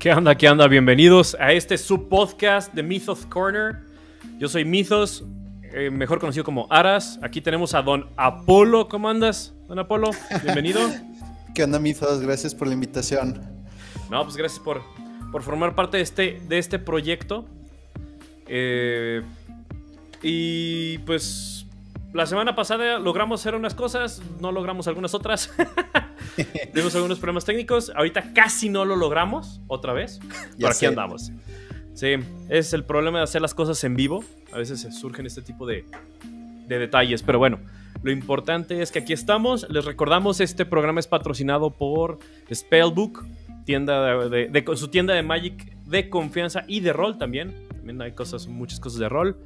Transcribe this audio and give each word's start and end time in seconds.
¿Qué 0.00 0.14
onda? 0.14 0.34
¿Qué 0.34 0.48
onda? 0.48 0.66
Bienvenidos 0.66 1.36
a 1.38 1.52
este 1.52 1.76
subpodcast 1.76 2.72
de 2.72 2.82
Mythos 2.82 3.26
Corner. 3.26 3.80
Yo 4.38 4.48
soy 4.48 4.64
Mythos, 4.64 5.24
eh, 5.74 5.90
mejor 5.90 6.18
conocido 6.18 6.42
como 6.42 6.66
Aras. 6.70 7.18
Aquí 7.20 7.42
tenemos 7.42 7.74
a 7.74 7.82
Don 7.82 8.08
Apolo. 8.16 8.88
¿Cómo 8.88 9.10
andas, 9.10 9.52
Don 9.68 9.78
Apolo? 9.78 10.10
Bienvenido. 10.42 10.80
¿Qué 11.54 11.64
onda, 11.64 11.78
Mythos? 11.78 12.22
Gracias 12.22 12.54
por 12.54 12.66
la 12.66 12.72
invitación. 12.72 13.42
No, 14.10 14.24
pues 14.24 14.38
gracias 14.38 14.58
por, 14.58 14.80
por 15.30 15.42
formar 15.42 15.74
parte 15.74 15.98
de 15.98 16.02
este, 16.02 16.40
de 16.48 16.56
este 16.56 16.78
proyecto. 16.78 17.44
Eh, 18.46 19.20
y 20.22 20.96
pues 21.00 21.59
la 22.12 22.26
semana 22.26 22.54
pasada 22.56 22.98
logramos 22.98 23.40
hacer 23.40 23.54
unas 23.54 23.74
cosas, 23.74 24.20
no 24.40 24.52
logramos 24.52 24.88
algunas 24.88 25.14
otras. 25.14 25.52
Tuvimos 26.72 26.94
algunos 26.94 27.18
problemas 27.18 27.44
técnicos. 27.44 27.92
Ahorita 27.94 28.32
casi 28.32 28.68
no 28.68 28.84
lo 28.84 28.96
logramos 28.96 29.60
otra 29.68 29.92
vez. 29.92 30.20
Por 30.60 30.70
aquí 30.70 30.86
andamos. 30.86 31.30
Sí, 31.94 32.14
es 32.48 32.72
el 32.72 32.84
problema 32.84 33.18
de 33.18 33.24
hacer 33.24 33.42
las 33.42 33.54
cosas 33.54 33.82
en 33.84 33.94
vivo. 33.94 34.24
A 34.52 34.58
veces 34.58 34.86
surgen 34.98 35.26
este 35.26 35.42
tipo 35.42 35.66
de, 35.66 35.84
de 36.66 36.78
detalles. 36.78 37.22
Pero 37.22 37.38
bueno, 37.38 37.58
lo 38.02 38.10
importante 38.10 38.80
es 38.80 38.90
que 38.90 39.00
aquí 39.00 39.12
estamos. 39.12 39.68
Les 39.68 39.84
recordamos, 39.84 40.40
este 40.40 40.64
programa 40.64 41.00
es 41.00 41.06
patrocinado 41.06 41.70
por 41.70 42.18
Spellbook, 42.52 43.24
tienda 43.64 44.28
de, 44.28 44.64
su 44.74 44.88
tienda 44.88 45.14
de 45.14 45.22
Magic 45.22 45.78
de 45.84 46.08
confianza 46.08 46.64
y 46.66 46.80
de 46.80 46.92
rol 46.92 47.18
también. 47.18 47.54
También 47.68 48.00
hay 48.00 48.12
cosas, 48.12 48.46
muchas 48.46 48.80
cosas 48.80 49.00
de 49.00 49.08
rol. 49.08 49.36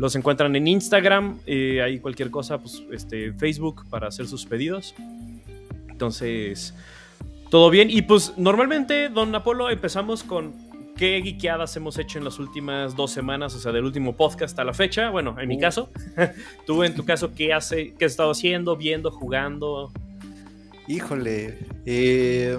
Los 0.00 0.16
encuentran 0.16 0.56
en 0.56 0.66
Instagram, 0.66 1.40
eh, 1.44 1.82
hay 1.82 1.98
cualquier 1.98 2.30
cosa, 2.30 2.56
pues 2.56 2.82
este, 2.90 3.34
Facebook 3.34 3.84
para 3.90 4.08
hacer 4.08 4.26
sus 4.26 4.46
pedidos. 4.46 4.94
Entonces, 5.90 6.72
todo 7.50 7.68
bien. 7.68 7.90
Y 7.90 8.00
pues 8.00 8.32
normalmente, 8.38 9.10
don 9.10 9.34
Apolo, 9.34 9.68
empezamos 9.68 10.22
con 10.22 10.54
qué 10.96 11.18
guiqueadas 11.18 11.76
hemos 11.76 11.98
hecho 11.98 12.16
en 12.16 12.24
las 12.24 12.38
últimas 12.38 12.96
dos 12.96 13.10
semanas, 13.10 13.54
o 13.54 13.58
sea, 13.58 13.72
del 13.72 13.84
último 13.84 14.16
podcast 14.16 14.58
a 14.58 14.64
la 14.64 14.72
fecha. 14.72 15.10
Bueno, 15.10 15.38
en 15.38 15.46
mi 15.46 15.58
uh. 15.58 15.60
caso, 15.60 15.90
tú 16.66 16.82
en 16.82 16.94
tu 16.94 17.04
caso, 17.04 17.34
¿qué, 17.34 17.52
hace, 17.52 17.92
qué 17.98 18.06
has 18.06 18.12
estado 18.12 18.30
haciendo, 18.30 18.78
viendo, 18.78 19.10
jugando? 19.10 19.92
Híjole, 20.88 21.58
eh, 21.84 22.58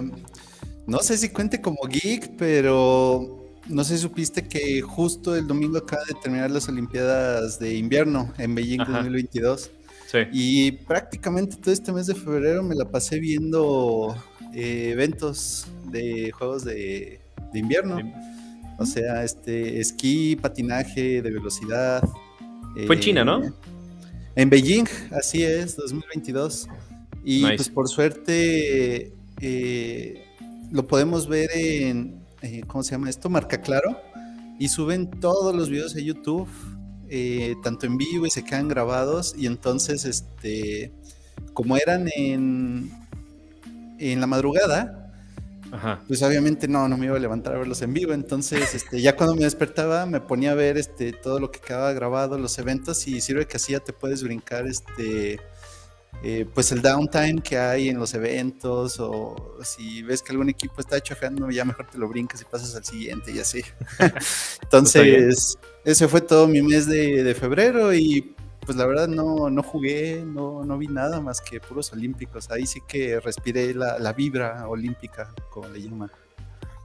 no 0.86 0.98
sé 0.98 1.18
si 1.18 1.30
cuente 1.30 1.60
como 1.60 1.88
geek, 1.88 2.36
pero 2.38 3.41
no 3.68 3.84
sé 3.84 3.96
si 3.96 4.02
supiste 4.02 4.46
que 4.46 4.80
justo 4.82 5.36
el 5.36 5.46
domingo 5.46 5.78
acaba 5.78 6.02
de 6.04 6.14
terminar 6.14 6.50
las 6.50 6.68
Olimpiadas 6.68 7.58
de 7.58 7.74
invierno 7.76 8.32
en 8.38 8.54
Beijing 8.54 8.78
2022. 8.78 9.70
Y 10.30 10.72
prácticamente 10.72 11.56
todo 11.56 11.72
este 11.72 11.90
mes 11.90 12.06
de 12.06 12.14
febrero 12.14 12.62
me 12.62 12.74
la 12.74 12.84
pasé 12.84 13.18
viendo 13.18 14.14
eh, 14.52 14.90
eventos 14.92 15.66
de 15.90 16.30
juegos 16.32 16.64
de, 16.64 17.20
invierno. 17.54 17.98
O 18.78 18.84
sea, 18.84 19.24
este 19.24 19.80
esquí, 19.80 20.36
patinaje 20.36 21.22
de 21.22 21.30
velocidad. 21.30 22.02
Fue 22.86 22.96
en 22.96 23.00
China, 23.00 23.24
¿no? 23.24 23.42
Eh, 23.44 23.52
en 24.36 24.50
Beijing, 24.50 24.86
así 25.12 25.42
es, 25.42 25.76
2022. 25.76 26.68
Y 27.24 27.42
pues 27.42 27.68
por 27.68 27.88
suerte 27.88 29.12
eh, 29.40 30.24
lo 30.70 30.86
podemos 30.86 31.28
ver 31.28 31.50
en, 31.54 32.21
¿cómo 32.66 32.82
se 32.82 32.92
llama 32.92 33.10
esto? 33.10 33.30
Marca 33.30 33.60
Claro. 33.60 34.00
Y 34.58 34.68
suben 34.68 35.10
todos 35.10 35.54
los 35.54 35.68
videos 35.68 35.96
a 35.96 36.00
YouTube 36.00 36.48
eh, 37.14 37.56
tanto 37.62 37.84
en 37.84 37.98
vivo 37.98 38.24
y 38.24 38.30
se 38.30 38.42
quedan 38.42 38.68
grabados 38.68 39.34
y 39.36 39.46
entonces, 39.46 40.06
este, 40.06 40.94
como 41.52 41.76
eran 41.76 42.08
en, 42.16 42.90
en 43.98 44.18
la 44.18 44.26
madrugada, 44.26 45.12
pues 46.08 46.22
obviamente 46.22 46.68
no, 46.68 46.88
no 46.88 46.96
me 46.96 47.06
iba 47.06 47.16
a 47.16 47.18
levantar 47.18 47.54
a 47.54 47.58
verlos 47.58 47.82
en 47.82 47.92
vivo, 47.92 48.14
entonces 48.14 48.74
este, 48.74 49.02
ya 49.02 49.14
cuando 49.14 49.34
me 49.34 49.44
despertaba 49.44 50.06
me 50.06 50.22
ponía 50.22 50.52
a 50.52 50.54
ver 50.54 50.78
este, 50.78 51.12
todo 51.12 51.38
lo 51.38 51.50
que 51.50 51.60
quedaba 51.60 51.92
grabado, 51.92 52.38
los 52.38 52.58
eventos 52.58 53.06
y 53.06 53.20
sirve 53.20 53.46
que 53.46 53.58
así 53.58 53.72
ya 53.72 53.80
te 53.80 53.92
puedes 53.92 54.22
brincar 54.22 54.66
este... 54.66 55.38
Eh, 56.24 56.46
pues 56.54 56.70
el 56.70 56.82
downtime 56.82 57.42
que 57.42 57.58
hay 57.58 57.88
en 57.88 57.98
los 57.98 58.14
eventos 58.14 59.00
o 59.00 59.58
si 59.64 60.02
ves 60.02 60.22
que 60.22 60.30
algún 60.30 60.48
equipo 60.48 60.80
está 60.80 61.00
chocando 61.00 61.50
ya 61.50 61.64
mejor 61.64 61.88
te 61.88 61.98
lo 61.98 62.08
brincas 62.08 62.40
y 62.40 62.44
pasas 62.44 62.76
al 62.76 62.84
siguiente 62.84 63.32
y 63.32 63.40
así. 63.40 63.64
Entonces, 64.62 65.58
ese 65.84 66.06
fue 66.06 66.20
todo 66.20 66.46
mi 66.46 66.62
mes 66.62 66.86
de, 66.86 67.34
febrero 67.34 67.92
y 67.92 68.34
pues 68.64 68.78
la 68.78 68.86
verdad 68.86 69.08
no, 69.08 69.50
no 69.50 69.62
jugué, 69.64 70.22
no, 70.24 70.62
no 70.62 70.78
vi 70.78 70.86
nada 70.86 71.20
más 71.20 71.40
que 71.40 71.58
puros 71.58 71.92
olímpicos. 71.92 72.48
Ahí 72.52 72.66
sí 72.66 72.80
que 72.86 73.18
respiré 73.18 73.74
la, 73.74 74.12
vibra 74.12 74.68
olímpica, 74.68 75.34
como 75.50 75.68
le 75.68 75.82
llaman. 75.82 76.12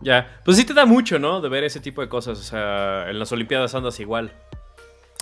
Ya, 0.02 0.42
pues 0.44 0.58
sí 0.58 0.64
te 0.64 0.74
da 0.74 0.88
mucho, 0.88 1.20
¿no? 1.20 1.42
De 1.42 1.50
ver 1.50 1.64
ese 1.64 1.80
tipo 1.80 2.02
de 2.02 2.10
cosas. 2.10 2.40
O 2.40 2.44
sea, 2.44 3.08
en 3.08 3.20
las 3.20 3.32
Olimpiadas 3.32 3.76
andas 3.76 4.00
igual. 4.00 4.32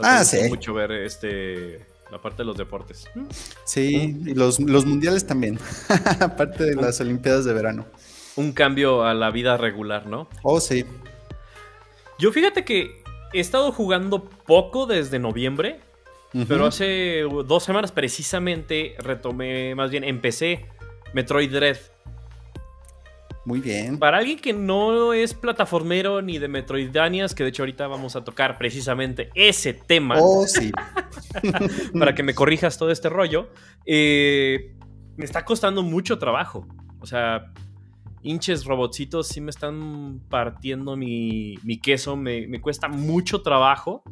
ah, 0.01 0.23
sí. 0.23 0.47
mucho 0.47 0.73
ver 0.73 0.91
este 0.91 1.94
la 2.11 2.21
parte 2.21 2.43
de 2.43 2.45
los 2.45 2.57
deportes. 2.57 3.09
Sí, 3.63 4.17
y 4.25 4.33
los, 4.33 4.59
los 4.59 4.85
mundiales 4.85 5.25
también. 5.25 5.59
Aparte 6.19 6.63
de 6.63 6.75
las 6.75 6.99
Olimpiadas 7.01 7.45
de 7.45 7.53
verano. 7.53 7.85
Un 8.35 8.51
cambio 8.51 9.03
a 9.03 9.13
la 9.13 9.31
vida 9.31 9.57
regular, 9.57 10.07
¿no? 10.07 10.27
Oh, 10.43 10.59
sí. 10.59 10.85
Yo 12.19 12.31
fíjate 12.31 12.63
que 12.65 13.03
he 13.33 13.39
estado 13.39 13.71
jugando 13.71 14.23
poco 14.23 14.85
desde 14.85 15.19
noviembre, 15.19 15.79
pero 16.47 16.65
hace 16.65 17.21
dos 17.45 17.63
semanas 17.63 17.93
precisamente 17.93 18.95
retomé, 18.99 19.73
más 19.73 19.89
bien 19.89 20.03
empecé 20.03 20.65
Metroid 21.13 21.49
Dread. 21.49 21.77
Muy 23.45 23.61
bien. 23.61 23.99
Para 23.99 24.17
alguien 24.17 24.39
que 24.39 24.53
no 24.53 25.13
es 25.13 25.35
plataformero 25.35 26.21
ni 26.21 26.39
de 26.39 26.47
Metroidvanias, 26.47 27.35
que 27.35 27.43
de 27.43 27.49
hecho 27.49 27.61
ahorita 27.61 27.85
vamos 27.87 28.15
a 28.15 28.23
tocar 28.23 28.57
precisamente 28.57 29.29
ese 29.35 29.73
tema. 29.73 30.15
Oh, 30.19 30.47
sí. 30.47 30.71
para 31.99 32.15
que 32.15 32.23
me 32.23 32.33
corrijas 32.33 32.77
todo 32.77 32.89
este 32.89 33.07
rollo. 33.07 33.49
Eh, 33.85 34.75
me 35.15 35.25
está 35.25 35.45
costando 35.45 35.83
mucho 35.83 36.17
trabajo. 36.17 36.67
O 36.99 37.05
sea, 37.05 37.53
hinches 38.23 38.65
robotcitos 38.65 39.27
sí 39.27 39.39
me 39.39 39.51
están 39.51 40.21
partiendo 40.27 40.97
mi, 40.97 41.57
queso, 41.83 42.15
me, 42.15 42.59
cuesta 42.61 42.87
mucho 42.87 43.43
trabajo. 43.43 44.03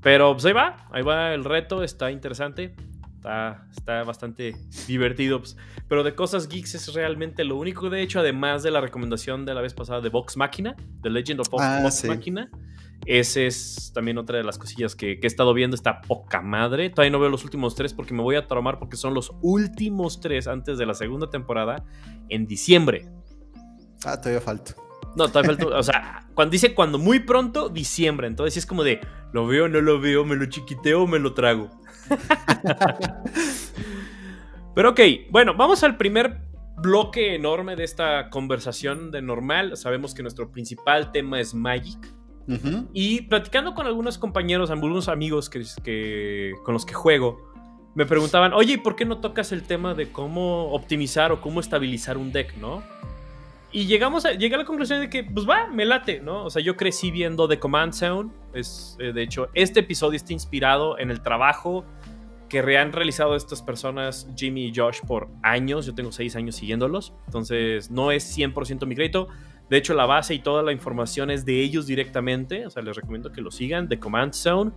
Pero 0.00 0.32
pues 0.32 0.46
ahí 0.46 0.52
va, 0.52 0.88
ahí 0.90 1.02
va 1.02 1.34
el 1.34 1.44
reto, 1.44 1.84
está 1.84 2.10
interesante, 2.10 2.74
está, 3.22 3.68
está 3.70 4.02
bastante 4.02 4.56
divertido. 4.88 5.38
Pues. 5.38 5.56
Pero 5.88 6.02
de 6.02 6.14
cosas 6.14 6.48
geeks 6.48 6.74
es 6.74 6.92
realmente 6.92 7.44
lo 7.44 7.56
único, 7.56 7.88
de 7.88 8.02
hecho, 8.02 8.18
además 8.18 8.64
de 8.64 8.72
la 8.72 8.80
recomendación 8.80 9.46
de 9.46 9.54
la 9.54 9.60
vez 9.60 9.74
pasada 9.74 10.00
de 10.00 10.08
Vox 10.08 10.36
Machina, 10.36 10.74
The 11.02 11.10
Legend 11.10 11.40
of 11.40 11.48
Vox, 11.48 11.62
ah, 11.64 11.88
Machina. 12.08 12.50
Esa 13.06 13.40
es 13.40 13.90
también 13.94 14.18
otra 14.18 14.38
de 14.38 14.44
las 14.44 14.58
cosillas 14.58 14.94
que, 14.94 15.18
he 15.20 15.26
estado 15.26 15.54
viendo. 15.54 15.74
Está 15.74 16.00
poca 16.02 16.40
madre. 16.40 16.90
Todavía 16.90 17.10
no 17.10 17.20
veo 17.20 17.30
los 17.30 17.44
últimos 17.44 17.74
tres 17.74 17.94
porque 17.94 18.14
me 18.14 18.22
voy 18.22 18.36
a 18.36 18.46
traumar 18.46 18.78
porque 18.78 18.96
son 18.96 19.14
los 19.14 19.32
últimos 19.40 20.20
tres 20.20 20.46
antes 20.46 20.78
de 20.78 20.86
la 20.86 20.94
segunda 20.94 21.30
temporada 21.30 21.84
en 22.28 22.46
diciembre. 22.46 23.08
Ah, 24.04 24.20
todavía 24.20 24.40
falta. 24.40 24.74
No, 25.16 25.28
todavía 25.28 25.56
falta. 25.56 25.66
o 25.78 25.82
sea, 25.82 26.28
cuando 26.34 26.52
dice 26.52 26.74
cuando 26.74 26.98
muy 26.98 27.20
pronto, 27.20 27.68
diciembre. 27.68 28.28
Entonces 28.28 28.56
es 28.56 28.66
como 28.66 28.84
de, 28.84 29.00
lo 29.32 29.46
veo, 29.46 29.68
no 29.68 29.80
lo 29.80 30.00
veo, 30.00 30.24
me 30.24 30.36
lo 30.36 30.46
chiquiteo, 30.46 31.06
me 31.06 31.18
lo 31.18 31.34
trago. 31.34 31.70
Pero 34.74 34.90
ok, 34.90 35.00
bueno, 35.30 35.54
vamos 35.54 35.82
al 35.82 35.96
primer 35.96 36.40
bloque 36.76 37.34
enorme 37.34 37.76
de 37.76 37.84
esta 37.84 38.30
conversación 38.30 39.10
de 39.10 39.22
normal. 39.22 39.76
Sabemos 39.76 40.14
que 40.14 40.22
nuestro 40.22 40.50
principal 40.50 41.12
tema 41.12 41.40
es 41.40 41.54
Magic. 41.54 41.98
Y 42.92 43.22
platicando 43.22 43.74
con 43.74 43.86
algunos 43.86 44.18
compañeros, 44.18 44.70
algunos 44.70 45.08
amigos 45.08 45.48
que, 45.48 46.52
con 46.64 46.74
los 46.74 46.84
que 46.84 46.92
juego, 46.92 47.40
me 47.94 48.04
preguntaban, 48.04 48.52
oye, 48.52 48.74
¿y 48.74 48.76
por 48.78 48.96
qué 48.96 49.04
no 49.04 49.18
tocas 49.18 49.52
el 49.52 49.62
tema 49.62 49.94
de 49.94 50.10
cómo 50.10 50.72
optimizar 50.72 51.32
o 51.32 51.40
cómo 51.40 51.60
estabilizar 51.60 52.18
un 52.18 52.32
deck, 52.32 52.56
no? 52.56 52.82
Y 53.70 53.86
llegamos 53.86 54.26
a, 54.26 54.32
llegué 54.32 54.56
a 54.56 54.58
la 54.58 54.64
conclusión 54.64 55.00
de 55.00 55.08
que, 55.08 55.24
pues 55.24 55.48
va, 55.48 55.68
me 55.68 55.86
late, 55.86 56.20
¿no? 56.20 56.44
O 56.44 56.50
sea, 56.50 56.62
yo 56.62 56.76
crecí 56.76 57.10
viendo 57.10 57.48
The 57.48 57.58
Command 57.58 57.94
Sound. 57.94 58.32
Es, 58.52 58.96
eh, 58.98 59.12
de 59.12 59.22
hecho, 59.22 59.48
este 59.54 59.80
episodio 59.80 60.16
está 60.16 60.34
inspirado 60.34 60.98
en 60.98 61.10
el 61.10 61.22
trabajo 61.22 61.86
que 62.52 62.76
han 62.76 62.92
realizado 62.92 63.34
estas 63.34 63.62
personas, 63.62 64.28
Jimmy 64.36 64.66
y 64.66 64.72
Josh, 64.76 65.00
por 65.06 65.30
años. 65.42 65.86
Yo 65.86 65.94
tengo 65.94 66.12
seis 66.12 66.36
años 66.36 66.54
siguiéndolos. 66.56 67.14
Entonces, 67.24 67.90
no 67.90 68.10
es 68.12 68.36
100% 68.36 68.84
mi 68.84 68.94
crédito. 68.94 69.28
De 69.70 69.78
hecho, 69.78 69.94
la 69.94 70.04
base 70.04 70.34
y 70.34 70.38
toda 70.40 70.62
la 70.62 70.70
información 70.70 71.30
es 71.30 71.46
de 71.46 71.62
ellos 71.62 71.86
directamente. 71.86 72.66
O 72.66 72.70
sea, 72.70 72.82
les 72.82 72.94
recomiendo 72.94 73.32
que 73.32 73.40
lo 73.40 73.50
sigan, 73.50 73.88
de 73.88 73.98
Command 73.98 74.34
Zone. 74.34 74.72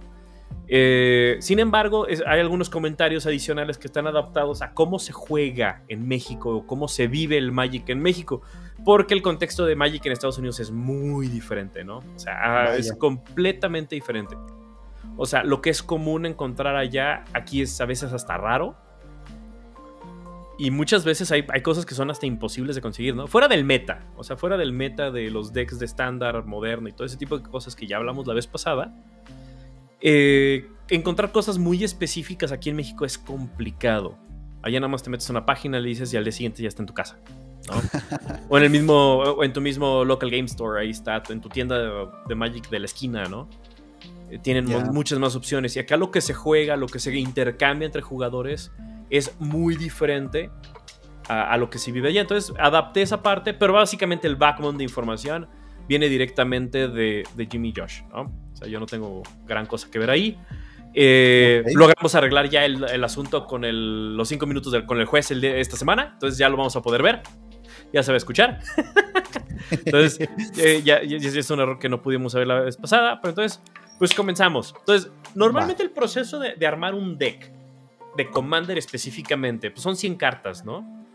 Eh, 0.69 1.35
sin 1.41 1.59
embargo, 1.59 2.07
hay 2.25 2.39
algunos 2.39 2.69
comentarios 2.69 3.25
adicionales 3.25 3.77
que 3.77 3.87
están 3.87 4.07
adaptados 4.07 4.61
a 4.61 4.73
cómo 4.73 4.97
se 4.97 5.11
juega 5.11 5.83
en 5.89 6.07
México 6.07 6.55
o 6.55 6.65
cómo 6.65 6.87
se 6.87 7.07
vive 7.07 7.37
el 7.37 7.51
Magic 7.51 7.89
en 7.89 7.99
México, 7.99 8.41
porque 8.85 9.15
el 9.15 9.21
contexto 9.21 9.65
de 9.65 9.75
Magic 9.75 10.05
en 10.05 10.13
Estados 10.13 10.37
Unidos 10.37 10.61
es 10.61 10.71
muy 10.71 11.27
diferente, 11.27 11.83
¿no? 11.83 11.97
O 11.97 12.19
sea, 12.19 12.73
es 12.77 12.93
completamente 12.93 13.95
diferente. 13.95 14.37
O 15.17 15.25
sea, 15.25 15.43
lo 15.43 15.61
que 15.61 15.69
es 15.69 15.81
común 15.83 16.25
encontrar 16.25 16.75
allá, 16.75 17.23
aquí 17.33 17.61
es 17.61 17.79
a 17.79 17.85
veces 17.85 18.13
hasta 18.13 18.37
raro. 18.37 18.75
y 20.57 20.71
muchas 20.71 21.03
veces 21.03 21.31
hay, 21.31 21.45
hay, 21.49 21.61
cosas 21.61 21.85
que 21.85 21.95
son 21.95 22.09
hasta 22.09 22.25
imposibles 22.25 22.75
de 22.75 22.81
conseguir, 22.81 23.13
¿no? 23.13 23.27
Fuera 23.27 23.49
del 23.49 23.65
meta, 23.65 24.07
o 24.15 24.23
sea, 24.23 24.37
fuera 24.37 24.55
del 24.55 24.71
meta 24.71 25.11
de 25.11 25.29
los 25.29 25.51
decks 25.51 25.79
de 25.79 25.85
estándar, 25.85 26.45
moderno 26.45 26.87
y 26.87 26.93
todo 26.93 27.05
ese 27.05 27.17
tipo 27.17 27.37
de 27.37 27.43
cosas 27.43 27.75
que 27.75 27.87
ya 27.87 27.97
hablamos 27.97 28.25
la 28.25 28.33
vez 28.33 28.47
pasada, 28.47 28.93
eh, 29.99 30.69
encontrar 30.89 31.31
cosas 31.31 31.57
muy 31.57 31.83
específicas 31.83 32.51
aquí 32.51 32.69
en 32.69 32.75
México 32.75 33.05
es 33.05 33.17
complicado. 33.17 34.17
Allá 34.61 34.79
nada 34.79 34.87
más 34.87 35.03
te 35.03 35.09
metes 35.09 35.29
a 35.29 35.33
una 35.33 35.45
página, 35.45 35.79
le 35.79 35.89
dices 35.89 36.13
y 36.13 36.17
al 36.17 36.23
día 36.23 36.31
siguiente 36.31 36.61
ya 36.61 36.67
está 36.67 36.81
en 36.81 36.87
tu 36.87 36.93
casa. 36.93 37.17
¿no? 37.67 37.81
o 38.49 38.57
en 38.57 38.63
el 38.63 38.69
mismo, 38.69 39.17
o 39.17 39.43
en 39.43 39.53
tu 39.53 39.61
mismo 39.61 40.05
local 40.05 40.29
game 40.29 40.45
store, 40.45 40.81
ahí 40.81 40.89
está, 40.89 41.21
en 41.29 41.41
tu 41.41 41.49
tienda 41.49 42.07
de, 42.27 42.35
Magic 42.35 42.69
de 42.69 42.79
la 42.79 42.85
esquina, 42.85 43.25
¿no? 43.25 43.49
Eh, 44.29 44.39
tienen 44.39 44.65
muchas 44.91 45.19
más 45.19 45.35
opciones. 45.35 45.75
Y 45.75 45.79
acá 45.79 45.97
lo 45.97 46.11
que 46.11 46.21
se 46.21 46.33
juega, 46.33 46.75
lo 46.75 46.87
que 46.87 46.99
se 46.99 47.15
intercambia 47.15 47.85
entre 47.85 48.01
jugadores 48.01 48.71
es 49.09 49.39
muy 49.39 49.75
diferente 49.75 50.49
a, 51.27 51.57
lo 51.57 51.69
que 51.69 51.77
se 51.77 51.91
vive 51.91 52.09
allá. 52.09 52.21
Entonces 52.21 52.55
adapté 52.59 53.01
esa 53.01 53.21
parte, 53.21 53.53
pero 53.53 53.73
básicamente 53.73 54.27
el 54.27 54.35
backbone 54.35 54.77
de 54.77 54.83
información 54.83 55.47
viene 55.87 56.09
directamente 56.09 56.87
de, 56.87 57.23
Jimmy 57.49 57.73
Josh, 57.75 58.01
¿no? 58.09 58.21
O 58.53 58.55
sea, 58.55 58.67
yo 58.67 58.79
no 58.79 58.85
tengo 58.85 59.23
gran 59.45 59.65
cosa 59.65 59.89
que 59.89 59.99
ver 59.99 60.09
ahí. 60.09 60.37
Eh, 60.93 61.63
Logramos 61.73 62.15
arreglar 62.15 62.49
ya 62.49 62.63
el, 62.63 63.03
asunto 63.03 63.45
con 63.45 63.63
los 64.15 64.27
cinco 64.27 64.45
minutos 64.45 64.73
con 64.85 64.99
el 64.99 65.05
juez 65.05 65.29
el 65.31 65.41
de 65.41 65.59
esta 65.59 65.75
semana, 65.75 66.11
entonces 66.13 66.37
ya 66.37 66.47
lo 66.49 66.57
vamos 66.57 66.75
a 66.75 66.81
poder 66.81 67.03
ver. 67.03 67.21
Ya 67.91 68.01
se 68.01 68.11
va 68.11 68.15
a 68.15 68.17
escuchar. 68.17 68.59
entonces, 69.71 70.27
eh, 70.57 70.81
ya, 70.83 70.97
es 70.97 71.49
un 71.49 71.59
error 71.59 71.79
que 71.79 71.89
no 71.89 72.01
pudimos 72.01 72.31
saber 72.31 72.47
la 72.47 72.61
vez 72.61 72.77
pasada, 72.77 73.19
pero 73.21 73.31
entonces, 73.31 73.61
pues 73.97 74.13
comenzamos. 74.13 74.73
Entonces, 74.79 75.11
normalmente 75.33 75.83
el 75.83 75.91
proceso 75.91 76.39
de 76.39 76.67
armar 76.67 76.93
un 76.93 77.17
deck 77.17 77.51
de 78.15 78.29
Commander 78.29 78.77
específicamente, 78.77 79.71
pues 79.71 79.83
son 79.83 79.95
100 79.95 80.15
cartas, 80.15 80.63
¿no? 80.63 81.05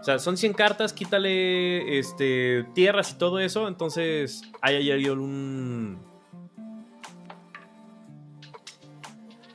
O 0.00 0.04
sea, 0.04 0.18
son 0.18 0.36
100 0.36 0.52
cartas, 0.52 0.92
quítale 0.92 1.98
este, 1.98 2.66
tierras 2.74 3.12
y 3.12 3.14
todo 3.14 3.38
eso, 3.38 3.68
entonces 3.68 4.42
hay 4.60 4.90
ahí 4.90 5.08
un... 5.08 5.98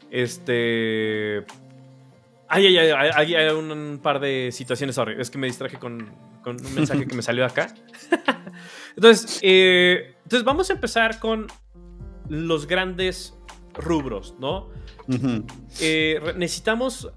Este... 0.10 1.46
Hay, 2.48 2.76
hay, 2.76 3.36
hay, 3.36 3.50
un 3.50 4.00
par 4.02 4.20
de 4.20 4.50
situaciones, 4.52 4.96
sorry, 4.96 5.22
es 5.22 5.30
que 5.30 5.38
me 5.38 5.46
distraje 5.46 5.78
con, 5.78 6.12
un 6.44 6.74
mensaje 6.74 7.06
que 7.06 7.16
me 7.16 7.22
salió 7.22 7.44
de 7.44 7.52
acá. 7.52 7.76
entonces, 8.96 9.40
eh, 9.44 10.16
entonces 10.24 10.44
vamos 10.44 10.68
a 10.72 10.74
empezar 10.74 11.20
con 11.20 11.46
los 12.30 12.68
grandes 12.68 13.38
rubros, 13.74 14.36
¿no? 14.40 14.70
Eh, 15.82 16.20
necesitamos. 16.38 17.10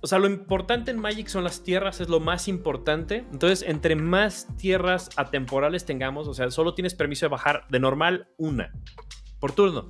O 0.00 0.06
sea, 0.06 0.20
lo 0.20 0.28
importante 0.28 0.92
en 0.92 0.98
Magic 1.00 1.26
son 1.26 1.42
las 1.42 1.64
tierras, 1.64 2.00
es 2.00 2.08
lo 2.08 2.20
más 2.20 2.46
importante. 2.46 3.26
Entonces, 3.32 3.68
entre 3.68 3.96
más 3.96 4.46
tierras 4.56 5.10
atemporales 5.16 5.84
tengamos, 5.84 6.28
o 6.28 6.34
sea, 6.34 6.50
solo 6.52 6.74
tienes 6.74 6.94
permiso 6.94 7.26
de 7.26 7.30
bajar 7.30 7.66
de 7.68 7.80
normal 7.80 8.28
una 8.36 8.72
por 9.40 9.52
turno. 9.52 9.88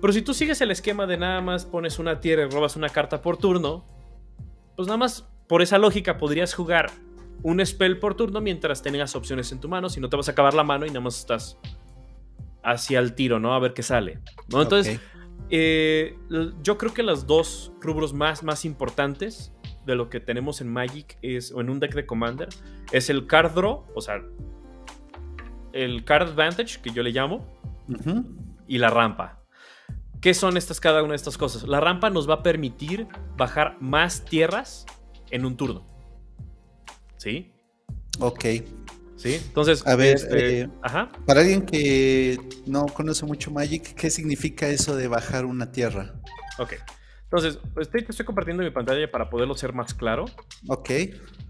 Pero 0.00 0.12
si 0.12 0.22
tú 0.22 0.34
sigues 0.34 0.60
el 0.60 0.70
esquema 0.70 1.06
de 1.06 1.18
nada 1.18 1.40
más 1.40 1.66
pones 1.66 1.98
una 1.98 2.20
tierra 2.20 2.44
y 2.44 2.50
robas 2.50 2.76
una 2.76 2.88
carta 2.88 3.22
por 3.22 3.36
turno, 3.36 3.84
pues 4.76 4.86
nada 4.88 4.98
más 4.98 5.28
por 5.48 5.62
esa 5.62 5.78
lógica 5.78 6.18
podrías 6.18 6.54
jugar 6.54 6.90
un 7.42 7.64
spell 7.64 7.98
por 7.98 8.14
turno 8.14 8.40
mientras 8.40 8.82
tengas 8.82 9.14
opciones 9.16 9.50
en 9.52 9.60
tu 9.60 9.68
mano, 9.68 9.88
si 9.88 10.00
no 10.00 10.08
te 10.08 10.16
vas 10.16 10.28
a 10.28 10.32
acabar 10.32 10.54
la 10.54 10.64
mano 10.64 10.86
y 10.86 10.88
nada 10.88 11.00
más 11.00 11.18
estás 11.18 11.58
hacia 12.62 12.98
el 12.98 13.14
tiro, 13.14 13.38
¿no? 13.40 13.54
A 13.54 13.58
ver 13.58 13.74
qué 13.74 13.82
sale. 13.82 14.20
¿no? 14.48 14.62
Entonces, 14.62 15.00
eh, 15.50 16.16
yo 16.62 16.78
creo 16.78 16.92
que 16.92 17.02
los 17.02 17.26
dos 17.26 17.72
rubros 17.80 18.12
más, 18.12 18.42
más 18.42 18.64
importantes 18.64 19.52
de 19.86 19.94
lo 19.94 20.10
que 20.10 20.20
tenemos 20.20 20.60
en 20.60 20.72
Magic 20.72 21.18
es, 21.22 21.52
o 21.52 21.60
en 21.60 21.70
un 21.70 21.80
deck 21.80 21.94
de 21.94 22.06
Commander, 22.06 22.48
es 22.92 23.08
el 23.08 23.26
card 23.26 23.54
draw, 23.54 23.86
o 23.94 24.00
sea, 24.00 24.20
el 25.72 26.04
card 26.04 26.28
advantage, 26.28 26.80
que 26.80 26.90
yo 26.90 27.02
le 27.02 27.10
llamo, 27.10 27.46
y 28.66 28.78
la 28.78 28.90
rampa. 28.90 29.42
¿Qué 30.20 30.34
son 30.34 30.56
estas, 30.56 30.80
cada 30.80 31.02
una 31.02 31.12
de 31.12 31.16
estas 31.16 31.38
cosas? 31.38 31.62
La 31.62 31.80
rampa 31.80 32.10
nos 32.10 32.28
va 32.28 32.34
a 32.34 32.42
permitir 32.42 33.06
bajar 33.36 33.76
más 33.80 34.24
tierras 34.24 34.84
en 35.30 35.46
un 35.46 35.56
turno. 35.56 35.86
¿Sí? 37.16 37.52
Ok. 38.18 38.44
¿Sí? 39.18 39.34
Entonces, 39.34 39.84
a 39.84 39.96
ver, 39.96 40.14
este, 40.14 40.60
eh, 40.60 40.70
para 41.26 41.40
alguien 41.40 41.66
que 41.66 42.38
no 42.66 42.86
conoce 42.86 43.26
mucho 43.26 43.50
Magic, 43.50 43.94
¿qué 43.94 44.10
significa 44.10 44.68
eso 44.68 44.94
de 44.94 45.08
bajar 45.08 45.44
una 45.44 45.72
tierra? 45.72 46.14
Ok. 46.58 46.74
Entonces, 47.24 47.58
estoy, 47.80 48.06
estoy 48.08 48.24
compartiendo 48.24 48.62
mi 48.62 48.70
pantalla 48.70 49.10
para 49.10 49.28
poderlo 49.28 49.56
ser 49.56 49.72
más 49.72 49.92
claro. 49.92 50.26
Ok. 50.68 50.90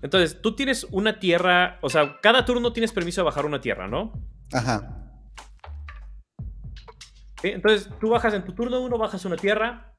Entonces, 0.00 0.41
tú 0.41 0.56
tienes 0.56 0.85
una 0.91 1.20
tierra, 1.20 1.79
o 1.82 1.91
sea, 1.91 2.19
cada 2.23 2.47
turno 2.47 2.73
tienes 2.73 2.91
permiso 2.91 3.20
de 3.20 3.26
bajar 3.26 3.44
una 3.44 3.61
tierra, 3.61 3.87
¿no? 3.87 4.12
Ajá. 4.53 5.12
Entonces, 7.43 7.91
tú 8.00 8.09
bajas 8.09 8.32
en 8.32 8.44
tu 8.44 8.55
turno 8.55 8.81
uno, 8.81 8.97
bajas 8.97 9.25
una 9.26 9.37
tierra. 9.37 9.94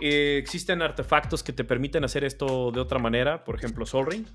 Eh, 0.00 0.38
existen 0.40 0.80
artefactos 0.80 1.42
que 1.42 1.52
te 1.52 1.64
permiten 1.64 2.04
hacer 2.04 2.22
esto 2.22 2.70
de 2.70 2.80
otra 2.80 3.00
manera, 3.00 3.42
por 3.42 3.56
ejemplo, 3.56 3.84
Sol 3.84 4.06
Ring. 4.06 4.26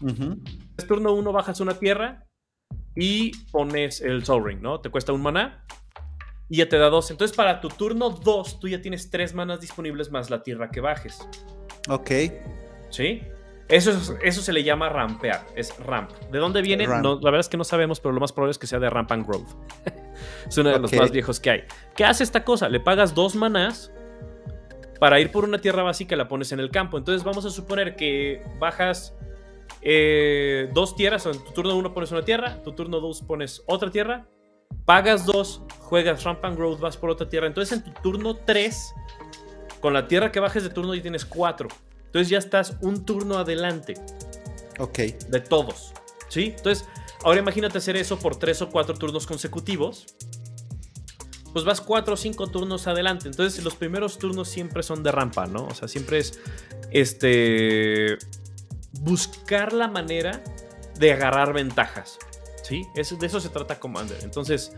En 0.00 0.42
turno 0.88 1.12
1 1.12 1.32
bajas 1.32 1.60
una 1.60 1.74
tierra 1.74 2.26
y 2.96 3.32
pones 3.50 4.00
el 4.00 4.24
Soul 4.24 4.44
Ring, 4.44 4.60
¿no? 4.60 4.80
Te 4.80 4.90
cuesta 4.90 5.12
un 5.12 5.22
maná 5.22 5.64
y 6.48 6.56
ya 6.56 6.68
te 6.68 6.78
da 6.78 6.90
dos. 6.90 7.10
Entonces, 7.10 7.36
para 7.36 7.60
tu 7.60 7.68
turno 7.68 8.10
2, 8.10 8.60
tú 8.60 8.68
ya 8.68 8.82
tienes 8.82 9.10
tres 9.10 9.34
manas 9.34 9.60
disponibles 9.60 10.10
más 10.10 10.30
la 10.30 10.42
tierra 10.42 10.70
que 10.70 10.80
bajes. 10.80 11.20
Ok. 11.88 12.10
¿Sí? 12.90 13.22
Eso, 13.68 14.16
eso 14.20 14.42
se 14.42 14.52
le 14.52 14.64
llama 14.64 14.88
rampear, 14.88 15.46
es 15.54 15.78
ramp. 15.78 16.10
¿De 16.32 16.40
dónde 16.40 16.60
viene? 16.60 16.88
la 16.88 17.00
verdad 17.00 17.38
es 17.38 17.48
que 17.48 17.56
no 17.56 17.62
sabemos, 17.62 18.00
pero 18.00 18.12
lo 18.12 18.20
más 18.20 18.32
probable 18.32 18.50
es 18.50 18.58
que 18.58 18.66
sea 18.66 18.80
de 18.80 18.90
ramp 18.90 19.12
and 19.12 19.24
growth. 19.24 19.48
es 20.48 20.58
uno 20.58 20.70
de 20.70 20.80
los 20.80 20.92
más 20.92 21.12
viejos 21.12 21.38
que 21.38 21.50
hay. 21.50 21.64
¿Qué 21.94 22.04
hace 22.04 22.24
esta 22.24 22.44
cosa? 22.44 22.68
Le 22.68 22.80
pagas 22.80 23.14
dos 23.14 23.36
manás 23.36 23.92
para 24.98 25.20
ir 25.20 25.30
por 25.30 25.44
una 25.44 25.58
tierra 25.58 25.84
básica 25.84 26.16
y 26.16 26.18
la 26.18 26.26
pones 26.26 26.50
en 26.50 26.58
el 26.58 26.70
campo. 26.70 26.98
Entonces 26.98 27.22
vamos 27.22 27.44
a 27.44 27.50
suponer 27.50 27.94
que 27.94 28.42
bajas 28.58 29.16
eh, 29.82 30.70
dos 30.72 30.94
tierras, 30.96 31.26
en 31.26 31.42
tu 31.44 31.52
turno 31.52 31.76
1 31.76 31.94
pones 31.94 32.12
una 32.12 32.24
tierra, 32.24 32.62
tu 32.62 32.72
turno 32.72 33.00
2 33.00 33.22
pones 33.22 33.62
otra 33.66 33.90
tierra, 33.90 34.26
pagas 34.84 35.24
dos, 35.26 35.62
juegas 35.78 36.24
Ramp 36.24 36.44
and 36.44 36.56
Growth, 36.56 36.80
vas 36.80 36.96
por 36.96 37.10
otra 37.10 37.28
tierra. 37.28 37.46
Entonces 37.46 37.78
en 37.78 37.84
tu 37.84 37.92
turno 38.02 38.36
3, 38.36 38.94
con 39.80 39.92
la 39.92 40.06
tierra 40.08 40.30
que 40.32 40.40
bajes 40.40 40.62
de 40.62 40.70
turno 40.70 40.94
ya 40.94 41.02
tienes 41.02 41.24
4. 41.24 41.68
Entonces 42.06 42.28
ya 42.28 42.38
estás 42.38 42.76
un 42.80 43.04
turno 43.04 43.38
adelante. 43.38 43.94
Ok. 44.78 44.98
De 45.28 45.40
todos. 45.40 45.92
¿Sí? 46.28 46.54
Entonces, 46.56 46.86
ahora 47.22 47.40
imagínate 47.40 47.78
hacer 47.78 47.96
eso 47.96 48.18
por 48.18 48.36
3 48.36 48.62
o 48.62 48.70
4 48.70 48.94
turnos 48.96 49.26
consecutivos. 49.26 50.06
Pues 51.52 51.64
vas 51.64 51.80
4 51.80 52.14
o 52.14 52.16
5 52.16 52.46
turnos 52.48 52.86
adelante. 52.86 53.28
Entonces 53.28 53.62
los 53.64 53.74
primeros 53.74 54.18
turnos 54.18 54.48
siempre 54.48 54.82
son 54.82 55.02
de 55.02 55.12
rampa, 55.12 55.46
¿no? 55.46 55.66
O 55.66 55.74
sea, 55.74 55.88
siempre 55.88 56.18
es 56.18 56.40
este 56.90 58.18
buscar 58.92 59.72
la 59.72 59.88
manera 59.88 60.42
de 60.98 61.12
agarrar 61.12 61.52
ventajas. 61.52 62.18
¿Sí? 62.62 62.86
de 62.94 63.26
eso 63.26 63.40
se 63.40 63.48
trata 63.48 63.80
Commander. 63.80 64.18
Entonces, 64.22 64.72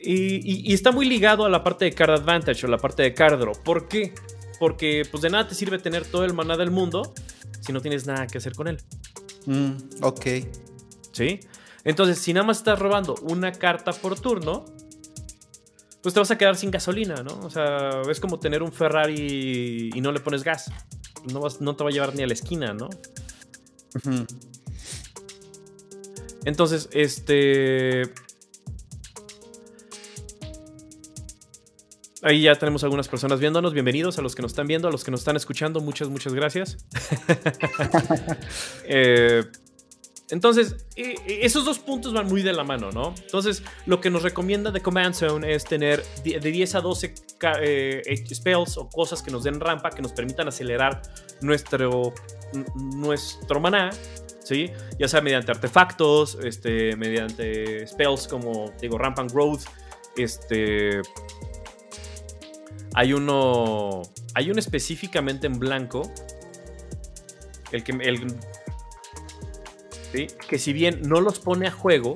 y, 0.00 0.72
está 0.72 0.90
muy 0.90 1.06
ligado 1.06 1.44
a 1.44 1.48
la 1.48 1.62
parte 1.62 1.84
de 1.84 1.92
card 1.92 2.10
advantage 2.10 2.66
o 2.66 2.68
la 2.68 2.78
parte 2.78 3.02
de 3.02 3.14
card 3.14 3.38
draw. 3.38 3.54
¿Por 3.62 3.88
qué? 3.88 4.14
Porque 4.58 5.02
pues 5.10 5.22
de 5.22 5.30
nada 5.30 5.46
te 5.46 5.54
sirve 5.54 5.78
tener 5.78 6.04
todo 6.04 6.24
el 6.24 6.34
maná 6.34 6.56
del 6.56 6.70
mundo 6.70 7.14
si 7.60 7.72
no 7.72 7.80
tienes 7.80 8.06
nada 8.06 8.26
que 8.26 8.38
hacer 8.38 8.54
con 8.54 8.68
él. 8.68 8.78
Mm, 9.46 10.02
ok. 10.02 10.26
¿Sí? 11.12 11.40
Entonces, 11.84 12.18
si 12.18 12.32
nada 12.32 12.46
más 12.46 12.58
estás 12.58 12.78
robando 12.78 13.14
una 13.22 13.52
carta 13.52 13.92
por 13.92 14.18
turno, 14.18 14.64
pues 16.02 16.14
te 16.14 16.20
vas 16.20 16.30
a 16.30 16.38
quedar 16.38 16.56
sin 16.56 16.70
gasolina, 16.70 17.22
¿no? 17.22 17.38
O 17.40 17.50
sea, 17.50 18.02
es 18.10 18.18
como 18.18 18.40
tener 18.40 18.62
un 18.62 18.72
Ferrari 18.72 19.90
y 19.94 20.00
no 20.00 20.10
le 20.10 20.20
pones 20.20 20.42
gas 20.42 20.70
no, 21.32 21.76
te 21.76 21.84
va 21.84 21.90
a 21.90 21.92
llevar 21.92 22.14
ni 22.14 22.22
a 22.22 22.26
la 22.26 22.32
esquina, 22.32 22.74
¿no? 22.74 22.88
Entonces, 26.44 26.88
este... 26.92 28.12
Ahí 32.22 32.42
ya 32.42 32.56
tenemos 32.56 32.82
algunas 32.82 33.08
personas 33.08 33.38
viéndonos. 33.38 33.72
Bienvenidos 33.72 34.18
a 34.18 34.22
los 34.22 34.34
que 34.34 34.42
nos 34.42 34.52
están 34.52 34.66
viendo, 34.66 34.88
a 34.88 34.90
los 34.90 35.04
que 35.04 35.10
nos 35.10 35.20
están 35.20 35.36
escuchando. 35.36 35.80
Muchas, 35.80 36.08
muchas 36.08 36.34
gracias. 36.34 36.78
eh, 38.84 39.44
entonces, 40.30 40.76
esos 40.96 41.64
dos 41.64 41.78
puntos 41.78 42.12
van 42.12 42.26
muy 42.26 42.42
de 42.42 42.52
la 42.52 42.64
mano, 42.64 42.90
¿no? 42.90 43.14
Entonces, 43.22 43.62
lo 43.86 44.00
que 44.00 44.10
nos 44.10 44.22
recomienda 44.22 44.72
de 44.72 44.80
Command 44.80 45.14
Zone 45.14 45.52
es 45.52 45.64
tener 45.64 46.02
de 46.24 46.40
10 46.40 46.74
a 46.74 46.80
12 46.80 47.14
eh, 47.62 48.24
spells 48.34 48.76
o 48.76 48.88
cosas 48.88 49.22
que 49.22 49.30
nos 49.30 49.44
den 49.44 49.60
rampa, 49.60 49.90
que 49.90 50.02
nos 50.02 50.12
permitan 50.12 50.48
acelerar 50.48 51.02
nuestro, 51.42 52.12
nuestro 52.74 53.60
maná, 53.60 53.90
¿sí? 54.42 54.70
Ya 54.98 55.06
sea 55.06 55.20
mediante 55.20 55.52
artefactos, 55.52 56.38
este, 56.42 56.96
mediante 56.96 57.86
spells 57.86 58.26
como, 58.26 58.72
digo, 58.80 58.98
ramp 58.98 59.20
and 59.20 59.32
growth, 59.32 59.62
este... 60.16 61.02
Hay 62.94 63.12
uno, 63.12 64.00
hay 64.34 64.50
uno 64.50 64.58
específicamente 64.58 65.46
en 65.46 65.58
blanco 65.58 66.10
el 67.72 67.84
que, 67.84 67.92
el, 67.92 68.26
¿sí? 70.16 70.26
que 70.48 70.58
si 70.58 70.72
bien 70.72 71.02
no 71.02 71.20
los 71.20 71.38
pone 71.38 71.66
a 71.66 71.70
juego, 71.70 72.14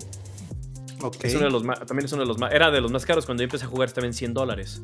es 1.23 1.35
uno 1.35 1.45
de 1.45 1.50
los 1.50 1.62
también 1.87 2.04
es 2.04 2.12
uno 2.12 2.23
de 2.23 2.28
los 2.28 2.38
más, 2.38 2.52
era 2.52 2.71
de 2.71 2.80
los 2.80 2.90
más 2.90 3.07
caros 3.07 3.26
cuando 3.26 3.42
yo 3.42 3.45
empecé 3.45 3.64
a 3.64 3.69
jugar, 3.69 3.90
en 3.97 4.12
100 4.12 4.35
dólares. 4.35 4.83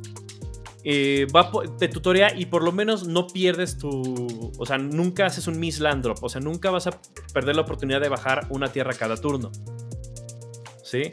Eh, 0.89 1.27
va 1.35 1.51
de 1.81 1.89
tutorial 1.89 2.41
y 2.41 2.47
por 2.47 2.63
lo 2.63 2.71
menos 2.71 3.09
no 3.09 3.27
pierdes 3.27 3.77
tu. 3.77 4.53
O 4.57 4.67
sea, 4.67 4.79
nunca 4.79 5.27
haces 5.27 5.49
un 5.49 5.59
miss 5.59 5.81
land 5.81 6.05
drop. 6.05 6.23
O 6.23 6.29
sea, 6.29 6.41
nunca 6.41 6.71
vas 6.71 6.87
a 6.87 6.93
perder 7.35 7.57
la 7.57 7.63
oportunidad 7.63 8.01
de 8.01 8.09
bajar 8.09 8.47
una 8.51 8.71
tierra 8.71 8.93
cada 8.95 9.17
turno. 9.17 9.51
¿Sí? 10.85 11.13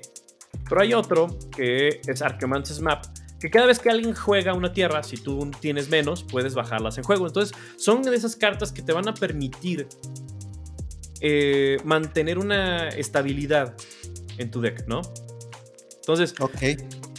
Pero 0.70 0.82
hay 0.82 0.94
otro 0.94 1.28
que 1.56 2.02
es 2.06 2.22
Archeomancer's 2.22 2.82
Map. 2.82 3.04
Que 3.40 3.50
cada 3.50 3.66
vez 3.66 3.80
que 3.80 3.90
alguien 3.90 4.14
juega 4.14 4.54
una 4.54 4.72
tierra, 4.72 5.02
si 5.04 5.18
tú 5.18 5.50
tienes 5.60 5.90
menos, 5.90 6.24
puedes 6.24 6.54
bajarlas 6.54 6.98
en 7.00 7.04
juego. 7.04 7.26
Entonces, 7.26 7.58
son 7.76 8.04
de 8.04 8.16
esas 8.16 8.36
cartas 8.36 8.72
que 8.72 8.84
te 8.84 8.94
van 8.94 9.08
a 9.08 9.14
permitir 9.16 9.88
eh, 11.26 11.78
mantener 11.86 12.38
una 12.38 12.90
estabilidad 12.90 13.76
en 14.38 14.52
tu 14.52 14.60
deck, 14.60 14.86
¿no? 14.88 15.02
Entonces, 15.96 16.36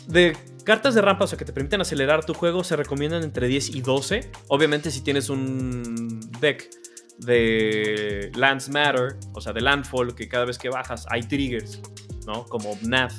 de 0.06 0.36
cartas 0.62 0.94
de 0.94 1.00
rampa, 1.00 1.24
o 1.24 1.26
sea, 1.26 1.38
que 1.38 1.46
te 1.46 1.54
permiten 1.54 1.80
acelerar 1.80 2.22
tu 2.26 2.34
juego, 2.34 2.62
se 2.64 2.76
recomiendan 2.76 3.22
entre 3.22 3.48
10 3.48 3.70
y 3.70 3.80
12. 3.80 4.30
Obviamente, 4.48 4.90
si 4.90 5.00
tienes 5.00 5.30
un 5.30 6.20
deck 6.38 6.68
de 7.16 8.30
Lands 8.34 8.68
Matter, 8.68 9.16
o 9.32 9.40
sea, 9.40 9.54
de 9.54 9.62
Landfall, 9.62 10.14
que 10.14 10.28
cada 10.28 10.44
vez 10.44 10.58
que 10.58 10.68
bajas 10.68 11.06
hay 11.08 11.22
triggers, 11.22 11.80
¿no? 12.26 12.44
Como 12.44 12.72
Omnath. 12.72 13.14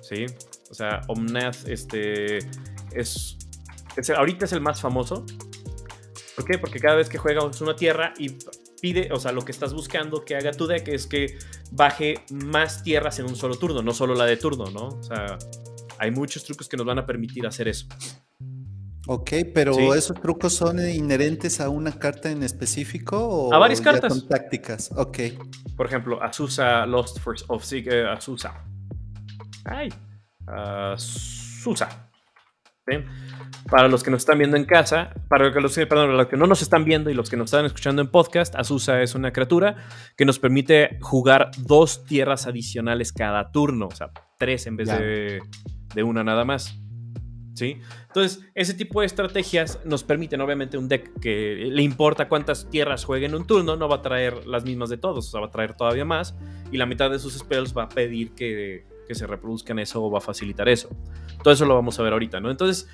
¿Sí? 0.00 0.24
O 0.70 0.74
sea, 0.74 1.02
Omnath 1.08 1.68
este, 1.68 2.38
es, 2.92 3.36
Ahorita 4.16 4.46
es 4.46 4.52
el 4.52 4.62
más 4.62 4.80
famoso. 4.80 5.26
¿Por 6.34 6.46
qué? 6.46 6.56
Porque 6.56 6.78
cada 6.78 6.96
vez 6.96 7.10
que 7.10 7.18
juegas 7.18 7.60
una 7.60 7.76
tierra 7.76 8.14
y 8.18 8.38
pide, 8.80 9.10
o 9.12 9.18
sea, 9.18 9.32
lo 9.32 9.42
que 9.42 9.52
estás 9.52 9.74
buscando 9.74 10.24
que 10.24 10.36
haga 10.36 10.52
tu 10.52 10.66
deck 10.66 10.88
es 10.88 11.06
que 11.06 11.38
baje 11.70 12.24
más 12.30 12.82
tierras 12.82 13.18
en 13.18 13.26
un 13.26 13.36
solo 13.36 13.56
turno, 13.56 13.82
no 13.82 13.92
solo 13.92 14.14
la 14.14 14.26
de 14.26 14.36
turno, 14.36 14.66
¿no? 14.70 14.88
O 14.88 15.02
sea, 15.02 15.38
hay 15.98 16.10
muchos 16.10 16.44
trucos 16.44 16.68
que 16.68 16.76
nos 16.76 16.86
van 16.86 16.98
a 16.98 17.06
permitir 17.06 17.46
hacer 17.46 17.68
eso. 17.68 17.86
Ok, 19.06 19.32
pero 19.54 19.94
¿esos 19.94 20.20
trucos 20.20 20.54
son 20.54 20.78
inherentes 20.78 21.60
a 21.60 21.68
una 21.68 21.92
carta 21.98 22.30
en 22.30 22.42
específico 22.42 23.18
o 23.18 23.52
a 23.52 23.58
varias 23.58 23.80
cartas? 23.80 24.12
Son 24.12 24.28
tácticas, 24.28 24.90
ok. 24.94 25.18
Por 25.76 25.86
ejemplo, 25.86 26.22
Azusa 26.22 26.84
Lost 26.86 27.18
Force 27.18 27.44
of 27.48 27.64
Sig, 27.64 27.88
eh, 27.88 28.06
Azusa. 28.06 28.64
Ay, 29.64 29.88
Azusa. 30.46 32.09
¿Sí? 32.90 32.98
Para 33.70 33.88
los 33.88 34.02
que 34.02 34.10
nos 34.10 34.22
están 34.22 34.38
viendo 34.38 34.56
en 34.56 34.64
casa, 34.64 35.12
para 35.28 35.50
los, 35.50 35.74
perdón, 35.74 36.16
los 36.16 36.26
que 36.26 36.36
no 36.36 36.46
nos 36.46 36.62
están 36.62 36.84
viendo 36.84 37.10
y 37.10 37.14
los 37.14 37.30
que 37.30 37.36
nos 37.36 37.46
están 37.46 37.66
escuchando 37.66 38.02
en 38.02 38.08
podcast, 38.08 38.54
Azusa 38.56 39.02
es 39.02 39.14
una 39.14 39.32
criatura 39.32 39.76
que 40.16 40.24
nos 40.24 40.38
permite 40.38 40.98
jugar 41.00 41.50
dos 41.58 42.04
tierras 42.04 42.46
adicionales 42.46 43.12
cada 43.12 43.52
turno, 43.52 43.86
o 43.86 43.94
sea, 43.94 44.10
tres 44.38 44.66
en 44.66 44.76
vez 44.76 44.88
de, 44.88 45.40
de, 45.94 46.02
una 46.02 46.24
nada 46.24 46.44
más. 46.44 46.80
¿Sí? 47.54 47.78
Entonces, 48.06 48.40
ese 48.54 48.74
tipo 48.74 49.00
de 49.00 49.06
estrategias 49.06 49.80
nos 49.84 50.02
permiten, 50.02 50.40
obviamente, 50.40 50.78
un 50.78 50.88
deck 50.88 51.20
que 51.20 51.68
le 51.70 51.82
importa 51.82 52.28
cuántas 52.28 52.70
tierras 52.70 53.04
juegue 53.04 53.26
en 53.26 53.34
un 53.34 53.46
turno, 53.46 53.76
no 53.76 53.88
va 53.88 53.96
a 53.96 54.02
traer 54.02 54.46
las 54.46 54.64
mismas 54.64 54.88
de 54.88 54.96
todos, 54.96 55.28
o 55.28 55.30
sea, 55.30 55.40
va 55.40 55.46
a 55.48 55.50
traer 55.50 55.74
todavía 55.74 56.04
más, 56.04 56.34
y 56.72 56.78
la 56.78 56.86
mitad 56.86 57.10
de 57.10 57.18
sus 57.18 57.38
spells 57.38 57.76
va 57.76 57.84
a 57.84 57.88
pedir 57.88 58.32
que, 58.32 58.86
que 59.10 59.16
se 59.16 59.26
reproduzcan 59.26 59.80
eso 59.80 60.08
va 60.08 60.18
a 60.18 60.20
facilitar 60.20 60.68
eso. 60.68 60.88
Todo 61.42 61.52
eso 61.52 61.66
lo 61.66 61.74
vamos 61.74 61.98
a 61.98 62.04
ver 62.04 62.12
ahorita, 62.12 62.38
¿no? 62.38 62.48
Entonces, 62.48 62.88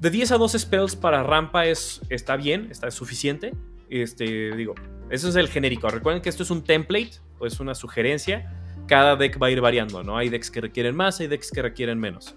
de 0.00 0.10
10 0.10 0.32
a 0.32 0.38
12 0.38 0.58
spells 0.58 0.96
para 0.96 1.22
rampa 1.22 1.66
es, 1.66 2.00
está 2.08 2.34
bien, 2.34 2.66
está 2.68 2.90
suficiente. 2.90 3.54
Este, 3.88 4.56
digo, 4.56 4.74
eso 5.08 5.28
es 5.28 5.36
el 5.36 5.46
genérico. 5.46 5.88
Recuerden 5.88 6.20
que 6.20 6.30
esto 6.30 6.42
es 6.42 6.50
un 6.50 6.64
template 6.64 7.20
o 7.38 7.46
es 7.46 7.60
una 7.60 7.76
sugerencia. 7.76 8.52
Cada 8.88 9.14
deck 9.14 9.40
va 9.40 9.46
a 9.46 9.50
ir 9.52 9.60
variando, 9.60 10.02
¿no? 10.02 10.16
Hay 10.18 10.30
decks 10.30 10.50
que 10.50 10.60
requieren 10.60 10.96
más, 10.96 11.20
hay 11.20 11.28
decks 11.28 11.52
que 11.52 11.62
requieren 11.62 12.00
menos. 12.00 12.34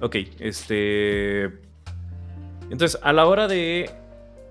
Ok, 0.00 0.16
este. 0.40 1.44
Entonces, 2.68 2.98
a 3.00 3.12
la 3.12 3.26
hora 3.26 3.46
de. 3.46 3.88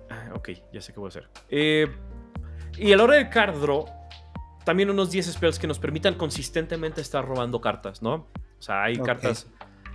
Ah, 0.10 0.30
ok, 0.34 0.52
ya 0.72 0.80
sé 0.80 0.94
qué 0.94 1.02
voy 1.02 1.08
a 1.08 1.10
hacer. 1.10 1.28
Eh, 1.50 1.94
y 2.78 2.94
a 2.94 2.96
la 2.96 3.04
hora 3.04 3.16
de 3.16 3.28
card 3.28 3.60
draw, 3.60 3.86
también 4.66 4.90
unos 4.90 5.12
10 5.12 5.34
spells 5.34 5.60
que 5.60 5.68
nos 5.68 5.80
permitan 5.80 6.16
consistentemente 6.16 7.02
estar 7.02 7.26
robando 7.26 7.62
cartas, 7.62 8.02
¿no? 8.02 8.28
O 8.60 8.62
sea, 8.62 8.84
hay 8.84 8.98
cartas 8.98 9.48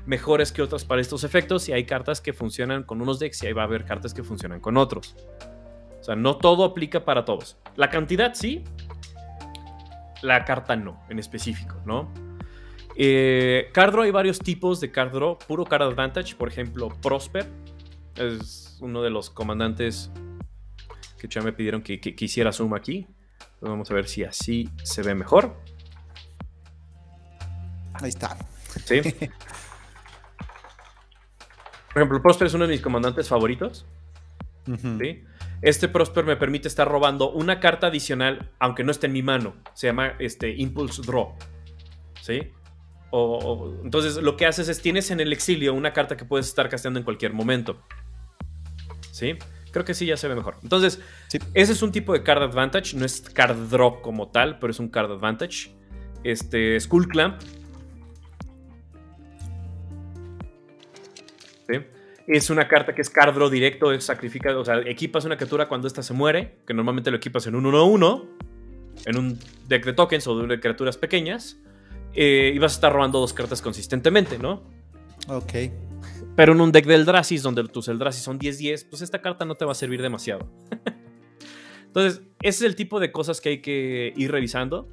mejores 0.06 0.52
que 0.52 0.62
otras 0.62 0.84
para 0.84 1.00
estos 1.00 1.24
efectos 1.24 1.68
y 1.68 1.72
hay 1.72 1.84
cartas 1.84 2.20
que 2.20 2.32
funcionan 2.32 2.84
con 2.84 3.02
unos 3.02 3.18
decks 3.18 3.42
y 3.42 3.48
ahí 3.48 3.52
va 3.52 3.62
a 3.62 3.64
haber 3.66 3.84
cartas 3.84 4.14
que 4.14 4.22
funcionan 4.22 4.60
con 4.60 4.76
otros. 4.76 5.14
O 6.00 6.04
sea, 6.04 6.16
no 6.16 6.36
todo 6.36 6.64
aplica 6.64 7.04
para 7.04 7.24
todos. 7.24 7.58
La 7.76 7.90
cantidad 7.90 8.34
sí, 8.34 8.64
la 10.22 10.44
carta 10.44 10.76
no, 10.76 11.02
en 11.08 11.18
específico, 11.18 11.76
¿no? 11.84 12.10
Eh, 12.96 13.70
card 13.72 13.92
draw 13.92 14.04
hay 14.04 14.10
varios 14.10 14.38
tipos 14.38 14.80
de 14.80 14.90
card 14.90 15.12
draw. 15.12 15.38
Puro 15.38 15.64
card 15.64 15.82
advantage, 15.82 16.34
por 16.36 16.48
ejemplo, 16.48 16.88
Prosper 17.02 17.46
es 18.16 18.78
uno 18.80 19.02
de 19.02 19.10
los 19.10 19.30
comandantes 19.30 20.10
que 21.18 21.28
ya 21.28 21.42
me 21.42 21.52
pidieron 21.52 21.82
que, 21.82 22.00
que, 22.00 22.24
hiciera 22.24 22.52
zoom 22.52 22.74
aquí. 22.74 23.06
Vamos 23.60 23.90
a 23.90 23.94
ver 23.94 24.08
si 24.08 24.24
así 24.24 24.70
se 24.82 25.02
ve 25.02 25.14
mejor. 25.14 25.56
Ahí 27.94 28.08
está. 28.08 28.36
Sí. 28.84 29.00
Por 31.92 32.02
ejemplo, 32.02 32.22
Prosper 32.22 32.46
es 32.46 32.54
uno 32.54 32.66
de 32.66 32.72
mis 32.72 32.80
comandantes 32.80 33.28
favoritos. 33.28 33.84
Este 35.62 35.88
Prosper 35.88 36.24
me 36.24 36.36
permite 36.36 36.68
estar 36.68 36.88
robando 36.88 37.32
una 37.32 37.58
carta 37.58 37.88
adicional, 37.88 38.50
aunque 38.60 38.84
no 38.84 38.92
esté 38.92 39.06
en 39.08 39.12
mi 39.12 39.22
mano. 39.22 39.56
Se 39.74 39.88
llama 39.88 40.14
este, 40.18 40.54
Impulse 40.56 41.02
Draw. 41.02 41.34
¿Sí? 42.22 42.52
O, 43.10 43.74
entonces 43.82 44.16
lo 44.16 44.36
que 44.36 44.46
haces 44.46 44.68
es 44.68 44.80
tienes 44.80 45.10
en 45.10 45.18
el 45.18 45.32
exilio 45.32 45.74
una 45.74 45.92
carta 45.92 46.16
que 46.16 46.24
puedes 46.24 46.46
estar 46.46 46.68
casteando 46.68 47.00
en 47.00 47.04
cualquier 47.04 47.32
momento. 47.32 47.82
¿Sí? 49.10 49.36
Creo 49.72 49.84
que 49.84 49.94
sí 49.94 50.06
ya 50.06 50.16
se 50.16 50.28
ve 50.28 50.34
mejor. 50.34 50.56
Entonces, 50.62 51.00
ese 51.54 51.72
es 51.72 51.82
un 51.82 51.92
tipo 51.92 52.12
de 52.12 52.22
card 52.22 52.42
advantage. 52.42 52.96
No 52.96 53.04
es 53.04 53.20
card 53.20 53.56
draw 53.70 54.00
como 54.02 54.28
tal, 54.28 54.58
pero 54.58 54.70
es 54.70 54.78
un 54.80 54.88
card 54.88 55.12
advantage. 55.12 55.70
Este, 56.24 56.78
Skull 56.78 57.08
Clamp 57.08 57.40
Es 62.30 62.48
una 62.48 62.68
carta 62.68 62.94
que 62.94 63.02
es 63.02 63.10
cardro 63.10 63.50
directo, 63.50 63.92
es 63.92 64.04
sacrifica, 64.04 64.56
o 64.56 64.64
sea, 64.64 64.78
equipas 64.86 65.24
una 65.24 65.36
criatura 65.36 65.66
cuando 65.66 65.88
ésta 65.88 66.00
se 66.00 66.14
muere, 66.14 66.58
que 66.64 66.72
normalmente 66.72 67.10
lo 67.10 67.16
equipas 67.16 67.48
en 67.48 67.56
un 67.56 67.64
1-1, 67.64 68.24
en 69.06 69.18
un 69.18 69.38
deck 69.66 69.84
de 69.84 69.92
tokens 69.94 70.28
o 70.28 70.46
de 70.46 70.60
criaturas 70.60 70.96
pequeñas, 70.96 71.58
eh, 72.14 72.52
y 72.54 72.58
vas 72.60 72.72
a 72.72 72.74
estar 72.76 72.92
robando 72.92 73.18
dos 73.18 73.32
cartas 73.32 73.60
consistentemente, 73.60 74.38
¿no? 74.38 74.62
Ok. 75.26 75.54
Pero 76.40 76.54
en 76.54 76.62
un 76.62 76.72
deck 76.72 76.86
del 76.86 77.00
Eldrasis, 77.00 77.42
donde 77.42 77.62
tus 77.64 77.88
Eldrasis 77.88 78.22
son 78.22 78.38
10-10, 78.38 78.86
pues 78.88 79.02
esta 79.02 79.20
carta 79.20 79.44
no 79.44 79.56
te 79.56 79.66
va 79.66 79.72
a 79.72 79.74
servir 79.74 80.00
demasiado. 80.00 80.50
Entonces, 81.84 82.22
ese 82.40 82.48
es 82.48 82.62
el 82.62 82.76
tipo 82.76 82.98
de 82.98 83.12
cosas 83.12 83.42
que 83.42 83.50
hay 83.50 83.60
que 83.60 84.14
ir 84.16 84.32
revisando. 84.32 84.88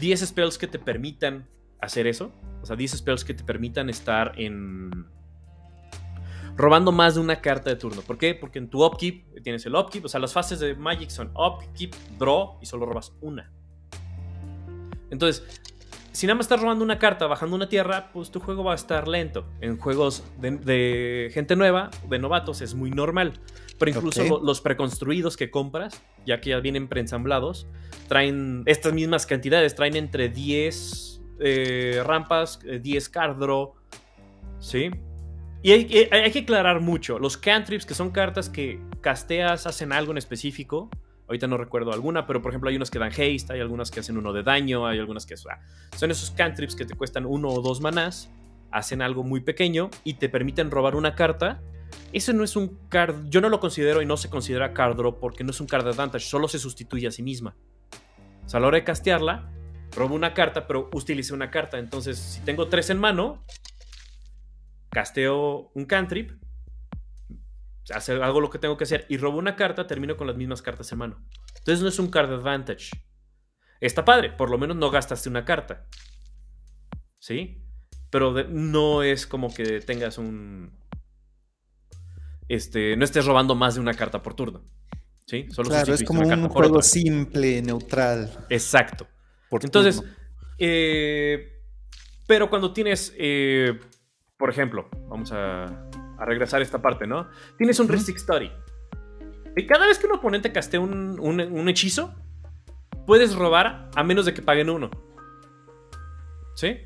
10 0.00 0.20
spells 0.20 0.58
que 0.58 0.66
te 0.66 0.78
permitan 0.78 1.48
hacer 1.80 2.06
eso. 2.06 2.30
O 2.60 2.66
sea, 2.66 2.76
10 2.76 2.90
spells 2.98 3.24
que 3.24 3.32
te 3.32 3.42
permitan 3.42 3.88
estar 3.88 4.34
en 4.38 5.06
robando 6.58 6.92
más 6.92 7.14
de 7.14 7.22
una 7.22 7.40
carta 7.40 7.70
de 7.70 7.76
turno. 7.76 8.02
¿Por 8.02 8.18
qué? 8.18 8.34
Porque 8.34 8.58
en 8.58 8.68
tu 8.68 8.84
upkeep 8.84 9.42
tienes 9.42 9.64
el 9.64 9.74
upkeep, 9.74 10.04
o 10.04 10.08
sea, 10.08 10.20
las 10.20 10.34
fases 10.34 10.60
de 10.60 10.74
Magic 10.74 11.08
son 11.08 11.32
upkeep, 11.34 11.94
draw 12.18 12.58
y 12.60 12.66
solo 12.66 12.84
robas 12.84 13.14
una. 13.22 13.50
Entonces, 15.10 15.42
si 16.12 16.26
nada 16.26 16.36
más 16.36 16.44
estás 16.44 16.60
robando 16.60 16.84
una 16.84 16.98
carta, 16.98 17.26
bajando 17.26 17.56
una 17.56 17.68
tierra, 17.68 18.10
pues 18.12 18.30
tu 18.30 18.38
juego 18.38 18.64
va 18.64 18.72
a 18.72 18.74
estar 18.74 19.08
lento. 19.08 19.46
En 19.60 19.78
juegos 19.78 20.22
de, 20.38 21.30
gente 21.32 21.56
nueva, 21.56 21.90
de 22.08 22.18
novatos, 22.18 22.60
es 22.60 22.74
muy 22.74 22.90
normal. 22.90 23.40
Pero 23.78 23.90
incluso 23.90 24.40
los 24.42 24.60
preconstruidos 24.60 25.36
que 25.36 25.50
compras, 25.50 26.02
ya 26.26 26.40
que 26.40 26.50
ya 26.50 26.60
vienen 26.60 26.86
preensamblados, 26.86 27.66
traen 28.08 28.62
estas 28.66 28.92
mismas 28.92 29.26
cantidades, 29.26 29.74
traen 29.74 29.96
entre 29.96 30.28
10 30.28 31.22
eh, 31.40 32.02
rampas, 32.04 32.60
10 32.60 32.84
eh, 32.84 33.10
card 33.10 33.38
draw, 33.38 33.74
¿sí? 34.60 34.90
Y 35.62 35.70
hay, 35.70 35.86
que 35.86 36.40
aclarar 36.40 36.80
mucho. 36.80 37.18
Los 37.18 37.36
cantrips, 37.36 37.86
que 37.86 37.94
son 37.94 38.10
cartas 38.10 38.48
que 38.48 38.80
casteas, 39.00 39.66
hacen 39.66 39.92
algo 39.92 40.10
en 40.10 40.18
específico. 40.18 40.90
Ahorita 41.32 41.46
no 41.46 41.56
recuerdo 41.56 41.94
alguna, 41.94 42.26
pero 42.26 42.42
por 42.42 42.50
ejemplo 42.50 42.68
hay 42.68 42.76
unas 42.76 42.90
que 42.90 42.98
dan 42.98 43.08
haste, 43.08 43.54
hay 43.54 43.60
algunas 43.60 43.90
que 43.90 44.00
hacen 44.00 44.18
uno 44.18 44.34
de 44.34 44.42
daño, 44.42 44.86
hay 44.86 44.98
algunas 44.98 45.24
que... 45.24 45.34
son 45.38 46.10
esos 46.10 46.30
cantrips 46.32 46.76
que 46.76 46.84
te 46.84 46.94
cuestan 46.94 47.24
uno 47.24 47.48
o 47.48 47.62
dos 47.62 47.80
manás, 47.80 48.28
hacen 48.70 49.00
algo 49.00 49.22
muy 49.22 49.40
pequeño 49.40 49.88
y 50.04 50.14
te 50.14 50.28
permiten 50.28 50.70
robar 50.70 50.94
una 50.94 51.14
carta. 51.14 51.62
Eso 52.12 52.34
no 52.34 52.44
es 52.44 52.54
un 52.54 52.78
card... 52.90 53.30
Yo 53.30 53.40
no 53.40 53.48
lo 53.48 53.60
considero 53.60 54.02
y 54.02 54.04
no 54.04 54.18
se 54.18 54.28
considera 54.28 54.74
card 54.74 54.94
draw 54.94 55.18
porque 55.18 55.42
no 55.42 55.52
es 55.52 55.60
un 55.62 55.66
card 55.66 55.88
advantage, 55.88 56.26
solo 56.26 56.48
se 56.48 56.58
sustituye 56.58 57.06
a 57.06 57.10
sí 57.10 57.22
misma. 57.22 57.56
O 58.44 58.48
sea, 58.50 58.58
a 58.58 58.60
la 58.60 58.66
hora 58.66 58.76
de 58.76 58.84
castearla, 58.84 59.50
robo 59.96 60.14
una 60.14 60.34
carta, 60.34 60.66
pero 60.66 60.90
utilice 60.92 61.32
una 61.32 61.50
carta. 61.50 61.78
Entonces, 61.78 62.18
si 62.18 62.42
tengo 62.42 62.68
tres 62.68 62.90
en 62.90 62.98
mano, 62.98 63.42
casteo 64.90 65.70
un 65.72 65.86
cantrip, 65.86 66.32
hacer 67.90 68.22
algo 68.22 68.40
lo 68.40 68.50
que 68.50 68.58
tengo 68.58 68.76
que 68.76 68.84
hacer 68.84 69.06
y 69.08 69.16
robo 69.16 69.38
una 69.38 69.56
carta, 69.56 69.86
termino 69.86 70.16
con 70.16 70.26
las 70.26 70.36
mismas 70.36 70.62
cartas 70.62 70.90
en 70.92 70.98
mano. 70.98 71.24
Entonces 71.58 71.82
no 71.82 71.88
es 71.88 71.98
un 71.98 72.10
card 72.10 72.32
advantage. 72.32 72.90
Está 73.80 74.04
padre, 74.04 74.30
por 74.30 74.50
lo 74.50 74.58
menos 74.58 74.76
no 74.76 74.90
gastaste 74.90 75.28
una 75.28 75.44
carta. 75.44 75.86
¿Sí? 77.18 77.62
Pero 78.10 78.32
no 78.48 79.02
es 79.02 79.26
como 79.26 79.52
que 79.52 79.80
tengas 79.80 80.18
un. 80.18 80.78
Este. 82.48 82.96
No 82.96 83.04
estés 83.04 83.24
robando 83.24 83.54
más 83.54 83.74
de 83.74 83.80
una 83.80 83.94
carta 83.94 84.22
por 84.22 84.34
turno. 84.34 84.64
¿Sí? 85.26 85.46
Solo 85.50 85.70
claro, 85.70 85.94
es 85.94 86.04
como 86.04 86.20
un 86.20 86.48
juego 86.48 86.82
simple, 86.82 87.62
neutral. 87.62 88.46
Exacto. 88.50 89.06
Entonces, 89.50 90.02
eh, 90.58 91.62
pero 92.26 92.48
cuando 92.48 92.72
tienes, 92.72 93.14
eh, 93.18 93.78
por 94.36 94.50
ejemplo, 94.50 94.88
vamos 95.08 95.32
a, 95.32 95.90
a, 96.22 96.26
regresar 96.26 96.60
a 96.60 96.62
esta 96.62 96.80
parte, 96.80 97.06
¿no? 97.06 97.28
Tienes 97.58 97.78
un 97.80 97.88
Ristic 97.88 98.18
Study. 98.18 98.50
Y 99.56 99.66
cada 99.66 99.86
vez 99.86 99.98
que 99.98 100.06
un 100.06 100.12
oponente 100.12 100.52
castea 100.52 100.80
un, 100.80 101.18
un, 101.20 101.68
hechizo, 101.68 102.14
puedes 103.06 103.34
robar 103.34 103.90
a 103.94 104.02
menos 104.02 104.24
de 104.24 104.34
que 104.34 104.42
paguen 104.42 104.70
uno. 104.70 104.90
¿Sí? 106.54 106.78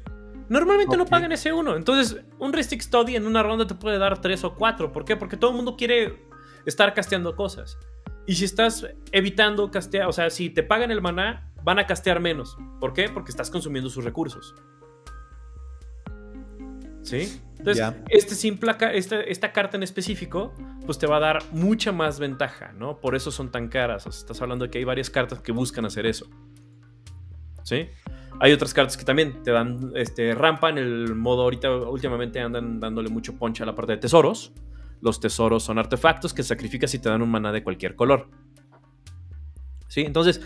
Normalmente 0.48 0.96
no 0.96 1.06
pagan 1.06 1.32
ese 1.32 1.52
uno. 1.52 1.76
Entonces, 1.76 2.24
un 2.38 2.52
Ristic 2.52 2.80
Study 2.80 3.16
en 3.16 3.26
una 3.26 3.42
ronda 3.42 3.66
te 3.66 3.74
puede 3.74 3.98
dar 3.98 4.20
tres 4.20 4.44
o 4.44 4.54
cuatro. 4.54 4.92
¿Por 4.92 5.04
qué? 5.04 5.16
Porque 5.16 5.36
todo 5.36 5.50
el 5.50 5.56
mundo 5.56 5.76
quiere 5.76 6.26
estar 6.64 6.94
casteando 6.94 7.36
cosas. 7.36 7.78
Y 8.26 8.34
si 8.34 8.44
estás 8.44 8.86
evitando 9.12 9.70
castear, 9.70 10.08
o 10.08 10.12
sea, 10.12 10.30
si 10.30 10.50
te 10.50 10.62
pagan 10.62 10.90
el 10.90 11.00
maná, 11.00 11.52
van 11.62 11.78
a 11.78 11.86
castear 11.86 12.20
menos. 12.20 12.56
¿Por 12.80 12.92
qué? 12.92 13.08
Porque 13.08 13.30
estás 13.30 13.50
consumiendo 13.50 13.90
sus 13.90 14.04
recursos. 14.04 14.54
¿Sí? 17.02 17.40
Entonces, 17.58 17.84
este 18.08 18.34
simple, 18.34 18.72
esta, 18.92 19.20
esta, 19.20 19.52
carta 19.52 19.76
en 19.76 19.82
específico, 19.82 20.54
pues 20.84 20.98
te 20.98 21.06
va 21.06 21.16
a 21.16 21.20
dar 21.20 21.42
mucha 21.52 21.90
más 21.90 22.18
ventaja, 22.18 22.72
¿no? 22.72 23.00
Por 23.00 23.14
eso 23.14 23.30
son 23.30 23.50
tan 23.50 23.68
caras. 23.68 24.06
O 24.06 24.12
sea, 24.12 24.20
estás 24.20 24.40
hablando 24.42 24.66
de 24.66 24.70
que 24.70 24.78
hay 24.78 24.84
varias 24.84 25.10
cartas 25.10 25.40
que 25.40 25.52
buscan 25.52 25.84
hacer 25.86 26.06
eso. 26.06 26.26
¿Sí? 27.62 27.88
Hay 28.38 28.52
otras 28.52 28.74
cartas 28.74 28.96
que 28.96 29.04
también 29.04 29.42
te 29.42 29.50
dan 29.50 29.92
este, 29.94 30.34
rampa 30.34 30.68
en 30.68 30.78
el 30.78 31.14
modo 31.14 31.42
ahorita, 31.42 31.74
últimamente 31.74 32.40
andan 32.40 32.78
dándole 32.78 33.08
mucho 33.08 33.36
ponche 33.36 33.62
a 33.62 33.66
la 33.66 33.74
parte 33.74 33.92
de 33.92 33.98
tesoros. 33.98 34.52
Los 35.00 35.20
tesoros 35.20 35.62
son 35.62 35.78
artefactos 35.78 36.34
que 36.34 36.42
sacrificas 36.42 36.94
y 36.94 36.98
te 36.98 37.08
dan 37.08 37.22
un 37.22 37.30
maná 37.30 37.52
de 37.52 37.62
cualquier 37.62 37.96
color. 37.96 38.28
¿Sí? 39.88 40.02
Entonces, 40.02 40.42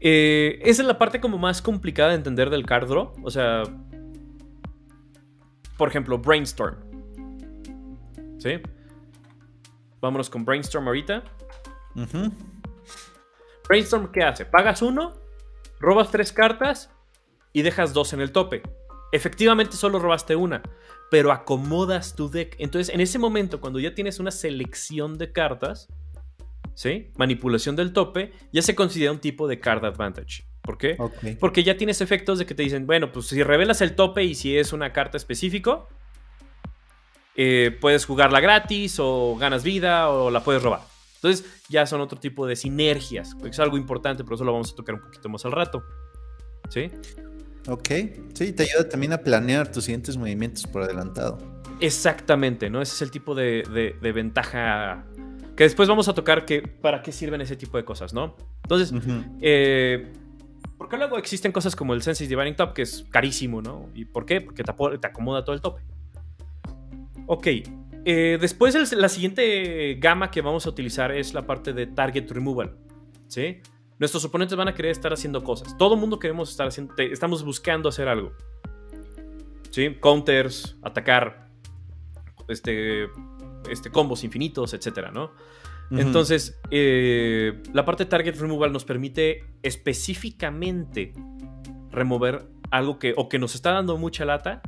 eh, 0.00 0.60
esa 0.62 0.82
es 0.82 0.88
la 0.88 0.98
parte 0.98 1.20
como 1.20 1.38
más 1.38 1.62
complicada 1.62 2.10
de 2.10 2.16
entender 2.16 2.50
del 2.50 2.64
card 2.64 2.88
draw. 2.88 3.12
O 3.22 3.30
sea, 3.30 3.64
por 5.76 5.88
ejemplo, 5.88 6.18
Brainstorm. 6.18 6.76
¿Sí? 8.38 8.60
Vámonos 10.00 10.28
con 10.28 10.44
Brainstorm 10.44 10.86
ahorita. 10.86 11.22
Brainstorm, 13.68 14.12
¿qué 14.12 14.22
hace? 14.22 14.44
Pagas 14.44 14.82
uno, 14.82 15.14
robas 15.80 16.10
tres 16.10 16.32
cartas 16.32 16.90
y 17.52 17.62
dejas 17.62 17.94
dos 17.94 18.12
en 18.12 18.20
el 18.20 18.32
tope. 18.32 18.62
Efectivamente 19.12 19.76
solo 19.76 19.98
robaste 19.98 20.36
una, 20.36 20.62
pero 21.10 21.32
acomodas 21.32 22.16
tu 22.16 22.28
deck. 22.28 22.56
Entonces, 22.58 22.92
en 22.92 23.00
ese 23.00 23.18
momento, 23.18 23.60
cuando 23.60 23.78
ya 23.78 23.94
tienes 23.94 24.18
una 24.18 24.30
selección 24.30 25.16
de 25.16 25.32
cartas, 25.32 25.88
¿sí? 26.74 27.12
Manipulación 27.16 27.76
del 27.76 27.92
tope, 27.92 28.32
ya 28.52 28.60
se 28.60 28.74
considera 28.74 29.12
un 29.12 29.20
tipo 29.20 29.46
de 29.46 29.60
card 29.60 29.84
advantage. 29.84 30.44
¿Por 30.64 30.78
qué? 30.78 30.96
Porque 31.38 31.62
ya 31.62 31.76
tienes 31.76 32.00
efectos 32.00 32.38
de 32.38 32.46
que 32.46 32.54
te 32.54 32.62
dicen, 32.62 32.86
bueno, 32.86 33.12
pues 33.12 33.26
si 33.26 33.42
revelas 33.42 33.82
el 33.82 33.94
tope 33.94 34.24
y 34.24 34.34
si 34.34 34.56
es 34.56 34.72
una 34.72 34.94
carta 34.94 35.18
específico, 35.18 35.88
eh, 37.36 37.76
puedes 37.80 38.06
jugarla 38.06 38.40
gratis 38.40 38.96
o 38.98 39.36
ganas 39.36 39.62
vida 39.62 40.08
o 40.08 40.30
la 40.30 40.42
puedes 40.42 40.62
robar. 40.62 40.80
Entonces 41.16 41.44
ya 41.68 41.84
son 41.84 42.00
otro 42.00 42.18
tipo 42.18 42.46
de 42.46 42.56
sinergias. 42.56 43.36
Es 43.44 43.58
algo 43.60 43.76
importante, 43.76 44.24
pero 44.24 44.36
eso 44.36 44.44
lo 44.44 44.52
vamos 44.52 44.72
a 44.72 44.74
tocar 44.74 44.94
un 44.94 45.02
poquito 45.02 45.28
más 45.28 45.44
al 45.44 45.52
rato. 45.52 45.84
¿Sí? 46.70 46.90
Ok. 47.68 47.88
Sí, 48.32 48.52
te 48.52 48.62
ayuda 48.62 48.88
también 48.88 49.12
a 49.12 49.18
planear 49.18 49.70
tus 49.70 49.84
siguientes 49.84 50.16
movimientos 50.16 50.66
por 50.66 50.82
adelantado. 50.82 51.38
Exactamente, 51.80 52.70
¿no? 52.70 52.80
Ese 52.80 52.94
es 52.94 53.02
el 53.02 53.10
tipo 53.10 53.34
de, 53.34 53.96
ventaja 54.00 55.04
que 55.56 55.64
después 55.64 55.88
vamos 55.88 56.08
a 56.08 56.14
tocar 56.14 56.46
que 56.46 56.62
para 56.62 57.02
qué 57.02 57.12
sirven 57.12 57.40
ese 57.42 57.54
tipo 57.54 57.76
de 57.76 57.84
cosas, 57.84 58.14
¿no? 58.14 58.34
Entonces, 58.62 58.92
eh, 59.40 60.10
porque 60.78 60.96
luego 60.96 61.18
existen 61.18 61.52
cosas 61.52 61.76
como 61.76 61.94
el 61.94 62.02
Senses 62.02 62.28
Dividing 62.28 62.56
Top, 62.56 62.72
que 62.72 62.82
es 62.82 63.06
carísimo, 63.10 63.62
¿no? 63.62 63.88
¿Y 63.94 64.04
por 64.04 64.26
qué? 64.26 64.40
Porque 64.40 64.64
te, 64.64 64.70
acomoda 65.06 65.44
todo 65.44 65.54
el 65.54 65.60
tope. 65.60 65.82
Ok. 67.26 67.46
Eh, 68.06 68.38
después 68.40 68.92
la 68.92 69.08
siguiente 69.08 69.94
gama 69.94 70.30
que 70.30 70.42
vamos 70.42 70.66
a 70.66 70.70
utilizar 70.70 71.10
es 71.12 71.32
la 71.32 71.46
parte 71.46 71.72
de 71.72 71.86
Target 71.86 72.30
Removal. 72.30 72.76
¿Sí? 73.28 73.60
Nuestros 73.98 74.24
oponentes 74.24 74.56
van 74.56 74.68
a 74.68 74.74
querer 74.74 74.90
estar 74.90 75.12
haciendo 75.12 75.42
cosas. 75.42 75.78
Todo 75.78 75.96
mundo 75.96 76.18
queremos 76.18 76.50
estar 76.50 76.66
haciendo. 76.66 76.94
Estamos 76.98 77.44
buscando 77.44 77.88
hacer 77.88 78.08
algo. 78.08 78.32
¿Sí? 79.70 79.96
Counters, 80.00 80.76
atacar. 80.82 81.48
Este. 82.48 83.08
Este, 83.70 83.90
combos 83.90 84.24
infinitos, 84.24 84.74
etcétera, 84.74 85.10
¿no? 85.10 85.32
Entonces, 85.90 86.58
eh, 86.70 87.62
la 87.72 87.84
parte 87.84 88.04
Target 88.04 88.36
Removal 88.36 88.72
nos 88.72 88.84
permite 88.84 89.44
específicamente 89.62 91.12
remover 91.90 92.48
algo 92.70 92.98
que 92.98 93.14
o 93.16 93.28
que 93.28 93.38
nos 93.38 93.54
está 93.54 93.72
dando 93.72 93.96
mucha 93.96 94.24
lata, 94.24 94.62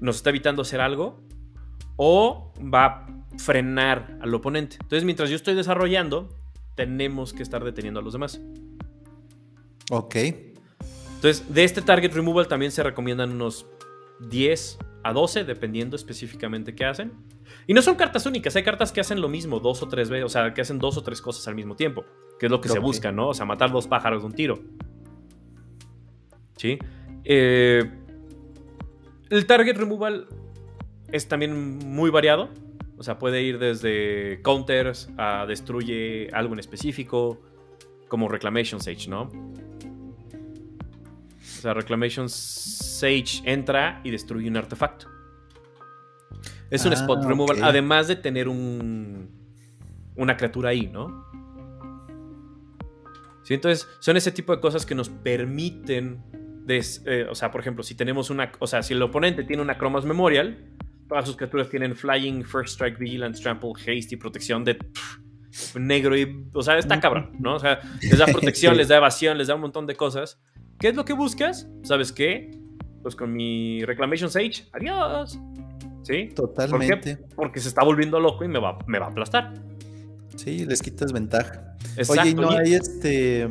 nos 0.00 0.16
está 0.16 0.30
evitando 0.30 0.62
hacer 0.62 0.80
algo, 0.80 1.20
o 1.96 2.52
va 2.62 2.84
a 2.86 3.06
frenar 3.38 4.18
al 4.20 4.34
oponente. 4.34 4.76
Entonces, 4.80 5.04
mientras 5.04 5.30
yo 5.30 5.36
estoy 5.36 5.54
desarrollando, 5.54 6.34
tenemos 6.74 7.32
que 7.32 7.42
estar 7.42 7.62
deteniendo 7.62 8.00
a 8.00 8.02
los 8.02 8.12
demás. 8.12 8.40
Ok. 9.90 10.16
Entonces, 11.16 11.52
de 11.52 11.64
este 11.64 11.82
Target 11.82 12.12
Removal 12.14 12.48
también 12.48 12.72
se 12.72 12.82
recomiendan 12.82 13.32
unos 13.32 13.66
10 14.20 14.78
a 15.02 15.12
12, 15.12 15.44
dependiendo 15.44 15.96
específicamente 15.96 16.74
qué 16.74 16.84
hacen. 16.86 17.12
Y 17.66 17.74
no 17.74 17.82
son 17.82 17.94
cartas 17.94 18.26
únicas, 18.26 18.56
hay 18.56 18.62
cartas 18.62 18.92
que 18.92 19.00
hacen 19.00 19.20
lo 19.20 19.28
mismo 19.28 19.60
dos 19.60 19.82
o 19.82 19.88
tres 19.88 20.10
veces, 20.10 20.24
o 20.24 20.28
sea, 20.28 20.54
que 20.54 20.60
hacen 20.60 20.78
dos 20.78 20.96
o 20.96 21.02
tres 21.02 21.20
cosas 21.20 21.46
al 21.48 21.54
mismo 21.54 21.76
tiempo, 21.76 22.04
que 22.38 22.46
es 22.46 22.52
lo 22.52 22.60
que 22.60 22.68
se 22.68 22.78
busca, 22.78 23.12
¿no? 23.12 23.28
O 23.28 23.34
sea, 23.34 23.46
matar 23.46 23.70
dos 23.70 23.86
pájaros 23.86 24.22
de 24.22 24.26
un 24.26 24.32
tiro. 24.32 24.60
¿Sí? 26.56 26.78
Eh, 27.24 27.90
el 29.30 29.46
target 29.46 29.76
removal 29.76 30.26
es 31.12 31.28
también 31.28 31.78
muy 31.78 32.10
variado, 32.10 32.50
o 32.98 33.02
sea, 33.02 33.18
puede 33.18 33.42
ir 33.42 33.58
desde 33.58 34.42
counters 34.42 35.08
a 35.16 35.46
destruye 35.46 36.28
algo 36.32 36.52
en 36.54 36.60
específico, 36.60 37.40
como 38.08 38.28
Reclamation 38.28 38.80
Sage, 38.80 39.08
¿no? 39.08 39.30
O 41.40 41.62
sea, 41.62 41.72
Reclamation 41.74 42.28
Sage 42.28 43.42
entra 43.44 44.00
y 44.04 44.10
destruye 44.10 44.48
un 44.48 44.56
artefacto. 44.56 45.08
Es 46.70 46.84
un 46.84 46.92
spot 46.92 47.20
ah, 47.22 47.28
removal, 47.28 47.62
además 47.62 48.06
de 48.08 48.16
tener 48.16 48.48
un, 48.48 49.30
una 50.16 50.36
criatura 50.36 50.70
ahí, 50.70 50.86
¿no? 50.86 51.26
Sí, 53.42 53.54
entonces 53.54 53.88
son 53.98 54.16
ese 54.16 54.30
tipo 54.30 54.54
de 54.54 54.60
cosas 54.60 54.86
que 54.86 54.94
nos 54.94 55.08
permiten, 55.08 56.22
eh, 56.68 57.26
o 57.28 57.34
sea, 57.34 57.50
por 57.50 57.60
ejemplo, 57.60 57.82
si 57.82 57.96
tenemos 57.96 58.30
una, 58.30 58.52
o 58.60 58.66
sea, 58.66 58.82
si 58.82 58.94
el 58.94 59.02
oponente 59.02 59.42
tiene 59.42 59.62
una 59.62 59.76
Chromas 59.76 60.04
Memorial, 60.04 60.76
todas 61.08 61.26
sus 61.26 61.36
criaturas 61.36 61.68
tienen 61.68 61.96
Flying, 61.96 62.44
First 62.44 62.74
Strike, 62.74 62.98
Vigilance, 62.98 63.42
Trample, 63.42 63.72
Haste 63.74 64.14
y 64.14 64.16
protección 64.16 64.64
de 64.64 64.78
negro 65.74 66.16
y, 66.16 66.46
o 66.52 66.62
sea, 66.62 66.78
está 66.78 67.00
cabrón, 67.00 67.32
¿no? 67.40 67.56
O 67.56 67.58
sea, 67.58 67.80
les 68.00 68.18
da 68.18 68.26
protección, 68.32 68.76
les 68.76 68.88
da 68.88 68.98
evasión, 68.98 69.36
les 69.36 69.48
da 69.48 69.56
un 69.56 69.62
montón 69.62 69.86
de 69.86 69.96
cosas. 69.96 70.40
¿Qué 70.78 70.88
es 70.88 70.94
lo 70.94 71.04
que 71.04 71.12
buscas? 71.12 71.68
¿Sabes 71.82 72.12
qué? 72.12 72.52
Pues 73.02 73.16
con 73.16 73.32
mi 73.32 73.84
Reclamation 73.84 74.30
Sage, 74.30 74.68
adiós. 74.72 75.38
¿Sí? 76.02 76.30
Totalmente. 76.34 77.18
Porque 77.34 77.60
se 77.60 77.68
está 77.68 77.84
volviendo 77.84 78.18
loco 78.20 78.44
y 78.44 78.48
me 78.48 78.58
va, 78.58 78.78
me 78.86 78.98
va 78.98 79.06
a 79.06 79.10
aplastar. 79.10 79.54
Sí, 80.36 80.64
les 80.64 80.80
quitas 80.82 81.12
ventaja. 81.12 81.76
Oye, 82.08 82.30
¿y 82.30 82.34
no 82.34 82.50
hay 82.50 82.74
este 82.74 83.48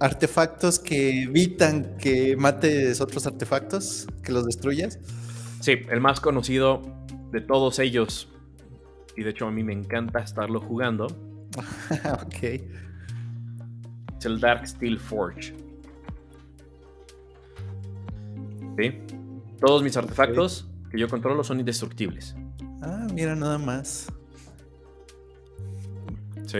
artefactos 0.00 0.78
que 0.78 1.24
evitan 1.24 1.96
que 1.98 2.36
mates 2.36 3.00
otros 3.00 3.26
artefactos? 3.26 4.06
¿Que 4.22 4.32
los 4.32 4.46
destruyas? 4.46 4.98
Sí, 5.60 5.80
el 5.90 6.00
más 6.00 6.20
conocido 6.20 6.82
de 7.32 7.40
todos 7.40 7.78
ellos. 7.78 8.28
Y 9.16 9.24
de 9.24 9.30
hecho 9.30 9.46
a 9.46 9.50
mí 9.50 9.64
me 9.64 9.72
encanta 9.72 10.20
estarlo 10.20 10.60
jugando. 10.60 11.06
ok. 12.22 12.42
Es 14.18 14.24
el 14.24 14.40
Dark 14.40 14.66
Steel 14.66 14.98
Forge. 14.98 15.54
¿Sí? 18.76 18.92
Todos 19.60 19.82
mis 19.82 19.96
artefactos 19.96 20.67
que 20.90 20.98
yo 20.98 21.08
controlo 21.08 21.44
son 21.44 21.60
indestructibles. 21.60 22.34
Ah, 22.82 23.06
mira, 23.12 23.34
nada 23.34 23.58
más. 23.58 24.12
Sí. 26.46 26.58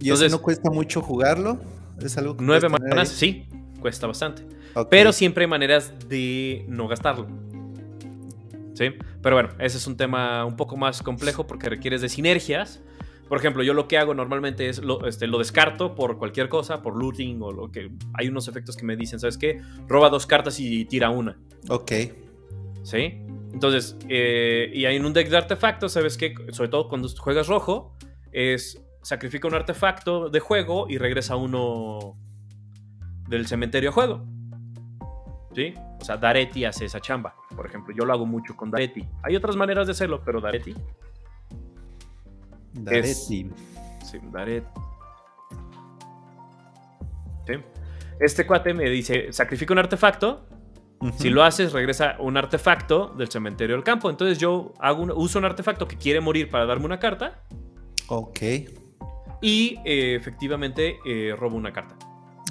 ¿Y 0.00 0.10
eso 0.10 0.28
no 0.28 0.40
cuesta 0.40 0.70
mucho 0.70 1.00
jugarlo? 1.00 1.58
¿Es 2.00 2.16
algo 2.16 2.36
que 2.36 2.44
Nueve 2.44 2.68
maneras, 2.68 3.08
sí, 3.08 3.46
cuesta 3.80 4.06
bastante. 4.06 4.44
Pero 4.88 5.12
siempre 5.12 5.44
hay 5.44 5.50
maneras 5.50 5.92
de 6.08 6.64
no 6.68 6.88
gastarlo. 6.88 7.26
¿Sí? 8.74 8.90
Pero 9.22 9.36
bueno, 9.36 9.50
ese 9.58 9.76
es 9.76 9.86
un 9.86 9.96
tema 9.96 10.44
un 10.44 10.56
poco 10.56 10.76
más 10.76 11.02
complejo 11.02 11.46
porque 11.46 11.68
requieres 11.68 12.00
de 12.00 12.08
sinergias. 12.08 12.80
Por 13.28 13.38
ejemplo, 13.38 13.62
yo 13.62 13.74
lo 13.74 13.86
que 13.86 13.98
hago 13.98 14.14
normalmente 14.14 14.68
es 14.68 14.82
lo, 14.82 15.06
este, 15.06 15.26
lo 15.26 15.38
descarto 15.38 15.94
por 15.94 16.18
cualquier 16.18 16.48
cosa, 16.48 16.82
por 16.82 16.96
looting 16.96 17.40
o 17.42 17.52
lo 17.52 17.70
que... 17.70 17.90
Hay 18.14 18.28
unos 18.28 18.48
efectos 18.48 18.76
que 18.76 18.84
me 18.84 18.96
dicen, 18.96 19.20
¿sabes 19.20 19.38
qué? 19.38 19.60
Roba 19.86 20.08
dos 20.08 20.26
cartas 20.26 20.58
y 20.58 20.84
tira 20.86 21.10
una. 21.10 21.36
Ok. 21.68 21.92
¿Sí? 22.82 23.20
Entonces, 23.52 23.96
eh, 24.08 24.70
y 24.72 24.84
hay 24.84 24.96
en 24.96 25.04
un 25.04 25.12
deck 25.12 25.28
de 25.28 25.36
artefactos, 25.36 25.92
¿sabes 25.92 26.16
qué? 26.16 26.34
Sobre 26.52 26.68
todo 26.68 26.88
cuando 26.88 27.08
juegas 27.08 27.48
rojo, 27.48 27.96
es 28.32 28.82
sacrifica 29.02 29.48
un 29.48 29.54
artefacto 29.54 30.28
de 30.28 30.40
juego 30.40 30.86
y 30.88 30.98
regresa 30.98 31.36
uno 31.36 32.16
del 33.28 33.46
cementerio 33.46 33.90
a 33.90 33.92
juego. 33.92 34.26
¿Sí? 35.54 35.74
O 36.00 36.04
sea, 36.04 36.16
Daretti 36.16 36.64
hace 36.64 36.84
esa 36.84 37.00
chamba, 37.00 37.34
por 37.56 37.66
ejemplo. 37.66 37.94
Yo 37.94 38.04
lo 38.04 38.12
hago 38.12 38.24
mucho 38.24 38.56
con 38.56 38.70
Daretti. 38.70 39.06
Hay 39.22 39.34
otras 39.34 39.56
maneras 39.56 39.86
de 39.86 39.92
hacerlo, 39.92 40.22
pero 40.24 40.40
Daretti. 40.40 40.74
Daretti. 42.72 43.50
sí, 44.04 44.18
Daretti. 44.30 44.80
¿Sí? 47.46 47.54
Este 48.20 48.46
cuate 48.46 48.74
me 48.74 48.88
dice: 48.88 49.32
sacrifica 49.32 49.72
un 49.72 49.80
artefacto. 49.80 50.46
Si 51.16 51.30
lo 51.30 51.42
haces, 51.42 51.72
regresa 51.72 52.16
un 52.18 52.36
artefacto 52.36 53.14
del 53.16 53.30
cementerio 53.30 53.74
al 53.74 53.82
campo. 53.82 54.10
Entonces 54.10 54.38
yo 54.38 54.74
hago 54.78 55.04
uso 55.14 55.38
un 55.38 55.46
artefacto 55.46 55.88
que 55.88 55.96
quiere 55.96 56.20
morir 56.20 56.50
para 56.50 56.66
darme 56.66 56.84
una 56.84 56.98
carta. 56.98 57.42
Ok. 58.08 58.40
Y 59.40 59.78
eh, 59.84 60.14
efectivamente 60.14 60.98
eh, 61.06 61.34
robo 61.36 61.56
una 61.56 61.72
carta. 61.72 61.96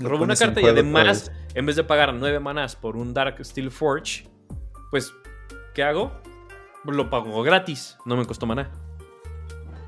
Robo 0.02 0.24
una 0.24 0.36
carta 0.36 0.62
y 0.62 0.66
además, 0.66 1.32
en 1.54 1.66
vez 1.66 1.76
de 1.76 1.84
pagar 1.84 2.14
9 2.14 2.40
manás 2.40 2.76
por 2.76 2.96
un 2.96 3.14
Dark 3.14 3.44
Steel 3.46 3.70
Forge, 3.70 4.28
pues, 4.90 5.14
¿qué 5.76 5.84
hago? 5.84 6.12
Lo 6.86 7.10
pago 7.10 7.44
gratis, 7.44 7.98
no 8.06 8.16
me 8.16 8.26
costó 8.26 8.48
maná. 8.48 8.72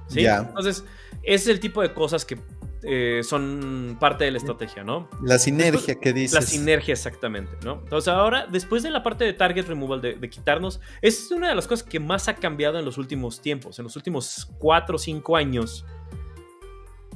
¿Sí? 0.07 0.25
Entonces, 0.25 0.85
ese 1.23 1.35
es 1.35 1.47
el 1.47 1.59
tipo 1.59 1.81
de 1.81 1.93
cosas 1.93 2.25
que 2.25 2.37
eh, 2.83 3.21
son 3.23 3.97
parte 3.99 4.23
de 4.25 4.31
la 4.31 4.37
estrategia, 4.37 4.83
¿no? 4.83 5.09
La 5.23 5.39
sinergia 5.39 5.95
que 5.95 6.13
dices. 6.13 6.33
La 6.33 6.41
sinergia, 6.41 6.93
exactamente, 6.93 7.57
¿no? 7.63 7.79
Entonces, 7.83 8.07
ahora, 8.07 8.47
después 8.47 8.83
de 8.83 8.91
la 8.91 9.03
parte 9.03 9.23
de 9.23 9.33
target 9.33 9.67
removal, 9.67 10.01
de, 10.01 10.15
de, 10.15 10.29
quitarnos, 10.29 10.79
es 11.01 11.31
una 11.31 11.49
de 11.49 11.55
las 11.55 11.67
cosas 11.67 11.87
que 11.87 11.99
más 11.99 12.27
ha 12.27 12.35
cambiado 12.35 12.79
en 12.79 12.85
los 12.85 12.97
últimos 12.97 13.41
tiempos, 13.41 13.79
en 13.79 13.83
los 13.83 13.95
últimos 13.95 14.49
4 14.59 14.95
o 14.95 14.99
5 14.99 15.37
años 15.37 15.85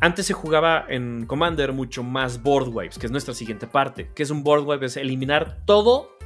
antes 0.01 0.25
se 0.25 0.33
jugaba 0.33 0.85
en 0.89 1.25
Commander 1.25 1.71
mucho 1.71 2.03
más 2.03 2.43
board 2.43 2.69
wipes, 2.69 2.99
que 2.99 3.05
es 3.05 3.11
nuestra 3.11 3.33
siguiente 3.33 3.65
parte. 3.65 4.11
Que 4.13 4.23
es 4.23 4.29
un 4.29 4.43
board 4.43 4.65
wipe? 4.65 4.85
Es 4.85 4.97
eliminar 4.97 5.63
todo 5.65 6.17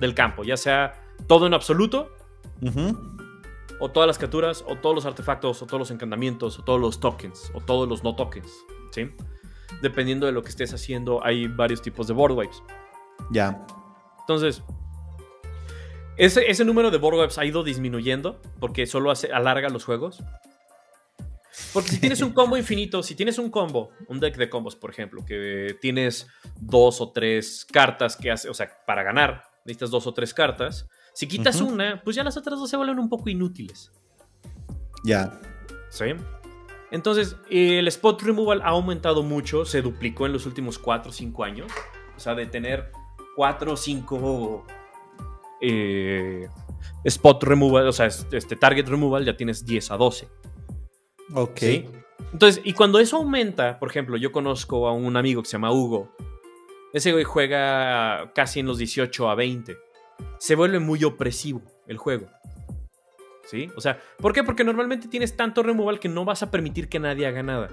del 0.00 0.14
campo, 0.14 0.44
ya 0.44 0.56
sea 0.56 0.94
todo 1.26 1.46
en 1.46 1.54
absoluto, 1.54 2.12
o 3.80 3.90
todas 3.90 4.06
las 4.06 4.18
criaturas, 4.18 4.64
o 4.68 4.76
todos 4.76 4.94
los 4.94 5.04
artefactos, 5.04 5.60
o 5.62 5.66
todos 5.66 5.80
los 5.80 5.90
encantamientos, 5.90 6.58
o 6.60 6.64
todos 6.64 6.80
los 6.80 7.00
tokens, 7.00 7.50
o 7.54 7.60
todos 7.60 7.88
los 7.88 8.04
no 8.04 8.14
tokens. 8.14 8.64
¿Sí? 8.90 9.10
Dependiendo 9.82 10.26
de 10.26 10.32
lo 10.32 10.42
que 10.42 10.48
estés 10.48 10.72
haciendo, 10.72 11.24
hay 11.24 11.46
varios 11.46 11.82
tipos 11.82 12.08
de 12.08 12.14
board 12.14 12.32
wipes. 12.32 12.62
Ya. 13.30 13.64
Entonces, 14.20 14.62
ese, 16.16 16.50
ese, 16.50 16.64
número 16.64 16.90
de 16.90 16.98
board 16.98 17.18
wipes 17.20 17.38
ha 17.38 17.44
ido 17.44 17.62
disminuyendo 17.62 18.40
porque 18.60 18.86
solo 18.86 19.10
hace, 19.10 19.32
alarga 19.32 19.68
los 19.68 19.84
juegos. 19.84 20.22
Porque 21.72 21.90
si 21.90 22.00
tienes 22.00 22.22
un 22.22 22.32
combo 22.32 22.56
infinito, 22.58 23.02
si 23.02 23.14
tienes 23.14 23.38
un 23.38 23.50
combo, 23.50 23.90
un 24.08 24.20
deck 24.20 24.36
de 24.36 24.48
combos, 24.48 24.76
por 24.76 24.90
ejemplo, 24.90 25.24
que 25.24 25.76
tienes 25.80 26.26
dos 26.60 27.00
o 27.00 27.12
tres 27.12 27.66
cartas 27.70 28.16
que 28.16 28.30
hace, 28.30 28.48
o 28.48 28.54
sea, 28.54 28.70
para 28.86 29.02
ganar 29.02 29.48
necesitas 29.68 29.90
dos 29.90 30.06
o 30.06 30.14
tres 30.14 30.32
cartas. 30.32 30.88
Si 31.14 31.26
quitas 31.28 31.60
una, 31.60 32.02
pues 32.02 32.16
ya 32.16 32.24
las 32.24 32.36
otras 32.36 32.58
dos 32.58 32.70
se 32.70 32.76
vuelven 32.76 32.98
un 32.98 33.08
poco 33.08 33.28
inútiles. 33.28 33.92
Ya. 35.04 35.38
¿Sí? 35.90 36.04
Entonces, 36.90 37.36
el 37.50 37.86
spot 37.88 38.22
removal 38.22 38.62
ha 38.62 38.68
aumentado 38.68 39.22
mucho, 39.22 39.64
se 39.64 39.82
duplicó 39.82 40.26
en 40.26 40.32
los 40.32 40.46
últimos 40.46 40.78
4 40.78 41.10
o 41.10 41.12
5 41.12 41.44
años. 41.44 41.70
O 42.16 42.20
sea, 42.20 42.34
de 42.34 42.46
tener 42.46 42.90
4 43.36 43.72
o 43.72 43.76
5 43.76 44.66
eh, 45.60 46.48
spot 47.04 47.42
removal, 47.42 47.88
o 47.88 47.92
sea, 47.92 48.06
este 48.06 48.56
target 48.56 48.88
removal, 48.88 49.24
ya 49.24 49.36
tienes 49.36 49.64
10 49.64 49.90
a 49.90 49.96
12. 49.96 50.28
Ok. 51.34 51.62
Entonces, 52.32 52.60
y 52.64 52.72
cuando 52.72 52.98
eso 52.98 53.16
aumenta, 53.16 53.78
por 53.78 53.90
ejemplo, 53.90 54.16
yo 54.16 54.32
conozco 54.32 54.88
a 54.88 54.92
un 54.92 55.16
amigo 55.16 55.42
que 55.42 55.48
se 55.48 55.52
llama 55.52 55.72
Hugo. 55.72 56.14
Ese 56.92 57.12
güey 57.12 57.24
juega 57.24 58.32
casi 58.34 58.60
en 58.60 58.66
los 58.66 58.78
18 58.78 59.28
a 59.28 59.34
20. 59.34 59.76
Se 60.38 60.54
vuelve 60.54 60.78
muy 60.78 61.04
opresivo 61.04 61.62
el 61.86 61.98
juego. 61.98 62.28
¿Sí? 63.50 63.70
O 63.76 63.80
sea, 63.80 63.98
¿por 64.18 64.34
qué? 64.34 64.44
Porque 64.44 64.62
normalmente 64.62 65.08
tienes 65.08 65.36
tanto 65.36 65.62
removal 65.62 65.98
que 65.98 66.08
no 66.08 66.24
vas 66.24 66.42
a 66.42 66.50
permitir 66.50 66.88
que 66.88 66.98
nadie 66.98 67.26
haga 67.26 67.42
nada. 67.42 67.68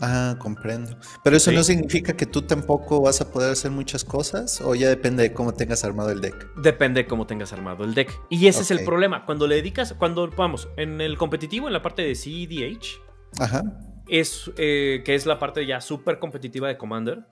Ah, 0.00 0.36
comprendo. 0.38 0.94
Pero 1.24 1.38
eso 1.38 1.50
no 1.52 1.64
significa 1.64 2.14
que 2.14 2.26
tú 2.26 2.42
tampoco 2.42 3.00
vas 3.00 3.22
a 3.22 3.32
poder 3.32 3.52
hacer 3.52 3.70
muchas 3.70 4.04
cosas 4.04 4.60
o 4.60 4.74
ya 4.74 4.90
depende 4.90 5.22
de 5.22 5.32
cómo 5.32 5.54
tengas 5.54 5.84
armado 5.84 6.10
el 6.10 6.20
deck. 6.20 6.54
Depende 6.56 7.04
de 7.04 7.06
cómo 7.08 7.26
tengas 7.26 7.54
armado 7.54 7.84
el 7.84 7.94
deck. 7.94 8.12
Y 8.28 8.46
ese 8.46 8.60
es 8.60 8.70
el 8.70 8.84
problema. 8.84 9.24
Cuando 9.24 9.46
le 9.46 9.54
dedicas, 9.54 9.94
cuando 9.94 10.28
vamos, 10.28 10.68
en 10.76 11.00
el 11.00 11.16
competitivo, 11.16 11.66
en 11.66 11.72
la 11.72 11.80
parte 11.80 12.02
de 12.02 12.14
CEDH, 12.14 13.00
Ajá. 13.38 13.62
Es, 14.08 14.50
eh, 14.56 15.02
que 15.04 15.14
es 15.14 15.26
la 15.26 15.38
parte 15.38 15.66
ya 15.66 15.80
súper 15.80 16.18
competitiva 16.18 16.68
de 16.68 16.76
Commander, 16.76 17.24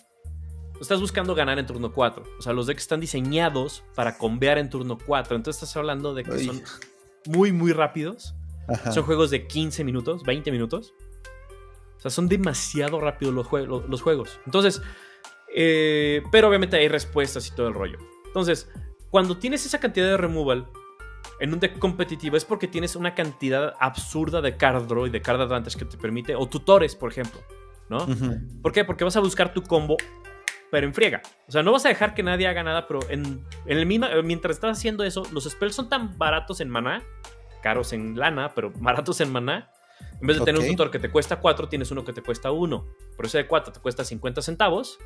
estás 0.81 1.01
buscando 1.01 1.35
ganar 1.35 1.59
en 1.59 1.67
turno 1.67 1.93
4. 1.93 2.25
O 2.39 2.43
sea, 2.43 2.53
los 2.53 2.67
decks 2.67 2.83
están 2.83 3.01
diseñados 3.01 3.85
para 3.95 4.19
convear 4.19 4.59
en 4.59 4.71
turno 4.71 4.99
4. 5.05 5.37
Entonces 5.37 5.63
estás 5.63 5.77
hablando 5.77 6.15
de 6.15 6.25
que 6.25 6.39
son 6.45 6.63
muy, 7.27 7.53
muy 7.53 7.73
rápidos. 7.73 8.35
Son 8.93 9.05
juegos 9.05 9.31
de 9.31 9.47
15 9.47 9.85
minutos, 9.85 10.23
20 10.23 10.51
minutos 10.51 10.95
sea, 12.05 12.15
son 12.15 12.29
demasiado 12.29 13.01
rápidos 13.01 13.35
los, 13.35 13.89
los 13.89 14.03
juegos. 14.03 14.39
Entonces, 14.45 14.83
eh, 15.55 16.23
pero 16.31 16.49
obviamente 16.49 16.77
hay 16.77 16.89
respuestas 16.89 17.49
y 17.49 17.55
todo 17.55 17.69
el 17.69 17.75
rollo. 17.75 17.99
Entonces, 18.27 18.71
cuando 19.11 19.39
tienes 19.39 19.65
esa 19.65 19.81
cantidad 19.81 20.07
de 20.07 20.17
removal 20.17 20.69
en 21.41 21.53
un 21.53 21.61
deck 21.61 21.79
competitivo 21.79 22.37
es 22.37 22.45
porque 22.45 22.69
tienes 22.69 22.95
una 22.95 23.15
cantidad 23.15 23.75
absurda 23.81 24.41
de 24.41 24.57
card 24.57 24.87
draw 24.87 25.07
y 25.07 25.11
de 25.11 25.23
card 25.23 25.41
advantage 25.41 25.79
que 25.79 25.85
te 25.85 25.97
permite, 25.97 26.35
o 26.35 26.47
tutores, 26.47 26.95
por 26.95 27.11
ejemplo, 27.11 27.41
¿no? 27.89 28.07
¿Por 28.61 28.73
qué? 28.73 28.85
Porque 28.85 29.05
vas 29.05 29.17
a 29.17 29.21
buscar 29.21 29.55
tu 29.55 29.63
combo, 29.63 29.97
pero 30.75 30.89
en 30.89 30.93
friega. 30.93 31.23
O 31.47 31.53
sea, 31.53 31.63
no 31.63 31.71
vas 31.71 31.87
a 31.87 31.89
dejar 31.89 32.15
que 32.15 32.25
nadie 32.25 32.49
haga 32.49 32.65
nada, 32.65 32.89
pero 32.89 32.99
en, 33.09 33.45
en 33.65 33.79
el 33.79 33.87
mismo, 33.87 34.09
mientras 34.25 34.57
estás 34.57 34.77
haciendo 34.77 35.05
eso, 35.05 35.23
los 35.31 35.45
spells 35.45 35.77
son 35.77 35.89
tan 35.89 36.19
baratos 36.19 36.61
en 36.61 36.69
maná, 36.69 37.01
caros 37.63 37.93
en 37.93 38.19
lana, 38.19 38.53
pero 38.57 38.73
baratos 38.77 39.21
en 39.21 39.31
maná, 39.31 39.71
en 40.21 40.27
vez 40.27 40.41
de 40.41 40.45
tener 40.45 40.61
un 40.61 40.67
tutor 40.67 40.91
que 40.91 40.99
te 40.99 41.13
cuesta 41.13 41.37
4, 41.37 41.69
tienes 41.69 41.93
uno 41.93 42.05
que 42.05 42.13
te 42.13 42.23
cuesta 42.23 42.51
1. 42.51 42.89
Por 43.15 43.25
ese 43.25 43.39
de 43.39 43.47
4 43.47 43.73
te 43.73 43.79
cuesta 43.79 44.05
50 44.05 44.43
centavos. 44.43 44.99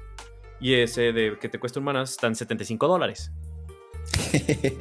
Y 0.59 0.73
ese 0.73 1.13
de 1.13 1.39
que 1.39 1.51
te 1.51 1.61
cuesta 1.61 1.81
un 1.81 1.85
maná 1.85 2.01
están 2.01 2.35
75 2.35 2.89
dólares. 2.89 3.31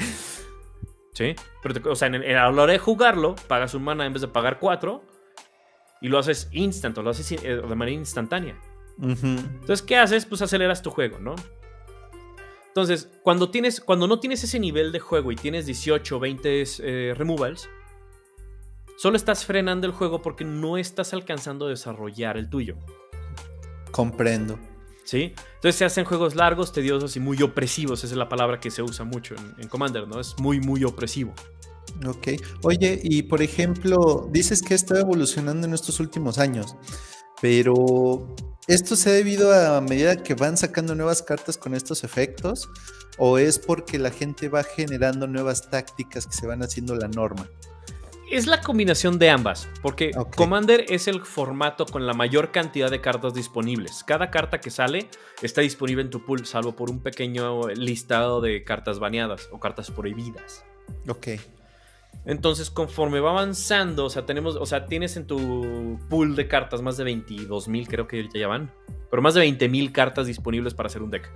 ¿Sí? 1.14 1.36
Pero 1.62 1.92
o 1.92 1.96
sea, 1.98 2.08
a 2.08 2.12
la 2.12 2.50
hora 2.50 2.72
de 2.72 2.80
jugarlo, 2.80 3.36
pagas 3.50 3.74
un 3.74 3.84
mana 3.84 4.06
en 4.06 4.14
vez 4.14 4.22
de 4.22 4.30
pagar 4.30 4.60
4. 4.60 5.04
Y 6.00 6.08
lo 6.08 6.18
haces 6.18 6.48
instant, 6.54 6.98
lo 6.98 7.10
haces 7.10 7.30
eh, 7.34 7.58
de 7.58 7.76
manera 7.76 7.92
instantánea. 7.92 8.58
Entonces, 9.02 9.82
¿qué 9.82 9.98
haces? 9.98 10.26
Pues 10.26 10.42
aceleras 10.42 10.82
tu 10.82 10.90
juego, 10.90 11.20
¿no? 11.20 11.36
Entonces, 12.68 13.10
cuando, 13.24 13.50
tienes, 13.50 13.82
cuando 13.82 14.08
no 14.08 14.20
tienes 14.20 14.44
ese 14.44 14.60
nivel 14.60 14.92
de 14.92 15.00
juego 15.00 15.32
y 15.32 15.36
tienes 15.36 15.66
18 15.66 16.18
o 16.18 16.20
20 16.20 16.64
eh, 16.80 17.14
removals, 17.16 17.70
Solo 18.98 19.16
estás 19.16 19.46
frenando 19.46 19.86
el 19.86 19.94
juego 19.94 20.24
porque 20.24 20.44
no 20.44 20.76
estás 20.76 21.14
alcanzando 21.14 21.68
a 21.68 21.70
desarrollar 21.70 22.36
el 22.36 22.50
tuyo. 22.50 22.78
Comprendo. 23.92 24.58
¿Sí? 25.04 25.36
Entonces 25.56 25.76
se 25.76 25.86
hacen 25.86 26.04
juegos 26.04 26.34
largos, 26.34 26.74
tediosos 26.74 27.16
y 27.16 27.20
muy 27.20 27.40
opresivos. 27.44 28.04
Esa 28.04 28.14
es 28.14 28.18
la 28.18 28.28
palabra 28.28 28.60
que 28.60 28.72
se 28.72 28.82
usa 28.82 29.06
mucho 29.06 29.36
en, 29.60 29.68
Commander, 29.68 30.08
¿no? 30.08 30.20
Es 30.20 30.36
muy, 30.40 30.60
muy 30.60 30.84
opresivo. 30.84 31.36
Ok. 32.08 32.30
Oye, 32.64 33.00
y 33.04 33.22
por 33.22 33.44
ejemplo, 33.44 34.28
dices 34.32 34.64
que 34.64 34.74
está 34.74 35.00
evolucionando 35.00 35.68
en 35.68 35.76
estos 35.76 36.00
últimos 36.00 36.40
años, 36.40 36.76
pero 37.42 38.36
¿esto 38.68 38.96
se 38.96 39.10
ha 39.10 39.14
debido 39.14 39.54
a 39.54 39.80
medida 39.82 40.24
que 40.24 40.34
van 40.34 40.58
sacando 40.58 40.96
nuevas 40.96 41.22
cartas 41.22 41.58
con 41.58 41.74
estos 41.74 42.04
efectos? 42.04 42.70
¿O 43.18 43.38
es 43.38 43.58
porque 43.58 43.98
la 43.98 44.12
gente 44.12 44.48
va 44.50 44.64
generando 44.64 45.28
nuevas 45.28 45.70
tácticas 45.70 46.28
que 46.28 46.34
se 46.34 46.46
van 46.46 46.62
haciendo 46.62 46.96
la 46.96 47.08
norma? 47.08 47.50
Es 48.30 48.46
la 48.46 48.60
combinación 48.60 49.20
de 49.20 49.30
ambas, 49.30 49.70
porque 49.82 50.12
Commander 50.36 50.86
es 50.90 51.08
el 51.08 51.22
formato 51.22 51.86
con 51.86 52.06
la 52.06 52.14
mayor 52.14 52.52
cantidad 52.52 52.92
de 52.92 53.00
cartas 53.00 53.34
disponibles. 53.34 54.04
Cada 54.04 54.30
carta 54.30 54.60
que 54.60 54.70
sale 54.70 55.10
está 55.42 55.62
disponible 55.62 56.02
en 56.02 56.10
tu 56.10 56.26
pool, 56.26 56.46
salvo 56.46 56.76
por 56.76 56.92
un 56.92 57.00
pequeño 57.00 57.70
listado 57.70 58.42
de 58.42 58.66
cartas 58.66 59.00
baneadas 59.00 59.48
o 59.54 59.62
cartas 59.62 59.92
prohibidas. 59.92 60.66
Ok. 61.08 61.28
Entonces, 62.26 62.70
conforme 62.70 63.22
va 63.22 63.32
avanzando, 63.32 64.06
o 64.06 64.10
sea, 64.10 64.26
tenemos, 64.26 64.58
o 64.58 64.66
sea, 64.66 64.86
tienes 64.86 65.16
en 65.16 65.28
tu 65.28 65.98
pool 66.10 66.36
de 66.36 66.48
cartas 66.48 66.82
más 66.82 66.98
de 66.98 67.06
22 67.06 67.70
mil, 67.70 67.88
creo 67.88 68.06
que 68.08 68.28
ya 68.34 68.48
van, 68.50 68.72
pero 69.10 69.22
más 69.22 69.34
de 69.34 69.40
20 69.40 69.70
mil 69.70 69.94
cartas 69.94 70.28
disponibles 70.28 70.74
para 70.74 70.88
hacer 70.88 71.02
un 71.02 71.10
deck. 71.10 71.32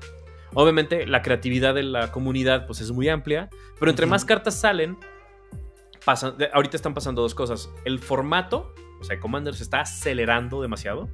Obviamente 0.54 1.08
la 1.08 1.22
creatividad 1.22 1.74
de 1.74 1.84
la 1.84 2.12
comunidad 2.12 2.68
pues 2.68 2.82
es 2.82 2.92
muy 2.92 3.08
amplia, 3.08 3.50
pero 3.80 3.90
entre 3.90 4.06
más 4.06 4.26
cartas 4.26 4.60
salen, 4.60 4.98
pasan, 6.04 6.36
ahorita 6.54 6.76
están 6.76 6.94
pasando 6.94 7.22
dos 7.22 7.36
cosas. 7.36 7.70
El 7.86 8.00
formato, 8.00 8.74
o 9.00 9.04
sea, 9.04 9.20
Commander 9.20 9.56
se 9.56 9.64
está 9.64 9.82
acelerando 9.82 10.62
demasiado. 10.62 11.10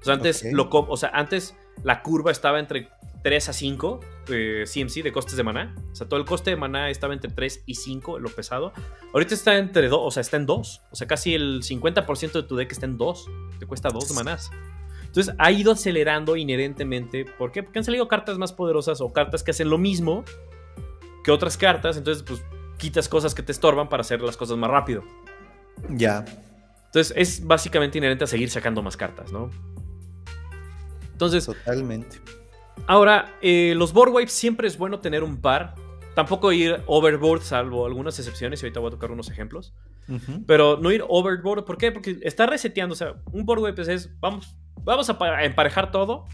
O 0.00 0.04
sea, 0.04 0.14
antes, 0.14 0.44
lo, 0.52 0.68
o 0.70 0.96
sea, 0.96 1.10
antes 1.14 1.56
la 1.82 2.02
curva 2.02 2.30
estaba 2.30 2.60
entre 2.60 2.90
3 3.26 3.48
a 3.48 3.52
5 3.52 4.00
CMC 4.26 5.02
de 5.02 5.10
costes 5.10 5.36
de 5.36 5.42
maná. 5.42 5.74
O 5.90 5.96
sea, 5.96 6.08
todo 6.08 6.20
el 6.20 6.24
coste 6.24 6.50
de 6.50 6.56
maná 6.56 6.90
estaba 6.90 7.12
entre 7.12 7.28
3 7.28 7.64
y 7.66 7.74
5, 7.74 8.20
lo 8.20 8.28
pesado. 8.28 8.72
Ahorita 9.12 9.34
está 9.34 9.58
entre 9.58 9.88
2, 9.88 10.00
o 10.00 10.10
sea, 10.12 10.20
está 10.20 10.36
en 10.36 10.46
2. 10.46 10.82
O 10.92 10.94
sea, 10.94 11.08
casi 11.08 11.34
el 11.34 11.64
50% 11.64 12.30
de 12.30 12.42
tu 12.44 12.54
deck 12.54 12.70
está 12.70 12.86
en 12.86 12.96
2. 12.96 13.30
Te 13.58 13.66
cuesta 13.66 13.88
2 13.88 14.12
manás. 14.12 14.52
Entonces 15.06 15.34
ha 15.38 15.50
ido 15.50 15.72
acelerando 15.72 16.36
inherentemente. 16.36 17.24
¿Por 17.24 17.50
qué? 17.50 17.64
Porque 17.64 17.80
han 17.80 17.84
salido 17.84 18.06
cartas 18.06 18.38
más 18.38 18.52
poderosas 18.52 19.00
o 19.00 19.12
cartas 19.12 19.42
que 19.42 19.50
hacen 19.50 19.70
lo 19.70 19.78
mismo 19.78 20.24
que 21.24 21.32
otras 21.32 21.56
cartas. 21.56 21.96
Entonces, 21.96 22.22
pues 22.22 22.44
quitas 22.78 23.08
cosas 23.08 23.34
que 23.34 23.42
te 23.42 23.50
estorban 23.50 23.88
para 23.88 24.02
hacer 24.02 24.22
las 24.22 24.36
cosas 24.36 24.56
más 24.56 24.70
rápido. 24.70 25.02
Ya. 25.90 26.24
Entonces 26.84 27.12
es 27.16 27.44
básicamente 27.44 27.98
inherente 27.98 28.22
a 28.22 28.28
seguir 28.28 28.50
sacando 28.50 28.84
más 28.84 28.96
cartas, 28.96 29.32
¿no? 29.32 29.50
Entonces. 31.10 31.44
Totalmente. 31.46 32.20
Ahora, 32.86 33.36
eh, 33.42 33.74
los 33.76 33.92
board 33.92 34.12
wipes 34.14 34.32
siempre 34.32 34.68
es 34.68 34.78
bueno 34.78 35.00
tener 35.00 35.22
un 35.22 35.40
par. 35.40 35.74
Tampoco 36.14 36.52
ir 36.52 36.82
overboard, 36.86 37.42
salvo 37.42 37.84
algunas 37.84 38.18
excepciones, 38.18 38.62
y 38.62 38.66
ahorita 38.66 38.80
voy 38.80 38.88
a 38.88 38.90
tocar 38.92 39.10
unos 39.10 39.30
ejemplos. 39.30 39.74
Pero 40.46 40.78
no 40.80 40.92
ir 40.92 41.04
overboard, 41.08 41.64
¿por 41.64 41.78
qué? 41.78 41.90
Porque 41.90 42.18
está 42.22 42.46
reseteando. 42.46 42.92
O 42.92 42.96
sea, 42.96 43.14
un 43.32 43.44
board 43.44 43.60
wipe 43.60 43.82
es, 43.82 44.18
vamos, 44.20 44.56
vamos 44.82 45.10
a 45.10 45.44
emparejar 45.44 45.90
todo 45.90 46.24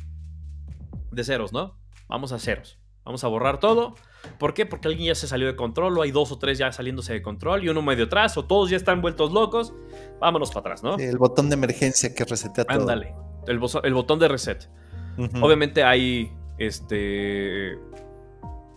de 1.11 1.25
ceros, 1.25 1.53
¿no? 1.53 1.79
Vamos 2.09 2.33
a 2.33 2.39
ceros. 2.39 2.79
Vamos 3.05 3.25
a 3.25 3.29
borrar 3.29 3.59
todo. 3.59 3.95
¿Por 4.39 4.55
qué? 4.55 4.67
Porque 4.67 4.89
alguien 4.89 5.09
ya 5.09 5.15
se 5.15 5.27
salió 5.27 5.47
de 5.49 5.57
control, 5.57 5.99
o 5.99 6.03
hay 6.03 6.13
dos 6.13 6.31
o 6.31 6.39
tres 6.39 6.59
ya 6.59 6.71
saliéndose 6.71 7.13
de 7.13 7.23
control, 7.23 7.65
y 7.65 7.69
uno 7.69 7.83
medio 7.83 8.05
atrás, 8.05 8.37
o 8.37 8.45
todos 8.45 8.71
ya 8.71 8.77
están 8.77 9.03
vueltos 9.03 9.33
locos. 9.33 9.75
Vámonos 10.21 10.51
para 10.51 10.61
atrás, 10.61 10.83
¿no? 10.83 10.97
el 10.97 11.19
botón 11.19 11.49
de 11.49 11.55
emergencia 11.55 12.15
que 12.15 12.25
resetea 12.25 12.65
todo. 12.65 12.81
Ándale, 12.81 13.15
el, 13.49 13.61
el, 13.83 13.95
botón 13.95 14.19
de 14.21 14.29
reset. 14.29 14.69
Obviamente 15.41 15.85
hay, 15.85 16.33
este, 16.59 17.79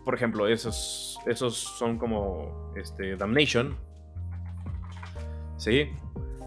por 0.04 0.16
ejemplo, 0.16 0.48
esos, 0.48 1.20
esos 1.26 1.56
son 1.58 1.98
como, 1.98 2.72
este, 2.76 3.16
Damnation. 3.16 3.78
¿Sí? 5.58 5.90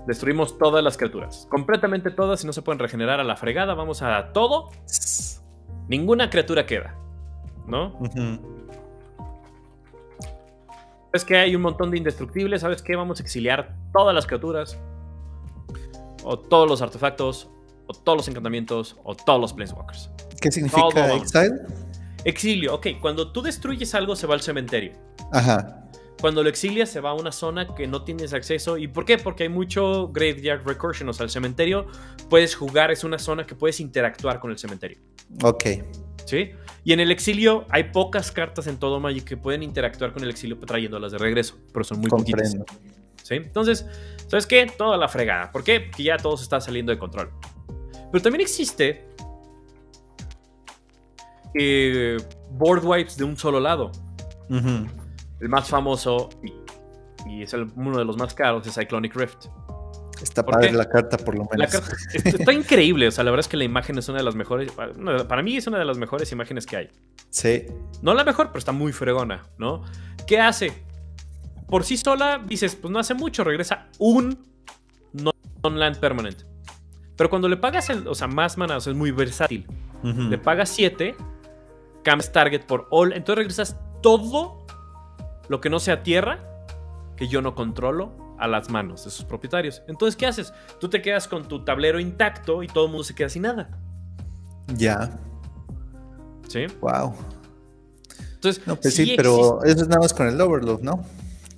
Destruimos 0.06 0.58
todas 0.58 0.82
las 0.82 0.96
criaturas. 0.96 1.46
Completamente 1.50 2.10
todas 2.10 2.42
y 2.44 2.46
no 2.46 2.52
se 2.52 2.62
pueden 2.62 2.78
regenerar 2.78 3.20
a 3.20 3.24
la 3.24 3.36
fregada. 3.36 3.74
Vamos 3.74 4.00
a 4.02 4.32
todo. 4.32 4.70
Ninguna 5.88 6.30
criatura 6.30 6.66
queda. 6.66 6.94
¿No? 7.66 7.98
Es 11.12 11.24
que 11.24 11.36
hay 11.36 11.54
un 11.54 11.62
montón 11.62 11.90
de 11.90 11.98
indestructibles. 11.98 12.62
¿Sabes 12.62 12.80
qué? 12.80 12.96
Vamos 12.96 13.20
a 13.20 13.22
exiliar 13.22 13.74
todas 13.92 14.14
las 14.14 14.26
criaturas. 14.26 14.78
O 16.24 16.38
todos 16.38 16.68
los 16.68 16.80
artefactos. 16.80 17.50
O 17.88 17.92
todos 17.92 18.18
los 18.18 18.28
encantamientos. 18.28 18.96
O 19.02 19.16
todos 19.16 19.40
los 19.40 19.52
planeswalkers. 19.52 20.10
¿Qué 20.40 20.52
significa 20.52 21.14
exile? 21.14 21.60
Exilio. 22.24 22.74
Ok, 22.74 22.86
cuando 23.00 23.32
tú 23.32 23.42
destruyes 23.42 23.94
algo 23.94 24.14
se 24.14 24.26
va 24.26 24.34
al 24.34 24.42
cementerio. 24.42 24.92
Ajá. 25.32 25.88
Cuando 26.20 26.42
lo 26.42 26.48
exilias 26.48 26.88
se 26.88 27.00
va 27.00 27.10
a 27.10 27.14
una 27.14 27.30
zona 27.30 27.74
que 27.74 27.86
no 27.86 28.02
tienes 28.02 28.32
acceso. 28.32 28.76
¿Y 28.76 28.88
por 28.88 29.04
qué? 29.04 29.18
Porque 29.18 29.44
hay 29.44 29.48
mucho 29.48 30.08
graveyard 30.08 30.66
recursion. 30.66 31.08
O 31.08 31.12
sea, 31.12 31.24
el 31.24 31.30
cementerio 31.30 31.86
puedes 32.28 32.54
jugar, 32.56 32.90
es 32.90 33.04
una 33.04 33.18
zona 33.18 33.46
que 33.46 33.54
puedes 33.54 33.78
interactuar 33.80 34.40
con 34.40 34.50
el 34.50 34.58
cementerio. 34.58 34.98
Ok. 35.42 35.64
¿Sí? 36.26 36.50
Y 36.84 36.92
en 36.92 37.00
el 37.00 37.10
exilio 37.10 37.66
hay 37.70 37.84
pocas 37.84 38.32
cartas 38.32 38.66
en 38.66 38.78
todo 38.78 39.00
Magic 39.00 39.24
que 39.24 39.36
pueden 39.36 39.62
interactuar 39.62 40.12
con 40.12 40.22
el 40.24 40.30
exilio 40.30 40.58
trayéndolas 40.58 41.12
de 41.12 41.18
regreso. 41.18 41.56
Pero 41.72 41.84
son 41.84 42.00
muy 42.00 42.10
poquitas. 42.10 42.56
¿Sí? 43.22 43.34
Entonces, 43.34 43.86
¿sabes 44.26 44.46
qué? 44.46 44.66
Toda 44.76 44.96
la 44.96 45.08
fregada. 45.08 45.52
¿Por 45.52 45.62
qué? 45.62 45.80
Porque 45.80 46.02
ya 46.02 46.16
todo 46.16 46.36
se 46.36 46.42
está 46.42 46.60
saliendo 46.60 46.90
de 46.90 46.98
control. 46.98 47.30
Pero 48.10 48.22
también 48.22 48.40
existe 48.40 49.08
eh, 51.54 52.16
board 52.52 52.84
wipes 52.84 53.16
de 53.16 53.24
un 53.24 53.36
solo 53.36 53.60
lado. 53.60 53.92
El 54.48 55.48
más 55.48 55.68
famoso 55.68 56.30
y, 57.26 57.42
es 57.42 57.52
uno 57.52 57.98
de 57.98 58.04
los 58.04 58.16
más 58.16 58.32
caros 58.34 58.66
es 58.66 58.74
Cyclonic 58.74 59.14
Rift. 59.14 59.46
Está 60.22 60.44
padre 60.44 60.72
la 60.72 60.88
carta, 60.88 61.16
por 61.16 61.36
lo 61.36 61.46
menos. 61.50 61.72
está 62.12 62.52
increíble. 62.52 63.06
O 63.06 63.10
sea, 63.10 63.22
la 63.22 63.30
verdad 63.30 63.44
es 63.44 63.48
que 63.48 63.56
la 63.56 63.64
imagen 63.64 63.98
es 63.98 64.08
una 64.08 64.18
de 64.18 64.24
las 64.24 64.34
mejores. 64.34 64.72
Para 64.72 65.42
mí 65.42 65.56
es 65.56 65.66
una 65.66 65.78
de 65.78 65.84
las 65.84 65.98
mejores 65.98 66.32
imágenes 66.32 66.66
que 66.66 66.76
hay. 66.76 66.88
Sí. 67.30 67.66
No 68.02 68.14
la 68.14 68.24
mejor, 68.24 68.48
pero 68.48 68.58
está 68.58 68.72
muy 68.72 68.92
fregona, 68.92 69.44
¿no? 69.58 69.84
¿Qué 70.26 70.40
hace? 70.40 70.72
Por 71.68 71.84
sí 71.84 71.96
sola, 71.96 72.42
dices, 72.44 72.74
pues 72.74 72.90
no 72.90 72.98
hace 72.98 73.14
mucho, 73.14 73.44
regresa 73.44 73.88
un 73.98 74.44
non-land 75.62 75.98
permanent. 75.98 76.42
Pero 77.18 77.28
cuando 77.28 77.48
le 77.48 77.56
pagas, 77.56 77.90
el, 77.90 78.06
o 78.06 78.14
sea, 78.14 78.28
más 78.28 78.56
mana, 78.56 78.76
o 78.76 78.80
sea, 78.80 78.92
es 78.92 78.96
muy 78.96 79.10
versátil. 79.10 79.66
Le 80.04 80.38
pagas 80.38 80.68
7, 80.70 81.16
cambias 82.04 82.30
target 82.30 82.64
por 82.64 82.86
all, 82.90 83.12
entonces 83.12 83.36
regresas 83.36 83.76
todo 84.00 84.64
lo 85.48 85.60
que 85.60 85.68
no 85.68 85.80
sea 85.80 86.04
tierra, 86.04 86.38
que 87.16 87.26
yo 87.26 87.42
no 87.42 87.56
controlo, 87.56 88.12
a 88.38 88.46
las 88.46 88.70
manos 88.70 89.04
de 89.04 89.10
sus 89.10 89.24
propietarios. 89.24 89.82
Entonces, 89.88 90.14
¿qué 90.14 90.26
haces? 90.26 90.54
Tú 90.78 90.88
te 90.88 91.02
quedas 91.02 91.26
con 91.26 91.48
tu 91.48 91.64
tablero 91.64 91.98
intacto 91.98 92.62
y 92.62 92.68
todo 92.68 92.84
el 92.84 92.92
mundo 92.92 93.02
se 93.02 93.16
queda 93.16 93.28
sin 93.28 93.42
nada. 93.42 93.68
Ya. 94.76 95.18
¿Sí? 96.46 96.66
Wow. 96.80 97.16
Entonces, 98.34 98.64
no, 98.64 98.76
pues 98.76 98.94
sí, 98.94 99.14
pero 99.16 99.64
eso 99.64 99.82
es 99.82 99.88
nada 99.88 100.02
más 100.02 100.14
con 100.14 100.28
el 100.28 100.40
Overload, 100.40 100.82
¿no? 100.82 101.02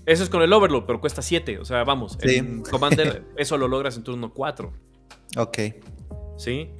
Eso 0.06 0.22
es 0.22 0.30
con 0.30 0.40
el 0.40 0.50
Overload, 0.50 0.84
pero 0.86 1.02
cuesta 1.02 1.20
7. 1.20 1.58
O 1.58 1.66
sea, 1.66 1.84
vamos, 1.84 2.16
en 2.22 2.62
Commander 2.62 3.26
eso 3.36 3.58
lo 3.58 3.68
logras 3.68 3.98
en 3.98 4.04
turno 4.04 4.32
4. 4.32 4.72
Ok. 5.36 5.58
¿Sí? 6.36 6.70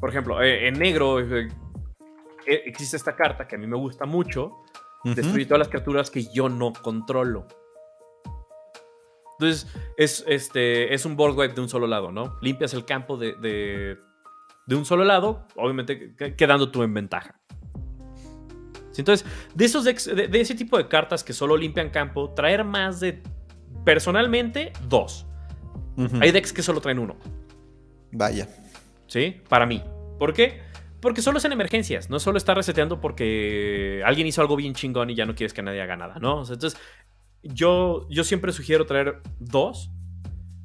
Por 0.00 0.10
ejemplo, 0.10 0.42
eh, 0.42 0.68
en 0.68 0.78
negro 0.78 1.20
eh, 1.20 1.48
eh, 2.46 2.62
existe 2.66 2.96
esta 2.96 3.16
carta 3.16 3.48
que 3.48 3.56
a 3.56 3.58
mí 3.58 3.66
me 3.66 3.76
gusta 3.76 4.04
mucho, 4.04 4.52
Destruir 5.04 5.46
todas 5.46 5.58
las 5.58 5.68
criaturas 5.68 6.10
que 6.10 6.24
yo 6.32 6.48
no 6.48 6.72
controlo. 6.72 7.46
Entonces, 9.38 9.66
es, 9.98 10.24
este, 10.26 10.94
es 10.94 11.04
un 11.04 11.14
board 11.14 11.36
wipe 11.36 11.54
de 11.54 11.60
un 11.60 11.68
solo 11.68 11.86
lado, 11.86 12.10
¿no? 12.10 12.38
Limpias 12.40 12.72
el 12.72 12.86
campo 12.86 13.18
de, 13.18 13.34
de, 13.34 14.74
un 14.74 14.86
solo 14.86 15.04
lado, 15.04 15.46
obviamente 15.56 16.14
quedando 16.36 16.70
tú 16.70 16.82
en 16.82 16.94
ventaja. 16.94 17.38
Entonces, 18.96 19.26
de, 19.54 19.64
esos 19.66 19.84
de, 19.84 20.40
ese 20.40 20.54
tipo 20.54 20.78
de 20.78 20.88
cartas 20.88 21.22
que 21.22 21.34
solo 21.34 21.54
limpian 21.54 21.90
campo, 21.90 22.32
traer 22.32 22.64
más 22.64 23.00
de, 23.00 23.22
personalmente, 23.84 24.72
dos. 24.88 25.26
Hay 26.20 26.32
decks 26.32 26.52
que 26.52 26.62
solo 26.62 26.80
traen 26.80 26.98
uno. 26.98 27.16
Vaya. 28.12 28.48
¿Sí? 29.06 29.40
Para 29.48 29.66
mí. 29.66 29.82
¿Por 30.18 30.32
qué? 30.32 30.60
Porque 31.00 31.20
solo 31.20 31.38
es 31.38 31.44
en 31.44 31.52
emergencias, 31.52 32.08
no 32.08 32.18
solo 32.18 32.38
está 32.38 32.54
reseteando 32.54 32.98
porque 33.00 34.02
alguien 34.06 34.26
hizo 34.26 34.40
algo 34.40 34.56
bien 34.56 34.72
chingón 34.72 35.10
y 35.10 35.14
ya 35.14 35.26
no 35.26 35.34
quieres 35.34 35.52
que 35.52 35.62
nadie 35.62 35.82
haga 35.82 35.96
nada, 35.96 36.14
¿no? 36.18 36.40
entonces, 36.40 36.80
yo, 37.42 38.08
yo 38.08 38.24
siempre 38.24 38.52
sugiero 38.52 38.86
traer 38.86 39.20
dos. 39.38 39.90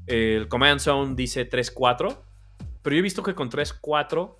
El 0.07 0.47
Command 0.47 0.79
Zone 0.79 1.13
dice 1.15 1.47
3-4, 1.47 2.17
pero 2.81 2.95
yo 2.95 2.99
he 2.99 3.03
visto 3.03 3.21
que 3.21 3.35
con 3.35 3.49
3-4, 3.49 4.35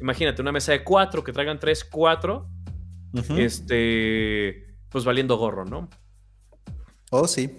imagínate, 0.00 0.42
una 0.42 0.50
mesa 0.50 0.72
de 0.72 0.82
4 0.82 1.22
que 1.22 1.32
traigan 1.32 1.60
3-4, 1.60 2.44
este, 3.38 4.74
pues 4.90 5.04
valiendo 5.04 5.38
gorro, 5.38 5.64
¿no? 5.64 5.88
Oh, 7.10 7.26
sí. 7.26 7.58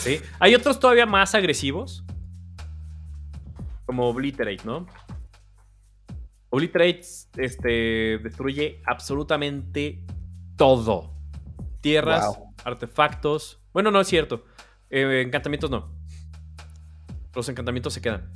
sí. 0.00 0.20
Hay 0.38 0.54
otros 0.54 0.80
todavía 0.80 1.06
más 1.06 1.34
agresivos, 1.34 2.04
como 3.84 4.08
Obliterate, 4.08 4.64
¿no? 4.64 4.86
Obliterate 6.50 7.02
este, 7.36 8.18
destruye 8.18 8.82
absolutamente 8.86 10.04
todo. 10.56 11.14
Tierras, 11.80 12.38
artefactos. 12.64 13.60
Bueno, 13.72 13.90
no 13.90 14.00
es 14.00 14.08
cierto. 14.08 14.44
Eh, 14.90 15.22
encantamientos 15.24 15.70
no. 15.70 15.94
Los 17.34 17.48
encantamientos 17.48 17.92
se 17.92 18.00
quedan. 18.00 18.30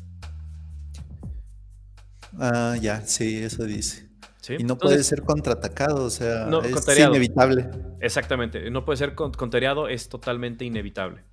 Ah, 2.38 2.76
ya, 2.80 3.00
sí, 3.00 3.38
eso 3.38 3.64
dice. 3.64 4.11
Y 4.48 4.64
no 4.64 4.76
puede 4.76 5.02
ser 5.04 5.22
contraatacado, 5.22 6.04
o 6.04 6.10
sea, 6.10 6.48
es 6.64 6.98
inevitable. 6.98 7.68
Exactamente, 8.00 8.70
no 8.70 8.84
puede 8.84 8.96
ser 8.96 9.14
contrariado, 9.14 9.88
es 9.88 10.08
totalmente 10.08 10.64
inevitable. 10.64 11.24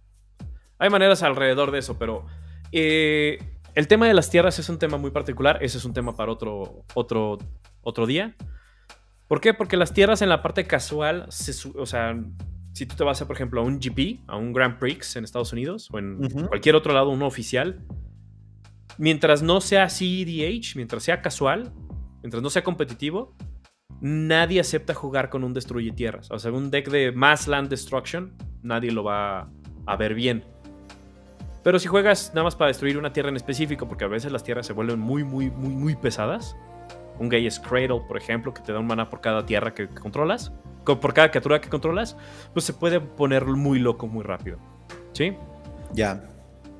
Hay 0.77 0.89
maneras 0.89 1.23
alrededor 1.23 1.71
de 1.71 1.79
eso, 1.79 1.97
pero 1.97 2.25
eh, 2.71 3.39
el 3.75 3.87
tema 3.87 4.07
de 4.07 4.13
las 4.13 4.29
tierras 4.29 4.59
es 4.59 4.69
un 4.69 4.79
tema 4.79 4.97
muy 4.97 5.11
particular. 5.11 5.59
Ese 5.61 5.77
es 5.77 5.85
un 5.85 5.93
tema 5.93 6.15
para 6.15 6.31
otro, 6.31 6.85
otro, 6.93 7.37
otro 7.81 8.05
día. 8.05 8.35
¿Por 9.27 9.41
qué? 9.41 9.53
Porque 9.53 9.77
las 9.77 9.93
tierras 9.93 10.21
en 10.21 10.29
la 10.29 10.41
parte 10.41 10.65
casual, 10.65 11.27
o 11.75 11.85
sea, 11.85 12.17
si 12.73 12.85
tú 12.85 12.95
te 12.95 13.03
vas 13.03 13.21
a, 13.21 13.27
por 13.27 13.35
ejemplo, 13.35 13.61
a 13.61 13.63
un 13.63 13.79
GP, 13.79 14.21
a 14.27 14.37
un 14.37 14.53
Grand 14.53 14.79
Prix 14.79 15.15
en 15.15 15.23
Estados 15.23 15.53
Unidos 15.53 15.89
o 15.91 15.99
en 15.99 16.29
cualquier 16.47 16.75
otro 16.75 16.93
lado, 16.93 17.09
uno 17.09 17.27
oficial, 17.27 17.85
mientras 18.97 19.41
no 19.41 19.61
sea 19.61 19.89
CEDH, 19.89 20.75
mientras 20.75 21.03
sea 21.03 21.21
casual, 21.21 21.73
mientras 22.21 22.41
no 22.41 22.49
sea 22.49 22.63
competitivo, 22.63 23.35
nadie 24.01 24.59
acepta 24.59 24.93
jugar 24.93 25.29
con 25.29 25.43
un 25.43 25.53
destruye 25.53 25.91
tierras. 25.91 26.29
O 26.31 26.39
sea, 26.39 26.51
un 26.51 26.71
deck 26.71 26.89
de 26.89 27.11
Mass 27.11 27.47
Land 27.47 27.69
Destruction, 27.69 28.33
nadie 28.61 28.91
lo 28.91 29.03
va 29.03 29.49
a 29.85 29.95
ver 29.95 30.13
bien. 30.13 30.43
Pero 31.63 31.77
si 31.77 31.87
juegas 31.87 32.31
nada 32.33 32.45
más 32.45 32.55
para 32.55 32.69
destruir 32.69 32.97
una 32.97 33.11
tierra 33.11 33.29
en 33.29 33.35
específico, 33.35 33.87
porque 33.87 34.05
a 34.05 34.07
veces 34.07 34.31
las 34.31 34.43
tierras 34.43 34.65
se 34.65 34.73
vuelven 34.73 34.99
muy, 34.99 35.23
muy, 35.23 35.51
muy, 35.51 35.73
muy 35.73 35.95
pesadas. 35.95 36.55
Un 37.19 37.27
Gaia's 37.27 37.59
Cradle, 37.59 38.01
por 38.07 38.17
ejemplo, 38.17 38.53
que 38.53 38.61
te 38.61 38.71
da 38.71 38.79
un 38.79 38.87
mana 38.87 39.09
por 39.09 39.19
cada 39.19 39.45
tierra 39.45 39.73
que 39.73 39.87
controlas, 39.87 40.53
por 40.85 41.13
cada 41.13 41.29
criatura 41.29 41.59
que 41.59 41.69
controlas, 41.69 42.15
pues 42.53 42.65
se 42.65 42.73
puede 42.73 43.01
poner 43.01 43.45
muy 43.45 43.79
loco 43.79 44.07
muy 44.07 44.23
rápido. 44.23 44.57
¿Sí? 45.11 45.35
Ya. 45.93 46.23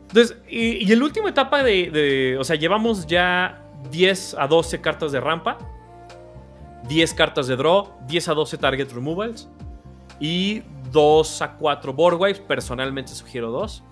Entonces, 0.08 0.38
y, 0.48 0.92
el 0.92 1.04
último 1.04 1.28
etapa 1.28 1.62
de, 1.62 1.92
de, 1.92 2.38
O 2.40 2.44
sea, 2.44 2.56
llevamos 2.56 3.06
ya 3.06 3.69
10 3.92 4.36
a 4.38 4.48
12 4.48 4.82
cartas 4.82 5.12
de 5.12 5.20
rampa, 5.20 5.58
10 6.88 7.14
cartas 7.14 7.48
de 7.48 7.56
draw, 7.56 7.90
10 8.08 8.30
a 8.30 8.34
12 8.34 8.58
target 8.58 8.92
removals 8.92 9.50
y 10.20 10.64
2 10.92 11.42
a 11.42 11.58
4 11.58 11.94
board 11.94 12.20
waves. 12.20 12.40
Personalmente 12.40 13.14
sugiero 13.14 13.52
2. 13.52 13.84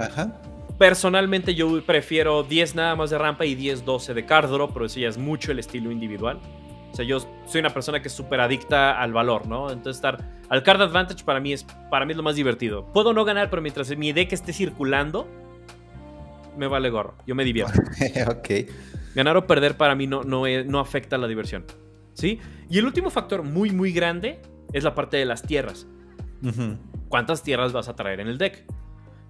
Ajá. 0.00 0.40
Personalmente 0.78 1.54
yo 1.54 1.82
prefiero 1.84 2.44
10 2.44 2.76
nada 2.76 2.94
más 2.94 3.10
de 3.10 3.18
rampa 3.18 3.44
y 3.44 3.54
10, 3.54 3.84
12 3.84 4.14
de 4.14 4.24
card 4.24 4.50
draw, 4.50 4.72
pero 4.72 4.86
eso 4.86 5.00
ya 5.00 5.08
es 5.08 5.18
mucho 5.18 5.50
el 5.50 5.58
estilo 5.58 5.90
individual. 5.90 6.38
O 6.92 6.94
sea, 6.94 7.04
yo 7.04 7.18
soy 7.46 7.60
una 7.60 7.70
persona 7.70 8.00
que 8.00 8.08
es 8.08 8.14
súper 8.14 8.40
adicta 8.40 9.00
al 9.00 9.12
valor, 9.12 9.46
¿no? 9.46 9.70
Entonces 9.70 9.96
estar 9.96 10.24
al 10.48 10.62
card 10.62 10.80
advantage 10.80 11.24
para 11.24 11.40
mí 11.40 11.52
es 11.52 11.64
para 11.90 12.06
mí 12.06 12.12
es 12.12 12.16
lo 12.16 12.22
más 12.22 12.36
divertido. 12.36 12.86
Puedo 12.92 13.12
no 13.12 13.24
ganar, 13.24 13.50
pero 13.50 13.60
mientras 13.60 13.94
mi 13.96 14.12
deck 14.12 14.32
esté 14.32 14.52
circulando, 14.52 15.28
me 16.56 16.66
vale 16.66 16.90
gorro. 16.90 17.14
Yo 17.26 17.34
me 17.34 17.44
divierto. 17.44 17.80
ok. 18.30 18.70
Ganar 19.18 19.36
o 19.36 19.48
perder 19.48 19.76
para 19.76 19.96
mí 19.96 20.06
no, 20.06 20.22
no, 20.22 20.44
no 20.66 20.78
afecta 20.78 21.18
la 21.18 21.26
diversión. 21.26 21.64
¿Sí? 22.12 22.38
Y 22.70 22.78
el 22.78 22.84
último 22.84 23.10
factor 23.10 23.42
muy, 23.42 23.70
muy 23.72 23.90
grande 23.90 24.40
es 24.72 24.84
la 24.84 24.94
parte 24.94 25.16
de 25.16 25.24
las 25.24 25.42
tierras. 25.42 25.88
¿Cuántas 27.08 27.42
tierras 27.42 27.72
vas 27.72 27.88
a 27.88 27.96
traer 27.96 28.20
en 28.20 28.28
el 28.28 28.38
deck? 28.38 28.64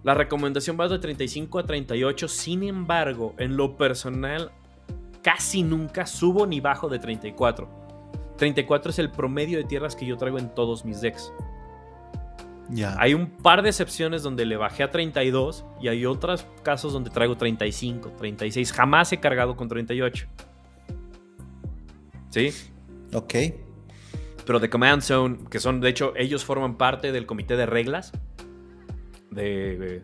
La 0.03 0.13
recomendación 0.13 0.79
va 0.79 0.89
de 0.89 0.99
35 0.99 1.59
a 1.59 1.65
38, 1.65 2.29
sin 2.29 2.65
embargo, 2.65 3.35
en 3.39 3.57
lo 3.57 3.79
personal, 3.79 4.53
casi 5.23 5.63
nunca 5.63 6.05
subo 6.05 6.47
ni 6.47 6.61
bajo 6.61 6.91
de 6.91 6.99
34. 6.99 7.67
34 8.37 8.91
es 8.91 8.99
el 8.99 9.11
promedio 9.11 9.57
de 9.57 9.65
tierras 9.65 9.97
que 9.97 10.05
yo 10.05 10.19
traigo 10.19 10.39
en 10.39 10.55
todos 10.55 10.85
mis 10.85 11.01
decks. 11.01 11.33
Hay 12.99 13.15
un 13.15 13.31
par 13.31 13.63
de 13.63 13.71
excepciones 13.71 14.23
donde 14.23 14.45
le 14.45 14.57
bajé 14.57 14.83
a 14.83 14.91
32 14.91 15.65
y 15.81 15.89
hay 15.89 16.05
otros 16.05 16.47
casos 16.63 16.93
donde 16.93 17.11
traigo 17.11 17.37
35, 17.37 18.13
36. 18.19 18.73
Jamás 18.73 19.13
he 19.13 19.21
cargado 19.21 19.57
con 19.57 19.69
38. 19.69 20.27
¿Sí? 22.31 22.51
Ok. 23.15 23.35
Pero 24.45 24.61
de 24.61 24.71
Command 24.71 25.03
Zone, 25.03 25.39
que 25.51 25.61
son, 25.61 25.81
de 25.81 25.89
hecho, 25.89 26.13
ellos 26.17 26.45
forman 26.45 26.77
parte 26.77 27.13
del 27.13 27.27
comité 27.27 27.57
de 27.57 27.67
reglas 27.67 28.13
de, 29.31 30.03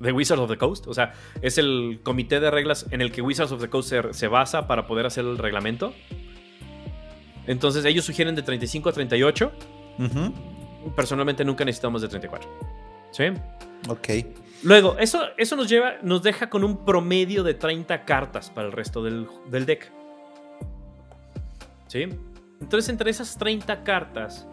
de 0.00 0.12
Wizards 0.12 0.40
of 0.40 0.50
the 0.50 0.56
Coast. 0.56 0.86
O 0.86 0.94
sea, 0.94 1.12
es 1.42 1.58
el 1.58 2.00
comité 2.02 2.40
de 2.40 2.50
reglas 2.50 2.86
en 2.90 3.00
el 3.00 3.12
que 3.12 3.22
Wizards 3.22 3.52
of 3.52 3.60
the 3.60 3.68
Coast 3.68 3.92
se, 4.10 4.28
basa 4.28 4.66
para 4.66 4.86
poder 4.86 5.06
hacer 5.06 5.24
el 5.24 5.38
reglamento. 5.38 5.92
Entonces, 7.46 7.84
ellos 7.84 8.04
sugieren 8.04 8.34
de 8.34 8.42
35 8.42 8.88
a 8.88 8.92
38. 8.92 9.52
Personalmente 10.96 11.44
nunca 11.44 11.64
necesitamos 11.64 12.02
de 12.02 12.08
34. 12.08 12.48
¿Sí? 13.10 13.24
Ok. 13.88 14.08
Luego, 14.62 14.98
eso, 14.98 15.22
eso 15.36 15.56
nos 15.56 15.68
lleva, 15.68 15.94
nos 16.02 16.22
deja 16.22 16.50
con 16.50 16.64
un 16.64 16.84
promedio 16.84 17.42
de 17.42 17.54
30 17.54 18.04
cartas 18.04 18.50
para 18.50 18.66
el 18.66 18.72
resto 18.72 19.02
del, 19.02 19.26
del 19.50 19.66
deck. 19.66 19.90
¿Sí? 21.86 22.08
Entonces, 22.60 22.88
entre 22.90 23.10
esas 23.10 23.38
30 23.38 23.82
cartas, 23.82 24.46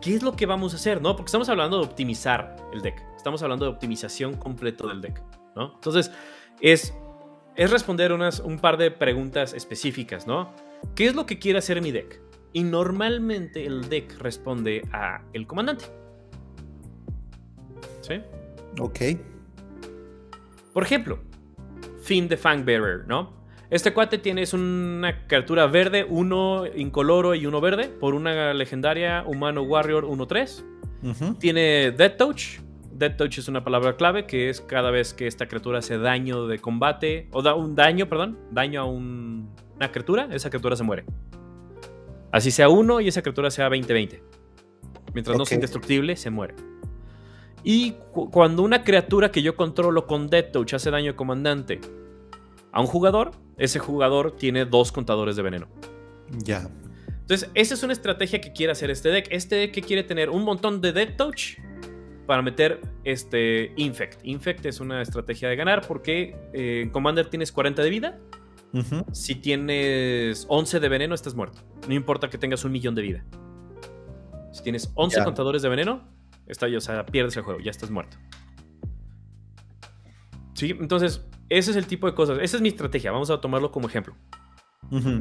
¿qué 0.00 0.14
es 0.14 0.22
lo 0.22 0.34
que 0.34 0.46
vamos 0.46 0.72
a 0.72 0.76
hacer? 0.76 1.00
¿No? 1.00 1.14
Porque 1.14 1.28
estamos 1.28 1.48
hablando 1.48 1.78
de 1.78 1.84
optimizar 1.84 2.56
el 2.72 2.82
deck. 2.82 3.02
Estamos 3.16 3.42
hablando 3.42 3.64
de 3.64 3.70
optimización 3.70 4.36
completo 4.36 4.88
del 4.88 5.00
deck. 5.00 5.22
¿no? 5.54 5.72
Entonces, 5.74 6.10
es, 6.60 6.92
es 7.54 7.70
responder 7.70 8.12
unas, 8.12 8.40
un 8.40 8.58
par 8.58 8.76
de 8.76 8.90
preguntas 8.90 9.54
específicas, 9.54 10.26
¿no? 10.26 10.52
¿Qué 10.96 11.06
es 11.06 11.14
lo 11.14 11.24
que 11.24 11.38
quiere 11.38 11.60
hacer 11.60 11.80
mi 11.80 11.92
deck? 11.92 12.20
Y 12.52 12.64
normalmente 12.64 13.64
el 13.64 13.88
deck 13.88 14.18
responde 14.18 14.82
a 14.92 15.22
el 15.32 15.46
comandante. 15.46 15.86
¿Sí? 18.02 18.20
Ok. 18.78 19.00
Por 20.72 20.82
ejemplo, 20.82 21.18
Fin 22.02 22.28
de 22.28 22.36
Fangbearer, 22.36 23.06
¿no? 23.06 23.42
Este 23.70 23.94
cuate 23.94 24.18
tiene 24.18 24.44
una 24.52 25.26
criatura 25.26 25.66
verde, 25.66 26.04
uno 26.06 26.66
incoloro 26.66 27.34
y 27.34 27.46
uno 27.46 27.60
verde, 27.60 27.88
por 27.88 28.14
una 28.14 28.52
legendaria 28.52 29.24
humano 29.26 29.62
warrior 29.62 30.04
1-3. 30.04 31.38
Tiene 31.38 31.90
Death 31.90 32.16
Touch. 32.18 32.60
Death 32.92 33.16
Touch 33.16 33.38
es 33.38 33.48
una 33.48 33.64
palabra 33.64 33.96
clave 33.96 34.26
que 34.26 34.50
es 34.50 34.60
cada 34.60 34.90
vez 34.90 35.14
que 35.14 35.26
esta 35.26 35.48
criatura 35.48 35.78
hace 35.78 35.96
daño 35.96 36.46
de 36.46 36.58
combate, 36.58 37.28
o 37.32 37.40
da 37.40 37.54
un 37.54 37.74
daño, 37.74 38.10
perdón, 38.10 38.38
daño 38.50 38.82
a 38.82 38.84
una 38.84 39.90
criatura, 39.90 40.28
esa 40.30 40.50
criatura 40.50 40.76
se 40.76 40.82
muere. 40.84 41.04
Así 42.32 42.50
sea 42.50 42.68
uno 42.68 43.00
y 43.00 43.08
esa 43.08 43.22
criatura 43.22 43.50
sea 43.50 43.68
20-20. 43.68 44.20
Mientras 45.14 45.36
no 45.36 45.44
sea 45.44 45.56
indestructible, 45.56 46.16
se 46.16 46.30
muere. 46.30 46.54
Y 47.62 47.92
cuando 48.12 48.62
una 48.62 48.82
criatura 48.82 49.30
que 49.30 49.42
yo 49.42 49.54
controlo 49.54 50.06
con 50.06 50.28
Death 50.28 50.52
Touch 50.52 50.74
hace 50.74 50.90
daño 50.90 51.14
comandante 51.14 51.80
a 52.72 52.80
un 52.80 52.86
jugador, 52.86 53.32
ese 53.58 53.78
jugador 53.78 54.34
tiene 54.36 54.64
dos 54.64 54.90
contadores 54.90 55.36
de 55.36 55.42
veneno. 55.42 55.68
Ya. 56.44 56.68
Entonces, 57.20 57.50
esa 57.54 57.74
es 57.74 57.82
una 57.82 57.92
estrategia 57.92 58.40
que 58.40 58.52
quiere 58.52 58.72
hacer 58.72 58.90
este 58.90 59.10
deck. 59.10 59.28
Este 59.30 59.56
deck 59.56 59.72
que 59.72 59.82
quiere 59.82 60.02
tener 60.02 60.30
un 60.30 60.42
montón 60.42 60.80
de 60.80 60.92
Death 60.92 61.16
Touch 61.16 61.58
para 62.26 62.42
meter 62.42 62.80
este 63.04 63.72
Infect. 63.76 64.24
Infect 64.24 64.66
es 64.66 64.80
una 64.80 65.02
estrategia 65.02 65.48
de 65.48 65.56
ganar 65.56 65.86
porque 65.86 66.34
eh, 66.52 66.80
en 66.82 66.90
Commander 66.90 67.28
tienes 67.28 67.52
40 67.52 67.82
de 67.82 67.90
vida. 67.90 68.18
Si 69.12 69.34
tienes 69.34 70.46
11 70.48 70.80
de 70.80 70.88
veneno, 70.88 71.14
estás 71.14 71.34
muerto. 71.34 71.60
No 71.88 71.94
importa 71.94 72.30
que 72.30 72.38
tengas 72.38 72.64
un 72.64 72.72
millón 72.72 72.94
de 72.94 73.02
vida. 73.02 73.24
Si 74.52 74.62
tienes 74.62 74.90
11 74.94 75.24
contadores 75.24 75.62
de 75.62 75.68
veneno, 75.68 76.08
está, 76.46 76.66
o 76.66 76.80
sea, 76.80 77.04
pierdes 77.06 77.36
el 77.36 77.42
juego, 77.42 77.60
ya 77.60 77.70
estás 77.70 77.90
muerto. 77.90 78.16
Sí, 80.54 80.70
entonces, 80.78 81.26
ese 81.48 81.72
es 81.72 81.76
el 81.76 81.86
tipo 81.86 82.06
de 82.06 82.14
cosas. 82.14 82.38
Esa 82.40 82.56
es 82.56 82.62
mi 82.62 82.68
estrategia. 82.68 83.10
Vamos 83.12 83.30
a 83.30 83.40
tomarlo 83.40 83.72
como 83.72 83.88
ejemplo. 83.88 84.14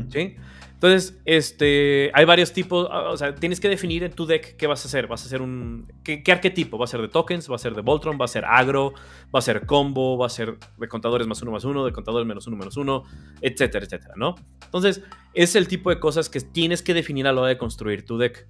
¿Sí? 0.10 0.36
Entonces, 0.82 1.22
este, 1.26 2.10
hay 2.16 2.26
varios 2.26 2.54
tipos. 2.54 2.88
O 2.90 3.16
sea, 3.16 3.36
tienes 3.36 3.60
que 3.60 3.70
definir 3.70 4.04
en 4.04 4.14
tu 4.14 4.26
deck 4.26 4.58
qué 4.58 4.66
vas 4.66 4.84
a 4.84 4.88
hacer. 4.88 5.06
Vas 5.06 5.22
a 5.22 5.26
hacer 5.28 5.40
un. 5.40 5.92
¿Qué, 6.04 6.24
arquetipo? 6.32 6.80
¿Va 6.80 6.86
a 6.86 6.88
ser 6.88 7.02
de 7.02 7.08
tokens? 7.08 7.52
¿Va 7.52 7.56
a 7.56 7.60
ser 7.60 7.76
de 7.76 7.82
Voltron? 7.82 8.18
¿Va 8.20 8.26
a 8.26 8.28
ser 8.28 8.46
agro? 8.46 8.94
¿Va 9.34 9.38
a 9.38 9.42
ser 9.44 9.68
combo? 9.68 10.18
¿Va 10.18 10.26
a 10.26 10.30
ser 10.30 10.58
de 10.80 10.88
contadores 10.88 11.28
más 11.28 11.40
uno 11.44 11.52
más 11.52 11.64
uno? 11.66 11.86
¿De 11.86 11.92
contadores 11.92 12.28
menos 12.28 12.48
uno 12.48 12.58
menos 12.58 12.78
uno? 12.78 13.04
Etcétera, 13.42 13.86
etcétera, 13.86 14.16
¿no? 14.18 14.34
Entonces, 14.66 15.04
es 15.36 15.56
el 15.56 15.68
tipo 15.68 15.92
de 15.92 16.00
cosas 16.00 16.30
que 16.30 16.40
tienes 16.40 16.82
que 16.82 16.96
definir 16.96 17.28
a 17.28 17.32
la 17.32 17.42
hora 17.42 17.50
de 17.50 17.60
construir 17.60 18.04
tu 18.04 18.18
deck. 18.18 18.48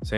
¿Sí? 0.00 0.16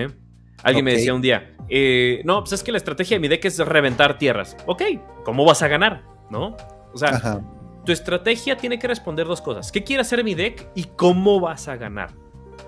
Alguien 0.63 0.85
me 0.85 0.93
decía 0.93 1.13
un 1.13 1.23
día, 1.23 1.57
eh, 1.69 2.23
no, 2.25 2.41
pues 2.41 2.53
es 2.53 2.63
que 2.63 2.71
la 2.71 2.79
estrategia 2.79 3.17
de 3.17 3.21
mi 3.21 3.27
deck 3.27 3.45
es 3.45 3.59
reventar 3.59 4.17
tierras. 4.17 4.57
Ok, 4.67 4.83
¿cómo 5.25 5.45
vas 5.45 5.61
a 5.63 5.69
ganar? 5.69 6.05
¿no? 6.31 6.57
O 6.93 6.99
sea, 6.99 7.41
tu 7.89 7.93
estrategia 7.93 8.55
tiene 8.59 8.79
que 8.79 8.87
responder 8.87 9.27
dos 9.27 9.41
cosas. 9.41 9.73
¿Qué 9.73 9.83
quiere 9.83 10.03
hacer 10.03 10.23
mi 10.23 10.35
deck 10.35 10.69
y 10.75 10.85
cómo 10.85 11.41
vas 11.41 11.69
a 11.69 11.77
ganar? 11.77 12.11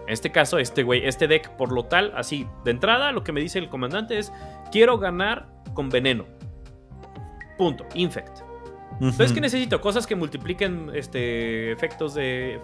En 0.07 0.15
este 0.15 0.33
caso, 0.33 0.59
este 0.59 0.83
güey, 0.83 1.07
este 1.07 1.29
deck, 1.29 1.51
por 1.59 1.73
lo 1.73 1.85
tal, 1.85 2.15
así, 2.17 2.47
de 2.65 2.71
entrada, 2.71 3.13
lo 3.13 3.23
que 3.23 3.31
me 3.31 3.43
dice 3.43 3.59
el 3.59 3.69
comandante 3.69 4.19
es, 4.19 4.33
quiero 4.73 4.97
ganar 4.97 5.47
con 5.75 5.91
veneno. 5.91 6.25
Punto. 7.59 7.85
Infect. 7.93 8.39
Entonces, 8.93 9.33
¿qué 9.33 9.43
necesito? 9.43 9.83
Cosas 9.83 10.07
que 10.07 10.17
multipliquen 10.17 10.91
este, 10.95 11.71
efectos 11.71 12.15
de, 12.15 12.59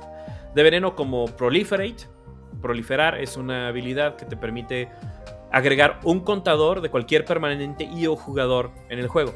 de 0.55 0.63
veneno 0.63 0.97
como 0.97 1.27
Proliferate. 1.27 2.07
Proliferar 2.63 3.21
es 3.21 3.37
una 3.37 3.69
habilidad 3.69 4.17
que 4.17 4.25
te 4.25 4.39
permite 4.39 4.89
agregar 5.53 6.01
un 6.05 6.21
contador 6.21 6.81
de 6.81 6.89
cualquier 6.89 7.27
permanente 7.27 7.85
y 7.85 8.07
o 8.07 8.17
jugador 8.17 8.71
en 8.89 8.99
el 8.99 9.09
juego. 9.09 9.35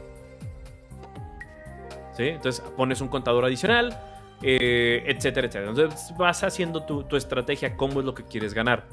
Entonces 2.29 2.63
pones 2.77 3.01
un 3.01 3.09
contador 3.09 3.45
adicional, 3.45 3.99
eh, 4.43 5.03
etcétera, 5.07 5.47
etcétera. 5.47 5.71
Entonces 5.71 6.15
vas 6.17 6.43
haciendo 6.45 6.85
tu, 6.85 7.17
estrategia, 7.17 7.77
cómo 7.77 8.01
es 8.01 8.07
lo 8.07 8.15
que 8.15 8.25
quieres 8.25 8.55
ganar. 8.55 8.87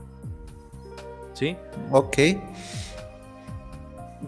¿Sí? 1.34 1.56
Ok. 1.92 2.18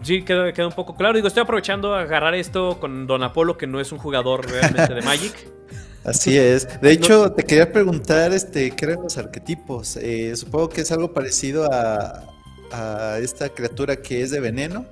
Sí, 0.02 0.22
queda, 0.22 0.52
queda 0.52 0.68
un 0.68 0.72
poco 0.72 0.94
claro. 0.94 1.14
Digo, 1.14 1.28
estoy 1.28 1.42
aprovechando 1.42 1.94
a 1.94 2.02
agarrar 2.02 2.34
esto 2.34 2.78
con 2.80 3.06
Don 3.06 3.22
Apolo, 3.22 3.58
que 3.58 3.66
no 3.66 3.80
es 3.80 3.90
un 3.92 3.98
jugador 3.98 4.48
realmente 4.48 4.94
de 4.94 5.02
Magic. 5.02 5.48
Así 6.04 6.38
es. 6.38 6.80
De 6.80 6.92
hecho, 6.92 7.32
te 7.32 7.44
quería 7.44 7.70
preguntar, 7.70 8.32
este, 8.32 8.70
¿qué 8.70 8.86
eran 8.86 9.02
los 9.02 9.18
arquetipos? 9.18 9.96
Eh, 9.96 10.34
supongo 10.34 10.70
que 10.70 10.80
es 10.80 10.92
algo 10.92 11.12
parecido 11.12 11.70
a, 11.70 12.24
a 12.72 13.18
esta 13.18 13.50
criatura 13.50 13.96
que 13.96 14.22
es 14.22 14.30
de 14.30 14.40
veneno. 14.40 14.86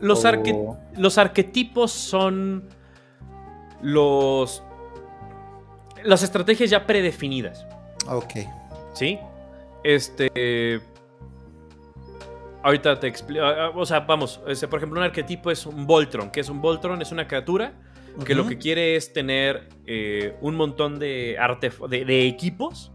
Los, 0.00 0.24
arquetipos 1.18 1.92
son 1.92 2.68
los. 3.82 4.62
las 6.04 6.22
estrategias 6.22 6.70
ya 6.70 6.86
predefinidas. 6.86 7.66
Ok. 8.08 8.34
¿Sí? 8.94 9.18
Este. 9.84 10.80
Ahorita 12.62 12.98
te 12.98 13.06
explico. 13.06 13.44
O 13.74 13.86
sea, 13.86 14.00
vamos. 14.00 14.40
Este, 14.46 14.68
por 14.68 14.78
ejemplo, 14.78 14.98
un 14.98 15.04
arquetipo 15.04 15.50
es 15.50 15.66
un 15.66 15.86
Voltron. 15.86 16.30
¿Qué 16.30 16.40
es 16.40 16.48
un 16.48 16.60
Voltron? 16.60 17.00
Es 17.02 17.12
una 17.12 17.26
criatura 17.26 17.74
que 18.24 18.34
lo 18.34 18.46
que 18.46 18.58
quiere 18.58 18.96
es 18.96 19.12
tener 19.12 19.68
eh, 19.86 20.36
un 20.40 20.56
montón 20.56 20.98
de, 20.98 21.38
de, 21.88 22.04
de, 22.04 22.26
equipos, 22.26 22.92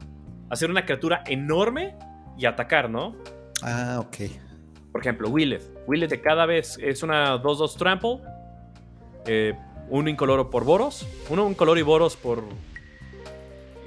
hacer 0.50 0.70
una 0.70 0.86
criatura 0.86 1.24
enorme 1.26 1.96
y 2.38 2.46
atacar, 2.46 2.90
¿no? 2.90 3.16
Ah, 3.64 3.98
ok. 4.00 4.30
Por 4.92 5.02
ejemplo, 5.02 5.30
Willeth. 5.30 5.75
Willeth 5.88 6.10
de 6.10 6.22
cada 6.22 6.46
vez 6.46 6.78
es 6.82 7.04
una 7.04 7.42
2-2 7.42 7.78
trample. 7.78 8.20
Eh, 9.26 9.54
un 9.90 10.08
incoloro 10.08 10.50
por 10.50 10.64
Boros. 10.64 11.08
Uno 11.30 11.50
incoloro 11.50 11.80
y 11.80 11.84
Boros 11.84 12.16
por. 12.16 12.44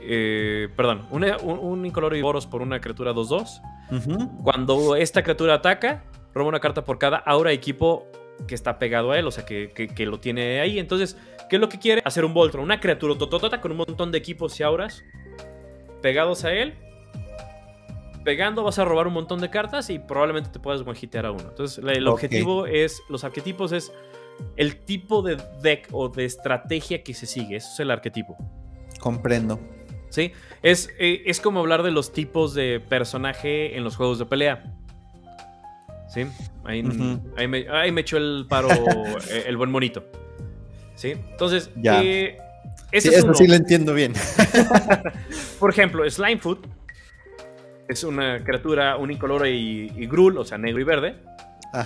Eh, 0.03 0.68
perdón, 0.76 1.07
un, 1.11 1.24
un, 1.24 1.84
incoloro 1.84 2.16
y 2.16 2.22
Boros 2.22 2.46
por 2.46 2.62
una 2.62 2.80
criatura 2.80 3.12
2-2. 3.12 3.61
Cuando 4.42 4.96
esta 4.96 5.22
criatura 5.22 5.55
ataca, 5.55 6.05
roba 6.34 6.49
una 6.49 6.61
carta 6.61 6.84
por 6.84 6.99
cada 6.99 7.16
aura 7.18 7.53
equipo 7.53 8.07
que 8.46 8.55
está 8.55 8.78
pegado 8.78 9.12
a 9.12 9.18
él, 9.18 9.26
o 9.26 9.30
sea, 9.30 9.44
que, 9.44 10.07
lo 10.07 10.20
tiene 10.20 10.61
ahí. 10.61 10.78
Entonces, 10.78 11.16
¿qué 11.49 11.57
es 11.57 11.61
lo 11.61 11.68
que 11.68 11.78
quiere? 11.78 12.03
Hacer 12.05 12.24
un 12.24 12.34
Voltron, 12.34 12.62
una 12.62 12.80
criatura 12.80 13.16
tototota 13.16 13.61
con 13.61 13.72
un 13.72 13.78
montón 13.78 14.12
de 14.12 14.18
equipos 14.18 14.59
y 14.61 14.62
auras 14.62 15.03
pegados 16.03 16.44
a 16.44 16.53
él. 16.53 16.74
Pegando 18.24 18.62
vas 18.62 18.78
a 18.78 18.84
robar 18.84 19.06
un 19.06 19.14
montón 19.14 19.40
de 19.40 19.50
cartas 19.50 19.90
y 19.90 19.98
probablemente 19.98 20.50
te 20.50 20.58
puedas 20.58 20.82
one 20.82 20.98
a 21.24 21.30
uno. 21.30 21.48
Entonces, 21.48 21.82
el 21.84 22.06
objetivo 22.06 22.66
es, 22.66 23.00
los 23.08 23.24
arquetipos 23.24 23.72
es 23.72 23.92
el 24.56 24.76
tipo 24.84 25.22
de 25.22 25.36
deck 25.62 25.88
o 25.92 26.08
de 26.08 26.24
estrategia 26.24 27.02
que 27.02 27.14
se 27.14 27.26
sigue. 27.26 27.56
Eso 27.56 27.68
es 27.72 27.80
el 27.80 27.90
arquetipo. 27.90 28.36
Comprendo. 29.00 29.60
¿Sí? 30.10 30.32
Es, 30.62 30.90
eh, 30.98 31.22
es 31.26 31.40
como 31.40 31.60
hablar 31.60 31.82
de 31.82 31.90
los 31.90 32.12
tipos 32.12 32.54
de 32.54 32.80
personaje 32.80 33.76
en 33.76 33.84
los 33.84 33.96
juegos 33.96 34.18
de 34.18 34.26
pelea. 34.26 34.74
¿Sí? 36.08 36.26
Ahí, 36.64 36.82
me, 36.82 38.00
echó 38.00 38.16
el 38.16 38.46
paro 38.48 38.68
eh, 39.30 39.44
el 39.46 39.56
buen 39.56 39.70
monito. 39.70 40.04
¿Sí? 40.94 41.12
Entonces, 41.12 41.70
ya. 41.76 42.02
Eh, 42.02 42.38
eso 42.90 43.34
sí 43.34 43.46
lo 43.46 43.54
entiendo 43.54 43.92
bien. 43.92 44.14
Por 45.60 45.70
ejemplo, 45.70 46.08
Slimefoot 46.08 46.66
es 47.89 48.05
una 48.05 48.45
criatura 48.45 48.97
unicolor 48.97 49.47
y, 49.47 49.93
y 49.97 50.07
grul, 50.07 50.39
o 50.39 50.45
sea, 50.45 50.59
negro 50.59 50.80
y 50.80 50.84
verde. 50.84 51.16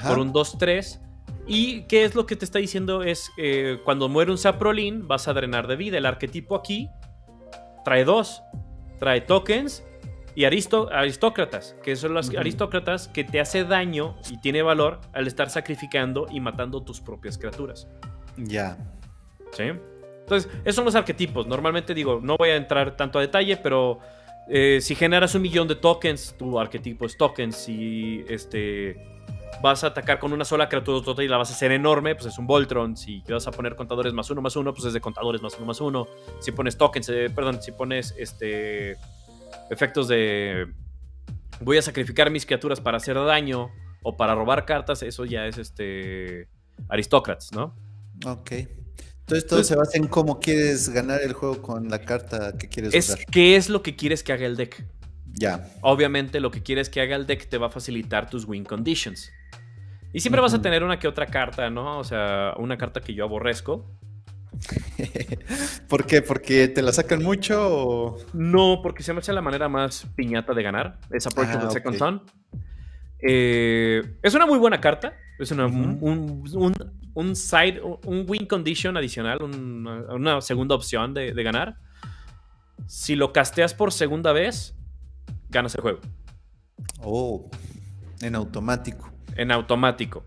Por 0.07 0.19
un 0.19 0.33
2-3. 0.33 1.01
¿Y 1.47 1.83
qué 1.83 2.05
es 2.05 2.15
lo 2.15 2.27
que 2.27 2.37
te 2.37 2.45
está 2.45 2.59
diciendo? 2.59 3.03
Es 3.03 3.31
eh, 3.37 3.81
cuando 3.85 4.09
muere 4.09 4.31
un 4.31 4.39
Saprolin, 4.39 5.09
vas 5.09 5.27
a 5.29 5.33
drenar 5.33 5.67
de 5.67 5.77
vida. 5.77 5.99
El 5.99 6.07
arquetipo 6.07 6.55
aquí 6.55 6.89
trae 7.85 8.05
dos: 8.05 8.43
trae 8.99 9.21
tokens 9.23 9.85
y 10.35 10.45
aristócratas, 10.45 11.77
que 11.83 11.97
son 11.97 12.15
los 12.15 12.35
aristócratas 12.35 13.09
que 13.09 13.25
te 13.25 13.41
hace 13.41 13.65
daño 13.65 14.17
y 14.31 14.41
tiene 14.41 14.63
valor 14.63 15.01
al 15.13 15.27
estar 15.27 15.51
sacrificando 15.51 16.27
y 16.31 16.41
matando 16.41 16.83
tus 16.83 17.01
propias 17.01 17.37
criaturas. 17.37 17.89
Ya. 18.37 18.79
¿Sí? 19.53 19.65
Entonces, 20.21 20.51
esos 20.65 20.77
son 20.77 20.85
los 20.85 20.95
arquetipos. 20.95 21.47
Normalmente 21.47 21.93
digo, 21.93 22.21
no 22.23 22.37
voy 22.37 22.51
a 22.51 22.57
entrar 22.57 22.97
tanto 22.97 23.19
a 23.19 23.23
detalle, 23.23 23.57
pero 23.57 23.99
eh, 24.49 24.81
si 24.81 24.95
generas 24.95 25.35
un 25.35 25.43
millón 25.43 25.69
de 25.69 25.77
tokens, 25.77 26.35
tu 26.39 26.59
arquetipo 26.59 27.07
es 27.07 27.17
tokens. 27.17 27.69
y 27.69 28.25
este 28.29 28.97
vas 29.63 29.85
a 29.85 29.89
atacar 29.89 30.19
con 30.19 30.33
una 30.33 30.45
sola 30.45 30.69
criatura 30.69 31.23
y 31.23 31.29
la 31.29 31.37
vas 31.37 31.51
a 31.51 31.55
hacer 31.55 31.71
enorme, 31.71 32.15
pues 32.15 32.27
es 32.27 32.39
un 32.39 32.47
Voltron. 32.47 32.97
Si 32.97 33.23
vas 33.29 33.47
a 33.47 33.53
poner 33.53 33.77
contadores 33.77 34.13
más 34.13 34.29
uno 34.31 34.43
más 34.43 34.57
uno, 34.57 34.75
pues 34.75 34.87
es 34.87 34.93
de 34.93 35.01
contadores 35.01 35.41
más 35.41 35.55
uno 35.57 35.67
más 35.67 35.81
uno. 35.81 36.09
Si 36.41 36.53
pones 36.53 36.77
tokens, 36.77 37.09
eh, 37.09 37.31
perdón, 37.35 37.63
si 37.63 37.73
pones 37.73 38.15
este 38.19 38.97
efectos 39.71 40.09
de 40.09 40.67
voy 41.61 41.79
a 41.79 41.83
sacrificar 41.83 42.31
mis 42.31 42.45
criaturas 42.45 42.81
para 42.81 42.97
hacer 42.97 43.15
daño 43.15 43.71
o 44.03 44.17
para 44.17 44.35
robar 44.35 44.65
cartas, 44.65 45.03
eso 45.03 45.25
ya 45.25 45.47
es 45.47 45.59
este 45.59 46.49
aristócratas, 46.89 47.53
¿no? 47.53 47.77
Ok. 48.27 48.82
Entonces 49.33 49.49
todo 49.49 49.65
se 49.65 49.77
basa 49.77 49.97
en 49.97 50.09
cómo 50.09 50.41
quieres 50.41 50.91
ganar 50.91 51.23
el 51.23 51.33
juego 51.33 51.63
con 51.63 51.89
la 51.89 52.01
carta 52.01 52.59
que 52.59 52.69
quieres 52.69 52.93
es, 52.93 53.09
usar. 53.09 53.25
¿Qué 53.31 53.57
es 53.57 53.71
lo 53.71 53.83
que 53.83 53.97
quieres 53.97 54.23
que 54.23 54.35
haga 54.35 54.45
el 54.45 54.57
deck? 54.57 54.85
Ya. 55.33 55.71
Obviamente 55.81 56.39
lo 56.39 56.51
que 56.51 56.63
quieres 56.63 56.91
que 56.91 57.01
haga 57.01 57.17
el 57.17 57.27
deck 57.27 57.49
te 57.49 57.57
va 57.57 57.69
a 57.69 57.71
facilitar 57.71 58.29
tus 58.29 58.45
win 58.45 58.65
conditions. 58.65 59.33
Y 60.13 60.21
siempre 60.21 60.43
vas 60.43 60.53
a 60.53 60.61
tener 60.61 60.85
una 60.85 60.99
que 60.99 61.09
otra 61.09 61.27
carta, 61.27 61.71
¿no? 61.71 61.99
O 61.99 62.05
sea, 62.05 62.53
una 62.59 62.77
carta 62.77 63.01
que 63.01 63.15
yo 63.15 63.25
aborrezco. 63.25 63.91
¿Por 65.89 66.05
qué? 66.05 66.21
¿Porque 66.21 66.69
te 66.69 66.83
la 66.83 66.93
sacan 66.93 67.23
mucho 67.23 67.69
o...? 67.71 68.19
No, 68.35 68.81
porque 68.83 69.03
se 69.03 69.15
me 69.15 69.21
hace 69.21 69.33
la 69.33 69.41
manera 69.41 69.71
más 69.71 70.07
piñata 70.15 70.53
de 70.53 70.63
ganar. 70.63 70.99
Es 71.11 71.27
Approach 71.27 71.49
ah, 71.55 71.71
Second 71.71 71.97
Son. 71.97 72.23
Eh, 73.21 74.03
es 74.23 74.35
una 74.35 74.45
muy 74.45 74.59
buena 74.59 74.79
carta. 74.79 75.15
Es 75.39 75.51
una, 75.51 75.67
un, 75.67 77.37
side, 77.37 77.81
un 77.83 78.25
win 78.29 78.47
condition 78.47 78.97
adicional, 78.97 79.43
una, 79.43 80.41
segunda 80.41 80.75
opción 80.75 81.15
de, 81.15 81.33
de 81.33 81.43
ganar. 81.43 81.77
Si 82.87 83.17
lo 83.17 83.33
casteas 83.33 83.75
por 83.75 83.93
segunda 83.93 84.33
vez, 84.33 84.75
ganas 85.49 85.75
el 85.75 85.81
juego. 85.81 86.01
Oh, 87.01 87.51
en 88.21 88.35
automático 88.35 89.13
en 89.37 89.53
automático. 89.53 90.25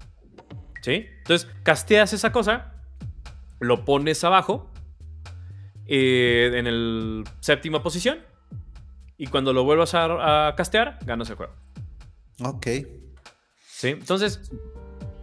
¿Sí? 0.81 1.07
Entonces, 1.17 1.49
casteas 1.63 2.13
esa 2.13 2.31
cosa, 2.31 2.73
lo 3.59 3.85
pones 3.85 4.23
abajo, 4.23 4.69
eh, 5.87 6.51
en 6.53 6.67
el 6.67 7.23
séptima 7.39 7.81
posición, 7.81 8.19
y 9.17 9.27
cuando 9.27 9.53
lo 9.53 9.63
vuelvas 9.63 9.93
a, 9.95 10.53
castear, 10.55 10.99
ganas 11.05 11.29
el 11.29 11.37
juego. 11.37 11.53
Ok. 12.43 12.67
Sí, 13.67 13.89
entonces. 13.89 14.51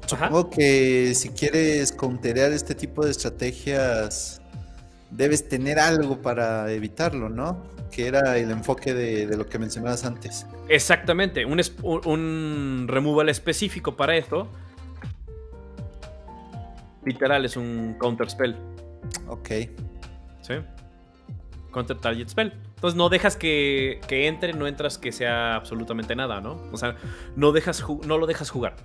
Supongo 0.07 0.51
que 0.51 1.15
si 1.15 1.31
quieres 1.31 1.93
counterear 1.93 2.53
este 2.53 2.75
tipo 2.75 3.05
de 3.05 3.11
estrategias, 3.11 4.43
debes 5.11 5.49
tener 5.49 5.79
algo 5.79 6.21
para 6.21 6.71
evitarlo, 6.71 7.29
¿no? 7.29 7.63
Que 7.91 8.09
era 8.09 8.37
el 8.37 8.51
enfoque 8.51 8.95
de 8.95 9.37
lo 9.37 9.47
que 9.47 9.59
mencionabas 9.59 10.05
antes. 10.05 10.47
Exactamente, 10.69 11.45
un, 11.45 11.61
un 12.05 12.87
removal 12.89 13.29
específico 13.29 13.97
para 13.97 14.17
esto. 14.17 14.49
Literal, 17.05 17.45
es 17.45 17.57
un 17.57 17.97
counter 17.99 18.31
spell. 18.31 18.57
Ok. 19.27 19.49
¿Sí? 20.41 20.55
Counter 21.73 21.99
target 21.99 22.29
spell. 22.29 22.53
Entonces 22.75 22.97
no 22.97 23.09
dejas 23.09 23.37
que, 23.37 24.01
que, 24.09 24.27
entre, 24.29 24.53
no 24.53 24.67
entras 24.67 24.99
que 24.99 25.13
sea 25.13 25.57
absolutamente 25.57 26.15
nada, 26.15 26.41
¿no? 26.41 26.61
O 26.73 26.77
sea, 26.77 26.97
no, 27.37 27.53
dejas 27.53 27.85
no 28.07 28.19
lo 28.19 28.27
dejas 28.27 28.51
jugar. 28.51 28.77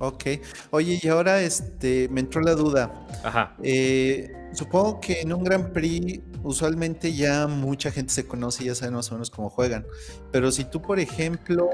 Ok. 0.00 0.24
Oye, 0.70 1.00
y 1.02 1.08
ahora 1.08 1.40
este, 1.40 2.08
me 2.08 2.20
entró 2.20 2.40
la 2.40 2.54
duda. 2.54 2.92
Ajá. 3.24 3.56
Eh, 3.62 4.30
supongo 4.52 5.00
que 5.00 5.20
en 5.20 5.32
un 5.32 5.42
Grand 5.42 5.72
Prix 5.72 6.20
usualmente 6.42 7.12
ya 7.14 7.46
mucha 7.46 7.90
gente 7.90 8.12
se 8.12 8.26
conoce 8.26 8.64
y 8.64 8.66
ya 8.66 8.74
saben 8.74 8.94
más 8.94 9.10
o 9.10 9.14
menos 9.14 9.30
cómo 9.30 9.50
juegan. 9.50 9.84
Pero 10.30 10.52
si 10.52 10.64
tú, 10.64 10.80
por 10.80 11.00
ejemplo, 11.00 11.68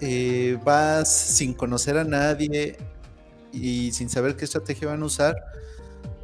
eh, 0.00 0.58
vas 0.64 1.12
sin 1.12 1.52
conocer 1.52 1.98
a 1.98 2.04
nadie 2.04 2.76
y 3.52 3.92
sin 3.92 4.08
saber 4.08 4.36
qué 4.36 4.44
estrategia 4.46 4.88
van 4.88 5.02
a 5.02 5.06
usar, 5.06 5.36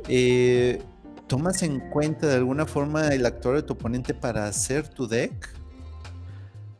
eh, 0.09 0.83
¿tomas 1.27 1.62
en 1.62 1.81
cuenta 1.91 2.27
de 2.27 2.37
alguna 2.37 2.64
forma 2.64 3.09
el 3.09 3.27
actor 3.27 3.57
de 3.57 3.62
tu 3.62 3.75
oponente 3.75 4.14
para 4.14 4.47
hacer 4.47 4.89
tu 4.89 5.07
deck? 5.07 5.51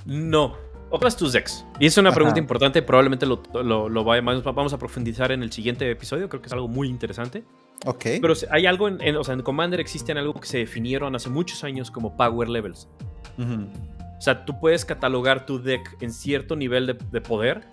No, 0.07 0.57
Ocupas 0.95 1.17
tus 1.17 1.33
decks. 1.33 1.67
Y 1.81 1.87
es 1.87 1.99
una 1.99 2.13
pregunta 2.13 2.39
importante, 2.39 2.81
probablemente 2.81 3.27
lo, 3.27 4.05
vamos 4.05 4.73
a 4.73 4.79
profundizar 4.79 5.33
en 5.33 5.43
el 5.43 5.51
siguiente 5.51 5.91
episodio, 5.91 6.29
creo 6.29 6.41
que 6.41 6.47
es 6.47 6.53
algo 6.53 6.69
muy 6.69 6.87
interesante. 6.87 7.43
Ok. 7.85 8.05
Pero 8.21 8.33
hay 8.53 8.67
algo, 8.67 8.87
en, 8.87 9.17
o 9.17 9.25
sea, 9.25 9.35
en 9.35 9.43
Commander 9.43 9.81
existen 9.81 10.19
algo 10.19 10.35
que 10.35 10.47
se 10.47 10.59
definieron 10.59 11.17
hace 11.17 11.31
muchos 11.31 11.65
años 11.65 11.91
como 11.91 12.17
Power 12.17 12.49
Levels. 12.49 12.89
O 13.37 14.21
sea, 14.21 14.45
tú 14.45 14.61
puedes 14.61 14.85
catalogar 14.85 15.47
tu 15.47 15.61
deck 15.61 15.97
en 16.01 16.13
cierto 16.13 16.55
nivel 16.55 16.87
de, 16.87 17.21
poder 17.21 17.67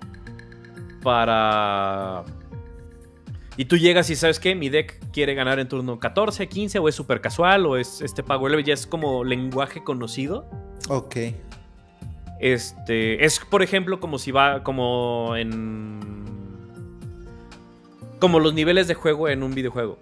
para... 1.03 2.23
Y 3.55 3.65
tú 3.65 3.77
llegas 3.77 4.09
y 4.09 4.15
sabes 4.15 4.39
que 4.39 4.55
mi 4.55 4.69
deck 4.69 4.99
quiere 5.11 5.35
ganar 5.35 5.59
en 5.59 5.67
turno 5.67 5.99
14, 5.99 6.49
15 6.49 6.79
o 6.79 6.89
es 6.89 6.95
súper 6.95 7.21
casual 7.21 7.67
o 7.67 7.77
es 7.77 8.01
este 8.01 8.23
Power 8.23 8.49
Level, 8.49 8.65
ya 8.65 8.73
es 8.73 8.87
como 8.87 9.23
lenguaje 9.23 9.83
conocido. 9.83 10.49
Ok. 10.89 11.17
Este, 12.41 13.23
es 13.23 13.39
por 13.39 13.61
ejemplo 13.61 13.99
como 13.99 14.17
si 14.17 14.31
va 14.31 14.63
como 14.63 15.35
en 15.35 15.99
como 18.19 18.39
los 18.39 18.55
niveles 18.55 18.87
de 18.87 18.95
juego 18.95 19.29
en 19.29 19.43
un 19.43 19.53
videojuego. 19.53 19.99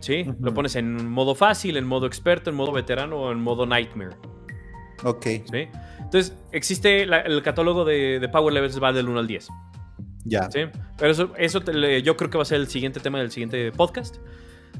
¿Sí? 0.00 0.24
Lo 0.40 0.54
pones 0.54 0.76
en 0.76 1.10
modo 1.10 1.34
fácil, 1.34 1.76
en 1.76 1.86
modo 1.86 2.06
experto, 2.06 2.50
en 2.50 2.56
modo 2.56 2.72
veterano 2.72 3.16
o 3.16 3.32
en 3.32 3.40
modo 3.40 3.66
nightmare. 3.66 4.16
Ok. 5.02 5.26
¿Sí? 5.50 5.68
Entonces, 5.98 6.36
existe 6.52 7.02
el 7.02 7.42
catálogo 7.42 7.84
de, 7.84 8.26
Power 8.30 8.54
Levels 8.54 8.82
va 8.82 8.92
del 8.92 9.08
1 9.08 9.18
al 9.18 9.26
10. 9.26 9.48
Ya. 10.24 10.50
¿Sí? 10.50 10.60
Pero 10.98 11.10
eso, 11.10 11.32
eso 11.36 11.60
yo 12.00 12.16
creo 12.16 12.30
que 12.30 12.38
va 12.38 12.42
a 12.42 12.46
ser 12.46 12.60
el 12.60 12.68
siguiente 12.68 13.00
tema 13.00 13.18
del 13.18 13.30
siguiente 13.30 13.72
podcast. 13.72 14.16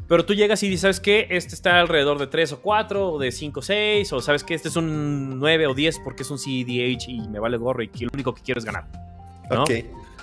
Pero 0.09 0.25
tú 0.25 0.33
llegas 0.33 0.63
y 0.63 0.69
dices, 0.69 0.81
¿sabes 0.81 1.01
qué? 1.01 1.27
Este 1.31 1.55
está 1.55 1.79
alrededor 1.79 2.19
de 2.19 2.27
3 2.27 2.55
o 2.55 2.63
4, 2.63 3.13
o 3.13 3.19
de 3.19 3.31
5 3.31 3.61
o 3.61 3.63
6, 3.63 4.13
o 4.15 4.21
sabes 4.23 4.43
que 4.43 4.55
este 4.55 4.69
es 4.69 4.77
un 4.77 5.39
9 5.39 5.67
o 5.67 5.75
10 5.75 6.01
porque 6.03 6.23
es 6.23 6.31
un 6.31 6.39
CDH 6.39 7.09
y 7.09 7.29
me 7.29 7.39
vale 7.39 7.59
gorro 7.59 7.83
y 7.83 7.91
lo 8.01 8.11
único 8.15 8.35
que 8.35 8.43
quiero 8.43 8.59
es 8.59 8.65
ganar. 8.65 8.89
Ok. 9.51 9.71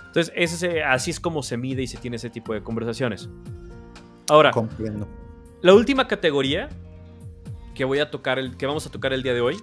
Entonces, 0.08 0.34
ese, 0.36 0.82
así 0.82 1.12
es 1.12 1.20
como 1.20 1.44
se 1.44 1.58
mide 1.58 1.84
y 1.84 1.88
se 1.88 1.98
tiene 1.98 2.16
ese 2.16 2.32
tipo 2.32 2.54
de 2.54 2.64
conversaciones. 2.64 3.30
Ahora, 4.30 4.50
Comprendo. 4.52 5.08
la 5.62 5.74
última 5.74 6.08
categoría 6.08 6.70
que 7.76 7.86
voy 7.86 8.00
a 8.00 8.10
tocar, 8.10 8.40
el, 8.40 8.58
que 8.58 8.66
vamos 8.66 8.88
a 8.88 8.92
tocar 8.92 9.14
el 9.14 9.22
día 9.22 9.34
de 9.36 9.42
hoy, 9.42 9.58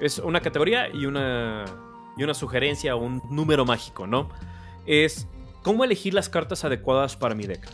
es 0.00 0.18
una 0.18 0.40
categoría 0.40 0.88
y 0.92 1.06
una, 1.06 1.64
y 2.18 2.24
una 2.24 2.34
sugerencia 2.34 2.94
o 2.94 2.98
un 2.98 3.22
número 3.30 3.64
mágico, 3.64 4.06
¿no? 4.06 4.28
Es 4.84 5.26
cómo 5.62 5.82
elegir 5.84 6.12
las 6.12 6.28
cartas 6.28 6.64
adecuadas 6.64 7.16
para 7.16 7.34
mi 7.34 7.46
deck. 7.46 7.66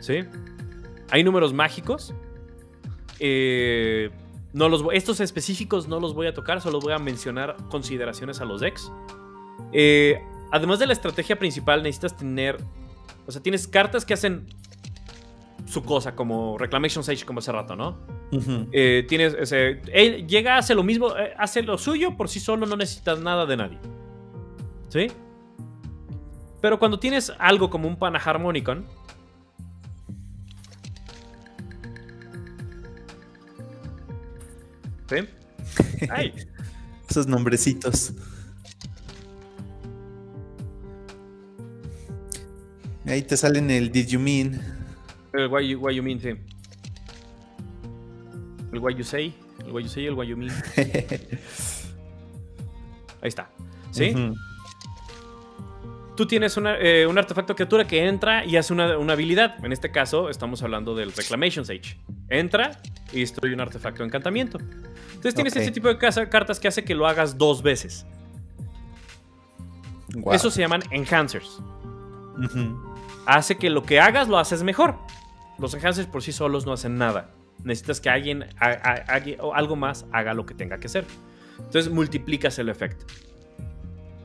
¿Sí? 0.00 0.24
Hay 1.10 1.24
números 1.24 1.52
mágicos. 1.52 2.14
Eh, 3.20 4.10
no 4.52 4.68
los, 4.68 4.84
estos 4.92 5.20
específicos 5.20 5.88
no 5.88 6.00
los 6.00 6.14
voy 6.14 6.26
a 6.26 6.34
tocar, 6.34 6.60
solo 6.60 6.80
voy 6.80 6.92
a 6.92 6.98
mencionar 6.98 7.56
consideraciones 7.70 8.40
a 8.40 8.44
los 8.44 8.60
decks. 8.60 8.92
Eh, 9.72 10.20
además 10.50 10.78
de 10.78 10.86
la 10.86 10.92
estrategia 10.92 11.38
principal, 11.38 11.82
necesitas 11.82 12.16
tener. 12.16 12.56
O 13.26 13.32
sea, 13.32 13.42
tienes 13.42 13.68
cartas 13.68 14.04
que 14.04 14.14
hacen 14.14 14.46
su 15.66 15.82
cosa, 15.82 16.16
como 16.16 16.56
Reclamation 16.56 17.04
Sage, 17.04 17.26
como 17.26 17.40
hace 17.40 17.52
rato, 17.52 17.76
¿no? 17.76 17.98
Eh, 18.72 19.04
tienes. 19.08 19.34
Ese, 19.34 19.82
él 19.92 20.26
llega, 20.26 20.56
hace 20.56 20.74
lo 20.74 20.82
mismo, 20.82 21.08
hace 21.36 21.62
lo 21.62 21.76
suyo 21.76 22.16
por 22.16 22.28
sí 22.28 22.40
solo, 22.40 22.66
no 22.66 22.76
necesitas 22.76 23.20
nada 23.20 23.44
de 23.46 23.56
nadie. 23.56 23.78
¿Sí? 24.88 25.08
Pero 26.60 26.78
cuando 26.78 26.98
tienes 26.98 27.32
algo 27.38 27.70
como 27.70 27.86
un 27.86 27.96
Panaharmonicon, 27.96 28.86
Esos 37.08 37.26
nombrecitos. 37.26 38.12
Ahí 43.06 43.22
te 43.22 43.36
salen 43.36 43.70
el 43.70 43.90
Did 43.90 44.08
You 44.08 44.20
Mean. 44.20 44.60
El 45.32 45.48
Why 45.48 45.68
You, 45.68 45.90
you 45.90 46.02
Mean, 46.02 46.20
sí. 46.20 46.28
El 48.72 48.78
Why 48.80 48.94
You 48.94 49.04
Say. 49.04 49.34
El 49.64 49.72
Why 49.72 49.82
You 49.82 49.88
Say 49.88 50.02
y 50.02 50.06
el 50.06 50.14
Why 50.14 50.26
You 50.26 50.36
Mean. 50.36 50.52
Ahí 53.22 53.28
está. 53.28 53.50
¿Sí? 53.90 54.14
Tú 56.18 56.26
tienes 56.26 56.58
eh, 56.80 57.06
un 57.08 57.16
artefacto 57.16 57.54
criatura 57.54 57.86
que 57.86 58.04
entra 58.04 58.44
y 58.44 58.56
hace 58.56 58.72
una, 58.72 58.98
una, 58.98 59.12
habilidad. 59.12 59.64
En 59.64 59.70
este 59.70 59.92
caso, 59.92 60.30
estamos 60.30 60.60
hablando 60.64 60.96
del 60.96 61.12
Reclamation 61.12 61.64
Sage. 61.64 61.96
Entra 62.28 62.72
y 63.12 63.20
destruye 63.20 63.54
un 63.54 63.60
artefacto 63.60 64.02
de 64.02 64.08
encantamiento. 64.08 64.58
Entonces 64.58 65.36
tienes 65.36 65.54
ese 65.54 65.70
tipo 65.70 65.86
de 65.86 65.96
cartas 65.96 66.58
que 66.58 66.66
hace 66.66 66.84
que 66.84 66.96
lo 66.96 67.06
hagas 67.06 67.38
dos 67.38 67.62
veces. 67.62 68.04
Eso 70.32 70.50
se 70.50 70.60
llaman 70.60 70.82
enhancers. 70.90 71.60
Hace 73.24 73.56
que 73.56 73.70
lo 73.70 73.84
que 73.84 74.00
hagas 74.00 74.26
lo 74.26 74.38
haces 74.38 74.64
mejor. 74.64 74.96
Los 75.56 75.72
enhancers 75.74 76.08
por 76.08 76.24
sí 76.24 76.32
solos 76.32 76.66
no 76.66 76.72
hacen 76.72 76.98
nada. 76.98 77.30
Necesitas 77.62 78.00
que 78.00 78.10
alguien 78.10 78.44
o 79.38 79.54
algo 79.54 79.76
más 79.76 80.04
haga 80.10 80.34
lo 80.34 80.44
que 80.46 80.54
tenga 80.54 80.80
que 80.80 80.88
hacer. 80.88 81.04
Entonces 81.58 81.92
multiplicas 81.92 82.58
el 82.58 82.70
efecto. 82.70 83.06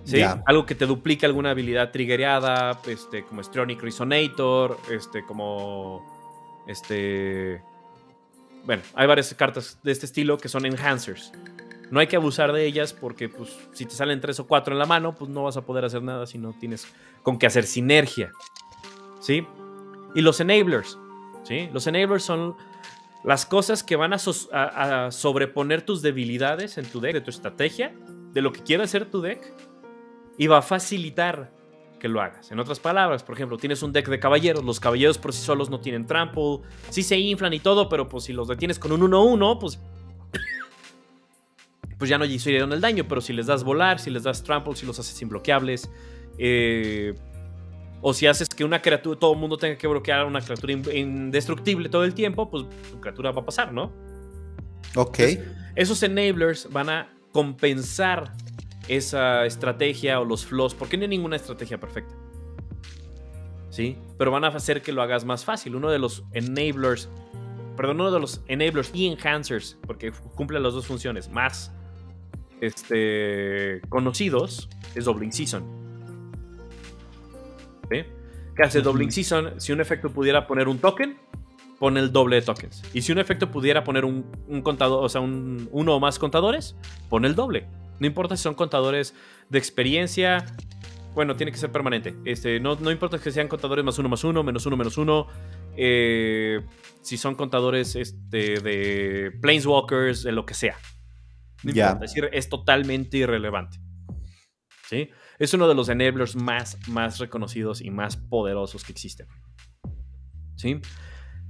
¿Sí? 0.06 0.22
Algo 0.22 0.66
que 0.66 0.76
te 0.76 0.86
duplique 0.86 1.26
alguna 1.26 1.52
habilidad 1.52 1.92
triggereada, 1.92 2.80
este, 2.88 3.24
como 3.24 3.42
Stronic 3.44 3.82
Resonator, 3.82 4.78
este, 4.92 5.24
como. 5.26 6.12
Este 6.68 7.62
bueno, 8.66 8.82
hay 8.94 9.08
varias 9.08 9.34
cartas 9.34 9.78
de 9.84 9.92
este 9.92 10.06
estilo 10.06 10.38
que 10.38 10.48
son 10.48 10.66
enhancers. 10.66 11.32
No 11.92 12.00
hay 12.00 12.08
que 12.08 12.16
abusar 12.16 12.54
de 12.54 12.66
ellas 12.66 12.94
porque 12.94 13.30
pues, 13.30 13.56
si 13.74 13.86
te 13.86 13.94
salen 13.94 14.22
tres 14.22 14.40
o 14.40 14.48
cuatro 14.48 14.74
en 14.74 14.80
la 14.80 14.86
mano, 14.86 15.14
pues 15.14 15.30
no 15.30 15.44
vas 15.44 15.58
a 15.58 15.62
poder 15.62 15.86
hacer 15.86 16.02
nada 16.02 16.26
si 16.26 16.38
no 16.38 16.54
tienes 16.54 16.88
con 17.22 17.38
qué 17.38 17.46
hacer 17.46 17.66
sinergia. 17.66 18.32
¿Sí? 19.20 19.46
Y 20.16 20.22
los 20.22 20.40
enablers. 20.40 20.98
¿Sí? 21.44 21.70
Los 21.74 21.88
enablers 21.88 22.24
son 22.24 22.56
las 23.24 23.46
cosas 23.46 23.84
que 23.84 23.96
van 23.96 24.14
a, 24.14 24.18
a, 24.52 25.12
sobreponer 25.12 25.82
tus 25.82 26.02
debilidades 26.02 26.78
en 26.78 26.86
tu 26.86 27.00
deck, 27.00 27.14
de 27.14 27.22
tu 27.22 27.30
estrategia, 27.30 27.94
de 28.32 28.42
lo 28.42 28.54
que 28.54 28.64
quiere 28.64 28.84
hacer 28.84 29.10
tu 29.10 29.22
deck, 29.22 29.54
y 30.38 30.48
va 30.48 30.60
a 30.60 30.62
facilitar 30.62 31.52
que 32.00 32.10
lo 32.10 32.22
hagas. 32.22 32.52
En 32.52 32.60
otras 32.60 32.80
palabras, 32.80 33.24
por 33.24 33.36
ejemplo, 33.36 33.58
tienes 33.58 33.82
un 33.82 33.94
deck 33.94 34.10
de 34.10 34.20
caballeros, 34.20 34.64
los 34.64 34.80
caballeros 34.80 35.18
por 35.18 35.32
sí 35.32 35.42
solos 35.42 35.70
no 35.70 35.80
tienen 35.80 36.06
trample, 36.06 36.60
sí 36.90 37.02
se 37.02 37.18
inflan 37.18 37.54
y 37.54 37.60
todo, 37.60 37.88
pero 37.88 38.10
pues 38.10 38.26
si 38.26 38.34
los 38.34 38.48
detienes 38.48 38.78
con 38.78 38.92
un 38.92 39.10
1-1, 39.10 39.58
pues 39.60 39.80
pues 41.98 42.10
ya 42.10 42.18
no 42.18 42.26
hicieron 42.26 42.74
el 42.74 42.82
daño, 42.82 43.06
pero 43.08 43.22
si 43.22 43.32
les 43.32 43.46
das 43.46 43.64
volar, 43.64 44.00
si 44.00 44.10
les 44.10 44.24
das 44.24 44.44
trample, 44.44 44.76
si 44.76 44.86
los 44.86 45.00
haces 45.00 45.22
imbloqueables, 45.22 45.90
eh, 46.38 47.14
o 48.02 48.14
si 48.14 48.28
haces 48.28 48.50
que 48.50 48.66
una 48.66 48.82
criatura, 48.82 49.18
todo 49.18 49.32
el 49.32 49.40
mundo 49.40 49.58
tenga 49.58 49.78
que 49.78 49.88
bloquear 49.88 50.20
a 50.20 50.26
una 50.26 50.42
criatura 50.42 50.74
indestructible 50.74 51.88
todo 51.88 52.04
el 52.04 52.14
tiempo, 52.14 52.50
pues 52.52 52.66
tu 52.92 53.00
criatura 53.00 53.32
va 53.32 53.44
a 53.44 53.46
pasar, 53.46 53.72
¿no? 53.72 53.94
Ok. 54.96 55.20
esos 55.76 56.04
enablers 56.04 56.70
van 56.70 56.90
a 56.90 57.14
compensar 57.32 58.34
esa 58.88 59.46
estrategia 59.46 60.20
o 60.20 60.26
los 60.26 60.46
flaws, 60.46 60.74
porque 60.74 60.98
no 60.98 61.04
hay 61.04 61.10
ninguna 61.10 61.36
estrategia 61.36 61.80
perfecta. 61.80 62.14
¿Sí? 63.70 63.98
Pero 64.18 64.32
van 64.32 64.44
a 64.44 64.50
hacer 64.50 64.82
que 64.82 64.92
lo 64.92 65.02
hagas 65.02 65.26
más 65.26 65.44
fácil. 65.44 65.76
Uno 65.76 65.90
de 65.90 65.98
los 65.98 66.24
enablers, 66.34 67.10
perdón, 67.76 68.02
uno 68.02 68.12
de 68.12 68.20
los 68.20 68.44
enablers 68.48 68.92
y 68.94 69.08
enhancers, 69.08 69.80
porque 69.88 70.12
cumple 70.36 70.60
las 70.60 70.74
dos 70.74 70.86
funciones, 70.86 71.30
más 71.30 71.74
este, 72.62 73.82
conocidos, 73.90 74.70
es 74.94 75.06
Doubling 75.06 75.32
Season. 75.32 75.64
¿Sí? 77.90 78.04
¿Qué 78.56 78.64
hace 78.64 78.82
Doubling 78.82 79.12
Season? 79.12 79.60
Si 79.60 79.72
un 79.72 79.82
efecto 79.82 80.12
pudiera 80.12 80.46
poner 80.46 80.68
un 80.68 80.78
token, 80.78 81.18
pone 81.80 82.00
el 82.00 82.12
doble 82.12 82.38
de 82.38 82.44
tokens. 82.44 82.84
Y 82.94 83.02
si 83.02 83.12
un 83.12 83.18
efecto 83.18 83.50
pudiera 83.50 83.84
poner 83.84 84.06
un, 84.06 84.24
contador, 84.62 85.04
o 85.04 85.10
sea, 85.10 85.22
un, 85.22 85.68
uno 85.72 85.96
o 85.96 86.00
más 86.00 86.20
contadores, 86.20 86.76
pone 87.10 87.28
el 87.28 87.36
doble. 87.36 87.68
No 88.00 88.08
importa 88.08 88.36
si 88.36 88.44
son 88.44 88.56
contadores 88.56 89.14
de 89.50 89.58
experiencia. 89.58 90.46
Bueno, 91.14 91.36
tiene 91.36 91.52
que 91.52 91.58
ser 91.58 91.72
permanente. 91.72 92.16
Este, 92.26 92.60
no, 92.60 92.76
no 92.76 92.92
importa 92.92 93.20
que 93.20 93.32
sean 93.32 93.48
contadores 93.48 93.86
más 93.86 94.00
uno 94.00 94.10
más 94.10 94.24
uno, 94.24 94.44
menos 94.44 94.66
uno 94.66 94.78
menos 94.78 94.98
uno. 94.98 95.28
Eh, 95.78 96.62
si 97.02 97.18
son 97.18 97.36
contadores 97.36 97.96
este, 97.96 98.60
de 98.60 99.32
Planeswalkers, 99.42 100.24
de 100.24 100.32
lo 100.32 100.46
que 100.46 100.54
sea. 100.54 100.78
No 101.64 101.72
Es 101.72 102.00
decir, 102.00 102.30
es 102.34 102.50
totalmente 102.50 103.18
irrelevante. 103.18 103.80
¿Sí? 104.90 105.10
Es 105.40 105.54
uno 105.54 105.68
de 105.68 105.76
los 105.76 105.90
enablers 105.90 106.36
más, 106.36 106.78
más 106.90 107.20
reconocidos 107.20 107.82
y 107.82 107.90
más 107.90 108.18
poderosos 108.18 108.84
que 108.84 108.92
existen. 108.92 109.28
¿Sí? 110.56 110.82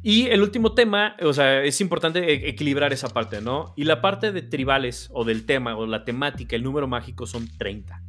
Y 0.05 0.27
el 0.27 0.41
último 0.41 0.73
tema, 0.73 1.15
o 1.21 1.31
sea, 1.31 1.63
es 1.63 1.79
importante 1.79 2.19
e-, 2.19 2.49
equilibrar 2.49 2.91
esa 2.91 3.07
parte, 3.07 3.41
¿no? 3.41 3.73
Y 3.77 3.85
la 3.85 4.01
parte 4.01 4.33
de 4.33 4.41
tribales 4.41 5.09
o 5.13 5.23
del 5.23 5.45
tema 5.45 5.77
o 5.77 5.87
la 5.87 6.03
temática, 6.03 6.57
el 6.57 6.63
número 6.63 6.87
mágico 6.87 7.25
son 7.25 7.47
30. 7.57 8.03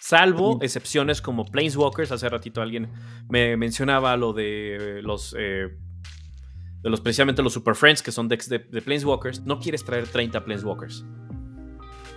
Salvo 0.00 0.58
excepciones 0.60 1.22
como 1.22 1.46
Planeswalkers. 1.46 2.10
Hace 2.10 2.28
ratito 2.28 2.60
alguien 2.60 2.90
me 3.30 3.56
mencionaba 3.56 4.16
lo 4.16 4.32
de 4.32 5.00
los. 5.02 5.34
Eh, 5.38 5.68
de 6.82 6.90
los 6.90 7.00
precisamente 7.00 7.42
los 7.42 7.54
Super 7.54 7.74
Friends, 7.74 8.02
que 8.02 8.12
son 8.12 8.28
decks 8.28 8.48
de, 8.50 8.58
de, 8.58 8.82
Planeswalkers. 8.82 9.42
No 9.44 9.58
quieres 9.58 9.82
traer 9.84 10.06
30 10.06 10.44
Planeswalkers. 10.44 11.06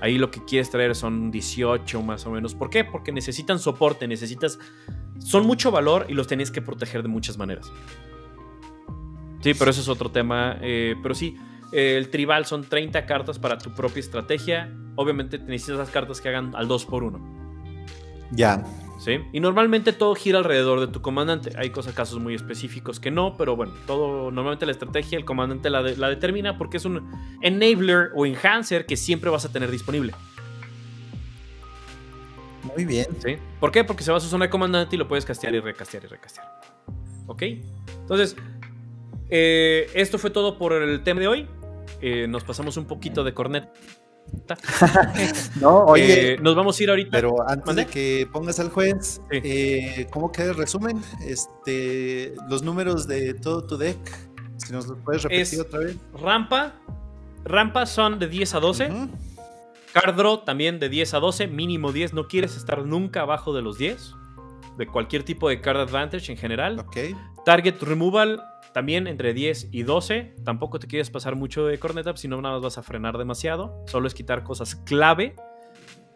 Ahí 0.02 0.18
lo 0.18 0.30
que 0.30 0.44
quieres 0.44 0.70
traer 0.70 0.96
son 0.96 1.32
18 1.32 2.02
más 2.02 2.26
o 2.26 2.32
menos. 2.32 2.56
¿Por 2.56 2.70
qué? 2.70 2.84
Porque 2.84 3.12
necesitan 3.14 3.60
soporte, 3.60 4.08
necesitas. 4.08 4.60
Son 5.20 5.48
mucho 5.48 5.72
valor 5.72 6.08
y 6.10 6.14
los 6.14 6.28
tienes 6.28 6.52
que 6.52 6.62
proteger 6.62 7.04
de 7.04 7.08
muchas 7.08 7.38
maneras. 7.38 7.72
Sí, 9.42 9.54
pero 9.54 9.72
eso 9.72 9.82
es 9.82 9.88
otro 9.88 10.12
tema. 10.12 10.58
Eh, 10.62 10.96
pero 11.02 11.16
sí, 11.16 11.38
el 11.72 12.10
tribal 12.10 12.46
son 12.46 12.64
30 12.64 13.06
cartas 13.06 13.40
para 13.40 13.58
tu 13.58 13.72
propia 13.72 14.00
estrategia. 14.00 14.74
Obviamente 14.96 15.38
necesitas 15.38 15.78
las 15.78 15.90
cartas 15.90 16.22
que 16.22 16.30
hagan 16.30 16.56
al 16.56 16.68
2 16.68 16.86
por 16.86 17.04
1 17.04 17.20
Ya. 18.32 18.64
¿Sí? 19.00 19.20
Y 19.32 19.40
normalmente 19.40 19.94
todo 19.94 20.16
gira 20.16 20.40
alrededor 20.40 20.80
de 20.80 20.88
tu 20.88 21.02
comandante. 21.02 21.52
Hay 21.56 21.70
cosas, 21.70 21.94
casos 21.94 22.20
muy 22.20 22.34
específicos 22.34 23.00
que 23.00 23.12
no, 23.12 23.38
pero 23.38 23.56
bueno, 23.56 23.74
todo, 23.86 24.32
normalmente 24.32 24.66
la 24.66 24.72
estrategia 24.72 25.20
el 25.20 25.24
comandante 25.24 25.70
la, 25.70 25.82
la 25.82 26.10
determina 26.10 26.58
porque 26.58 26.78
es 26.78 26.86
un 26.86 27.08
enabler 27.42 28.10
o 28.16 28.26
enhancer 28.26 28.88
que 28.88 28.98
siempre 28.98 29.30
vas 29.30 29.46
a 29.46 29.52
tener 29.52 29.70
disponible. 29.70 30.14
Muy 32.76 32.86
bien. 32.86 33.06
¿Sí? 33.20 33.38
¿Por 33.60 33.72
qué? 33.72 33.84
Porque 33.84 34.04
se 34.04 34.12
va 34.12 34.18
a 34.18 34.20
su 34.20 34.28
zona 34.28 34.46
de 34.46 34.50
comandante 34.50 34.96
y 34.96 35.00
lo 35.00 35.08
puedes 35.08 35.26
castear 35.26 35.54
y 35.54 35.60
recastear 35.60 36.04
y 36.04 36.08
recastear. 36.08 36.48
¿Ok? 37.28 37.44
Entonces, 38.02 38.36
eh, 39.30 39.90
esto 39.94 40.18
fue 40.18 40.30
todo 40.30 40.58
por 40.58 40.74
el 40.74 41.04
tema 41.04 41.20
de 41.20 41.28
hoy. 41.28 41.48
Eh, 42.02 42.28
nos 42.28 42.44
pasamos 42.44 42.78
un 42.78 42.86
poquito 42.86 43.24
de 43.24 43.34
cornet. 43.34 43.70
no, 45.62 45.86
oye. 45.86 46.34
Eh, 46.34 46.38
nos 46.40 46.56
vamos 46.56 46.80
a 46.80 46.84
ir 46.84 46.90
ahorita. 46.90 47.12
Pero 47.12 47.50
antes 47.50 47.76
de 47.76 47.86
que 47.86 48.28
pongas 48.32 48.60
al 48.60 48.70
juez, 48.70 49.22
eh, 49.32 50.08
¿cómo 50.12 50.32
queda 50.32 50.52
el 50.52 50.56
resumen? 50.56 51.02
Este, 51.26 52.36
los 52.50 52.62
números 52.62 53.08
de 53.08 53.34
todo 53.34 53.66
tu 53.66 53.78
deck. 53.78 53.98
Si 54.58 54.74
nos 54.74 54.88
lo 54.88 54.98
puedes 54.98 55.24
repetir 55.24 55.62
otra 55.62 55.80
vez. 55.80 55.96
Rampa. 56.14 56.76
Rampas 57.46 57.90
son 57.92 58.20
de 58.20 58.28
10 58.28 58.56
a 58.56 58.60
12. 58.60 58.92
Cardro 59.94 60.40
también 60.40 60.80
de 60.80 60.90
10 60.90 61.14
a 61.14 61.20
12, 61.20 61.48
mínimo 61.48 61.92
10. 61.92 62.14
No 62.14 62.28
quieres 62.28 62.58
estar 62.58 62.86
nunca 62.86 63.22
abajo 63.22 63.54
de 63.54 63.62
los 63.62 63.78
10. 63.78 64.14
De 64.78 64.88
cualquier 64.88 65.24
tipo 65.24 65.50
de 65.50 65.62
card 65.62 65.80
advantage 65.80 66.32
en 66.32 66.38
general. 66.38 66.86
Target 67.46 67.82
removal 67.82 68.44
también 68.78 69.08
entre 69.08 69.34
10 69.34 69.70
y 69.72 69.82
12. 69.82 70.36
Tampoco 70.46 70.78
te 70.78 70.86
quieres 70.86 71.10
pasar 71.10 71.36
mucho 71.36 71.66
de 71.66 71.80
cornet 71.80 72.06
up, 72.06 72.20
si 72.20 72.28
no 72.28 72.40
nada 72.40 72.54
más 72.54 72.64
vas 72.64 72.78
a 72.78 72.84
frenar 72.84 73.18
demasiado. 73.18 73.84
Solo 73.88 74.06
es 74.06 74.14
quitar 74.14 74.44
cosas 74.44 74.76
clave. 74.76 75.36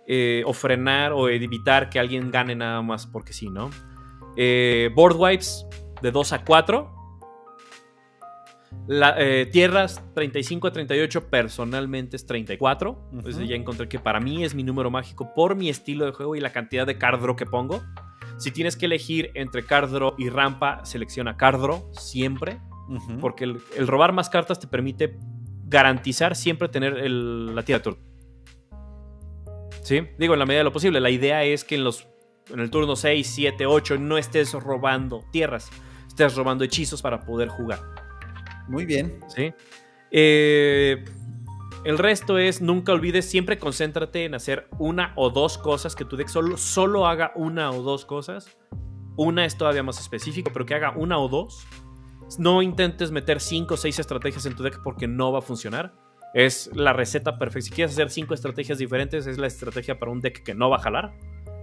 Eh, 0.05 0.43
o 0.45 0.53
frenar 0.53 1.12
o 1.12 1.28
evitar 1.28 1.89
que 1.89 1.97
alguien 1.97 2.30
gane 2.30 2.55
nada 2.55 2.84
más 2.84 3.07
porque 3.07 3.34
sí, 3.34 3.49
¿no? 3.49 3.72
Eh, 4.38 4.91
board 4.93 5.16
wipes 5.18 5.66
de 6.03 6.12
2 6.12 6.34
a 6.34 6.45
4. 6.45 6.91
Eh, 9.18 9.49
tierras 9.51 10.03
35 10.14 10.68
a 10.68 10.72
38 10.72 11.32
personalmente 11.32 12.16
es 12.16 12.28
34. 12.28 13.09
Entonces 13.12 13.49
ya 13.49 13.55
encontré 13.55 13.89
que 13.89 13.97
para 13.97 14.20
mí 14.20 14.43
es 14.43 14.53
mi 14.53 14.62
número 14.62 14.91
mágico 14.91 15.34
por 15.34 15.55
mi 15.55 15.68
estilo 15.68 16.05
de 16.05 16.12
juego 16.12 16.36
y 16.36 16.39
la 16.39 16.51
cantidad 16.51 16.86
de 16.86 16.99
card 16.99 17.36
que 17.36 17.47
pongo. 17.47 17.82
Si 18.41 18.49
tienes 18.49 18.75
que 18.75 18.87
elegir 18.87 19.29
entre 19.35 19.63
Cardro 19.63 20.15
y 20.17 20.29
Rampa, 20.29 20.83
selecciona 20.83 21.37
Cardro 21.37 21.91
siempre. 21.93 22.59
Porque 23.21 23.43
el, 23.43 23.87
robar 23.87 24.13
más 24.13 24.31
cartas 24.31 24.59
te 24.59 24.65
permite 24.65 25.15
garantizar 25.67 26.35
siempre 26.35 26.67
tener 26.67 26.93
la 27.09 27.61
tierra 27.63 27.79
de 27.79 27.83
turno. 27.83 27.99
¿Sí? 29.83 30.01
Digo, 30.17 30.33
en 30.33 30.39
la 30.39 30.47
medida 30.47 30.61
de 30.61 30.63
lo 30.63 30.73
posible. 30.73 30.99
La 30.99 31.11
idea 31.11 31.43
es 31.43 31.63
que 31.63 31.75
en, 31.75 31.83
los, 31.83 32.07
en 32.51 32.59
el 32.59 32.71
turno 32.71 32.95
6, 32.95 33.31
7, 33.31 33.67
8 33.67 33.99
no 33.99 34.17
estés 34.17 34.53
robando 34.53 35.23
tierras. 35.31 35.69
Estés 36.07 36.35
robando 36.35 36.63
hechizos 36.63 37.03
para 37.03 37.21
poder 37.21 37.47
jugar. 37.47 37.79
Muy 38.67 38.85
bien. 38.85 39.19
¿Sí? 39.27 39.53
Eh, 40.09 41.05
el 41.84 41.97
resto 41.97 42.38
es, 42.38 42.61
nunca 42.61 42.91
olvides, 42.91 43.29
siempre 43.29 43.57
concéntrate 43.57 44.25
en 44.25 44.36
hacer 44.36 44.67
una 44.77 45.13
o 45.15 45.32
dos 45.32 45.57
cosas, 45.57 45.95
que 45.95 46.05
tu 46.05 46.15
deck 46.15 46.27
solo, 46.27 46.57
solo 46.57 47.07
haga 47.07 47.32
una 47.36 47.71
o 47.71 47.82
dos 47.82 48.05
cosas. 48.05 48.55
Una 49.17 49.45
es 49.45 49.57
todavía 49.57 49.82
más 49.82 49.99
específico, 49.99 50.51
pero 50.53 50.65
que 50.65 50.75
haga 50.75 50.91
una 50.95 51.17
o 51.17 51.27
dos. 51.27 51.65
No 52.38 52.61
intentes 52.61 53.11
meter 53.11 53.39
cinco 53.39 53.73
o 53.73 53.77
seis 53.77 53.97
estrategias 53.97 54.45
en 54.45 54.55
tu 54.55 54.63
deck 54.63 54.82
porque 54.84 55.07
no 55.07 55.32
va 55.32 55.39
a 55.39 55.41
funcionar. 55.41 55.93
Es 56.34 56.69
la 56.73 56.93
receta 56.93 57.38
perfecta. 57.38 57.65
Si 57.65 57.71
quieres 57.71 57.93
hacer 57.93 58.11
cinco 58.11 58.36
estrategias 58.36 58.77
diferentes, 58.77 59.25
es 59.25 59.38
la 59.38 59.47
estrategia 59.47 59.99
para 59.99 60.11
un 60.11 60.21
deck 60.21 60.43
que 60.43 60.53
no 60.53 60.69
va 60.69 60.77
a 60.77 60.82
jalar. 60.82 61.13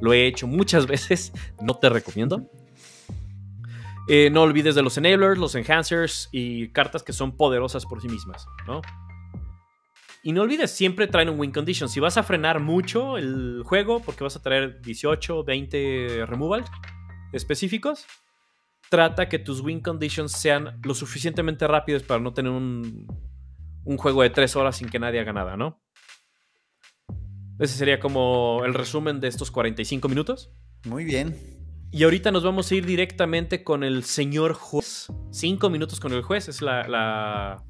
Lo 0.01 0.13
he 0.13 0.27
hecho 0.27 0.49
muchas 0.49 0.87
veces, 0.89 1.33
no 1.63 1.75
te 1.75 1.89
recomiendo. 1.89 2.51
Eh, 4.09 4.31
no 4.31 4.43
olvides 4.43 4.75
de 4.75 4.83
los 4.83 4.99
enablers, 4.99 5.39
los 5.39 5.55
enhancers 5.55 6.29
y 6.33 6.69
cartas 6.71 7.03
que 7.03 7.13
son 7.13 7.37
poderosas 7.37 7.87
por 7.87 8.01
sí 8.01 8.09
mismas, 8.09 8.47
¿no? 8.67 8.81
Y 10.23 10.33
no 10.33 10.43
olvides, 10.43 10.71
siempre 10.71 11.07
traen 11.07 11.29
un 11.29 11.39
win 11.39 11.53
condition. 11.53 11.89
Si 11.89 12.01
vas 12.01 12.17
a 12.17 12.23
frenar 12.23 12.61
mucho 12.61 13.19
el 13.19 13.63
juego, 13.65 14.01
porque 14.01 14.25
vas 14.25 14.37
a 14.37 14.43
traer 14.43 14.81
18, 14.81 15.45
20 15.45 16.27
removal 16.27 16.65
específicos, 17.33 18.05
trata 18.89 19.29
que 19.29 19.39
tus 19.39 19.61
win 19.61 19.81
conditions 19.81 20.33
sean 20.33 20.81
lo 20.83 20.95
suficientemente 20.95 21.67
rápidos 21.67 22.03
para 22.03 22.21
no 22.21 22.33
tener 22.33 22.51
un, 22.51 23.07
un 23.85 23.97
juego 23.97 24.23
de 24.23 24.31
3 24.31 24.57
horas 24.57 24.77
sin 24.77 24.89
que 24.89 24.99
nadie 24.99 25.21
haga 25.21 25.33
nada, 25.33 25.57
¿no? 25.57 25.81
Ese 27.59 27.77
sería 27.77 27.99
como 27.99 28.63
el 28.65 28.75
resumen 28.75 29.21
de 29.21 29.29
estos 29.29 29.51
45 29.51 30.09
minutos. 30.09 30.53
Muy 30.85 31.05
bien. 31.05 31.37
Y 31.91 32.05
ahorita 32.05 32.31
nos 32.31 32.45
vamos 32.45 32.71
a 32.71 32.75
ir 32.75 32.87
directamente 32.87 33.65
con 33.65 33.83
el 33.83 34.05
señor 34.05 34.53
juez. 34.53 35.09
5 35.33 35.71
minutos 35.71 36.01
con 36.01 36.13
el 36.13 36.23
juez 36.23 36.49
es 36.49 36.63
la 36.63 37.65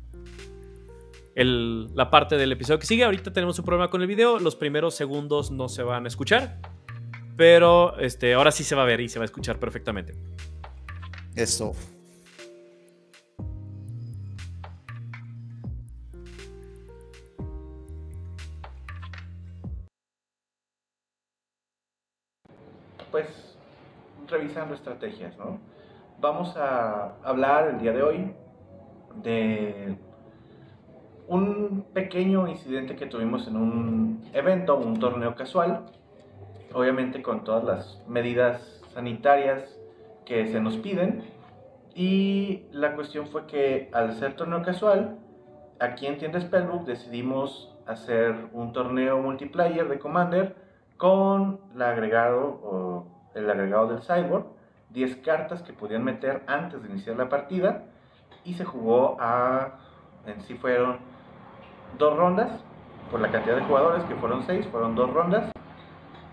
la 1.45 2.11
parte 2.11 2.37
del 2.37 2.51
episodio 2.53 2.79
que 2.79 2.87
sigue. 2.87 3.05
Ahorita 3.05 3.33
tenemos 3.33 3.59
un 3.59 3.65
problema 3.65 3.89
con 3.89 4.01
el 4.01 4.09
video. 4.09 4.39
Los 4.39 4.57
primeros 4.57 4.95
segundos 4.95 5.51
no 5.51 5.69
se 5.69 5.83
van 5.83 6.05
a 6.05 6.09
escuchar. 6.09 6.59
Pero 7.37 7.97
este, 7.99 8.35
ahora 8.35 8.51
sí 8.51 8.65
se 8.65 8.75
va 8.75 8.83
a 8.83 8.87
ver 8.87 9.01
y 9.01 9.09
se 9.09 9.19
va 9.19 9.23
a 9.23 9.27
escuchar 9.27 9.61
perfectamente. 9.61 10.15
Eso. 11.37 11.73
Pues 23.13 23.27
revisando 24.29 24.75
estrategias, 24.75 25.37
¿no? 25.39 25.61
Vamos 26.21 26.57
a 26.57 27.15
hablar 27.23 27.69
el 27.69 27.81
día 27.81 27.93
de 27.93 28.03
hoy 28.03 28.35
de 29.23 29.97
un 31.29 31.85
pequeño 31.93 32.49
incidente 32.49 32.97
que 32.97 33.07
tuvimos 33.07 33.47
en 33.47 33.57
un 33.57 34.23
evento, 34.33 34.77
un 34.77 34.99
torneo 34.99 35.35
casual, 35.35 35.85
obviamente 36.73 37.23
con 37.23 37.45
todas 37.45 37.65
las 37.65 38.03
medidas 38.09 38.83
sanitarias 38.95 39.79
que 40.25 40.47
se 40.47 40.61
nos 40.61 40.77
piden. 40.79 41.23
Y 41.95 42.65
la 42.73 42.95
cuestión 42.95 43.27
fue 43.27 43.47
que 43.47 43.91
al 43.93 44.15
ser 44.15 44.35
torneo 44.35 44.63
casual, 44.63 45.19
aquí 45.81 46.07
en 46.07 46.19
Tienda 46.19 46.41
Spellbook 46.41 46.85
decidimos 46.85 47.75
hacer 47.87 48.35
un 48.53 48.73
torneo 48.73 49.19
multiplayer 49.21 49.89
de 49.89 49.99
Commander 49.99 50.57
con 50.97 51.61
el 51.75 51.83
agregado, 51.83 53.07
del 53.35 54.01
Cyborg, 54.01 54.47
10 54.91 55.17
cartas 55.17 55.63
que 55.63 55.73
podían 55.73 56.05
meter 56.05 56.43
antes 56.47 56.83
de 56.83 56.89
iniciar 56.89 57.17
la 57.17 57.29
partida 57.29 57.85
y 58.45 58.55
se 58.55 58.65
jugó 58.65 59.17
a, 59.21 59.79
en 60.27 60.41
sí 60.43 60.55
fueron 60.55 60.99
dos 61.97 62.17
rondas, 62.17 62.63
por 63.11 63.21
la 63.21 63.31
cantidad 63.31 63.57
de 63.57 63.63
jugadores, 63.63 64.05
que 64.05 64.15
fueron 64.17 64.43
seis, 64.43 64.67
fueron 64.69 64.95
dos 64.95 65.13
rondas, 65.13 65.51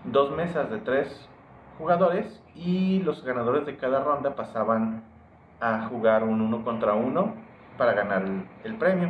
dos 0.04 0.30
mesas 0.36 0.70
de 0.70 0.78
tres 0.78 1.28
jugadores 1.78 2.42
y 2.54 3.00
los 3.02 3.24
ganadores 3.24 3.66
de 3.66 3.76
cada 3.76 4.02
ronda 4.02 4.34
pasaban 4.34 5.02
a 5.60 5.86
jugar 5.88 6.24
un 6.24 6.40
uno 6.40 6.64
contra 6.64 6.94
uno 6.94 7.34
para 7.78 7.92
ganar 7.92 8.24
el, 8.64 8.74
premio. 8.76 9.08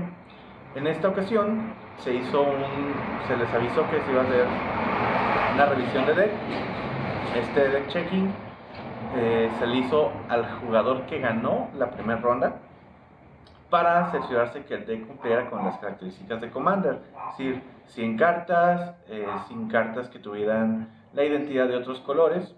En 0.75 0.87
esta 0.87 1.09
ocasión 1.09 1.75
se 1.99 2.15
hizo 2.15 2.43
un, 2.43 2.95
se 3.27 3.37
les 3.37 3.53
avisó 3.53 3.89
que 3.91 4.01
se 4.01 4.13
iba 4.13 4.23
a 4.23 4.25
hacer 4.25 4.47
una 5.55 5.67
revisión 5.67 6.07
de 6.07 6.15
deck. 6.15 6.31
Este 7.37 7.69
deck 7.69 7.89
checking 7.89 8.31
eh, 9.17 9.51
se 9.59 9.67
le 9.67 9.77
hizo 9.79 10.11
al 10.29 10.47
jugador 10.61 11.03
que 11.07 11.21
ganó 11.21 11.69
la 11.77 11.91
primera 11.91 12.21
ronda 12.21 12.57
para 13.71 14.11
cerciorarse 14.11 14.65
que 14.65 14.75
el 14.75 14.87
deck 14.87 15.07
cumpliera 15.07 15.51
con 15.51 15.65
las 15.65 15.79
características 15.79 16.41
de 16.41 16.51
Commander, 16.51 17.01
es 17.31 17.39
decir, 17.39 17.63
100 17.89 18.17
cartas, 18.17 18.95
eh, 19.09 19.27
sin 19.49 19.69
cartas 19.69 20.09
que 20.09 20.19
tuvieran 20.19 20.89
la 21.13 21.25
identidad 21.25 21.69
de 21.69 21.77
otros 21.77 22.01
colores. 22.01 22.55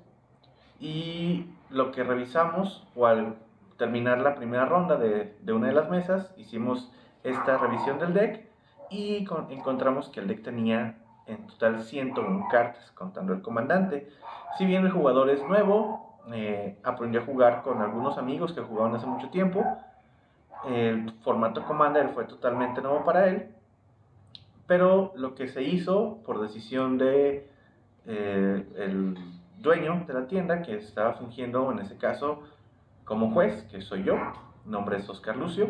Y 0.80 1.50
lo 1.70 1.92
que 1.92 2.04
revisamos, 2.04 2.86
o 2.94 3.06
al 3.06 3.36
terminar 3.76 4.18
la 4.20 4.34
primera 4.34 4.66
ronda 4.66 4.96
de, 4.96 5.36
de 5.40 5.52
una 5.52 5.68
de 5.68 5.74
las 5.74 5.88
mesas, 5.88 6.32
hicimos 6.36 6.92
esta 7.24 7.58
revisión 7.58 7.98
del 7.98 8.14
deck 8.14 8.48
y 8.90 9.26
encontramos 9.50 10.08
que 10.08 10.20
el 10.20 10.28
deck 10.28 10.42
tenía 10.42 10.98
en 11.26 11.46
total 11.46 11.82
101 11.82 12.48
cartas, 12.50 12.90
contando 12.92 13.32
el 13.32 13.42
comandante. 13.42 14.08
Si 14.56 14.64
bien 14.64 14.84
el 14.84 14.90
jugador 14.90 15.30
es 15.30 15.42
nuevo, 15.42 16.18
eh, 16.32 16.78
aprendió 16.82 17.20
a 17.20 17.24
jugar 17.24 17.62
con 17.62 17.80
algunos 17.82 18.18
amigos 18.18 18.52
que 18.52 18.60
jugaban 18.60 18.94
hace 18.94 19.06
mucho 19.06 19.28
tiempo, 19.30 19.64
el 20.66 21.12
formato 21.22 21.64
Commander 21.64 22.10
fue 22.10 22.24
totalmente 22.24 22.80
nuevo 22.80 23.04
para 23.04 23.28
él, 23.28 23.54
pero 24.66 25.12
lo 25.16 25.34
que 25.34 25.48
se 25.48 25.62
hizo 25.62 26.18
por 26.24 26.40
decisión 26.40 26.98
de 26.98 27.48
eh, 28.06 28.66
el 28.76 29.16
dueño 29.58 30.04
de 30.06 30.14
la 30.14 30.26
tienda, 30.26 30.62
que 30.62 30.76
estaba 30.76 31.14
fungiendo 31.14 31.70
en 31.72 31.80
ese 31.80 31.96
caso 31.96 32.42
como 33.04 33.30
juez, 33.32 33.62
que 33.70 33.80
soy 33.80 34.04
yo, 34.04 34.16
nombre 34.64 34.98
es 34.98 35.08
Oscar 35.08 35.36
Lucio, 35.36 35.68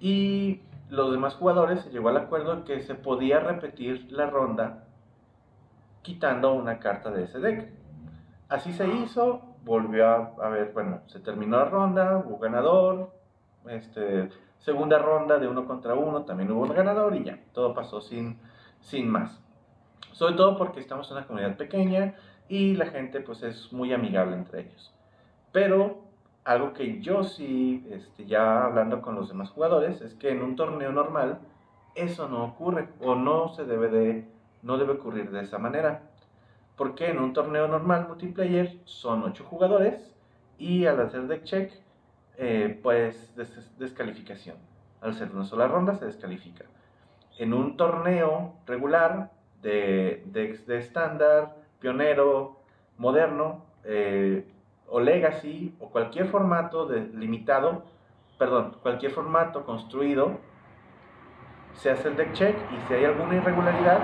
y 0.00 0.60
los 0.90 1.10
demás 1.12 1.34
jugadores 1.34 1.80
se 1.80 1.90
llegó 1.90 2.10
al 2.10 2.16
acuerdo 2.16 2.64
que 2.64 2.82
se 2.82 2.94
podía 2.94 3.40
repetir 3.40 4.06
la 4.10 4.26
ronda 4.26 4.84
quitando 6.02 6.52
una 6.52 6.78
carta 6.78 7.10
de 7.10 7.24
ese 7.24 7.40
deck. 7.40 7.68
Así 8.48 8.72
se 8.72 8.86
hizo, 8.86 9.40
volvió 9.64 10.06
a, 10.06 10.48
ver, 10.50 10.72
bueno, 10.72 11.00
se 11.06 11.18
terminó 11.18 11.58
la 11.58 11.64
ronda, 11.64 12.18
hubo 12.18 12.38
ganador, 12.38 13.12
este, 13.68 14.30
segunda 14.58 14.98
ronda 14.98 15.38
de 15.38 15.48
uno 15.48 15.66
contra 15.66 15.94
uno, 15.94 16.24
también 16.24 16.50
hubo 16.50 16.62
un 16.62 16.74
ganador 16.74 17.14
y 17.16 17.24
ya, 17.24 17.38
todo 17.52 17.74
pasó 17.74 18.00
sin, 18.00 18.38
sin 18.80 19.08
más. 19.08 19.40
Sobre 20.12 20.34
todo 20.34 20.56
porque 20.56 20.80
estamos 20.80 21.10
en 21.10 21.16
una 21.16 21.26
comunidad 21.26 21.56
pequeña 21.56 22.14
y 22.48 22.74
la 22.74 22.86
gente 22.86 23.20
pues 23.20 23.42
es 23.42 23.72
muy 23.72 23.92
amigable 23.92 24.36
entre 24.36 24.60
ellos. 24.60 24.92
Pero 25.52 26.04
algo 26.44 26.72
que 26.72 27.00
yo 27.00 27.24
sí, 27.24 27.86
este, 27.90 28.26
ya 28.26 28.64
hablando 28.64 29.00
con 29.02 29.14
los 29.14 29.28
demás 29.28 29.50
jugadores, 29.50 30.00
es 30.02 30.14
que 30.14 30.30
en 30.30 30.42
un 30.42 30.56
torneo 30.56 30.92
normal 30.92 31.38
eso 31.94 32.28
no 32.28 32.44
ocurre 32.44 32.88
o 33.00 33.14
no 33.14 33.48
se 33.50 33.64
debe 33.64 33.88
de, 33.88 34.24
no 34.62 34.76
debe 34.78 34.92
ocurrir 34.92 35.30
de 35.30 35.42
esa 35.42 35.58
manera. 35.58 36.02
Porque 36.76 37.08
en 37.08 37.18
un 37.18 37.32
torneo 37.32 37.68
normal 37.68 38.06
multiplayer 38.08 38.78
son 38.84 39.22
8 39.22 39.44
jugadores 39.44 40.12
y 40.58 40.86
al 40.86 41.00
hacer 41.00 41.28
deck 41.28 41.44
check, 41.44 41.72
eh, 42.36 42.78
pues 42.82 43.34
descalificación. 43.78 44.56
Al 45.00 45.14
ser 45.14 45.30
una 45.32 45.44
sola 45.44 45.68
ronda 45.68 45.94
se 45.94 46.06
descalifica. 46.06 46.64
En 47.38 47.52
un 47.52 47.76
torneo 47.76 48.54
regular 48.66 49.30
de 49.62 50.22
decks 50.26 50.66
de 50.66 50.78
estándar, 50.78 51.56
pionero, 51.80 52.60
moderno 52.96 53.64
eh, 53.84 54.46
o 54.88 55.00
legacy 55.00 55.74
o 55.80 55.90
cualquier 55.90 56.26
formato 56.26 56.86
de, 56.86 57.00
limitado, 57.00 57.84
perdón, 58.38 58.76
cualquier 58.82 59.12
formato 59.12 59.64
construido, 59.64 60.38
se 61.74 61.90
hace 61.90 62.08
el 62.08 62.16
deck 62.16 62.32
check 62.32 62.56
y 62.72 62.86
si 62.86 62.94
hay 62.94 63.04
alguna 63.04 63.36
irregularidad, 63.36 64.00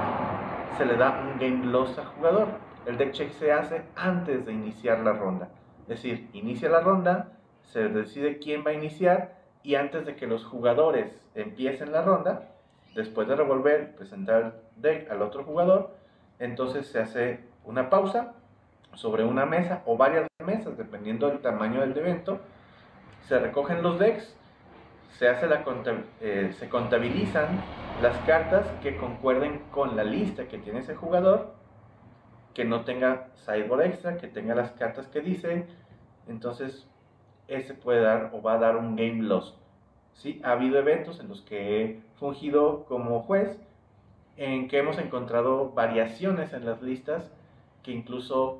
se 0.76 0.84
le 0.84 0.96
da 0.96 1.20
un 1.20 1.38
game 1.38 1.66
loss 1.66 1.98
al 1.98 2.06
jugador. 2.06 2.48
El 2.86 2.96
deck 2.96 3.12
check 3.12 3.32
se 3.32 3.52
hace 3.52 3.82
antes 3.94 4.44
de 4.46 4.52
iniciar 4.52 5.00
la 5.00 5.12
ronda. 5.12 5.50
Es 5.82 5.88
decir, 5.88 6.30
inicia 6.32 6.68
la 6.68 6.80
ronda, 6.80 7.39
se 7.72 7.88
decide 7.88 8.38
quién 8.38 8.64
va 8.66 8.70
a 8.70 8.74
iniciar 8.74 9.34
y 9.62 9.74
antes 9.74 10.06
de 10.06 10.16
que 10.16 10.26
los 10.26 10.44
jugadores 10.44 11.22
empiecen 11.34 11.92
la 11.92 12.02
ronda, 12.02 12.48
después 12.94 13.28
de 13.28 13.36
revolver, 13.36 13.94
presentar 13.94 14.42
el 14.42 14.82
deck 14.82 15.10
al 15.10 15.22
otro 15.22 15.44
jugador, 15.44 15.94
entonces 16.38 16.86
se 16.88 16.98
hace 16.98 17.40
una 17.64 17.90
pausa 17.90 18.34
sobre 18.94 19.24
una 19.24 19.46
mesa 19.46 19.82
o 19.86 19.96
varias 19.96 20.26
mesas, 20.44 20.76
dependiendo 20.76 21.28
del 21.28 21.40
tamaño 21.40 21.80
del 21.80 21.96
evento, 21.96 22.40
se 23.28 23.38
recogen 23.38 23.82
los 23.82 23.98
decks, 23.98 24.34
se, 25.18 25.28
hace 25.28 25.46
la 25.46 25.62
eh, 26.20 26.52
se 26.58 26.68
contabilizan 26.68 27.62
las 28.02 28.16
cartas 28.20 28.66
que 28.82 28.96
concuerden 28.96 29.60
con 29.70 29.94
la 29.96 30.02
lista 30.02 30.48
que 30.48 30.58
tiene 30.58 30.80
ese 30.80 30.96
jugador, 30.96 31.54
que 32.54 32.64
no 32.64 32.84
tenga 32.84 33.28
sideboard 33.36 33.82
extra, 33.82 34.16
que 34.16 34.26
tenga 34.26 34.54
las 34.54 34.72
cartas 34.72 35.06
que 35.06 35.20
dice, 35.20 35.66
entonces 36.26 36.89
ese 37.50 37.74
puede 37.74 38.00
dar 38.00 38.30
o 38.32 38.40
va 38.40 38.54
a 38.54 38.58
dar 38.58 38.76
un 38.76 38.96
game 38.96 39.22
loss. 39.22 39.56
¿Sí? 40.14 40.40
Ha 40.44 40.52
habido 40.52 40.78
eventos 40.78 41.20
en 41.20 41.28
los 41.28 41.42
que 41.42 41.82
he 41.82 42.00
fungido 42.18 42.84
como 42.84 43.22
juez, 43.22 43.60
en 44.36 44.68
que 44.68 44.78
hemos 44.78 44.98
encontrado 44.98 45.70
variaciones 45.72 46.52
en 46.52 46.64
las 46.64 46.80
listas 46.82 47.30
que 47.82 47.92
incluso 47.92 48.58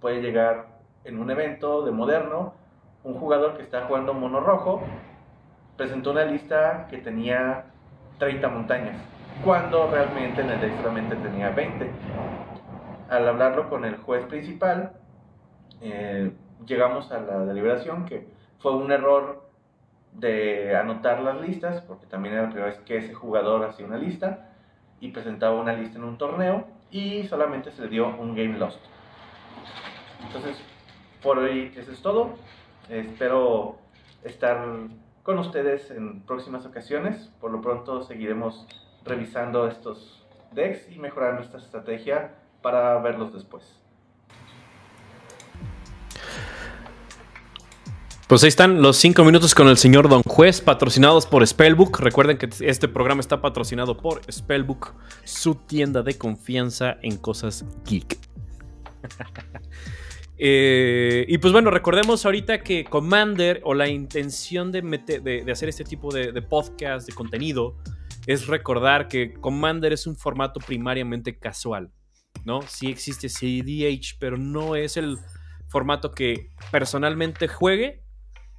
puede 0.00 0.22
llegar 0.22 0.80
en 1.04 1.18
un 1.18 1.30
evento 1.30 1.82
de 1.84 1.90
moderno, 1.90 2.54
un 3.04 3.14
jugador 3.14 3.56
que 3.56 3.62
está 3.62 3.86
jugando 3.86 4.14
mono 4.14 4.40
rojo 4.40 4.82
presentó 5.76 6.10
una 6.10 6.24
lista 6.24 6.86
que 6.90 6.98
tenía 6.98 7.64
30 8.18 8.48
montañas, 8.48 8.96
cuando 9.42 9.90
realmente 9.90 10.42
en 10.42 10.50
el 10.50 11.22
tenía 11.22 11.50
20. 11.50 11.90
Al 13.08 13.26
hablarlo 13.26 13.70
con 13.70 13.86
el 13.86 13.96
juez 13.96 14.26
principal, 14.26 14.92
eh, 15.80 16.32
llegamos 16.66 17.10
a 17.12 17.20
la 17.20 17.44
deliberación 17.44 18.04
que 18.06 18.26
fue 18.58 18.74
un 18.74 18.92
error 18.92 19.48
de 20.12 20.76
anotar 20.76 21.20
las 21.20 21.40
listas, 21.40 21.82
porque 21.82 22.06
también 22.06 22.34
era 22.34 22.44
la 22.44 22.48
primera 22.50 22.70
vez 22.70 22.80
que 22.80 22.96
ese 22.96 23.14
jugador 23.14 23.64
hacía 23.64 23.86
una 23.86 23.96
lista 23.96 24.50
y 25.00 25.10
presentaba 25.10 25.60
una 25.60 25.72
lista 25.72 25.98
en 25.98 26.04
un 26.04 26.18
torneo 26.18 26.66
y 26.90 27.24
solamente 27.24 27.70
se 27.70 27.82
le 27.82 27.88
dio 27.88 28.08
un 28.08 28.34
game 28.34 28.58
lost. 28.58 28.80
Entonces, 30.26 30.60
por 31.22 31.38
hoy 31.38 31.72
eso 31.76 31.92
es 31.92 32.02
todo. 32.02 32.30
Espero 32.88 33.78
estar 34.24 34.66
con 35.22 35.38
ustedes 35.38 35.90
en 35.90 36.22
próximas 36.22 36.66
ocasiones. 36.66 37.30
Por 37.40 37.52
lo 37.52 37.60
pronto 37.60 38.02
seguiremos 38.02 38.66
revisando 39.04 39.66
estos 39.68 40.26
decks 40.52 40.90
y 40.90 40.98
mejorando 40.98 41.42
esta 41.42 41.58
estrategia 41.58 42.34
para 42.62 42.98
verlos 42.98 43.32
después. 43.32 43.80
Pues 48.30 48.44
ahí 48.44 48.48
están 48.48 48.80
los 48.80 48.96
5 48.98 49.24
minutos 49.24 49.56
con 49.56 49.66
el 49.66 49.76
señor 49.76 50.08
Don 50.08 50.22
Juez, 50.22 50.60
patrocinados 50.60 51.26
por 51.26 51.44
Spellbook. 51.44 51.98
Recuerden 51.98 52.38
que 52.38 52.48
este 52.60 52.86
programa 52.86 53.20
está 53.20 53.40
patrocinado 53.40 53.96
por 53.96 54.22
Spellbook, 54.30 54.94
su 55.24 55.56
tienda 55.56 56.02
de 56.02 56.16
confianza 56.16 56.98
en 57.02 57.16
cosas 57.16 57.64
geek. 57.84 58.16
Eh, 60.42 61.26
y 61.28 61.36
pues 61.36 61.52
bueno, 61.52 61.70
recordemos 61.70 62.24
ahorita 62.24 62.62
que 62.62 62.84
Commander 62.84 63.60
o 63.62 63.74
la 63.74 63.88
intención 63.88 64.72
de, 64.72 64.80
de, 64.80 65.52
hacer 65.52 65.68
este 65.68 65.84
tipo 65.84 66.10
de, 66.14 66.32
de, 66.32 66.40
podcast, 66.40 67.06
de 67.06 67.12
contenido, 67.12 67.76
es 68.26 68.46
recordar 68.46 69.06
que 69.08 69.34
Commander 69.34 69.92
es 69.92 70.06
un 70.06 70.16
formato 70.16 70.58
primariamente 70.58 71.38
casual, 71.38 71.90
¿no? 72.46 72.62
Sí 72.62 72.86
existe 72.86 73.28
CDH, 73.28 74.16
pero 74.18 74.38
no 74.38 74.76
es 74.76 74.96
el 74.96 75.18
formato 75.68 76.10
que 76.12 76.48
personalmente 76.70 77.46
juegue. 77.46 78.02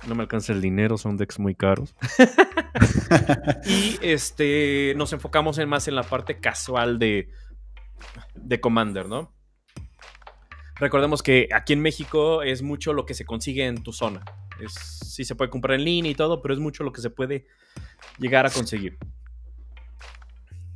No 0.08 0.16
me 0.16 0.24
alcanza 0.24 0.54
el 0.54 0.62
dinero, 0.62 0.97
son 0.97 1.18
decks 1.18 1.39
muy 1.39 1.56
caros. 1.56 1.95
y 3.66 3.97
este, 4.02 4.93
nos 4.95 5.14
enfocamos 5.14 5.58
en 5.58 5.70
más 5.70 5.88
en 5.88 5.95
la 5.95 6.04
parte 6.04 6.39
casual 6.39 6.97
de, 6.97 7.30
de 8.36 8.60
Commander, 8.60 9.08
¿no? 9.08 9.32
Recordemos 10.76 11.22
que 11.22 11.47
aquí 11.54 11.74
en 11.74 11.82
México 11.82 12.41
es 12.41 12.64
mucho 12.64 12.93
lo 12.93 13.06
que 13.06 13.14
se 13.14 13.26
consigue 13.26 13.68
en 13.68 13.84
tu 13.84 13.93
zona. 13.93 14.26
Es, 14.60 14.74
sí 14.74 15.24
se 15.24 15.36
puede 15.36 15.52
comprar 15.52 15.78
en 15.78 15.86
línea 15.86 16.12
y 16.12 16.16
todo, 16.16 16.41
pero 16.41 16.56
es 16.56 16.60
mucho 16.60 16.84
lo 16.84 16.91
que 16.91 17.02
se 17.02 17.12
puede 17.12 17.45
llegar 18.18 18.47
a 18.47 18.49
conseguir. 18.49 18.97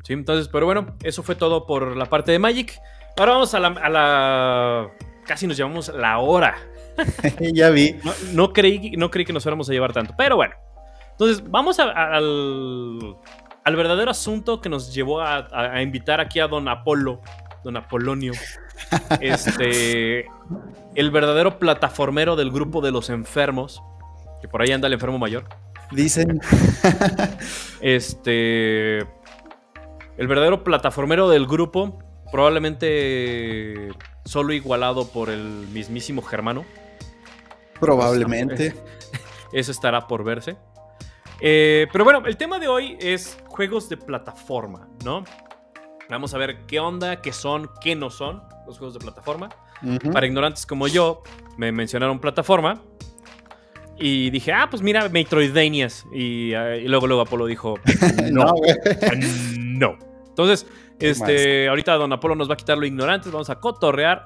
Sí, 0.03 0.13
entonces, 0.13 0.47
pero 0.47 0.67
bueno, 0.67 0.95
eso 1.01 1.23
fue 1.23 1.33
todo 1.33 1.65
por 1.65 1.97
la 1.97 2.05
parte 2.05 2.31
de 2.31 2.37
Magic. 2.37 2.79
Ahora 3.17 3.31
vamos 3.31 3.55
a 3.55 3.59
la... 3.59 4.91
casi 5.25 5.47
nos 5.47 5.57
llevamos 5.57 5.87
la 5.87 6.19
hora. 6.19 6.55
ya 7.53 7.69
vi. 7.69 7.95
No, 8.33 8.53
creí, 8.53 8.91
no 8.97 9.09
creí 9.11 9.25
que 9.25 9.33
nos 9.33 9.43
fuéramos 9.43 9.69
a 9.69 9.73
llevar 9.73 9.93
tanto, 9.93 10.13
pero 10.17 10.35
bueno. 10.35 10.53
Entonces, 11.11 11.43
vamos 11.49 11.79
al, 11.79 11.91
al 13.63 13.75
verdadero 13.75 14.11
asunto 14.11 14.61
que 14.61 14.69
nos 14.69 14.93
llevó 14.93 15.21
a, 15.21 15.47
a 15.51 15.81
invitar 15.81 16.19
aquí 16.19 16.39
a 16.39 16.47
don 16.47 16.67
Apolo, 16.67 17.21
don 17.63 17.77
Apolonio. 17.77 18.33
Este. 19.21 20.25
El 20.95 21.11
verdadero 21.11 21.59
plataformero 21.59 22.35
del 22.35 22.51
grupo 22.51 22.81
de 22.81 22.91
los 22.91 23.09
enfermos. 23.09 23.81
Que 24.41 24.47
por 24.47 24.61
ahí 24.61 24.71
anda 24.71 24.87
el 24.87 24.93
enfermo 24.93 25.17
mayor. 25.17 25.45
Dicen. 25.91 26.39
Este. 27.81 28.99
El 28.99 30.27
verdadero 30.27 30.63
plataformero 30.63 31.29
del 31.29 31.45
grupo. 31.47 31.99
Probablemente 32.31 33.89
solo 34.25 34.53
igualado 34.53 35.07
por 35.07 35.29
el 35.29 35.67
mismísimo 35.71 36.21
Germano. 36.21 36.65
Probablemente. 37.79 38.73
Eso 39.51 39.71
estará 39.71 40.07
por 40.07 40.23
verse. 40.23 40.57
Eh, 41.39 41.87
pero 41.91 42.03
bueno, 42.03 42.23
el 42.25 42.37
tema 42.37 42.59
de 42.59 42.67
hoy 42.67 42.97
es 42.99 43.37
juegos 43.47 43.89
de 43.89 43.97
plataforma, 43.97 44.87
¿no? 45.03 45.23
Vamos 46.09 46.33
a 46.33 46.37
ver 46.37 46.65
qué 46.67 46.79
onda, 46.79 47.21
qué 47.21 47.33
son, 47.33 47.69
qué 47.81 47.95
no 47.95 48.09
son 48.09 48.43
los 48.65 48.77
juegos 48.77 48.93
de 48.93 48.99
plataforma. 48.99 49.49
Para 50.11 50.25
ignorantes 50.25 50.65
como 50.65 50.87
yo, 50.87 51.21
me 51.57 51.71
mencionaron 51.71 52.19
plataforma. 52.19 52.81
Y 53.97 54.29
dije, 54.29 54.51
ah, 54.51 54.67
pues 54.69 54.81
mira, 54.81 55.07
Metroidvanias. 55.09 56.05
Y, 56.13 56.53
uh, 56.53 56.75
y 56.75 56.87
luego, 56.87 57.07
luego 57.07 57.21
Apolo 57.21 57.45
dijo, 57.45 57.75
no, 58.31 58.53
no. 59.57 59.97
Entonces, 60.27 60.67
este, 60.99 61.69
ahorita 61.69 61.93
Don 61.93 62.11
Apolo 62.11 62.35
nos 62.35 62.49
va 62.49 62.55
a 62.55 62.57
quitar 62.57 62.77
lo 62.77 62.85
ignorantes, 62.85 63.31
vamos 63.31 63.49
a 63.49 63.59
cotorrear. 63.59 64.25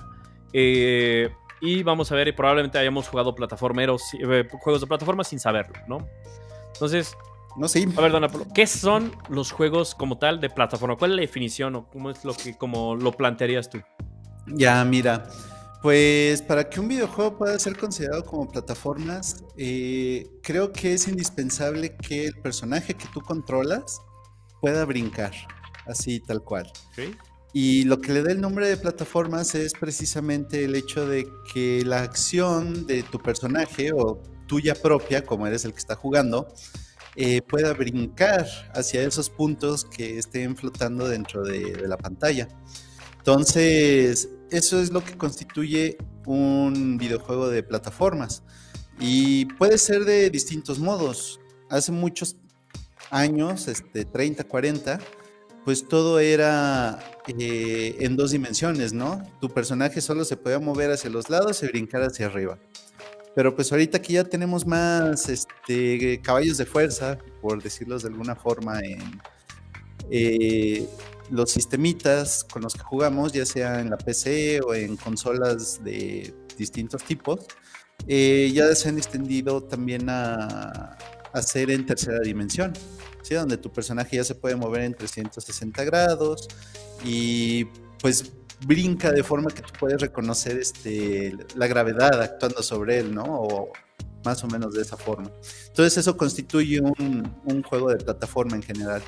Eh, 0.53 1.29
y 1.61 1.83
vamos 1.83 2.11
a 2.11 2.15
ver, 2.15 2.27
y 2.27 2.31
probablemente 2.31 2.77
hayamos 2.77 3.07
jugado 3.07 3.35
plataformeros, 3.35 4.03
eh, 4.13 4.47
juegos 4.61 4.81
de 4.81 4.87
plataforma 4.87 5.23
sin 5.23 5.39
saberlo, 5.39 5.75
¿no? 5.87 6.07
Entonces, 6.73 7.15
no 7.57 7.67
sé. 7.67 7.87
A 7.97 8.01
ver, 8.01 8.11
Don 8.11 8.23
Apolo, 8.23 8.45
¿qué 8.53 8.67
son 8.67 9.11
los 9.29 9.51
juegos 9.51 9.95
como 9.95 10.17
tal 10.17 10.39
de 10.39 10.49
plataforma? 10.49 10.95
¿Cuál 10.95 11.11
es 11.11 11.15
la 11.15 11.21
definición 11.21 11.75
o 11.75 11.89
cómo 11.89 12.09
es 12.09 12.23
lo 12.23 12.33
que 12.33 12.57
como 12.57 12.95
lo 12.95 13.11
plantearías 13.11 13.69
tú? 13.69 13.81
Ya, 14.47 14.83
mira. 14.85 15.27
Pues 15.81 16.41
para 16.41 16.69
que 16.69 16.79
un 16.79 16.89
videojuego 16.89 17.37
pueda 17.37 17.57
ser 17.57 17.77
considerado 17.77 18.25
como 18.25 18.49
plataformas, 18.49 19.45
eh, 19.57 20.27
creo 20.43 20.73
que 20.73 20.93
es 20.93 21.07
indispensable 21.07 21.95
que 21.95 22.25
el 22.25 22.35
personaje 22.35 22.93
que 22.93 23.05
tú 23.13 23.21
controlas 23.21 24.01
pueda 24.59 24.83
brincar, 24.83 25.31
así 25.87 26.19
tal 26.19 26.43
cual. 26.43 26.69
Y 27.53 27.83
lo 27.85 27.99
que 27.99 28.13
le 28.13 28.21
da 28.21 28.31
el 28.31 28.41
nombre 28.41 28.67
de 28.67 28.77
plataformas 28.77 29.55
es 29.55 29.73
precisamente 29.73 30.65
el 30.65 30.75
hecho 30.75 31.07
de 31.07 31.27
que 31.51 31.83
la 31.83 32.01
acción 32.01 32.85
de 32.85 33.03
tu 33.03 33.19
personaje 33.19 33.91
o 33.91 34.21
tuya 34.47 34.75
propia, 34.75 35.25
como 35.25 35.47
eres 35.47 35.65
el 35.65 35.71
que 35.71 35.79
está 35.79 35.95
jugando, 35.95 36.47
eh, 37.15 37.41
pueda 37.41 37.73
brincar 37.73 38.45
hacia 38.73 39.01
esos 39.01 39.29
puntos 39.29 39.83
que 39.83 40.19
estén 40.19 40.55
flotando 40.55 41.07
dentro 41.07 41.43
de 41.43 41.87
la 41.87 41.97
pantalla. 41.97 42.47
Entonces, 43.17 44.29
eso 44.51 44.79
es 44.79 44.91
lo 44.91 45.03
que 45.03 45.17
constituye 45.17 45.97
un 46.25 46.97
videojuego 46.97 47.49
de 47.49 47.63
plataformas. 47.63 48.43
Y 48.99 49.45
puede 49.45 49.77
ser 49.77 50.05
de 50.05 50.29
distintos 50.29 50.79
modos. 50.79 51.39
Hace 51.69 51.91
muchos, 51.91 52.37
años, 53.11 53.67
este, 53.67 54.05
30, 54.05 54.43
40, 54.43 54.99
pues 55.69 55.87
todo 55.87 56.17
era 56.17 56.97
eh, 57.27 57.95
en 57.99 58.15
dos 58.15 58.31
dimensiones, 58.31 58.91
¿no? 58.91 59.21
Tu 59.39 59.49
personaje 59.49 60.01
solo 60.01 60.25
se 60.25 60.35
podía 60.35 60.57
mover 60.57 60.89
hacia 60.89 61.11
los 61.11 61.29
lados 61.29 61.61
y 61.61 61.67
brincar 61.67 62.01
hacia 62.01 62.25
arriba. 62.25 62.57
Pero 63.35 63.55
pues 63.55 63.71
ahorita 63.71 64.01
que 64.01 64.13
ya 64.13 64.23
tenemos 64.23 64.65
más 64.65 65.29
este, 65.29 66.19
caballos 66.23 66.57
de 66.57 66.65
fuerza, 66.65 67.19
por 67.39 67.61
decirlo 67.61 67.99
de 67.99 68.07
alguna 68.07 68.35
forma, 68.35 68.79
en 68.79 69.21
eh, 70.09 70.89
los 71.29 71.51
sistemitas 71.51 72.43
con 72.51 72.63
los 72.63 72.73
que 72.73 72.81
jugamos, 72.81 73.31
ya 73.31 73.45
sea 73.45 73.79
en 73.79 73.91
la 73.91 73.97
PC 73.99 74.61
o 74.61 74.73
en 74.73 74.97
consolas 74.97 75.83
de 75.83 76.33
distintos 76.57 77.03
tipos, 77.03 77.45
eh, 78.07 78.49
ya 78.55 78.73
se 78.73 78.89
han 78.89 78.97
extendido 78.97 79.61
también 79.61 80.09
a, 80.09 80.97
hacer 81.33 81.69
en 81.69 81.85
tercera 81.85 82.21
dimensión, 82.21 82.73
¿sí? 83.29 83.35
donde 83.35 83.57
tu 83.57 83.71
personaje 83.71 84.17
ya 84.17 84.23
se 84.23 84.33
puede 84.33 84.55
mover 84.55 84.81
en 84.81 84.95
360 84.95 85.83
grados 85.83 86.47
y 87.05 87.65
pues 88.01 88.31
brinca 88.65 89.11
de 89.11 89.23
forma 89.23 89.51
que 89.51 89.61
tú 89.61 89.71
puedes 89.79 90.01
reconocer 90.01 90.57
este, 90.57 91.35
la 91.55 91.67
gravedad 91.67 92.21
actuando 92.21 92.63
sobre 92.63 92.99
él, 92.99 93.13
¿no? 93.13 93.23
O 93.23 93.71
más 94.25 94.43
o 94.43 94.47
menos 94.47 94.73
de 94.73 94.81
esa 94.81 94.97
forma. 94.97 95.31
Entonces 95.67 95.97
eso 95.97 96.17
constituye 96.17 96.81
un, 96.81 97.63
juego 97.63 97.89
de 97.89 97.97
plataforma 97.97 98.55
en 98.55 98.63
general. 98.63 99.01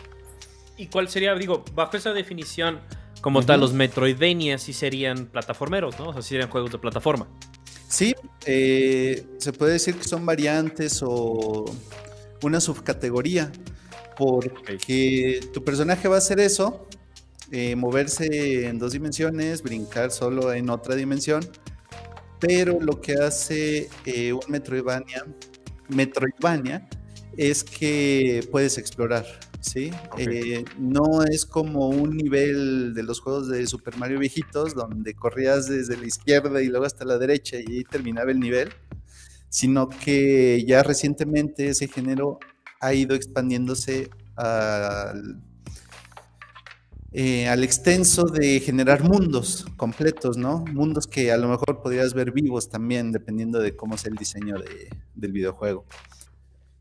¿Y 0.78 0.88
cuál 0.88 1.09
sería, 1.09 1.34
digo, 1.36 1.65
bajo 1.74 1.97
esa 1.97 2.13
definición, 2.13 2.80
como 3.22 3.43
tal, 3.43 3.59
los 3.59 3.74
Metroidvania 3.74 4.57
sí 4.57 4.74
serían 4.74 5.26
plataformeros, 5.26 5.99
¿no? 5.99 6.09
O 6.09 6.13
sea, 6.13 6.22
sí 6.22 6.30
serían 6.30 6.49
juegos 6.49 6.72
de 6.72 6.78
plataforma. 6.78 7.28
Sí, 7.88 8.15
eh, 8.45 9.26
se 9.38 9.51
puede 9.51 9.74
decir 9.74 9.95
que 9.95 10.05
son 10.05 10.26
variantes 10.26 11.01
o 11.03 11.65
una 12.41 12.61
subcategoría, 12.61 13.51
porque 14.22 15.39
tu 15.51 15.63
personaje 15.63 16.07
va 16.07 16.13
a 16.13 16.17
hacer 16.19 16.39
eso, 16.39 16.86
eh, 17.51 17.76
moverse 17.76 18.67
en 18.67 18.78
dos 18.78 18.91
dimensiones, 18.91 19.63
brincar 19.63 20.11
solo 20.11 20.53
en 20.53 20.69
otra 20.69 20.95
dimensión, 20.95 21.43
pero 22.39 22.80
lo 22.80 23.01
que 23.01 23.13
hace 23.13 23.89
eh, 24.05 24.32
un 24.32 24.41
Metroidvania, 24.47 25.26
Metroidvania 25.89 26.88
es 27.36 27.63
que 27.63 28.47
puedes 28.51 28.78
explorar, 28.78 29.26
¿sí? 29.59 29.89
Eh, 30.19 30.65
no 30.78 31.24
es 31.24 31.43
como 31.43 31.89
un 31.89 32.15
nivel 32.15 32.93
de 32.93 33.01
los 33.01 33.22
juegos 33.22 33.49
de 33.49 33.65
Super 33.65 33.97
Mario 33.97 34.19
viejitos, 34.19 34.76
donde 34.76 35.15
corrías 35.15 35.67
desde 35.67 35.97
la 35.97 36.05
izquierda 36.05 36.61
y 36.61 36.67
luego 36.67 36.86
hasta 36.86 37.05
la 37.05 37.17
derecha 37.17 37.57
y 37.57 37.78
ahí 37.78 37.84
terminaba 37.86 38.30
el 38.30 38.39
nivel 38.39 38.69
sino 39.51 39.89
que 39.89 40.63
ya 40.65 40.82
recientemente 40.82 41.67
ese 41.67 41.89
género 41.89 42.39
ha 42.82 42.94
ido 42.94 43.16
expandiéndose 43.16 44.10
al, 44.36 45.42
eh, 47.14 47.48
al 47.48 47.64
extenso 47.64 48.26
de 48.26 48.60
generar 48.60 49.04
mundos 49.04 49.66
completos, 49.78 50.38
¿no? 50.38 50.66
Mundos 50.66 51.08
que 51.08 51.32
a 51.32 51.38
lo 51.38 51.48
mejor 51.48 51.82
podrías 51.82 52.14
ver 52.14 52.32
vivos 52.32 52.70
también, 52.70 53.12
dependiendo 53.12 53.60
de 53.60 53.76
cómo 53.76 53.98
sea 53.98 54.12
el 54.12 54.18
diseño 54.18 54.56
del 55.16 55.32
videojuego. 55.32 55.86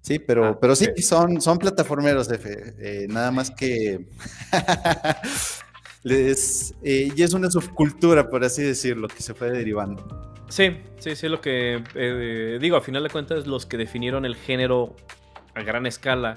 Sí, 0.01 0.19
pero, 0.19 0.47
ah, 0.47 0.59
pero 0.61 0.75
sí, 0.75 0.87
son, 1.03 1.41
son 1.41 1.59
plataformeros, 1.59 2.31
F. 2.31 2.49
Eh, 2.79 3.07
nada 3.09 3.31
más 3.31 3.51
que 3.51 4.07
les, 6.03 6.75
eh, 6.83 7.13
y 7.15 7.23
es 7.23 7.35
una 7.35 7.51
subcultura, 7.51 8.29
por 8.29 8.43
así 8.43 8.63
decirlo, 8.63 9.09
que 9.09 9.23
se 9.23 9.35
fue 9.35 9.51
derivando. 9.51 10.07
Sí, 10.49 10.79
sí, 10.99 11.15
sí, 11.15 11.29
lo 11.29 11.41
que 11.41 11.83
eh, 11.95 12.59
digo, 12.61 12.77
a 12.77 12.81
final 12.81 13.03
de 13.03 13.11
cuentas, 13.11 13.47
los 13.47 13.67
que 13.67 13.77
definieron 13.77 14.25
el 14.25 14.37
género 14.37 14.97
a 15.55 15.63
gran 15.63 15.87
escala, 15.87 16.37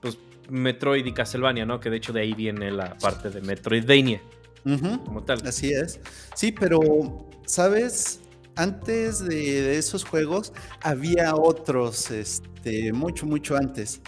pues 0.00 0.18
Metroid 0.48 1.04
y 1.04 1.12
Castlevania, 1.12 1.66
¿no? 1.66 1.80
Que 1.80 1.90
de 1.90 1.96
hecho 1.96 2.12
de 2.12 2.22
ahí 2.22 2.34
viene 2.34 2.70
la 2.70 2.96
parte 2.98 3.30
de 3.30 3.40
Metroidvania. 3.40 4.20
como 5.04 5.22
tal. 5.22 5.46
Así 5.46 5.72
es. 5.72 6.00
Sí, 6.34 6.52
pero, 6.52 7.28
¿sabes? 7.46 8.20
Antes 8.56 9.24
de, 9.24 9.76
esos 9.76 10.04
juegos 10.04 10.52
había 10.82 11.34
otros, 11.34 12.10
este, 12.10 12.92
mucho, 12.92 13.26
mucho 13.26 13.56
antes. 13.56 14.00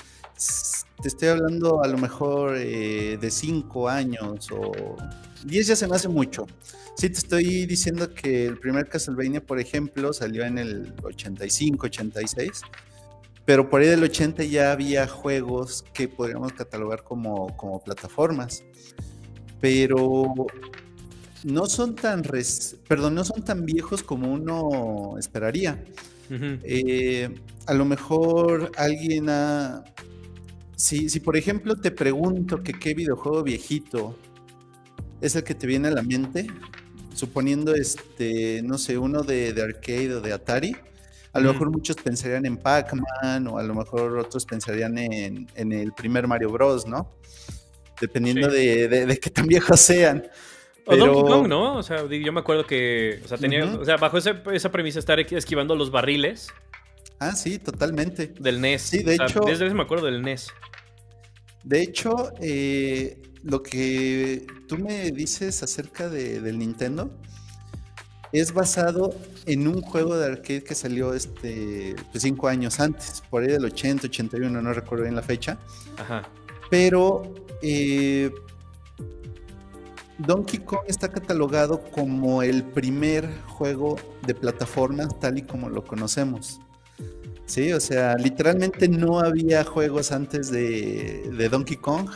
Te 1.03 1.09
estoy 1.09 1.29
hablando 1.29 1.83
a 1.83 1.89
lo 1.89 1.99
mejor 1.99 2.57
eh, 2.57 3.19
de 3.21 3.31
cinco 3.31 3.89
años 3.89 4.49
o 4.51 4.97
diez 5.45 5.67
ya 5.67 5.77
se 5.77 5.87
me 5.87 5.97
hace 5.97 6.09
mucho. 6.09 6.47
Sí, 6.97 7.09
te 7.11 7.19
estoy 7.19 7.67
diciendo 7.67 8.13
que 8.13 8.47
el 8.47 8.59
primer 8.59 8.89
Castlevania, 8.89 9.41
por 9.41 9.61
ejemplo, 9.61 10.13
salió 10.13 10.45
en 10.45 10.59
el 10.59 10.95
85, 11.05 11.87
86, 11.87 12.63
pero 13.49 13.71
por 13.71 13.81
ahí 13.81 13.89
del 13.89 14.03
80 14.03 14.45
ya 14.45 14.73
había 14.73 15.09
juegos 15.09 15.83
que 15.95 16.07
podríamos 16.07 16.53
catalogar 16.53 17.03
como, 17.03 17.57
como 17.57 17.83
plataformas, 17.83 18.63
pero 19.59 20.35
no 21.45 21.65
son 21.65 21.95
tan, 21.95 22.23
perdón, 22.87 23.15
no 23.15 23.25
son 23.25 23.43
tan 23.43 23.65
viejos 23.65 24.03
como 24.03 24.31
uno 24.31 25.17
esperaría. 25.19 25.83
Eh, 26.31 27.35
a 27.65 27.73
lo 27.73 27.87
mejor 27.87 28.71
alguien 28.77 29.31
ha... 29.31 29.83
Si, 30.77 31.09
si 31.09 31.19
por 31.19 31.39
ejemplo 31.39 31.75
te 31.75 31.91
pregunto 31.91 32.63
que 32.63 32.75
qué 32.75 32.93
videojuego 32.93 33.43
viejito 33.45 34.15
es 35.23 35.37
el 35.37 35.45
que 35.45 35.55
te 35.55 35.67
viene 35.67 35.89
a 35.89 35.93
la 35.93 36.03
mente, 36.03 36.49
suponiendo, 37.15 37.75
este, 37.75 38.61
no 38.63 38.77
sé, 38.77 38.99
uno 38.99 39.23
de, 39.23 39.55
arcade 39.59 40.17
o 40.17 40.21
de 40.21 40.35
Atari, 40.35 40.77
a 41.39 41.41
lo 41.41 41.53
mejor 41.53 41.71
muchos 41.71 41.97
pensarían 41.97 42.45
en 42.47 42.57
Pac-Man 42.57 43.47
o 43.49 43.59
a 43.59 43.63
lo 43.63 43.75
mejor 43.75 44.19
otros 44.19 44.45
pensarían 44.45 44.99
en, 44.99 45.49
el 45.55 45.93
primer 45.93 46.27
Mario 46.27 46.51
Bros, 46.51 46.87
¿no? 46.87 47.15
Dependiendo 48.01 48.49
de, 48.49 48.89
de, 48.89 49.19
qué 49.19 49.31
tan 49.31 49.47
viejos 49.47 49.81
sean. 49.81 50.25
O 50.85 50.97
Donkey 50.97 51.23
Kong, 51.23 51.49
¿no? 51.49 51.77
O 51.77 51.83
sea, 51.83 52.07
yo 52.07 52.33
me 52.33 52.41
acuerdo 52.41 52.67
que, 52.67 53.21
o 53.25 53.29
sea, 53.29 53.39
tenía, 53.39 53.65
o 53.65 53.85
sea, 53.85 53.97
bajo 53.97 54.19
esa 54.19 54.73
premisa 54.73 54.99
estar 54.99 55.19
esquivando 55.21 55.75
los 55.75 55.91
barriles. 55.91 56.49
Ah, 57.19 57.33
sí, 57.33 57.59
totalmente. 57.59 58.33
Del 58.39 58.61
NES. 58.61 58.83
Sí, 58.83 59.03
de 59.03 59.15
hecho. 59.15 59.41
Desde 59.41 59.67
ese 59.67 59.75
me 59.75 59.83
acuerdo 59.83 60.07
del 60.07 60.23
NES. 60.23 60.49
De 61.65 61.83
hecho, 61.83 62.33
eh, 62.41 63.21
lo 63.43 63.63
que 63.63 64.47
tú 64.67 64.79
me 64.79 65.11
dices 65.11 65.63
acerca 65.63 66.09
de, 66.09 66.41
del 66.41 66.59
Nintendo 66.59 67.11
es 68.33 68.53
basado 68.53 69.15
en 69.47 69.69
un 69.69 69.81
juego 69.81 70.17
de 70.17 70.27
arcade 70.27 70.63
que 70.63 70.75
salió 70.75 71.15
este 71.15 71.97
pues 72.11 72.23
cinco 72.23 72.49
años 72.49 72.81
antes, 72.81 73.23
por 73.31 73.43
ahí 73.43 73.49
del 73.49 73.65
80, 73.65 74.07
81, 74.07 74.63
no 74.63 74.73
recuerdo 74.73 75.05
bien 75.05 75.17
la 75.17 75.23
fecha. 75.23 75.59
Ajá. 75.99 76.29
Pero 76.71 77.35
eh, 77.63 78.31
Donkey 80.19 80.61
Kong 80.61 80.81
está 80.87 81.09
catalogado 81.09 81.83
como 81.91 82.43
el 82.43 82.65
primer 82.65 83.29
juego 83.47 83.97
de 84.27 84.35
plataformas 84.35 85.19
tal 85.21 85.39
y 85.39 85.43
como 85.43 85.69
lo 85.69 85.85
conocemos. 85.85 86.61
Sí, 87.47 87.73
o 87.73 87.81
sea, 87.81 88.15
literalmente 88.17 88.89
no 88.89 89.21
había 89.21 89.65
juegos 89.65 90.13
antes 90.13 90.51
de, 90.51 91.31
de 91.33 91.49
Donkey 91.49 91.77
Kong 91.77 92.11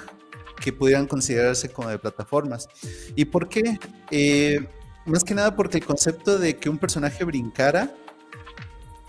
que 0.63 0.73
pudieran 0.73 1.07
considerarse 1.07 1.71
como 1.71 1.89
de 1.89 1.99
plataformas. 1.99 2.69
¿Y 3.17 3.25
por 3.25 3.49
qué? 3.49 3.79
Eh, 4.11 4.61
más 5.07 5.25
que 5.25 5.35
nada 5.35 5.57
porque 5.57 5.79
el 5.79 5.85
concepto 5.85 6.39
de 6.39 6.57
que 6.57 6.69
un 6.69 6.79
personaje 6.79 7.25
brincara 7.25 7.95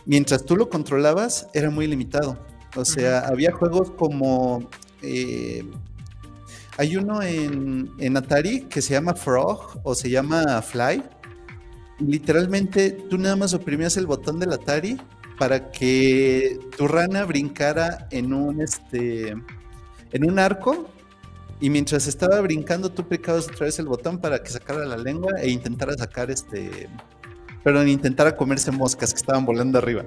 mientras 0.06 0.44
tú 0.46 0.56
lo 0.56 0.70
controlabas 0.70 1.48
era 1.54 1.70
muy 1.70 1.88
limitado. 1.88 2.38
O 2.76 2.86
sea, 2.86 3.20
había 3.20 3.52
juegos 3.52 3.92
como... 3.92 4.70
Eh, 5.02 5.64
hay 6.78 6.98
uno 6.98 7.22
en, 7.22 7.92
en, 8.00 8.18
Atari 8.18 8.62
que 8.62 8.82
se 8.82 8.94
llama 8.94 9.14
Frog 9.14 9.80
o 9.84 9.94
se 9.94 10.10
llama 10.10 10.62
Fly. 10.62 11.04
Literalmente 12.00 12.92
tú 12.92 13.20
nada 13.20 13.36
más 13.36 13.54
oprimías 13.54 13.96
el 13.98 14.08
botón 14.08 14.40
del 14.40 14.54
Atari 14.54 15.00
para 15.38 15.72
que 15.72 16.60
tu 16.76 16.88
rana 16.88 17.26
brincara 17.26 18.08
en 18.10 18.34
un 18.34 18.62
este 18.62 19.36
en 20.12 20.30
un 20.30 20.40
arco 20.40 20.90
y 21.64 21.70
mientras 21.70 22.08
estaba 22.08 22.42
brincando, 22.42 22.92
tú 22.92 23.08
picabas 23.08 23.48
otra 23.48 23.68
vez 23.68 23.80
el 23.80 23.86
botón 23.86 24.20
para 24.20 24.44
que 24.44 24.50
sacara 24.50 24.86
la 24.86 24.98
lengua 24.98 25.32
e 25.40 25.50
intentara 25.50 25.94
sacar 25.94 26.30
este. 26.30 26.90
Perdón, 27.64 27.88
intentara 27.88 28.36
comerse 28.36 28.70
moscas 28.70 29.14
que 29.14 29.20
estaban 29.20 29.46
volando 29.46 29.78
arriba. 29.78 30.04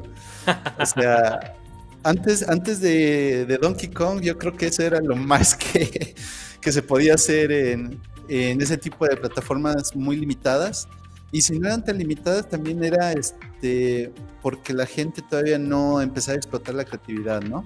O 0.78 0.84
sea, 0.84 1.56
antes, 2.02 2.46
antes 2.46 2.82
de, 2.82 3.58
Donkey 3.58 3.88
Kong, 3.88 4.20
yo 4.20 4.36
creo 4.36 4.54
que 4.54 4.66
eso 4.66 4.82
era 4.82 5.00
lo 5.00 5.16
más 5.16 5.54
que, 5.54 6.14
que 6.60 6.72
se 6.72 6.82
podía 6.82 7.14
hacer 7.14 7.50
en, 7.50 8.02
en 8.28 8.60
ese 8.60 8.76
tipo 8.76 9.06
de 9.06 9.16
plataformas 9.16 9.96
muy 9.96 10.18
limitadas. 10.18 10.86
Y 11.32 11.40
si 11.40 11.58
no 11.58 11.68
eran 11.68 11.82
tan 11.82 11.96
limitadas, 11.96 12.50
también 12.50 12.84
era 12.84 13.12
este 13.12 14.12
porque 14.42 14.74
la 14.74 14.84
gente 14.84 15.22
todavía 15.22 15.58
no 15.58 16.02
empezaba 16.02 16.34
a 16.34 16.36
explotar 16.36 16.74
la 16.74 16.84
creatividad, 16.84 17.40
¿no? 17.40 17.64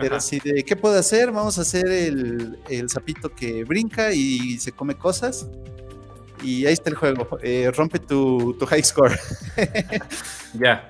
Pero 0.00 0.16
así 0.16 0.40
de, 0.42 0.64
¿qué 0.64 0.76
puedo 0.76 0.98
hacer? 0.98 1.30
Vamos 1.30 1.58
a 1.58 1.62
hacer 1.62 1.86
el, 1.88 2.58
el 2.68 2.88
sapito 2.88 3.34
que 3.34 3.64
brinca 3.64 4.12
y 4.12 4.58
se 4.58 4.72
come 4.72 4.96
cosas. 4.96 5.46
Y 6.42 6.66
ahí 6.66 6.72
está 6.72 6.90
el 6.90 6.96
juego. 6.96 7.38
Eh, 7.42 7.70
rompe 7.74 7.98
tu, 7.98 8.54
tu, 8.58 8.66
high 8.66 8.82
score. 8.82 9.18
ya. 10.54 10.88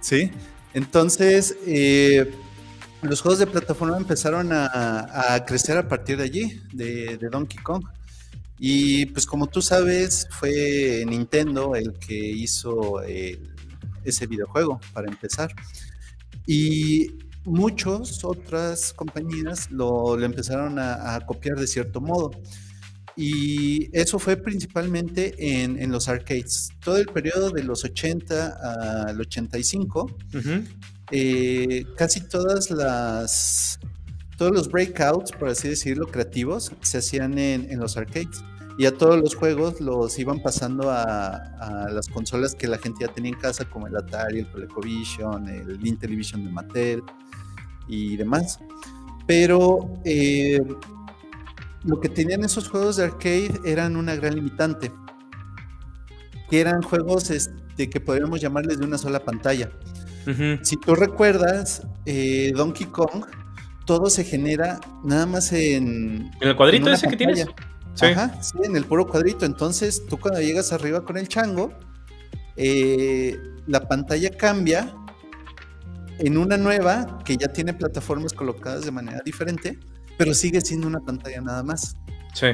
Sí. 0.00 0.30
Entonces, 0.74 1.56
eh, 1.66 2.32
los 3.02 3.20
juegos 3.20 3.38
de 3.38 3.46
plataforma 3.46 3.96
empezaron 3.96 4.50
a, 4.52 5.44
crecer 5.46 5.76
a 5.76 5.88
partir 5.88 6.16
de 6.16 6.24
allí, 6.24 6.60
de, 6.72 7.16
Donkey 7.30 7.58
Kong. 7.62 7.84
Y 8.58 9.06
pues 9.06 9.26
como 9.26 9.48
tú 9.48 9.60
sabes, 9.60 10.28
fue 10.30 11.04
Nintendo 11.06 11.74
el 11.74 11.94
que 11.94 12.14
hizo 12.14 13.02
ese 13.02 14.26
videojuego 14.26 14.80
para 14.92 15.08
empezar. 15.08 15.52
Y 16.46 17.12
muchas 17.44 18.24
otras 18.24 18.92
compañías 18.92 19.70
lo, 19.70 20.20
empezaron 20.22 20.78
a, 20.78 21.20
copiar 21.26 21.58
de 21.58 21.66
cierto 21.66 22.00
modo. 22.00 22.30
Y 23.16 23.90
eso 23.96 24.18
fue 24.18 24.36
principalmente 24.36 25.34
en, 25.62 25.92
los 25.92 26.08
arcades. 26.08 26.70
Todo 26.82 26.96
el 26.96 27.06
periodo 27.06 27.50
de 27.50 27.62
los 27.62 27.84
80 27.84 29.08
al 29.08 29.20
85, 29.20 30.16
eh, 31.10 31.84
casi 31.96 32.20
todas 32.22 32.70
las, 32.70 33.78
todos 34.38 34.52
los 34.52 34.70
breakouts, 34.70 35.32
por 35.32 35.48
así 35.48 35.68
decirlo, 35.68 36.06
creativos, 36.06 36.72
se 36.80 36.98
hacían 36.98 37.38
en, 37.38 37.78
los 37.78 37.96
arcades. 37.96 38.42
Y 38.78 38.86
a 38.86 38.96
todos 38.96 39.20
los 39.20 39.34
juegos 39.34 39.82
los 39.82 40.18
iban 40.18 40.40
pasando 40.40 40.90
a, 40.90 41.88
las 41.92 42.08
consolas 42.08 42.54
que 42.54 42.66
la 42.66 42.78
gente 42.78 43.04
ya 43.06 43.12
tenía 43.12 43.32
en 43.32 43.38
casa, 43.38 43.66
como 43.66 43.86
el 43.86 43.94
Atari, 43.94 44.38
el 44.38 44.48
ColecoVision, 44.48 45.48
el 45.48 45.86
Intellivision 45.86 46.44
de 46.44 46.50
Mattel 46.50 47.02
y 47.88 48.16
demás. 48.16 48.58
Pero 49.26 50.00
eh, 50.04 50.60
lo 51.84 52.00
que 52.00 52.08
tenían 52.08 52.44
esos 52.44 52.68
juegos 52.68 52.96
de 52.96 53.04
arcade 53.04 53.60
eran 53.64 53.96
una 53.96 54.14
gran 54.16 54.34
limitante, 54.34 54.92
que 56.50 56.60
eran 56.60 56.82
juegos 56.82 57.30
este, 57.30 57.88
que 57.88 58.00
podríamos 58.00 58.40
llamarles 58.40 58.78
de 58.78 58.86
una 58.86 58.98
sola 58.98 59.20
pantalla. 59.20 59.70
Si 60.62 60.76
tú 60.76 60.94
recuerdas, 60.94 61.84
eh, 62.06 62.52
Donkey 62.54 62.86
Kong, 62.86 63.24
todo 63.86 64.08
se 64.08 64.22
genera 64.22 64.78
nada 65.02 65.26
más 65.26 65.52
en... 65.52 66.30
¿En 66.40 66.48
el 66.48 66.54
cuadrito 66.54 66.90
ese 66.90 67.08
que 67.08 67.16
tienes? 67.16 67.44
Sí. 67.94 68.06
Ajá, 68.06 68.40
sí, 68.40 68.56
en 68.62 68.76
el 68.76 68.84
puro 68.84 69.06
cuadrito. 69.08 69.44
Entonces, 69.44 70.06
tú 70.08 70.18
cuando 70.18 70.40
llegas 70.40 70.72
arriba 70.72 71.04
con 71.04 71.18
el 71.18 71.26
chango, 71.26 71.72
eh, 72.56 73.36
la 73.66 73.88
pantalla 73.88 74.30
cambia 74.30 74.94
en 76.24 76.38
una 76.38 76.56
nueva 76.56 77.18
que 77.24 77.36
ya 77.36 77.48
tiene 77.48 77.74
plataformas 77.74 78.32
colocadas 78.32 78.84
de 78.84 78.90
manera 78.90 79.20
diferente 79.24 79.78
pero 80.16 80.34
sigue 80.34 80.60
siendo 80.60 80.86
una 80.86 81.00
pantalla 81.00 81.40
nada 81.40 81.62
más. 81.62 81.96
Sí. 82.34 82.46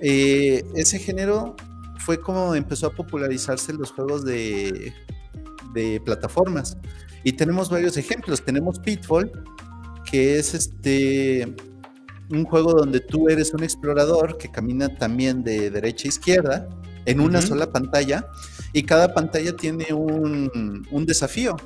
Eh, 0.00 0.64
ese 0.74 0.98
género 0.98 1.56
fue 1.98 2.20
como 2.20 2.54
empezó 2.54 2.88
a 2.88 2.90
popularizarse 2.90 3.72
los 3.72 3.92
juegos 3.92 4.24
de, 4.24 4.92
de 5.74 6.00
plataformas. 6.04 6.76
Y 7.24 7.32
tenemos 7.32 7.70
varios 7.70 7.96
ejemplos. 7.96 8.44
Tenemos 8.44 8.78
Pitfall, 8.78 9.30
que 10.10 10.38
es 10.38 10.54
este 10.54 11.54
un 12.30 12.44
juego 12.44 12.74
donde 12.74 13.00
tú 13.00 13.28
eres 13.28 13.54
un 13.54 13.62
explorador 13.62 14.36
que 14.36 14.50
camina 14.50 14.94
también 14.96 15.42
de 15.42 15.70
derecha 15.70 16.06
a 16.06 16.08
izquierda 16.08 16.68
en 17.06 17.20
una 17.20 17.40
sola 17.40 17.72
pantalla 17.72 18.26
y 18.74 18.82
cada 18.82 19.14
pantalla 19.14 19.56
tiene 19.56 19.94
un, 19.94 20.86
un 20.90 21.06
desafío. 21.06 21.56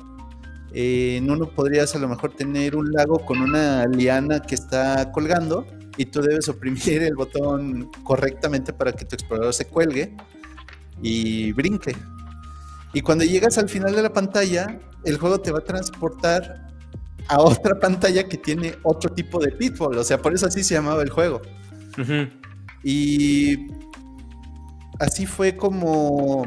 Eh, 0.73 1.17
en 1.17 1.29
uno 1.29 1.49
podrías 1.49 1.95
a 1.95 1.99
lo 1.99 2.07
mejor 2.07 2.33
tener 2.33 2.75
un 2.75 2.91
lago 2.91 3.19
con 3.19 3.41
una 3.41 3.85
liana 3.85 4.41
que 4.41 4.55
está 4.55 5.11
colgando 5.11 5.67
y 5.97 6.05
tú 6.05 6.21
debes 6.21 6.49
oprimir 6.49 7.03
el 7.03 7.15
botón 7.15 7.91
correctamente 8.03 8.73
para 8.73 8.91
que 8.91 9.05
tu 9.05 9.15
explorador 9.15 9.53
se 9.53 9.65
cuelgue 9.65 10.15
y 11.01 11.51
brinque. 11.51 11.95
Y 12.93 13.01
cuando 13.01 13.23
llegas 13.23 13.57
al 13.57 13.69
final 13.69 13.95
de 13.95 14.01
la 14.01 14.13
pantalla, 14.13 14.79
el 15.03 15.17
juego 15.17 15.39
te 15.39 15.51
va 15.51 15.59
a 15.59 15.63
transportar 15.63 16.67
a 17.27 17.39
otra 17.39 17.79
pantalla 17.79 18.27
que 18.27 18.37
tiene 18.37 18.75
otro 18.83 19.11
tipo 19.11 19.39
de 19.39 19.51
pitfall. 19.51 19.97
O 19.97 20.03
sea, 20.03 20.19
por 20.19 20.33
eso 20.33 20.47
así 20.47 20.63
se 20.63 20.75
llamaba 20.75 21.01
el 21.03 21.09
juego. 21.09 21.41
Y 22.83 23.67
así 24.99 25.25
fue 25.25 25.55
como 25.55 26.45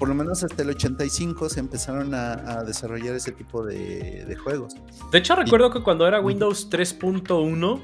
por 0.00 0.08
lo 0.08 0.14
menos 0.14 0.42
hasta 0.42 0.62
el 0.62 0.70
85 0.70 1.50
se 1.50 1.60
empezaron 1.60 2.14
a, 2.14 2.64
desarrollar 2.64 3.14
ese 3.14 3.32
tipo 3.32 3.62
de, 3.62 4.34
juegos. 4.42 4.74
De 5.12 5.18
hecho, 5.18 5.36
recuerdo 5.36 5.70
que 5.70 5.82
cuando 5.82 6.08
era 6.08 6.20
Windows 6.20 6.70
3.1 6.70 7.80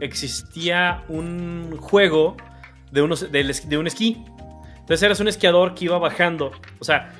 existía 0.00 1.04
un 1.08 1.76
juego 1.78 2.36
de, 2.90 3.02
unos, 3.02 3.30
de, 3.30 3.78
un 3.78 3.86
esquí. 3.86 4.24
Entonces 4.80 5.02
eras 5.04 5.20
un 5.20 5.28
esquiador 5.28 5.76
que 5.76 5.84
iba 5.84 5.96
bajando. 5.96 6.50
O 6.80 6.84
sea, 6.84 7.14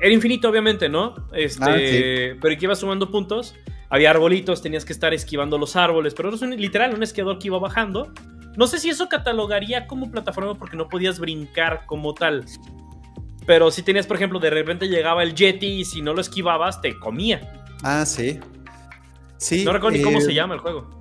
era 0.00 0.14
infinito, 0.14 0.48
obviamente, 0.48 0.88
¿no? 0.88 1.16
Este, 1.32 2.34
ah, 2.34 2.38
Pero 2.40 2.56
que 2.56 2.64
iba 2.64 2.76
sumando 2.76 3.10
puntos. 3.10 3.56
Había 3.90 4.10
arbolitos, 4.10 4.62
tenías 4.62 4.84
que 4.84 4.92
estar 4.92 5.12
esquivando 5.12 5.58
los 5.58 5.74
árboles. 5.74 6.14
Pero 6.14 6.28
eras 6.28 6.40
un, 6.40 6.50
literal 6.56 6.94
un 6.94 7.02
esquiador 7.02 7.40
que 7.40 7.48
iba 7.48 7.58
bajando. 7.58 8.12
No 8.56 8.68
sé 8.68 8.78
si 8.78 8.90
eso 8.90 9.08
catalogaría 9.08 9.88
como 9.88 10.08
plataforma 10.08 10.54
porque 10.54 10.76
no 10.76 10.88
podías 10.88 11.18
brincar 11.18 11.84
como 11.86 12.14
tal. 12.14 12.44
Pero 13.46 13.70
si 13.70 13.82
tenías, 13.82 14.06
por 14.06 14.16
ejemplo, 14.16 14.40
de 14.40 14.50
repente 14.50 14.88
llegaba 14.88 15.22
el 15.22 15.34
Yeti 15.34 15.66
y 15.66 15.84
si 15.84 16.02
no 16.02 16.12
lo 16.12 16.20
esquivabas, 16.20 16.80
te 16.80 16.98
comía. 16.98 17.64
Ah, 17.82 18.04
sí. 18.04 18.40
Sí. 19.38 19.64
No 19.64 19.72
recuerdo 19.72 19.98
ni 19.98 20.02
cómo 20.02 20.20
se 20.20 20.32
eh, 20.32 20.34
llama 20.34 20.54
el 20.54 20.60
juego. 20.60 21.00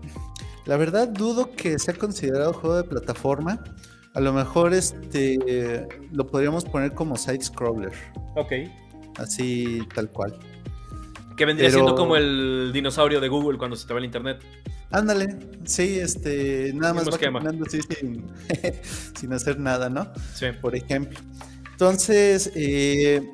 La 0.65 0.77
verdad, 0.77 1.07
dudo 1.07 1.51
que 1.55 1.79
sea 1.79 1.95
considerado 1.95 2.53
juego 2.53 2.77
de 2.77 2.83
plataforma. 2.83 3.63
A 4.13 4.19
lo 4.19 4.31
mejor 4.31 4.73
este 4.73 5.87
lo 6.11 6.27
podríamos 6.27 6.65
poner 6.65 6.93
como 6.93 7.17
side 7.17 7.41
scroller. 7.41 7.93
Ok. 8.35 8.51
Así 9.17 9.79
tal 9.93 10.09
cual. 10.09 10.37
Que 11.35 11.45
vendría 11.45 11.69
siendo 11.69 11.95
como 11.95 12.15
el 12.15 12.71
dinosaurio 12.73 13.19
de 13.19 13.27
Google 13.27 13.57
cuando 13.57 13.75
se 13.75 13.87
te 13.87 13.93
va 13.93 13.99
el 13.99 14.05
internet. 14.05 14.41
Ándale, 14.91 15.35
sí, 15.65 15.99
este, 15.99 16.71
nada 16.73 16.93
más 16.93 17.09
va 17.09 17.17
caminando 17.17 17.65
así 17.65 17.81
sin, 17.81 18.25
sin 19.19 19.33
hacer 19.33 19.59
nada, 19.59 19.89
¿no? 19.89 20.07
Sí. 20.33 20.47
Por 20.61 20.75
ejemplo. 20.75 21.19
Entonces, 21.75 22.53
eh, 22.55 23.29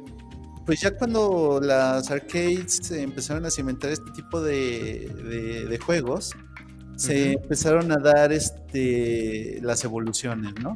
pues 0.66 0.82
ya 0.82 0.98
cuando 0.98 1.60
las 1.62 2.10
arcades 2.10 2.89
empezaron 2.89 3.46
a 3.46 3.52
cimentar 3.52 3.92
este 3.92 4.10
tipo 4.16 4.42
de, 4.42 5.80
juegos, 5.86 6.32
se 6.96 7.34
empezaron 7.34 7.92
a 7.92 7.98
dar 7.98 8.32
este, 8.32 9.60
las 9.62 9.84
evoluciones, 9.84 10.56
¿no? 10.60 10.76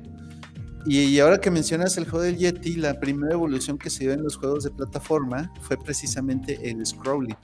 Y, 0.85 1.17
ahora 1.17 1.41
que 1.41 1.49
mencionas 1.49 1.97
el 1.97 2.07
juego 2.07 2.23
del 2.23 2.37
Yeti, 2.37 2.75
la 2.75 2.99
primera 2.99 3.33
evolución 3.33 3.79
que 3.79 3.89
se 3.89 4.03
dio 4.03 4.13
en 4.13 4.21
los 4.21 4.37
juegos 4.37 4.63
de 4.65 4.69
plataforma 4.69 5.51
fue 5.61 5.75
precisamente 5.83 6.69
el 6.69 6.85
scrolling. 6.85 7.35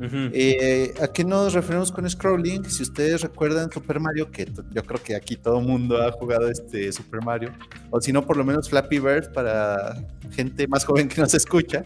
Eh, 0.00 0.94
¿A 1.00 1.08
qué 1.08 1.24
nos 1.24 1.54
referimos 1.54 1.90
con 1.90 2.08
scrolling? 2.08 2.64
Si 2.68 2.82
ustedes 2.82 3.22
recuerdan 3.22 3.70
Super 3.70 4.00
Mario, 4.00 4.30
que 4.30 4.46
yo 4.72 4.84
creo 4.84 5.02
que 5.02 5.16
aquí 5.16 5.36
todo 5.36 5.58
el 5.60 5.66
mundo 5.66 6.02
ha 6.02 6.12
jugado 6.12 6.48
este 6.48 6.92
Super 6.92 7.22
Mario, 7.22 7.52
o 7.90 8.00
si 8.00 8.12
no, 8.12 8.26
por 8.26 8.36
lo 8.36 8.44
menos 8.44 8.68
Flappy 8.68 8.98
Bird 8.98 9.32
para 9.32 9.96
gente 10.32 10.66
más 10.68 10.84
joven 10.84 11.08
que 11.08 11.20
nos 11.20 11.34
escucha, 11.34 11.84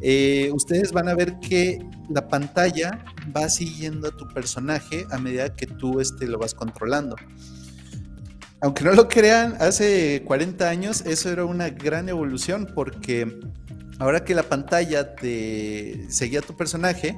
eh, 0.00 0.50
ustedes 0.52 0.92
van 0.92 1.08
a 1.08 1.14
ver 1.14 1.38
que 1.40 1.78
la 2.10 2.28
pantalla 2.28 3.04
va 3.36 3.48
siguiendo 3.48 4.08
a 4.08 4.10
tu 4.10 4.26
personaje 4.28 5.06
a 5.10 5.18
medida 5.18 5.54
que 5.54 5.66
tú 5.66 6.00
este, 6.00 6.26
lo 6.26 6.38
vas 6.38 6.54
controlando. 6.54 7.16
Aunque 8.60 8.84
no 8.84 8.92
lo 8.92 9.08
crean, 9.08 9.56
hace 9.58 10.22
40 10.24 10.68
años 10.68 11.00
eso 11.04 11.30
era 11.30 11.44
una 11.44 11.70
gran 11.70 12.08
evolución 12.08 12.68
porque 12.72 13.40
ahora 13.98 14.24
que 14.24 14.34
la 14.34 14.42
pantalla 14.42 15.14
te 15.14 16.06
seguía 16.08 16.40
a 16.40 16.42
tu 16.42 16.56
personaje, 16.56 17.16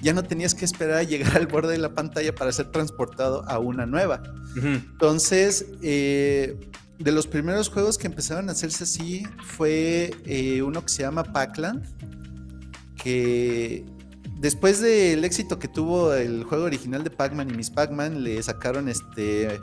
ya 0.00 0.12
no 0.12 0.22
tenías 0.22 0.54
que 0.54 0.64
esperar 0.64 0.98
a 0.98 1.02
llegar 1.02 1.36
al 1.36 1.46
borde 1.46 1.72
de 1.72 1.78
la 1.78 1.94
pantalla 1.94 2.34
para 2.34 2.52
ser 2.52 2.70
transportado 2.70 3.48
a 3.48 3.58
una 3.58 3.86
nueva. 3.86 4.22
Entonces, 4.56 5.66
eh, 5.82 6.70
de 6.98 7.12
los 7.12 7.26
primeros 7.26 7.68
juegos 7.68 7.98
que 7.98 8.06
empezaron 8.06 8.48
a 8.48 8.52
hacerse 8.52 8.84
así 8.84 9.26
fue 9.44 10.12
eh, 10.24 10.62
uno 10.62 10.82
que 10.82 10.88
se 10.90 11.02
llama 11.02 11.24
Pac-Land, 11.24 11.84
que 13.02 13.84
después 14.38 14.80
del 14.80 15.24
éxito 15.24 15.58
que 15.58 15.68
tuvo 15.68 16.14
el 16.14 16.44
juego 16.44 16.64
original 16.64 17.02
de 17.02 17.10
Pac-Man 17.10 17.50
y 17.50 17.54
Miss 17.54 17.70
Pac-Man, 17.70 18.22
le 18.22 18.42
sacaron 18.42 18.88
este 18.88 19.60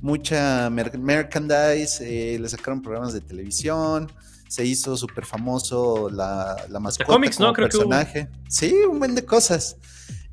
mucha 0.00 0.70
merchandise, 0.70 1.98
eh, 2.02 2.38
le 2.38 2.48
sacaron 2.48 2.82
programas 2.82 3.12
de 3.12 3.20
televisión, 3.20 4.12
se 4.48 4.64
hizo 4.64 4.96
súper 4.96 5.24
famoso 5.24 6.10
la, 6.10 6.56
la 6.68 6.80
mascota 6.80 7.12
cómics, 7.12 7.38
¿no? 7.38 7.52
Creo 7.52 7.68
personaje. 7.68 8.28
Sí, 8.48 8.74
un 8.90 8.98
buen 8.98 9.14
de 9.14 9.24
cosas. 9.24 9.76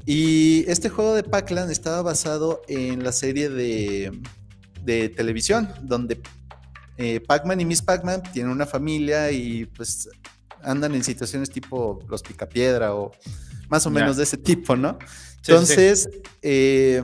Y 0.05 0.69
este 0.69 0.89
juego 0.89 1.15
de 1.15 1.23
Pac-Land 1.23 1.71
estaba 1.71 2.01
basado 2.01 2.61
en 2.67 3.03
la 3.03 3.11
serie 3.11 3.49
de, 3.49 4.11
de 4.83 5.09
televisión, 5.09 5.69
donde 5.81 6.21
eh, 6.97 7.19
Pac-Man 7.21 7.59
y 7.61 7.65
Miss 7.65 7.81
Pac-Man 7.81 8.23
tienen 8.31 8.51
una 8.51 8.65
familia 8.65 9.31
y 9.31 9.65
pues 9.65 10.09
andan 10.61 10.95
en 10.95 11.03
situaciones 11.03 11.49
tipo 11.49 11.99
los 12.07 12.21
picapiedra 12.21 12.95
o 12.95 13.11
más 13.69 13.85
o 13.85 13.89
menos 13.89 14.17
de 14.17 14.23
ese 14.23 14.37
tipo, 14.37 14.75
¿no? 14.75 14.97
Entonces, 15.37 16.09
Eh, 16.41 17.03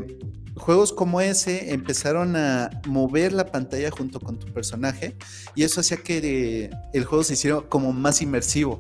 juegos 0.55 0.93
como 0.93 1.21
ese 1.21 1.73
empezaron 1.73 2.35
a 2.35 2.69
mover 2.85 3.33
la 3.33 3.47
pantalla 3.47 3.89
junto 3.89 4.19
con 4.19 4.37
tu 4.37 4.45
personaje 4.53 5.15
y 5.55 5.63
eso 5.63 5.81
hacía 5.81 5.97
que 5.97 6.69
el 6.93 7.05
juego 7.05 7.23
se 7.23 7.33
hiciera 7.33 7.61
como 7.61 7.91
más 7.91 8.21
inmersivo. 8.21 8.79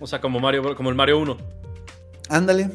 O 0.00 0.06
sea, 0.06 0.20
como 0.20 0.40
Mario, 0.40 0.74
como 0.74 0.88
el 0.88 0.94
Mario 0.94 1.18
1. 1.18 1.36
Ándale. 2.30 2.70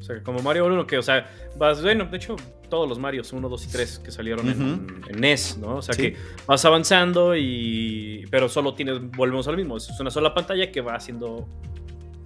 sea, 0.00 0.22
como 0.22 0.40
Mario 0.40 0.66
1, 0.66 0.86
que, 0.86 0.98
o 0.98 1.02
sea, 1.02 1.30
vas, 1.56 1.82
bueno, 1.82 2.06
de 2.06 2.16
hecho, 2.16 2.36
todos 2.68 2.88
los 2.88 2.98
Marios 2.98 3.32
1, 3.32 3.48
2 3.48 3.64
y 3.64 3.68
3 3.68 3.98
que 4.00 4.10
salieron 4.10 4.48
en, 4.48 5.20
NES, 5.20 5.58
¿no? 5.58 5.76
O 5.76 5.82
sea, 5.82 5.94
que 5.94 6.16
vas 6.46 6.64
avanzando 6.64 7.36
y. 7.36 8.26
Pero 8.30 8.48
solo 8.48 8.74
tienes. 8.74 8.98
Volvemos 9.16 9.48
al 9.48 9.56
mismo. 9.56 9.76
Es 9.76 10.00
una 10.00 10.10
sola 10.10 10.34
pantalla 10.34 10.70
que 10.70 10.80
va 10.80 10.94
haciendo. 10.94 11.48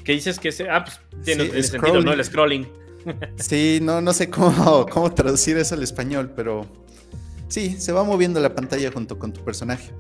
Que 0.05 0.13
dices 0.13 0.39
que 0.39 0.49
ese. 0.49 0.69
Ah, 0.69 0.85
pues 0.85 1.01
tiene, 1.25 1.63
sentido, 1.63 2.01
¿no? 2.01 2.13
El 2.13 2.25
scrolling. 2.25 2.69
Sí, 3.37 3.81
no, 3.83 4.01
no 4.01 4.13
sé 4.13 4.31
cómo, 4.31 4.87
cómo 4.91 5.13
traducir 5.13 5.57
eso 5.57 5.75
al 5.75 5.83
español, 5.83 6.33
pero. 6.37 6.67
Sí, 7.49 7.77
se 7.81 7.93
va 7.93 8.05
moviendo 8.05 8.41
la 8.41 8.55
pantalla 8.55 8.91
junto 8.93 9.19
con 9.19 9.33
tu 9.33 9.45
personaje. 9.45 9.91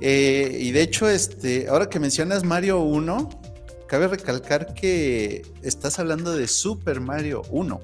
Eh, 0.00 0.58
y 0.60 0.72
de 0.72 0.82
hecho, 0.82 1.08
este, 1.08 1.68
ahora 1.68 1.88
que 1.88 1.98
mencionas 1.98 2.44
Mario 2.44 2.80
1, 2.80 3.28
cabe 3.86 4.08
recalcar 4.08 4.74
que 4.74 5.42
estás 5.62 5.98
hablando 5.98 6.36
de 6.36 6.46
Super 6.46 7.00
Mario 7.00 7.42
1. 7.50 7.80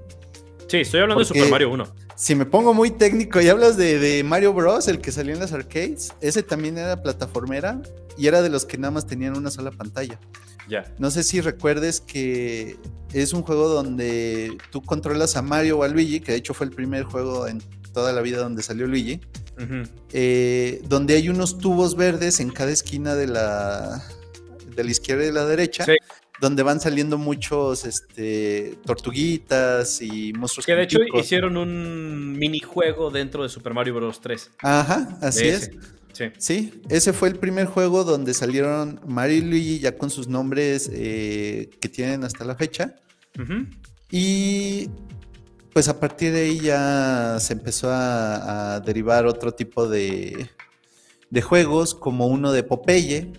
Sí, 0.68 0.78
estoy 0.78 1.00
hablando 1.00 1.20
de 1.20 1.26
Super 1.26 1.48
Mario 1.48 1.70
1. 1.70 1.94
Si 2.16 2.34
me 2.36 2.46
pongo 2.46 2.72
muy 2.72 2.90
técnico 2.90 3.40
y 3.40 3.48
hablas 3.48 3.76
de, 3.76 4.22
Mario 4.24 4.52
Bros, 4.52 4.86
el 4.86 5.00
que 5.00 5.10
salió 5.10 5.34
en 5.34 5.40
las 5.40 5.52
arcades, 5.52 6.12
ese 6.20 6.42
también 6.42 6.78
era 6.78 7.02
plataformera 7.02 7.82
y 8.16 8.28
era 8.28 8.40
de 8.40 8.50
los 8.50 8.64
que 8.64 8.78
nada 8.78 8.92
más 8.92 9.06
tenían 9.06 9.36
una 9.36 9.50
sola 9.50 9.72
pantalla. 9.72 10.20
Ya. 10.68 10.92
No 10.98 11.10
sé 11.10 11.22
si 11.22 11.40
recuerdes 11.40 12.00
que 12.00 12.76
es 13.12 13.32
un 13.32 13.42
juego 13.42 13.68
donde 13.68 14.56
tú 14.70 14.82
controlas 14.82 15.36
a 15.36 15.42
Mario 15.42 15.78
o 15.78 15.82
a 15.82 15.88
Luigi, 15.88 16.20
que 16.20 16.32
de 16.32 16.38
hecho 16.38 16.54
fue 16.54 16.66
el 16.66 16.72
primer 16.72 17.04
juego 17.04 17.46
en 17.46 17.62
toda 17.92 18.12
la 18.12 18.20
vida 18.20 18.38
donde 18.38 18.62
salió 18.62 18.86
Luigi, 18.86 19.20
eh, 20.12 20.82
donde 20.88 21.14
hay 21.14 21.28
unos 21.28 21.58
tubos 21.58 21.96
verdes 21.96 22.40
en 22.40 22.50
cada 22.50 22.72
esquina 22.72 23.14
de 23.14 23.28
la, 23.28 24.02
de 24.74 24.84
la 24.84 24.90
izquierda 24.90 25.22
y 25.22 25.26
de 25.26 25.32
la 25.32 25.46
derecha, 25.46 25.86
donde 26.40 26.62
van 26.64 26.80
saliendo 26.80 27.16
muchos 27.16 27.84
este, 27.84 28.76
tortuguitas 28.84 30.02
y 30.02 30.32
monstruos. 30.32 30.66
Que 30.66 30.74
de 30.74 30.82
hecho 30.82 30.98
hicieron 31.14 31.56
un 31.56 32.36
minijuego 32.36 33.10
dentro 33.10 33.44
de 33.44 33.48
Super 33.48 33.72
Mario 33.72 33.94
Bros. 33.94 34.20
3. 34.20 34.50
Ajá, 34.58 35.16
así 35.22 35.46
es. 35.46 35.70
Sí. 36.14 36.30
sí. 36.38 36.82
ese 36.88 37.12
fue 37.12 37.28
el 37.28 37.36
primer 37.36 37.66
juego 37.66 38.04
donde 38.04 38.32
salieron 38.34 39.00
Mario 39.06 39.36
y 39.36 39.40
Luigi 39.42 39.78
ya 39.80 39.98
con 39.98 40.10
sus 40.10 40.28
nombres 40.28 40.88
eh, 40.92 41.70
que 41.80 41.88
tienen 41.88 42.24
hasta 42.24 42.44
la 42.44 42.54
fecha. 42.54 42.94
Y 44.10 44.88
pues 45.72 45.88
a 45.88 45.98
partir 45.98 46.32
de 46.32 46.42
ahí 46.42 46.60
ya 46.60 47.36
se 47.40 47.52
empezó 47.52 47.90
a, 47.92 48.80
derivar 48.86 49.26
otro 49.26 49.52
tipo 49.52 49.88
de, 49.88 50.48
de, 51.30 51.42
juegos, 51.42 51.96
como 51.96 52.28
uno 52.28 52.52
de 52.52 52.62
Popeye, 52.62 53.32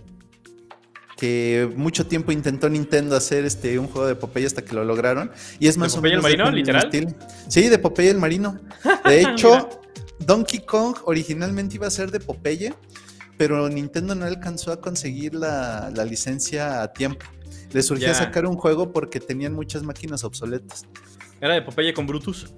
que 1.15 1.71
mucho 1.77 2.05
tiempo 2.07 2.33
intentó 2.33 2.69
Nintendo 2.69 3.15
hacer 3.15 3.45
este 3.45 3.79
un 3.79 3.87
juego 3.87 4.07
de 4.07 4.15
Popeye 4.15 4.45
hasta 4.45 4.63
que 4.63 4.75
lo 4.75 4.83
lograron. 4.83 5.31
Y 5.59 5.69
es 5.69 5.77
más 5.77 5.93
¿De 5.93 5.97
Popeye 5.97 6.15
el 6.15 6.21
marino, 6.21 6.51
literal? 6.51 6.91
Sí, 7.47 7.69
de 7.69 7.79
Popeye 7.79 8.09
el 8.09 8.17
marino. 8.17 8.59
De 9.05 9.21
hecho, 9.21 9.69
Donkey 10.19 10.59
Kong 10.59 10.95
originalmente 11.05 11.75
iba 11.75 11.87
a 11.87 11.91
ser 11.91 12.11
de 12.11 12.19
Popeye, 12.19 12.73
pero 13.37 13.67
Nintendo 13.69 14.15
no 14.15 14.25
alcanzó 14.25 14.71
a 14.71 14.81
conseguir 14.81 15.35
la, 15.35 15.91
licencia 16.07 16.81
a 16.81 16.93
tiempo. 16.93 17.25
Le 17.71 17.81
surgió 17.83 18.13
sacar 18.13 18.45
un 18.45 18.55
juego 18.55 18.93
porque 18.93 19.19
tenían 19.19 19.53
muchas 19.53 19.83
máquinas 19.83 20.23
obsoletas. 20.23 20.85
Era 21.41 21.55
de 21.55 21.61
Popeye 21.61 21.93
con 21.93 22.07
Brutus. 22.07 22.53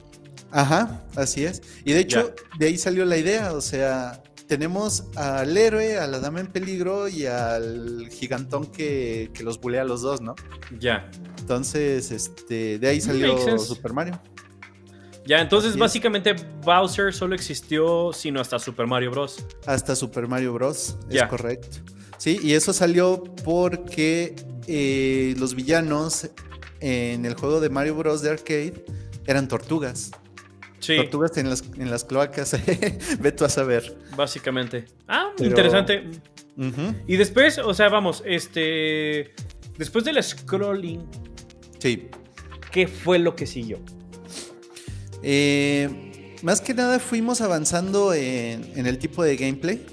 Ajá, 0.51 1.03
así 1.15 1.43
es. 1.43 1.61
Y 1.83 1.93
de 1.93 1.99
hecho, 1.99 2.33
de 2.59 2.67
ahí 2.67 2.77
salió 2.77 3.03
la 3.05 3.17
idea, 3.17 3.53
o 3.53 3.61
sea, 3.61 4.21
tenemos 4.47 5.05
al 5.15 5.57
héroe, 5.57 5.97
a 5.97 6.07
la 6.07 6.19
dama 6.19 6.39
en 6.39 6.47
peligro 6.47 7.07
y 7.07 7.25
al 7.25 8.09
gigantón 8.09 8.65
que, 8.65 9.31
los 9.41 9.59
bulea 9.59 9.81
a 9.81 9.85
los 9.85 10.01
dos, 10.01 10.21
¿no? 10.21 10.35
Ya. 10.79 11.09
Entonces, 11.39 12.11
este, 12.11 12.79
de 12.79 12.87
ahí 12.87 13.01
salió 13.01 13.59
Super 13.59 13.93
Mario. 13.93 14.21
Ya, 15.27 15.41
entonces 15.41 15.77
básicamente 15.77 16.35
Bowser 16.63 17.13
solo 17.13 17.35
existió 17.35 18.13
sino 18.13 18.39
hasta 18.39 18.57
Super 18.59 18.87
Mario 18.87 19.11
Bros. 19.11 19.43
Hasta 19.65 19.93
Super 19.93 20.25
Mario 20.25 20.53
Bros. 20.53 20.97
Es 21.09 21.23
correcto. 21.23 21.77
Sí, 22.17 22.39
y 22.41 22.53
eso 22.53 22.71
salió 22.71 23.23
porque 23.43 24.35
eh, 24.67 25.35
los 25.37 25.53
villanos 25.53 26.29
en 26.79 27.25
el 27.25 27.33
juego 27.35 27.59
de 27.59 27.69
Mario 27.69 27.95
Bros. 27.95 28.21
de 28.21 28.29
arcade 28.29 28.85
eran 29.25 29.49
tortugas. 29.49 30.11
Sí. 30.79 30.95
Tortugas 30.95 31.35
en 31.37 31.49
las, 31.49 31.63
en 31.77 31.91
las 31.91 32.05
cloacas. 32.05 32.55
Ve 33.19 33.31
tú 33.33 33.43
a 33.43 33.49
saber. 33.49 33.97
Básicamente. 34.15 34.85
Ah, 35.09 35.31
interesante. 35.39 36.09
Y 37.05 37.17
después, 37.17 37.57
o 37.59 37.73
sea, 37.73 37.89
vamos, 37.89 38.23
este. 38.25 39.33
Después 39.77 40.05
del 40.05 40.23
scrolling. 40.23 41.05
Sí. 41.79 42.09
¿Qué 42.71 42.87
fue 42.87 43.19
lo 43.19 43.35
que 43.35 43.45
siguió? 43.45 43.79
Eh, 45.23 46.35
más 46.43 46.61
que 46.61 46.73
nada 46.73 46.99
fuimos 46.99 47.41
avanzando 47.41 48.13
en, 48.13 48.71
en 48.75 48.85
el 48.85 48.97
tipo 48.99 49.23
de 49.23 49.35
gameplay. 49.35 49.85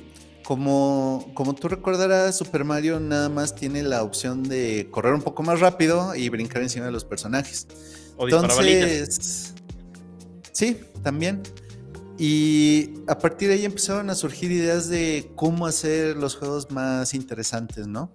Como, 0.45 1.31
como 1.33 1.55
tú 1.55 1.69
recordarás, 1.69 2.37
Super 2.37 2.65
Mario 2.65 3.01
nada 3.01 3.31
más 3.31 3.55
tiene 3.55 3.83
la 3.83 4.03
opción 4.03 4.43
de 4.43 4.89
correr 4.91 5.15
un 5.15 5.23
poco 5.23 5.43
más 5.43 5.61
rápido 5.61 6.15
y 6.15 6.29
brincar 6.29 6.61
encima 6.61 6.85
de 6.85 6.93
los 6.93 7.05
personajes. 7.05 7.67
O 8.19 8.25
Entonces, 8.25 9.55
sí, 10.53 10.77
también. 11.03 11.43
Y 12.19 12.91
a 13.09 13.19
partir 13.19 13.49
de 13.49 13.55
ahí 13.55 13.65
empezaron 13.65 14.11
a 14.11 14.15
surgir 14.15 14.53
ideas 14.53 14.89
de 14.89 15.33
cómo 15.35 15.67
hacer 15.67 16.17
los 16.17 16.37
juegos 16.37 16.71
más 16.71 17.15
interesantes, 17.15 17.87
¿no? 17.87 18.15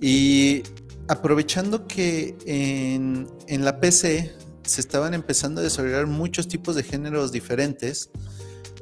Y 0.00 0.62
aprovechando 1.08 1.86
que 1.86 2.36
en, 2.46 3.26
en 3.48 3.64
la 3.64 3.80
PC 3.80 4.34
se 4.64 4.80
estaban 4.80 5.14
empezando 5.14 5.60
a 5.60 5.64
desarrollar 5.64 6.06
muchos 6.06 6.48
tipos 6.48 6.74
de 6.74 6.82
géneros 6.82 7.32
diferentes, 7.32 8.10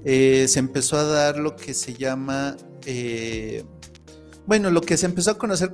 eh, 0.04 0.46
se 0.48 0.58
empezó 0.58 0.96
a 0.98 1.04
dar 1.04 1.38
lo 1.38 1.56
que 1.56 1.74
se 1.74 1.94
llama, 1.94 2.56
eh, 2.86 3.64
bueno, 4.46 4.70
lo 4.70 4.80
que 4.80 4.96
se 4.96 5.06
empezó 5.06 5.32
a 5.32 5.38
conocer, 5.38 5.72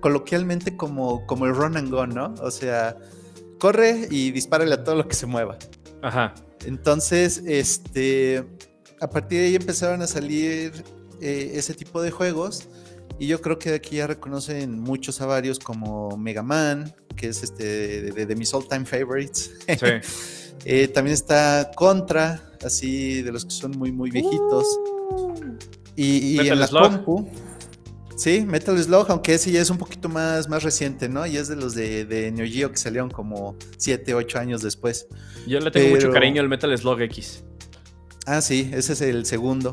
coloquialmente 0.00 0.76
como, 0.76 1.26
como 1.26 1.46
el 1.46 1.54
run 1.54 1.76
and 1.76 1.90
gun, 1.90 2.10
¿no? 2.10 2.34
O 2.42 2.50
sea, 2.50 2.96
corre 3.58 4.08
y 4.10 4.30
dispárale 4.32 4.74
a 4.74 4.84
todo 4.84 4.96
lo 4.96 5.08
que 5.08 5.14
se 5.14 5.26
mueva. 5.26 5.58
Ajá. 6.02 6.34
Entonces, 6.66 7.42
este, 7.46 8.44
a 9.00 9.08
partir 9.08 9.40
de 9.40 9.46
ahí 9.46 9.54
empezaron 9.54 10.02
a 10.02 10.06
salir 10.06 10.84
eh, 11.20 11.52
ese 11.54 11.74
tipo 11.74 12.02
de 12.02 12.10
juegos. 12.10 12.68
Y 13.20 13.26
yo 13.26 13.42
creo 13.42 13.58
que 13.58 13.68
de 13.68 13.76
aquí 13.76 13.96
ya 13.96 14.06
reconocen 14.06 14.80
muchos 14.80 15.20
a 15.20 15.26
varios 15.26 15.58
como 15.58 16.16
Mega 16.16 16.42
Man, 16.42 16.90
que 17.16 17.28
es 17.28 17.42
este 17.42 18.00
de, 18.12 18.34
mis 18.34 18.54
all 18.54 18.66
time 18.66 18.86
favorites. 18.86 19.52
Sí. 19.68 20.86
también 20.94 21.12
está 21.12 21.70
Contra, 21.76 22.42
así 22.64 23.20
de 23.20 23.30
los 23.30 23.44
que 23.44 23.50
son 23.50 23.72
muy, 23.72 23.92
muy 23.92 24.10
viejitos. 24.10 24.64
Uh. 25.10 25.34
y, 25.96 26.38
en 26.48 26.58
la 26.58 26.66
compu. 26.66 27.28
Sí, 28.16 28.40
Metal 28.46 28.78
Slug, 28.82 29.10
aunque 29.10 29.34
ese 29.34 29.50
ya 29.50 29.60
es 29.60 29.68
un 29.68 29.76
poquito 29.76 30.08
más, 30.08 30.48
más 30.48 30.62
reciente, 30.62 31.10
¿no? 31.10 31.26
Y 31.26 31.36
es 31.36 31.48
de 31.48 31.56
los 31.56 31.74
de, 31.74 32.06
de 32.06 32.32
Neo 32.32 32.46
Geo 32.46 32.70
que 32.70 32.78
salieron 32.78 33.10
como 33.10 33.54
7, 33.76 34.14
8 34.14 34.38
años 34.38 34.62
después. 34.62 35.08
Yo 35.46 35.60
le 35.60 35.70
tengo 35.70 35.94
mucho 35.94 36.10
cariño 36.10 36.40
al 36.40 36.48
Metal 36.48 36.76
Slug 36.76 37.02
X. 37.02 37.44
Ah, 38.24 38.40
sí, 38.40 38.70
ese 38.72 38.94
es 38.94 39.02
el 39.02 39.26
segundo. 39.26 39.72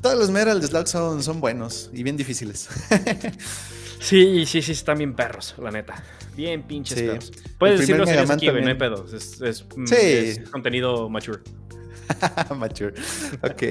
Todos 0.00 0.18
los 0.18 0.30
Metal 0.30 0.62
Slug 0.62 0.88
son, 0.88 1.22
son 1.22 1.40
buenos 1.40 1.90
y 1.92 2.02
bien 2.02 2.16
difíciles. 2.16 2.68
sí, 4.00 4.46
sí, 4.46 4.62
sí, 4.62 4.72
están 4.72 4.98
bien 4.98 5.14
perros, 5.14 5.54
la 5.58 5.70
neta. 5.70 6.02
Bien 6.34 6.62
pinches 6.62 7.00
perros. 7.00 7.32
Puedes 7.58 7.80
decirlo 7.80 8.06
si 8.06 8.12
es 8.12 8.28
no 8.28 8.68
hay 8.68 8.74
pedo. 8.74 9.06
Es, 9.14 9.38
sí. 9.86 9.94
es 9.94 10.40
contenido 10.50 11.08
mature. 11.08 11.42
Mature. 12.56 12.94
Ok. 13.42 13.62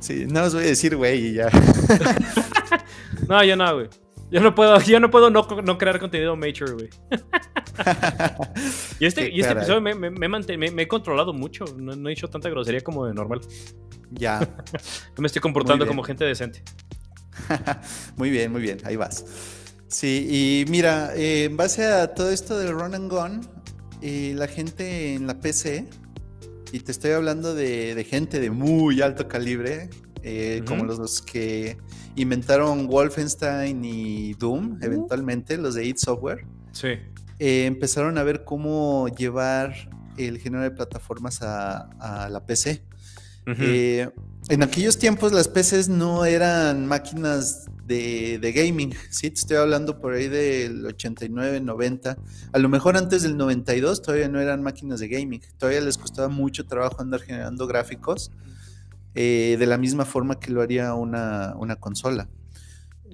Sí, 0.00 0.26
no 0.26 0.44
os 0.44 0.54
voy 0.54 0.64
a 0.64 0.66
decir 0.66 0.96
güey 0.96 1.28
y 1.28 1.32
ya. 1.34 1.48
no, 3.28 3.42
yo 3.44 3.56
no, 3.56 3.74
güey. 3.74 3.88
Yo 4.30 4.40
no 4.40 4.54
puedo, 4.54 4.80
yo 4.80 5.00
no 5.00 5.10
puedo 5.10 5.30
no, 5.30 5.46
no 5.62 5.78
crear 5.78 6.00
contenido 6.00 6.36
mature, 6.36 6.72
güey. 6.72 6.90
y 9.00 9.06
este, 9.06 9.30
y 9.30 9.40
este 9.40 9.52
episodio 9.52 9.80
me, 9.80 9.94
me, 9.94 10.10
me, 10.10 10.82
he 10.82 10.88
controlado 10.88 11.32
mucho. 11.32 11.64
No, 11.76 12.08
he 12.08 12.12
hecho 12.12 12.28
tanta 12.28 12.48
grosería 12.48 12.80
como 12.80 13.06
de 13.06 13.14
normal. 13.14 13.40
Ya. 14.10 14.40
no 14.40 15.18
me 15.18 15.26
estoy 15.26 15.40
comportando 15.40 15.86
como 15.86 16.02
gente 16.02 16.24
decente. 16.24 16.62
muy 18.16 18.30
bien, 18.30 18.50
muy 18.50 18.62
bien. 18.62 18.78
Ahí 18.84 18.96
vas. 18.96 19.24
Sí, 19.88 20.64
y 20.66 20.70
mira, 20.70 21.14
eh, 21.14 21.44
en 21.44 21.56
base 21.56 21.84
a 21.84 22.14
todo 22.14 22.30
esto 22.30 22.58
del 22.58 22.72
run 22.72 22.94
and 22.94 23.10
gun, 23.10 23.48
eh, 24.02 24.34
la 24.36 24.48
gente 24.48 25.14
en 25.14 25.26
la 25.26 25.40
PC 25.40 25.86
y 26.72 26.80
te 26.80 26.92
estoy 26.92 27.12
hablando 27.12 27.54
de, 27.54 28.04
gente 28.08 28.40
de 28.40 28.50
muy 28.50 29.00
alto 29.00 29.28
calibre, 29.28 29.88
eh, 30.28 30.64
como 30.66 30.84
los 30.84 31.22
que 31.22 31.78
inventaron 32.16 32.88
Wolfenstein 32.88 33.84
y 33.84 34.34
Doom, 34.34 34.80
eventualmente, 34.82 35.56
los 35.56 35.76
de 35.76 35.84
id 35.84 35.98
Software. 35.98 36.44
Sí. 36.72 36.88
Eh, 37.38 37.66
empezaron 37.66 38.18
a 38.18 38.24
ver 38.24 38.42
cómo 38.42 39.06
llevar 39.06 39.72
el 40.16 40.38
género 40.38 40.64
de 40.64 40.72
plataformas 40.72 41.42
a, 41.42 42.28
la 42.28 42.44
PC. 42.44 42.82
Eh, 43.46 44.08
en 44.48 44.62
aquellos 44.64 44.98
tiempos 44.98 45.32
las 45.32 45.46
PCs 45.46 45.88
no 45.88 46.24
eran 46.24 46.88
máquinas 46.88 47.66
de, 47.86 48.52
gaming, 48.52 48.92
¿sí? 49.10 49.30
Te 49.30 49.38
estoy 49.38 49.58
hablando 49.58 50.00
por 50.00 50.14
ahí 50.14 50.26
del 50.26 50.86
89, 50.86 51.60
90. 51.60 52.18
A 52.52 52.58
lo 52.58 52.68
mejor 52.68 52.96
antes 52.96 53.22
del 53.22 53.36
92 53.36 54.02
todavía 54.02 54.28
no 54.28 54.40
eran 54.40 54.60
máquinas 54.60 54.98
de 54.98 55.06
gaming. 55.06 55.40
Todavía 55.56 55.82
les 55.82 55.96
costaba 55.96 56.26
mucho 56.26 56.66
trabajo 56.66 57.00
andar 57.00 57.20
generando 57.20 57.68
gráficos 57.68 58.32
eh, 59.18 59.56
de 59.58 59.64
la 59.64 59.78
misma 59.78 60.04
forma 60.04 60.38
que 60.38 60.50
lo 60.52 60.60
haría 60.60 60.92
una, 60.92 61.54
consola. 61.80 62.28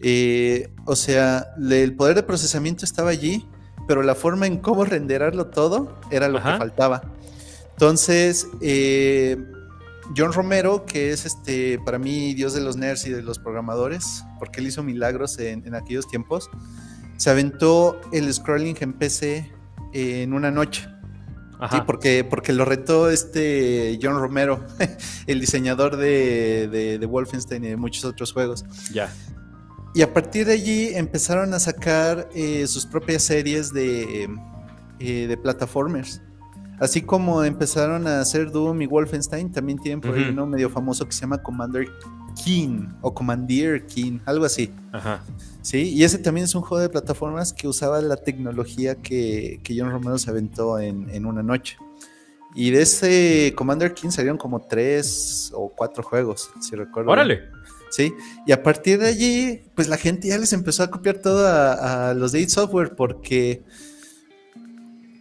Eh, 0.03 0.69
o 0.85 0.97
sea, 0.97 1.55
el 1.57 1.95
poder 1.95 2.17
de 2.17 2.25
procesamiento 2.25 2.85
estaba 2.85 3.11
allí, 3.11 3.47
pero 3.87 4.03
la 4.03 4.17
forma 4.17 4.49
en 4.49 4.57
cómo 4.57 4.85
renderarlo 4.85 5.47
todo 5.47 6.01
era 6.11 6.29
lo 6.29 6.39
que 6.39 6.59
faltaba. 6.59 7.03
Entonces, 7.71 8.49
eh, 8.61 9.37
John 10.17 10.33
Romero, 10.33 10.87
que 10.87 11.13
es 11.13 11.25
este 11.25 11.79
para 11.79 12.01
mí 12.01 12.35
dios 12.35 12.53
de 12.53 12.63
los 12.63 12.77
nerds 12.77 13.07
y 13.07 13.11
de 13.11 13.23
los 13.23 13.39
programadores, 13.39 14.25
porque 14.41 14.59
él 14.59 14.67
hizo 14.67 14.83
milagros 14.83 15.39
en, 15.39 15.73
aquellos 15.73 16.09
tiempos, 16.09 16.51
se 17.17 17.31
aventó 17.31 18.01
el 18.13 18.33
scrolling 18.35 18.77
en 18.81 18.93
PC 18.93 19.53
en 19.93 20.33
una 20.33 20.51
noche. 20.51 20.92
Sí, 21.71 21.79
porque, 21.87 22.25
porque 22.25 22.53
lo 22.53 22.65
retó 22.65 23.09
este 23.09 23.99
John 24.03 24.19
Romero, 24.19 24.65
el 25.27 25.41
diseñador 25.41 25.97
de, 25.97 26.99
de, 26.99 27.07
Wolfenstein 27.07 27.65
y 27.65 27.69
de 27.69 27.77
muchos 27.77 28.05
otros 28.05 28.33
juegos. 28.33 28.65
Ya. 28.93 29.13
Y 29.95 30.03
a 30.03 30.13
partir 30.13 30.47
de 30.47 30.55
allí 30.55 30.89
empezaron 30.95 31.53
a 31.55 31.59
sacar 31.59 32.29
eh, 32.35 32.67
sus 32.67 32.87
propias 32.87 33.23
series 33.23 33.73
de, 33.73 34.29
eh, 34.99 35.27
de 35.27 35.37
plataformers. 35.37 36.23
Así 36.81 37.03
como 37.03 37.45
empezaron 37.45 38.07
a 38.09 38.21
hacer 38.21 38.51
Doom 38.51 38.83
y 38.83 38.87
Wolfenstein, 38.87 39.53
también 39.53 39.79
tienen 39.79 40.01
por 40.01 40.17
ahí 40.17 40.31
uno 40.31 40.47
medio 40.47 40.69
famoso 40.69 41.07
que 41.07 41.13
se 41.13 41.21
llama 41.21 41.39
Commander 41.39 41.87
King 42.35 42.89
o 43.01 43.15
Commandeer 43.15 43.87
King, 43.87 44.19
algo 44.25 44.45
así. 44.45 44.73
Ajá. 44.93 45.23
Sí, 45.63 45.93
y 45.95 46.05
ese 46.05 46.19
también 46.19 46.45
es 46.45 46.55
un 46.55 46.63
juego 46.63 46.81
de 46.81 46.89
plataformas 46.89 47.53
que 47.53 47.69
usaba 47.69 48.01
la 48.01 48.17
tecnología 48.17 48.97
que, 48.97 49.61
que 49.63 49.79
John 49.79 49.91
Romero 49.91 50.19
se 50.19 50.31
aventó 50.31 50.79
en, 50.79 51.25
una 51.25 51.43
noche. 51.43 51.77
Y 52.55 52.71
de 52.71 52.83
ese 52.83 53.55
Commander 53.57 53.95
King 53.95 54.11
salieron 54.11 54.37
como 54.37 54.61
tres 54.61 55.51
o 55.55 55.71
cuatro 55.71 56.03
juegos, 56.03 56.51
si 56.61 56.77
recuerdo. 56.77 57.11
¡Órale! 57.11 57.49
Sí, 57.91 58.13
y 58.47 58.53
a 58.53 58.63
partir 58.63 58.99
de 58.99 59.07
allí, 59.07 59.63
pues 59.75 59.89
la 59.89 59.99
gente 59.99 60.29
ya 60.29 60.39
les 60.39 60.53
empezó 60.53 60.83
a 60.83 60.91
copiar 60.91 61.19
todo 61.19 61.47
a, 61.47 62.11
a 62.11 62.15
los 62.15 62.33
de 62.33 62.41
id 62.41 62.49
Software 62.49 62.97
porque 62.97 63.63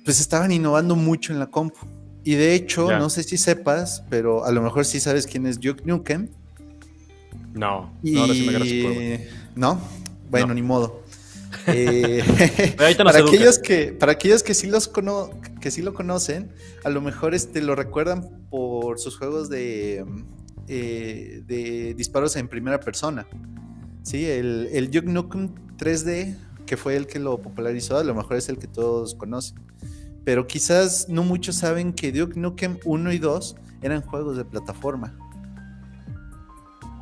pues 0.06 0.20
estaban 0.20 0.52
innovando 0.52 0.96
mucho 0.96 1.34
en 1.34 1.40
la 1.40 1.48
compu. 1.48 1.86
Y 2.24 2.36
de 2.36 2.54
hecho, 2.54 2.98
no 2.98 3.10
sé 3.10 3.24
si 3.24 3.38
sepas, 3.38 4.04
pero 4.10 4.46
a 4.46 4.52
lo 4.52 4.62
mejor 4.62 4.86
sí 4.86 5.00
sabes 5.00 5.26
quién 5.26 5.48
es 5.48 5.60
Duke 5.60 5.84
Nukem. 5.86 6.30
No, 7.54 7.94
no, 8.02 8.28
¿No? 9.56 9.82
Bueno, 10.30 10.54
ni 10.54 10.62
modo. 10.62 11.02
Eh, 11.68 12.24
para, 12.98 13.20
aquellos 13.20 13.60
que, 13.60 13.92
para 13.92 14.14
aquellos 14.14 14.42
que 14.42 14.54
sí, 14.54 14.68
los 14.68 14.90
que 15.60 15.70
sí 15.70 15.82
lo 15.82 15.94
conocen, 15.94 16.50
a 16.86 16.90
lo 16.90 17.02
mejor 17.02 17.36
este, 17.36 17.62
lo 17.62 17.76
recuerdan 17.76 18.48
por 18.50 19.00
sus 19.00 19.18
juegos 19.18 19.50
de, 19.50 20.06
eh, 20.70 21.44
de 21.46 21.94
disparos 21.94 22.38
en 22.38 22.48
primera 22.48 22.80
persona. 22.80 23.28
Sí, 24.02 24.26
el, 24.26 24.70
el 24.72 24.90
Duke 24.90 25.10
Nukem 25.10 25.50
3D, 25.78 26.38
que 26.66 26.78
fue 26.78 26.96
el 26.96 27.06
que 27.06 27.20
lo 27.20 27.40
popularizó, 27.42 27.98
a 27.98 28.04
lo 28.06 28.16
mejor 28.16 28.38
es 28.38 28.48
el 28.48 28.58
que 28.58 28.68
todos 28.68 29.14
conocen 29.14 29.60
pero 30.24 30.48
quizás 30.48 31.10
no 31.10 31.24
muchos 31.24 31.56
saben 31.56 31.94
que 31.94 32.12
Duke 32.12 32.40
Nukem 32.40 32.78
1 32.86 33.12
y 33.12 33.18
2 33.18 33.56
eran 33.82 34.02
juegos 34.02 34.38
de 34.38 34.46
plataforma. 34.46 35.18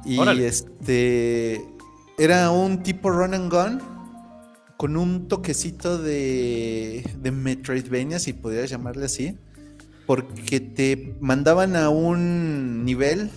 Y 0.09 0.43
este 0.43 1.65
era 2.17 2.51
un 2.51 2.83
tipo 2.83 3.09
run 3.09 3.33
and 3.33 3.51
gun 3.51 3.81
con 4.77 4.97
un 4.97 5.27
toquecito 5.27 5.97
de, 5.97 7.05
de 7.17 7.31
Metroidvania, 7.31 8.19
si 8.19 8.33
podrías 8.33 8.69
llamarle 8.69 9.05
así, 9.05 9.37
porque 10.05 10.59
te 10.59 11.15
mandaban 11.19 11.75
a 11.75 11.89
un 11.89 12.85
nivel 12.85 13.29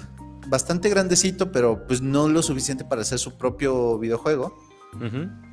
bastante 0.47 0.89
grandecito, 0.89 1.51
pero 1.51 1.87
pues 1.87 2.01
no 2.01 2.29
lo 2.29 2.43
suficiente 2.43 2.85
para 2.85 3.03
hacer 3.03 3.19
su 3.19 3.37
propio 3.37 3.99
videojuego 3.99 4.57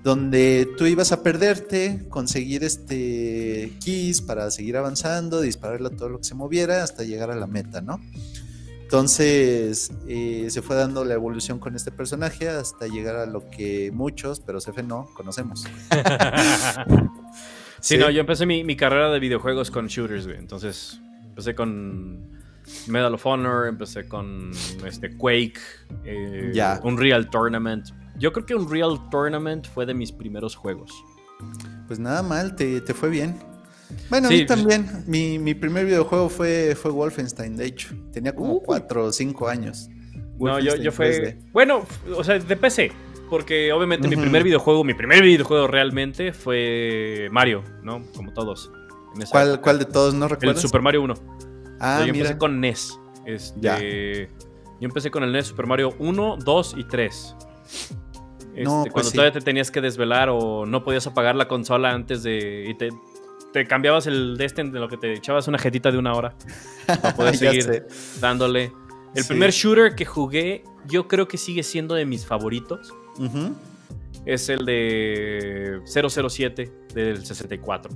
donde 0.03 0.69
tú 0.77 0.85
ibas 0.85 1.11
a 1.11 1.23
perderte, 1.23 2.05
conseguir 2.09 2.63
este 2.63 3.73
keys 3.83 4.21
para 4.21 4.51
seguir 4.51 4.75
avanzando, 4.75 5.41
dispararle 5.41 5.87
a 5.87 5.91
todo 5.91 6.09
lo 6.09 6.17
que 6.17 6.25
se 6.25 6.35
moviera 6.35 6.83
hasta 6.83 7.03
llegar 7.03 7.31
a 7.31 7.35
la 7.35 7.47
meta, 7.47 7.81
¿no? 7.81 8.01
Entonces 8.89 9.91
eh, 10.07 10.47
se 10.49 10.63
fue 10.63 10.75
dando 10.75 11.05
la 11.05 11.13
evolución 11.13 11.59
con 11.59 11.75
este 11.75 11.91
personaje 11.91 12.49
hasta 12.49 12.87
llegar 12.87 13.17
a 13.17 13.27
lo 13.27 13.47
que 13.51 13.91
muchos, 13.93 14.39
pero 14.39 14.57
CF 14.57 14.81
no, 14.83 15.07
conocemos. 15.13 15.67
sí, 17.81 17.99
no, 17.99 18.09
yo 18.09 18.21
empecé 18.21 18.47
mi, 18.47 18.75
carrera 18.75 19.11
de 19.11 19.19
videojuegos 19.19 19.69
con 19.69 19.85
shooters, 19.85 20.25
güey. 20.25 20.39
Entonces 20.39 20.99
empecé 21.23 21.53
con 21.53 22.31
Medal 22.87 23.13
of 23.13 23.23
Honor, 23.27 23.67
empecé 23.67 24.07
con 24.07 24.49
este 24.83 25.15
Quake, 25.15 25.59
eh, 26.03 26.51
un 26.81 26.97
Real 26.97 27.29
Tournament, 27.29 27.89
yo 28.19 28.33
creo 28.33 28.45
que 28.45 28.55
un 28.55 28.69
Real 28.69 28.99
Tournament 29.09 29.67
fue 29.67 29.85
de 29.85 29.93
mis 29.93 30.11
primeros 30.11 30.55
juegos. 30.55 30.91
Pues 31.87 31.99
nada 31.99 32.21
mal, 32.21 32.55
te, 32.55 32.81
fue 32.93 33.09
bien. 33.09 33.39
Bueno, 34.09 34.27
a 34.27 34.31
mí 34.31 34.45
también. 34.45 34.87
Mi, 35.07 35.53
primer 35.53 35.85
videojuego 35.85 36.29
fue, 36.29 36.75
fue 36.75 36.91
Wolfenstein, 36.91 37.55
de 37.55 37.65
hecho. 37.65 37.89
Tenía 38.11 38.33
como 38.33 38.59
4 38.61 39.05
o 39.05 39.11
5 39.11 39.47
años. 39.47 39.89
No, 40.39 40.59
yo, 40.59 40.75
yo 40.75 40.91
fue. 40.91 41.37
Bueno, 41.51 41.85
o 42.15 42.23
sea, 42.23 42.39
de 42.39 42.55
PC. 42.55 42.91
Porque 43.29 43.71
obviamente 43.71 44.07
mi 44.07 44.15
primer 44.15 44.43
videojuego, 44.43 44.83
mi 44.83 44.95
primer 44.95 45.21
videojuego 45.21 45.67
realmente 45.67 46.33
fue 46.33 47.27
Mario, 47.31 47.63
¿no? 47.83 48.01
Como 48.15 48.33
todos. 48.33 48.71
¿Cuál, 49.29 49.61
¿Cuál, 49.61 49.79
de 49.79 49.85
todos 49.85 50.13
no 50.13 50.27
recuerdas? 50.27 50.57
El 50.57 50.61
Super 50.67 50.81
Mario 50.81 51.03
1. 51.03 51.13
Ah, 51.79 52.03
yo 52.05 52.13
empecé 52.13 52.37
con 52.37 52.59
NES. 52.59 52.99
Este, 53.25 54.29
Yo 54.79 54.87
empecé 54.87 55.11
con 55.11 55.23
el 55.23 55.31
NES 55.31 55.47
Super 55.47 55.67
Mario 55.67 55.93
1, 55.99 56.37
2 56.43 56.75
y 56.77 56.83
3. 56.85 57.35
Este, 58.55 58.65
pues 58.65 58.91
cuando 58.91 59.11
todavía 59.11 59.31
te 59.31 59.41
tenías 59.41 59.69
que 59.71 59.79
desvelar 59.79 60.29
o 60.29 60.65
no 60.65 60.83
podías 60.83 61.05
apagar 61.07 61.35
la 61.35 61.47
consola 61.47 61.91
antes 61.91 62.23
de. 62.23 62.65
y 62.67 62.73
te, 62.73 62.89
cambiabas 63.67 64.07
el 64.07 64.37
de 64.37 64.45
este 64.45 64.63
de 64.63 64.79
lo 64.79 64.87
que 64.87 64.97
te 64.97 65.13
echabas 65.13 65.47
una 65.47 65.57
jetita 65.57 65.91
de 65.91 65.97
una 65.97 66.13
hora 66.13 66.35
para 66.87 67.15
poder 67.15 67.35
seguir 67.35 67.87
dándole. 68.19 68.71
El 69.15 69.25
primer 69.25 69.51
shooter 69.51 69.95
que 69.95 70.05
jugué, 70.05 70.63
yo 70.85 71.07
creo 71.07 71.27
que 71.27 71.37
sigue 71.37 71.63
siendo 71.63 71.95
de 71.95 72.05
mis 72.05 72.25
favoritos. 72.25 72.93
Es 74.25 74.49
el 74.49 74.65
de 74.65 75.81
007 75.85 76.71
del 76.93 77.25
64. 77.25 77.91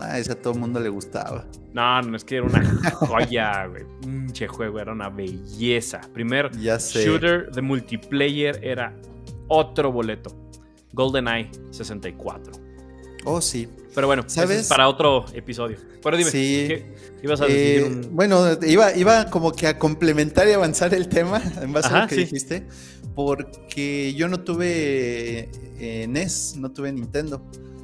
Ah, 0.00 0.18
ese 0.18 0.32
a 0.32 0.40
todo 0.40 0.54
el 0.54 0.60
mundo 0.60 0.80
le 0.80 0.88
gustaba. 0.88 1.46
No, 1.72 2.02
no, 2.02 2.16
es 2.16 2.24
que 2.24 2.36
era 2.36 2.46
una 2.46 2.90
joya, 2.92 3.66
güey. 3.70 3.84
Pinche 4.00 4.46
juego, 4.46 4.78
era 4.80 4.92
una 4.92 5.08
belleza. 5.08 6.00
Primer 6.12 6.50
shooter 6.56 7.50
de 7.50 7.62
multiplayer 7.62 8.58
era 8.62 8.94
otro 9.48 9.92
boleto. 9.92 10.30
GoldenEye 10.92 11.50
64. 11.70 12.52
Oh, 13.24 13.40
sí. 13.40 13.68
Pero 13.94 14.06
bueno, 14.06 14.24
¿sabes? 14.26 14.68
para 14.68 14.88
otro 14.88 15.26
episodio. 15.34 15.76
Pero 16.02 16.16
dime, 16.16 16.30
¿qué 16.30 16.94
ibas 17.22 17.40
a 17.40 17.46
decir? 17.46 17.82
Eh, 17.82 18.08
bueno, 18.10 18.58
iba, 18.62 18.94
iba 18.96 19.30
como 19.30 19.52
que 19.52 19.66
a 19.66 19.78
complementar 19.78 20.48
y 20.48 20.52
avanzar 20.52 20.94
el 20.94 21.08
tema 21.08 21.42
en 21.62 21.72
base 21.72 21.88
a 21.88 22.02
lo 22.02 22.08
que 22.08 22.16
dijiste. 22.16 22.66
Porque 23.14 24.14
yo 24.14 24.28
no 24.28 24.40
tuve 24.40 25.50
eh, 25.78 26.06
NES, 26.08 26.56
no 26.56 26.72
tuve 26.72 26.90
Nintendo. 26.92 27.42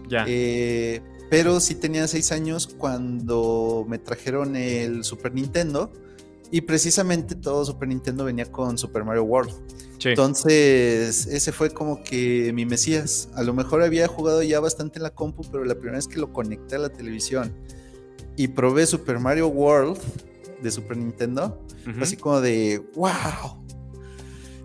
Ya. 0.09 0.25
Eh, 0.27 1.03
pero 1.31 1.61
sí 1.61 1.75
tenía 1.75 2.09
seis 2.09 2.33
años 2.33 2.67
cuando 2.67 3.85
me 3.87 3.99
trajeron 3.99 4.57
el 4.57 5.05
Super 5.05 5.35
Nintendo. 5.35 5.93
Y 6.51 6.63
precisamente 6.63 7.35
todo 7.35 7.63
Super 7.67 7.89
Nintendo 7.89 8.25
venía 8.25 8.51
con 8.51 8.79
Super 8.79 9.05
Mario 9.05 9.25
World. 9.25 9.53
Entonces, 10.05 11.27
ese 11.27 11.53
fue 11.53 11.71
como 11.71 12.03
que 12.03 12.53
mi 12.53 12.65
Mesías. 12.67 13.29
A 13.35 13.43
lo 13.43 13.53
mejor 13.53 13.83
había 13.83 14.07
jugado 14.07 14.43
ya 14.43 14.61
bastante 14.61 14.99
en 14.99 15.03
la 15.03 15.11
compu, 15.11 15.43
pero 15.51 15.65
la 15.65 15.75
primera 15.75 15.97
vez 15.97 16.07
que 16.07 16.19
lo 16.19 16.33
conecté 16.33 16.77
a 16.77 16.79
la 16.79 16.89
televisión 16.89 17.53
y 18.37 18.49
probé 18.49 18.87
Super 18.87 19.19
Mario 19.19 19.49
World 19.49 19.99
de 20.63 20.71
Super 20.71 20.97
Nintendo, 20.97 21.65
fue 21.85 22.03
así 22.03 22.17
como 22.17 22.41
de, 22.41 22.83
wow, 22.95 23.65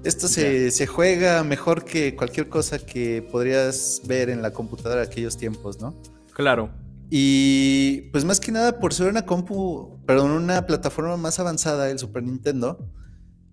esto 0.04 0.28
se, 0.28 0.72
se, 0.72 0.88
juega 0.88 1.44
mejor 1.44 1.86
que 1.86 2.16
cualquier 2.16 2.50
cosa 2.50 2.78
que 2.80 3.22
podrías 3.32 4.02
ver 4.06 4.30
en 4.30 4.42
la 4.42 4.52
computadora 4.52 5.02
de 5.02 5.08
aquellos 5.08 5.38
tiempos, 5.38 5.80
¿no? 5.80 5.96
Claro. 6.34 6.70
Y 7.10 8.10
pues 8.12 8.26
más 8.26 8.40
que 8.40 8.52
nada 8.52 8.80
por 8.80 8.94
ser 8.94 9.08
una 9.08 9.26
compu, 9.26 10.00
perdón, 10.06 10.32
una 10.32 10.66
plataforma 10.66 11.16
más 11.16 11.40
avanzada, 11.40 11.90
el 11.90 12.00
Super 12.00 12.24
Nintendo, 12.24 12.90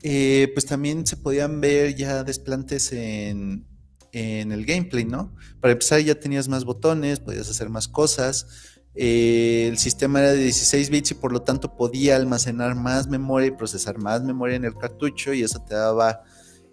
eh, 0.02 0.50
pues 0.54 0.66
también 0.66 1.06
se 1.06 1.16
podían 1.16 1.60
ver 1.60 1.94
ya 1.94 2.24
desplantes 2.24 2.92
en, 2.92 3.66
en, 4.12 4.52
el 4.52 4.64
gameplay, 4.64 5.04
¿no? 5.04 5.34
Para 5.60 5.72
empezar 5.72 6.00
ya 6.00 6.14
tenías 6.14 6.48
más 6.48 6.64
botones, 6.64 7.20
podías 7.20 7.48
hacer 7.50 7.68
más 7.68 7.88
cosas. 7.88 8.46
Eh, 8.94 9.68
el 9.68 9.78
sistema 9.78 10.20
era 10.20 10.32
de 10.32 10.38
16 10.38 10.90
bits 10.90 11.12
y 11.12 11.14
por 11.14 11.32
lo 11.32 11.42
tanto 11.42 11.76
podía 11.76 12.16
almacenar 12.16 12.74
más 12.74 13.08
memoria 13.08 13.48
y 13.48 13.50
procesar 13.52 13.98
más 13.98 14.22
memoria 14.22 14.56
en 14.56 14.64
el 14.64 14.74
cartucho 14.74 15.32
y 15.32 15.42
eso 15.42 15.60
te 15.60 15.74
daba 15.74 16.22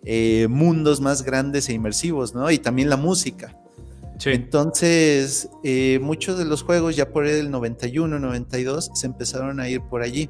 eh, 0.04 0.48
mundos 0.50 1.00
más 1.00 1.24
grandes 1.24 1.70
e 1.70 1.74
inmersivos, 1.74 2.34
¿no? 2.34 2.50
Y 2.50 2.58
también 2.60 2.90
la 2.90 2.98
música. 2.98 3.56
Entonces, 4.26 5.50
eh, 5.64 6.00
muchos 6.02 6.40
de 6.40 6.46
los 6.46 6.64
juegos 6.64 6.96
ya 6.96 7.12
por 7.12 7.28
el 7.28 7.52
91, 7.52 8.18
92 8.20 8.92
se 8.94 9.06
empezaron 9.06 9.60
a 9.60 9.70
ir 9.70 9.82
por 9.82 10.02
allí. 10.02 10.30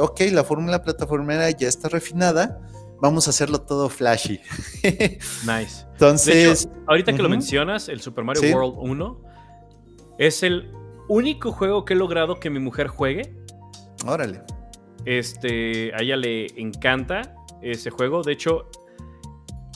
Ok, 0.00 0.20
la 0.32 0.44
fórmula 0.44 0.82
plataformera 0.82 1.50
ya 1.50 1.68
está 1.68 1.88
refinada, 1.88 2.60
vamos 3.00 3.26
a 3.26 3.30
hacerlo 3.30 3.60
todo 3.60 3.88
flashy. 3.88 4.40
nice. 4.82 5.86
Entonces, 5.92 6.68
ahorita 6.86 7.12
que 7.12 7.22
lo 7.22 7.28
mencionas, 7.28 7.88
el 7.88 8.00
Super 8.00 8.24
Mario 8.24 8.54
World 8.54 8.74
1 8.78 9.22
es 10.18 10.42
el 10.42 10.72
único 11.08 11.52
juego 11.52 11.84
que 11.84 11.94
he 11.94 11.96
logrado 11.96 12.40
que 12.40 12.50
mi 12.50 12.58
mujer 12.58 12.88
juegue. 12.88 13.34
Órale. 14.06 14.42
Este, 15.04 15.92
a 15.94 16.02
ella 16.02 16.16
le 16.16 16.46
encanta 16.60 17.34
ese 17.62 17.90
juego. 17.90 18.22
De 18.22 18.32
hecho, 18.32 18.68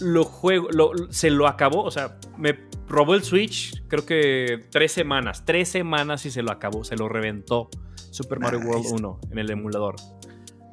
lo 0.00 0.24
juego, 0.24 0.68
se 1.10 1.30
lo 1.30 1.46
acabó. 1.46 1.82
O 1.84 1.90
sea, 1.90 2.18
me 2.36 2.58
robó 2.86 3.14
el 3.14 3.22
Switch, 3.22 3.82
creo 3.88 4.04
que 4.04 4.66
tres 4.70 4.92
semanas. 4.92 5.44
Tres 5.44 5.68
semanas 5.68 6.26
y 6.26 6.30
se 6.30 6.42
lo 6.42 6.52
acabó. 6.52 6.84
Se 6.84 6.96
lo 6.96 7.08
reventó 7.08 7.70
Super 8.12 8.38
Mario 8.38 8.60
World 8.60 8.86
1 8.90 9.20
en 9.30 9.38
el 9.38 9.50
emulador. 9.50 9.96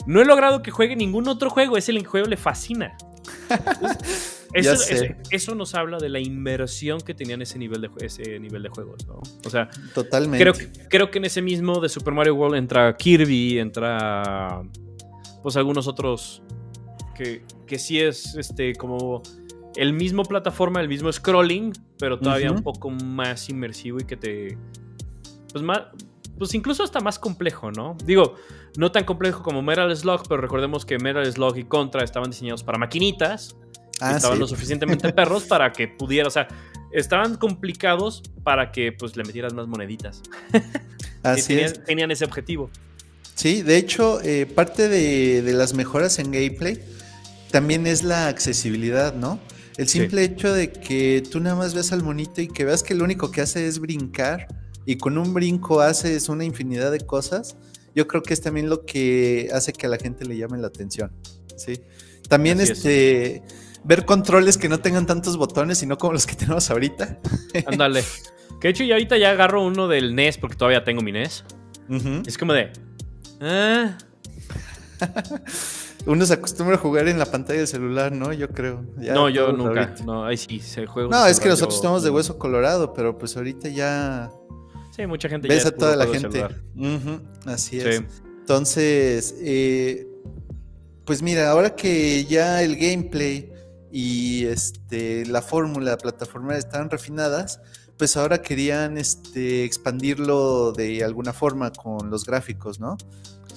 No 0.05 0.21
he 0.21 0.25
logrado 0.25 0.61
que 0.61 0.71
juegue 0.71 0.95
ningún 0.95 1.27
otro 1.27 1.49
juego. 1.49 1.77
Es 1.77 1.89
el 1.89 2.05
juego 2.05 2.27
le 2.27 2.37
fascina. 2.37 2.95
Eso, 4.53 5.55
nos 5.55 5.75
habla 5.75 5.99
de 5.99 6.09
la 6.09 6.19
inversión 6.19 7.01
que 7.01 7.13
tenían 7.13 7.41
ese 7.41 7.59
nivel 7.59 7.81
de, 7.81 7.89
ese 8.01 8.39
nivel 8.39 8.63
de 8.63 8.69
juegos, 8.69 9.05
¿no? 9.07 9.21
O 9.45 9.49
sea, 9.49 9.69
totalmente. 9.93 10.43
Creo, 10.43 10.69
creo 10.89 11.11
que 11.11 11.19
en 11.19 11.25
ese 11.25 11.41
mismo 11.41 11.79
de 11.79 11.87
Super 11.87 12.13
Mario 12.13 12.35
World 12.35 12.55
entra 12.55 12.95
Kirby, 12.97 13.59
entra 13.59 14.63
pues 15.43 15.55
algunos 15.55 15.87
otros 15.87 16.41
que, 17.15 17.43
que 17.67 17.77
sí 17.77 17.99
es 17.99 18.35
este 18.35 18.73
como 18.73 19.21
el 19.75 19.93
mismo 19.93 20.23
plataforma, 20.23 20.81
el 20.81 20.89
mismo 20.89 21.11
scrolling, 21.11 21.71
pero 21.99 22.17
todavía 22.19 22.51
un 22.51 22.63
poco 22.63 22.89
más 22.89 23.49
inmersivo 23.49 23.99
y 23.99 24.05
que 24.05 24.17
te 24.17 24.57
pues 25.51 25.63
más 25.63 25.81
pues 26.39 26.55
incluso 26.55 26.83
hasta 26.83 26.99
más 26.99 27.19
complejo, 27.19 27.71
¿no? 27.71 27.95
Digo, 28.03 28.35
no 28.77 28.91
tan 28.91 29.03
complejo 29.03 29.43
como 29.43 29.61
Metal 29.61 29.95
Slug, 29.95 30.23
pero 30.27 30.41
recordemos 30.41 30.85
que 30.85 30.97
Metal 30.97 31.31
Slug 31.31 31.57
y 31.57 31.65
Contra 31.65 32.03
estaban 32.03 32.31
diseñados 32.31 32.63
para 32.63 32.79
maquinitas 32.79 33.55
Ah, 33.99 34.15
estaban 34.15 34.39
lo 34.39 34.47
suficientemente 34.47 35.11
perros 35.13 35.43
para 35.43 35.71
que 35.71 35.87
pudiera, 35.87 36.27
o 36.27 36.31
sea, 36.31 36.47
estaban 36.91 37.35
complicados 37.35 38.23
para 38.43 38.71
que 38.71 38.91
pues 38.91 39.15
le 39.15 39.23
metieras 39.23 39.53
más 39.53 39.67
moneditas. 39.67 40.21
Así 41.23 41.47
tenían, 41.55 41.73
tenían, 41.85 42.11
ese 42.11 42.25
objetivo. 42.25 42.69
Sí, 43.35 43.61
de 43.61 43.77
hecho, 43.77 44.21
eh, 44.21 44.45
parte 44.45 44.87
de, 44.87 45.41
las 45.53 45.73
mejoras 45.73 46.19
en 46.19 46.31
gameplay 46.31 46.79
también 47.51 47.87
es 47.87 48.03
la 48.03 48.27
accesibilidad, 48.27 49.13
¿no? 49.13 49.39
El 49.77 49.87
simple 49.87 50.23
hecho 50.23 50.53
de 50.53 50.73
que 50.73 51.23
tú 51.29 51.39
nada 51.39 51.55
más 51.55 51.73
ves 51.73 51.93
al 51.93 52.03
monito 52.03 52.41
y 52.41 52.49
que 52.49 52.65
veas 52.65 52.83
que 52.83 52.95
lo 52.95 53.05
único 53.05 53.31
que 53.31 53.39
hace 53.39 53.65
es 53.65 53.79
brincar 53.79 54.47
y 54.85 54.97
con 54.97 55.17
un 55.17 55.33
brinco 55.33 55.81
haces 55.81 56.29
una 56.29 56.43
infinidad 56.43 56.91
de 56.91 56.99
cosas, 56.99 57.55
yo 57.95 58.07
creo 58.07 58.23
que 58.23 58.33
es 58.33 58.41
también 58.41 58.69
lo 58.69 58.85
que 58.85 59.49
hace 59.53 59.73
que 59.73 59.87
a 59.87 59.89
la 59.89 59.97
gente 59.97 60.25
le 60.25 60.37
llame 60.37 60.57
la 60.57 60.67
atención, 60.67 61.11
¿sí? 61.55 61.81
También 62.27 62.61
este 62.61 63.43
ver 63.83 64.05
controles 64.05 64.57
que 64.57 64.69
no 64.69 64.79
tengan 64.79 65.05
tantos 65.05 65.37
botones, 65.37 65.77
sino 65.77 65.97
como 65.97 66.13
los 66.13 66.25
que 66.25 66.35
tenemos 66.35 66.69
ahorita. 66.69 67.19
Ándale. 67.65 68.03
Que 68.59 68.67
de 68.67 68.69
hecho, 68.69 68.83
yo 68.83 68.93
ahorita 68.95 69.17
ya 69.17 69.31
agarro 69.31 69.65
uno 69.65 69.87
del 69.87 70.15
NES 70.15 70.37
porque 70.37 70.55
todavía 70.55 70.83
tengo 70.83 71.01
mi 71.01 71.11
NES. 71.11 71.45
Es 72.25 72.37
como 72.37 72.53
de. 72.53 72.71
Ah". 73.41 73.97
Uno 76.05 76.25
se 76.25 76.33
acostumbra 76.33 76.75
a 76.75 76.77
jugar 76.77 77.07
en 77.07 77.19
la 77.19 77.25
pantalla 77.25 77.59
del 77.59 77.67
celular, 77.67 78.11
¿no? 78.11 78.31
Yo 78.33 78.49
creo. 78.49 78.85
no, 78.97 79.29
yo 79.29 79.51
nunca. 79.51 79.95
No, 80.05 80.25
ahí 80.25 80.37
sí 80.37 80.59
se 80.59 80.85
juega. 80.85 81.09
No, 81.09 81.25
es 81.25 81.39
que 81.39 81.49
nosotros 81.49 81.75
estamos 81.75 82.03
de 82.03 82.09
hueso 82.09 82.37
colorado, 82.37 82.93
pero 82.93 83.17
pues 83.17 83.35
ahorita 83.35 83.69
ya. 83.69 84.31
Sí, 84.99 85.07
mucha 85.07 85.29
gente 85.29 85.47
ves 85.47 85.65
a 85.65 85.71
toda 85.71 85.95
la 85.95 86.07
gente. 86.07 86.45
Así 87.45 87.79
es. 87.79 88.03
Entonces, 88.41 89.33
eh, 89.39 90.05
pues 91.05 91.21
mira, 91.21 91.51
ahora 91.51 91.73
que 91.73 92.25
ya 92.25 92.61
el 92.61 92.75
gameplay 92.75 93.49
y 93.93 94.43
este, 94.45 95.25
la 95.25 95.41
fórmula 95.41 95.95
plataforma 95.97 96.57
estaban 96.57 96.89
refinadas, 96.89 97.61
pues 97.95 98.17
ahora 98.17 98.41
querían 98.41 98.97
este, 98.97 99.63
expandirlo 99.63 100.73
de 100.73 101.01
alguna 101.01 101.31
forma 101.31 101.71
con 101.71 102.09
los 102.09 102.25
gráficos, 102.25 102.81
¿no? 102.81 102.97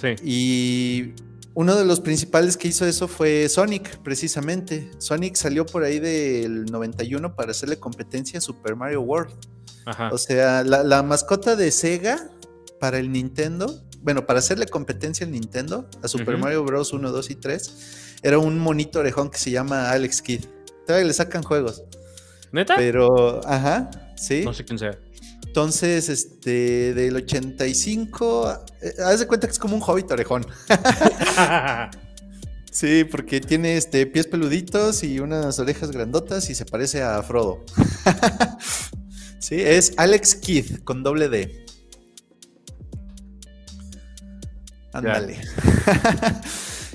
Sí. 0.01 0.15
Y 0.23 1.15
uno 1.55 1.77
de 1.77 1.85
los 1.85 2.01
principales 2.01 2.57
que 2.57 2.69
hizo 2.69 2.87
eso 2.87 3.09
fue 3.09 3.49
Sonic, 3.49 3.99
precisamente. 3.99 4.91
Sonic 4.99 5.35
salió 5.35 5.67
por 5.67 5.85
ahí 5.85 5.99
del 5.99 6.65
91 6.67 7.35
para 7.35 7.51
hacerle 7.51 7.79
competencia 7.79 8.39
a 8.39 8.41
Super 8.41 8.75
Mario 8.75 9.03
World. 9.03 9.35
Ajá. 9.85 10.11
O 10.13 10.19
sea, 10.19 10.63
la, 10.65 11.03
mascota 11.03 11.57
de 11.57 11.71
Sega 11.71 12.31
para 12.81 12.99
el 12.99 13.13
Nintendo, 13.13 13.83
bueno, 14.01 14.27
para 14.27 14.39
hacerle 14.39 14.67
competencia 14.67 15.27
al 15.27 15.33
Nintendo, 15.33 15.89
a 16.03 16.09
Super 16.09 16.39
Mario 16.39 16.65
Bros. 16.65 16.93
1, 16.93 17.11
2 17.11 17.31
y 17.31 17.35
3, 17.35 18.19
era 18.23 18.39
un 18.39 18.59
monito 18.59 19.01
orejón 19.01 19.31
que 19.31 19.39
se 19.39 19.51
llama 19.51 19.91
Alex 19.91 20.23
Kidd. 20.23 20.45
Todavía 20.87 21.07
le 21.07 21.13
sacan 21.13 21.43
juegos. 21.43 21.83
¿Neta? 22.51 22.77
Pero, 22.77 23.47
ajá, 23.47 23.91
sí. 24.17 24.43
No 24.45 24.55
sé 24.55 24.65
quién 24.65 24.79
sea. 24.79 24.99
Entonces, 25.53 26.09
este, 26.09 26.95
del 26.95 27.15
85, 27.15 28.65
eh, 28.81 28.95
haz 29.05 29.21
de 29.21 29.27
cuenta 29.27 29.47
que 29.47 29.53
es 29.53 29.59
como 29.59 29.77
un 29.77 29.83
hobbit 29.83 30.11
orejón. 30.11 30.47
sí, 32.73 33.05
porque 33.05 33.39
tiene 33.43 33.77
este, 33.77 34.07
pies 34.07 34.29
peluditos 34.29 35.05
y 35.05 35.21
unas 35.21 35.59
orejas 35.59 35.91
grandotas 35.91 36.49
y 36.49 36.55
se 36.55 36.65
parece 36.65 37.03
a 37.03 37.23
Frodo. 37.23 37.67
sí, 39.41 39.57
es 39.61 39.93
Alex 39.99 40.37
Kidd 40.37 40.85
con 40.85 41.03
doble 41.03 41.29
D. 41.29 41.67
Ándale. 44.95 45.37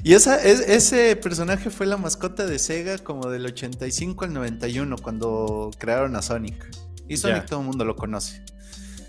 Y 0.03 0.13
esa, 0.13 0.41
ese 0.41 1.17
personaje 1.17 1.69
fue 1.69 1.85
la 1.85 1.97
mascota 1.97 2.45
de 2.45 2.59
Sega 2.59 2.97
como 2.97 3.29
del 3.29 3.45
85 3.45 4.23
al 4.23 4.33
91, 4.33 4.95
cuando 4.99 5.69
crearon 5.77 6.15
a 6.15 6.21
Sonic. 6.21 6.87
Y 7.07 7.17
Sonic 7.17 7.45
todo 7.45 7.61
el 7.61 7.65
mundo 7.65 7.85
lo 7.85 7.95
conoce. 7.95 8.43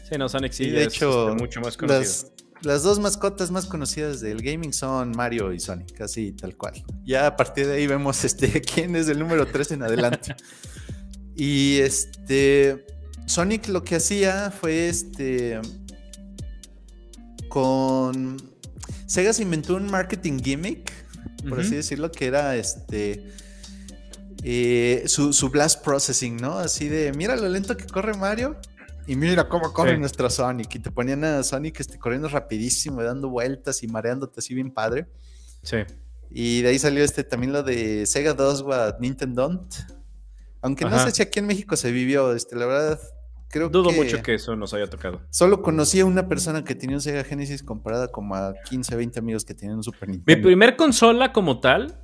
Sí, 0.09 0.17
no, 0.17 0.29
Sonic 0.29 0.53
sí 0.53 0.71
de 0.71 0.85
hecho, 0.85 1.31
este, 1.31 1.43
mucho 1.43 1.61
más 1.61 1.77
conocido. 1.77 2.33
Las, 2.63 2.83
dos 2.83 2.99
mascotas 2.99 3.51
más 3.51 3.67
conocidas 3.67 4.21
del 4.21 4.43
gaming 4.43 4.73
son 4.73 5.13
Mario 5.13 5.53
y 5.53 5.61
Sonic, 5.61 6.01
así 6.01 6.33
tal 6.33 6.57
cual. 6.57 6.83
Ya 7.05 7.27
a 7.27 7.37
partir 7.37 7.67
de 7.67 7.75
ahí 7.75 7.87
vemos 7.87 8.25
este, 8.25 8.61
quién 8.75 8.97
es 8.97 9.09
el 9.09 9.19
número 9.19 9.47
3 9.47 9.73
en 9.73 9.83
adelante. 9.83 10.35
y 11.37 11.79
este. 11.79 12.87
Sonic 13.27 13.69
lo 13.69 13.85
que 13.85 13.97
hacía 13.97 14.51
fue 14.51 14.89
este. 14.89 15.61
Con 17.49 18.37
Sega 19.07 19.33
se 19.33 19.43
inventó 19.43 19.77
un 19.77 19.91
marketing 19.91 20.39
gimmick, 20.43 20.93
por 21.49 21.61
así 21.61 21.75
decirlo, 21.75 22.11
que 22.11 22.27
era 22.27 22.57
este. 22.57 23.33
Eh, 24.43 25.05
su, 25.07 25.51
blast 25.51 25.85
processing, 25.85 26.37
¿no? 26.37 26.59
Así 26.59 26.89
de, 26.89 27.13
mira 27.13 27.37
lo 27.37 27.49
lento 27.49 27.77
que 27.77 27.87
corre 27.87 28.15
Mario 28.15 28.57
y 29.07 29.17
mira 29.17 29.49
cómo 29.49 29.73
corre 29.73 29.99
nuestro 29.99 30.31
Sonic. 30.31 30.75
Y 30.77 30.79
te 30.79 30.91
ponían 30.91 31.25
a 31.25 31.43
Sonic 31.43 31.81
este, 31.81 31.99
corriendo 31.99 32.29
rapidísimo, 32.29 33.03
dando 33.03 33.29
vueltas 33.29 33.83
y 33.83 33.89
mareándote 33.89 34.41
así 34.41 34.55
bien 34.55 34.71
padre. 34.71 35.07
Sí. 35.63 35.79
Y 36.31 36.63
de 36.63 36.69
ahí 36.69 36.79
salió 36.79 37.03
este 37.03 37.25
también 37.25 37.53
lo 37.53 37.63
de 37.63 38.07
Sega 38.07 38.35
2 38.35 38.63
what 38.63 38.99
Nintendo. 39.01 39.67
Aunque 40.61 40.85
no 40.85 40.99
sé 40.99 41.11
si 41.13 41.23
aquí 41.23 41.39
en 41.39 41.47
México 41.47 41.77
se 41.77 41.91
vivió, 41.91 42.33
este, 42.35 42.57
la 42.57 42.67
verdad, 42.67 43.01
Dudo 43.71 43.91
mucho 43.93 44.23
que 44.23 44.35
eso 44.35 44.55
nos 44.57 44.75
haya 44.75 44.89
tocado. 44.89 45.23
Solo 45.31 45.63
conocí 45.63 46.01
a 46.01 46.05
una 46.05 46.29
persona 46.29 46.65
que 46.65 46.75
tenía 46.75 46.97
un 46.97 47.01
Sega 47.01 47.25
Genesis 47.25 47.63
comparada 47.63 48.09
como 48.09 48.35
a 48.35 48.53
15, 48.69 48.95
20 48.95 49.19
amigos 49.19 49.45
que 49.45 49.55
tenían 49.55 49.79
un 49.79 49.83
Super 49.83 50.09
Nintendo. 50.09 50.37
Mi 50.37 50.43
primer 50.43 50.77
consola 50.77 51.33
como 51.33 51.59
tal 51.59 51.99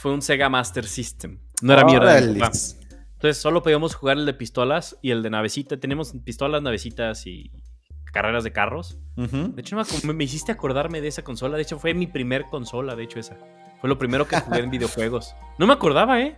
fue 0.00 0.12
un 0.14 0.22
Sega 0.22 0.48
Master 0.48 0.86
System. 0.86 1.38
No 1.60 1.74
era 1.74 1.84
mío, 1.84 2.00
Entonces 2.02 3.36
solo 3.36 3.62
podíamos 3.62 3.94
jugar 3.94 4.16
el 4.16 4.24
de 4.24 4.32
pistolas 4.32 4.96
y 5.02 5.10
el 5.10 5.22
de 5.22 5.28
navecita. 5.28 5.78
Tenemos 5.78 6.14
pistolas, 6.24 6.62
navecitas 6.62 7.26
y 7.26 7.52
carreras 8.10 8.42
de 8.42 8.50
carros. 8.50 8.96
De 9.16 9.60
hecho, 9.60 9.76
me, 9.76 10.14
me 10.14 10.24
hiciste 10.24 10.52
acordarme 10.52 11.02
de 11.02 11.08
esa 11.08 11.22
consola. 11.22 11.56
De 11.56 11.64
hecho, 11.64 11.78
fue 11.78 11.92
mi 11.92 12.06
primer 12.06 12.46
consola, 12.46 12.96
de 12.96 13.02
hecho, 13.04 13.20
esa. 13.20 13.36
Fue 13.82 13.90
lo 13.90 13.98
primero 13.98 14.26
que 14.26 14.40
jugué 14.40 14.60
en 14.60 14.70
videojuegos. 14.70 15.34
No 15.58 15.66
me 15.66 15.74
acordaba, 15.74 16.18
¿eh? 16.18 16.34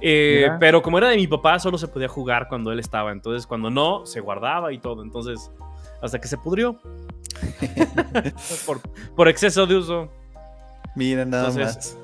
Eh, 0.00 0.48
pero 0.60 0.80
como 0.80 0.98
era 0.98 1.08
de 1.08 1.16
mi 1.16 1.26
papá, 1.26 1.58
solo 1.58 1.78
se 1.78 1.88
podía 1.88 2.08
jugar 2.08 2.46
cuando 2.48 2.70
él 2.70 2.78
estaba. 2.78 3.10
Entonces, 3.10 3.44
cuando 3.44 3.70
no, 3.70 4.06
se 4.06 4.20
guardaba 4.20 4.72
y 4.72 4.78
todo. 4.78 5.02
Entonces, 5.02 5.50
hasta 6.00 6.20
que 6.20 6.28
se 6.28 6.38
pudrió. 6.38 6.78
por, 9.16 9.28
exceso 9.28 9.66
de 9.66 9.74
uso. 9.74 10.12
Mira, 10.94 11.24
nada 11.24 11.50
más. 11.50 11.98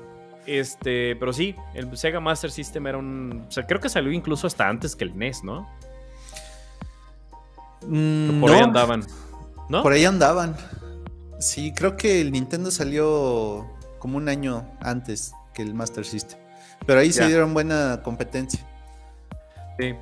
Este, 0.45 1.15
pero 1.17 1.33
sí, 1.33 1.55
el 1.73 1.95
Sega 1.97 2.19
Master 2.19 2.51
System 2.51 2.87
era 2.87 2.97
un. 2.97 3.45
O 3.47 3.51
sea, 3.51 3.65
creo 3.65 3.79
que 3.79 3.89
salió 3.89 4.11
incluso 4.11 4.47
hasta 4.47 4.67
antes 4.67 4.95
que 4.95 5.03
el 5.03 5.17
NES, 5.17 5.43
¿no? 5.43 5.69
Mm, 7.87 8.41
por 8.41 8.51
ahí 8.51 8.61
andaban. 8.61 9.05
¿No? 9.69 9.83
Por 9.83 9.93
ahí 9.93 10.05
andaban. 10.05 10.55
Sí, 11.39 11.73
creo 11.75 11.97
que 11.97 12.21
el 12.21 12.31
Nintendo 12.31 12.71
salió 12.71 13.67
como 13.99 14.17
un 14.17 14.29
año 14.29 14.69
antes 14.79 15.33
que 15.53 15.61
el 15.61 15.73
Master 15.73 16.05
System. 16.05 16.39
Pero 16.85 16.99
ahí 16.99 17.11
se 17.11 17.25
dieron 17.27 17.53
buena 17.53 18.01
competencia. 18.03 18.67
Sí. 19.79 19.93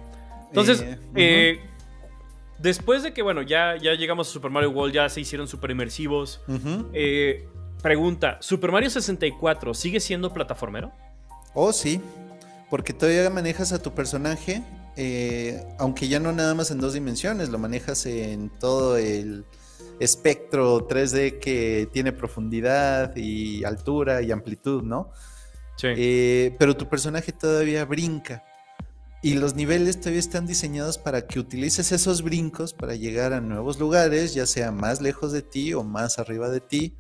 Entonces, 0.48 0.82
eh, 0.82 1.00
eh, 1.16 1.60
después 2.58 3.04
de 3.04 3.14
que, 3.14 3.22
bueno, 3.22 3.42
ya, 3.42 3.76
ya 3.78 3.94
llegamos 3.94 4.30
a 4.30 4.32
Super 4.32 4.50
Mario 4.52 4.72
World, 4.72 4.94
ya 4.94 5.10
se 5.10 5.22
hicieron 5.22 5.48
super 5.48 5.72
inmersivos. 5.72 6.42
Eh, 6.94 7.48
pregunta, 7.82 8.38
¿Super 8.42 8.72
Mario 8.72 8.90
64 8.90 9.74
sigue 9.74 10.00
siendo 10.00 10.34
plataformero? 10.34 10.92
Oh, 11.54 11.74
sí. 11.74 12.02
Porque 12.70 12.94
todavía 12.94 13.30
manejas 13.30 13.72
a 13.74 13.82
tu 13.82 13.94
personaje, 13.94 14.62
aunque 15.80 16.08
ya 16.08 16.20
no 16.20 16.32
nada 16.32 16.54
más 16.54 16.70
en 16.72 16.80
dos 16.80 16.94
dimensiones, 16.94 17.50
lo 17.50 17.58
manejas 17.58 18.06
en 18.06 18.50
todo 18.60 18.98
el 18.98 19.46
espectro 20.00 20.88
3D 20.88 21.40
que 21.40 21.90
tiene 21.92 22.12
profundidad 22.12 23.16
y 23.16 23.64
altura 23.64 24.22
y 24.22 24.32
amplitud, 24.32 24.84
¿no? 24.84 25.12
Sí. 25.76 25.88
Eh, 25.96 26.56
pero 26.60 26.76
tu 26.76 26.88
personaje 26.88 27.32
todavía 27.32 27.86
brinca. 27.86 28.44
Y 29.22 29.34
los 29.34 29.56
niveles 29.56 30.00
todavía 30.00 30.20
están 30.20 30.48
diseñados 30.48 30.98
para 30.98 31.28
que 31.28 31.40
utilices 31.40 31.92
esos 31.92 32.22
brincos 32.22 32.74
para 32.74 32.96
llegar 32.96 33.34
a 33.34 33.42
nuevos 33.42 33.78
lugares, 33.78 34.34
ya 34.34 34.46
sea 34.46 34.72
más 34.72 35.02
lejos 35.02 35.34
de 35.34 35.42
ti 35.42 35.74
o 35.74 35.84
más 35.84 36.20
arriba 36.20 36.50
de 36.50 36.62
ti. 36.62 36.96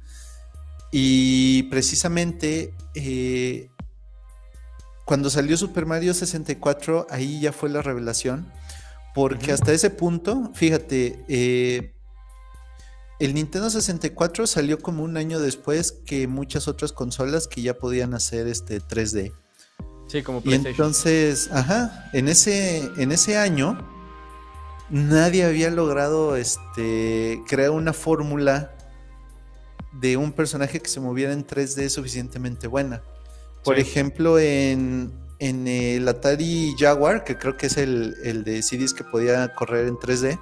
Y 0.91 1.63
precisamente 1.63 2.73
eh, 2.95 3.69
cuando 5.05 5.29
salió 5.29 5.57
Super 5.57 5.85
Mario 5.85 6.13
64, 6.13 7.07
ahí 7.09 7.41
ya 7.41 7.51
fue 7.51 7.69
la 7.69 7.81
revelación. 7.81 8.51
Porque 9.15 9.51
hasta 9.51 9.73
ese 9.73 9.89
punto, 9.89 10.51
fíjate, 10.53 11.25
eh, 11.27 11.93
el 13.19 13.33
Nintendo 13.33 13.69
64 13.69 14.47
salió 14.47 14.79
como 14.79 15.03
un 15.03 15.17
año 15.17 15.39
después 15.39 15.91
que 15.91 16.27
muchas 16.27 16.67
otras 16.67 16.93
consolas 16.93 17.47
que 17.47 17.61
ya 17.61 17.77
podían 17.77 18.13
hacer 18.13 18.47
este 18.47 18.81
3D. 18.81 19.33
Sí, 20.07 20.21
como 20.21 20.41
PlayStation. 20.41 20.67
Y 20.67 20.69
entonces, 20.69 21.49
ajá, 21.51 22.09
en 22.13 22.29
ese, 22.29 22.89
en 22.97 23.11
ese 23.11 23.35
año 23.37 23.77
nadie 24.89 25.43
había 25.43 25.69
logrado 25.69 26.35
este, 26.35 27.41
crear 27.47 27.71
una 27.71 27.93
fórmula 27.93 28.75
de 29.91 30.17
un 30.17 30.31
personaje 30.31 30.79
que 30.79 30.89
se 30.89 30.99
moviera 30.99 31.33
en 31.33 31.45
3D 31.45 31.89
suficientemente 31.89 32.67
buena. 32.67 33.01
Por 33.63 33.79
ejemplo, 33.79 34.39
en, 34.39 35.11
el 35.39 36.07
Atari 36.07 36.75
Jaguar, 36.77 37.23
que 37.23 37.37
creo 37.37 37.57
que 37.57 37.67
es 37.67 37.77
el, 37.77 38.15
el 38.23 38.43
de 38.43 38.61
CDs 38.61 38.93
que 38.93 39.03
podía 39.03 39.53
correr 39.55 39.87
en 39.87 39.95
3D, 39.95 40.39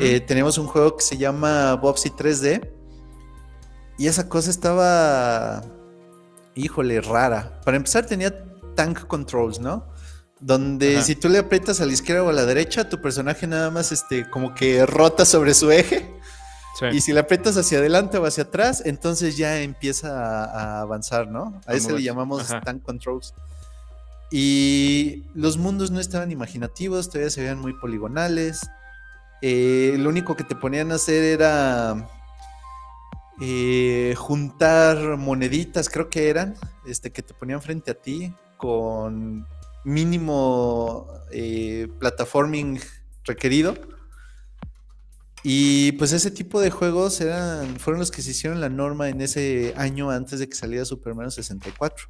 eh, 0.00 0.20
tenemos 0.20 0.58
un 0.58 0.66
juego 0.66 0.96
que 0.96 1.02
se 1.02 1.16
llama 1.16 1.74
Bobsy 1.74 2.10
3D. 2.10 2.68
Y 3.98 4.06
esa 4.06 4.28
cosa 4.28 4.50
estaba, 4.50 5.62
híjole, 6.54 7.00
rara. 7.00 7.60
Para 7.64 7.76
empezar 7.76 8.06
tenía 8.06 8.32
tank 8.74 9.06
controls, 9.06 9.58
¿no? 9.58 9.88
Donde 10.40 11.02
si 11.02 11.14
tú 11.14 11.28
le 11.28 11.38
aprietas 11.38 11.80
a 11.80 11.86
la 11.86 11.92
izquierda 11.92 12.24
o 12.24 12.28
a 12.28 12.32
la 12.32 12.44
derecha, 12.44 12.88
tu 12.88 13.00
personaje 13.00 13.46
nada 13.46 13.70
más 13.70 13.92
este, 13.92 14.28
como 14.28 14.54
que 14.54 14.84
rota 14.86 15.24
sobre 15.24 15.54
su 15.54 15.70
eje. 15.70 16.10
Y 16.92 17.00
si 17.00 17.12
le 17.12 17.20
aprietas 17.20 17.56
hacia 17.56 17.78
adelante 17.78 18.18
o 18.18 18.24
hacia 18.24 18.44
atrás, 18.44 18.82
entonces 18.84 19.36
ya 19.36 19.60
empieza 19.60 20.44
a, 20.44 20.80
avanzar, 20.80 21.28
¿no? 21.28 21.60
A, 21.66 21.74
ese 21.74 21.92
le 21.92 22.02
llamamos 22.02 22.48
tank 22.64 22.82
controls. 22.82 23.34
Y 24.30 25.24
los 25.34 25.58
mundos 25.58 25.90
no 25.90 26.00
estaban 26.00 26.32
imaginativos, 26.32 27.08
todavía 27.08 27.30
se 27.30 27.42
veían 27.42 27.60
muy 27.60 27.74
poligonales. 27.74 28.70
Eh, 29.42 29.96
lo 29.98 30.08
único 30.08 30.36
que 30.36 30.44
te 30.44 30.54
ponían 30.54 30.90
a 30.92 30.94
hacer 30.94 31.22
era 31.22 32.08
eh, 33.40 34.14
juntar 34.16 35.18
moneditas, 35.18 35.90
creo 35.90 36.08
que 36.08 36.30
eran, 36.30 36.54
este, 36.86 37.12
que 37.12 37.22
te 37.22 37.34
ponían 37.34 37.60
frente 37.60 37.90
a 37.90 37.94
ti 37.94 38.32
con 38.56 39.46
mínimo 39.84 41.08
eh, 41.30 41.88
platforming 41.98 42.80
requerido. 43.24 43.74
Y 45.44 45.92
pues 45.92 46.12
ese 46.12 46.30
tipo 46.30 46.60
de 46.60 46.70
juegos 46.70 47.20
eran, 47.20 47.78
fueron 47.78 47.98
los 47.98 48.10
que 48.10 48.22
se 48.22 48.30
hicieron 48.30 48.60
la 48.60 48.68
norma 48.68 49.08
en 49.08 49.20
ese 49.20 49.74
año 49.76 50.10
antes 50.10 50.38
de 50.38 50.48
que 50.48 50.54
saliera 50.54 50.84
Super 50.84 51.14
Mario 51.14 51.30
64. 51.30 52.06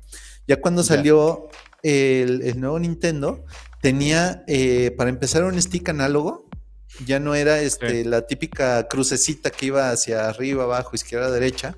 Ya 0.46 0.60
cuando 0.60 0.82
salió 0.82 1.48
el, 1.82 2.60
nuevo 2.60 2.78
Nintendo, 2.78 3.44
tenía 3.80 4.44
para 4.96 5.08
empezar 5.08 5.44
un 5.44 5.60
stick 5.60 5.88
análogo 5.88 6.50
ya 7.06 7.18
no 7.20 7.34
era 7.34 7.60
este, 7.60 8.04
la 8.04 8.26
típica 8.26 8.86
crucecita 8.88 9.50
que 9.50 9.66
iba 9.66 9.90
hacia 9.90 10.28
arriba, 10.28 10.64
abajo, 10.64 10.94
izquierda, 10.94 11.30
derecha. 11.30 11.76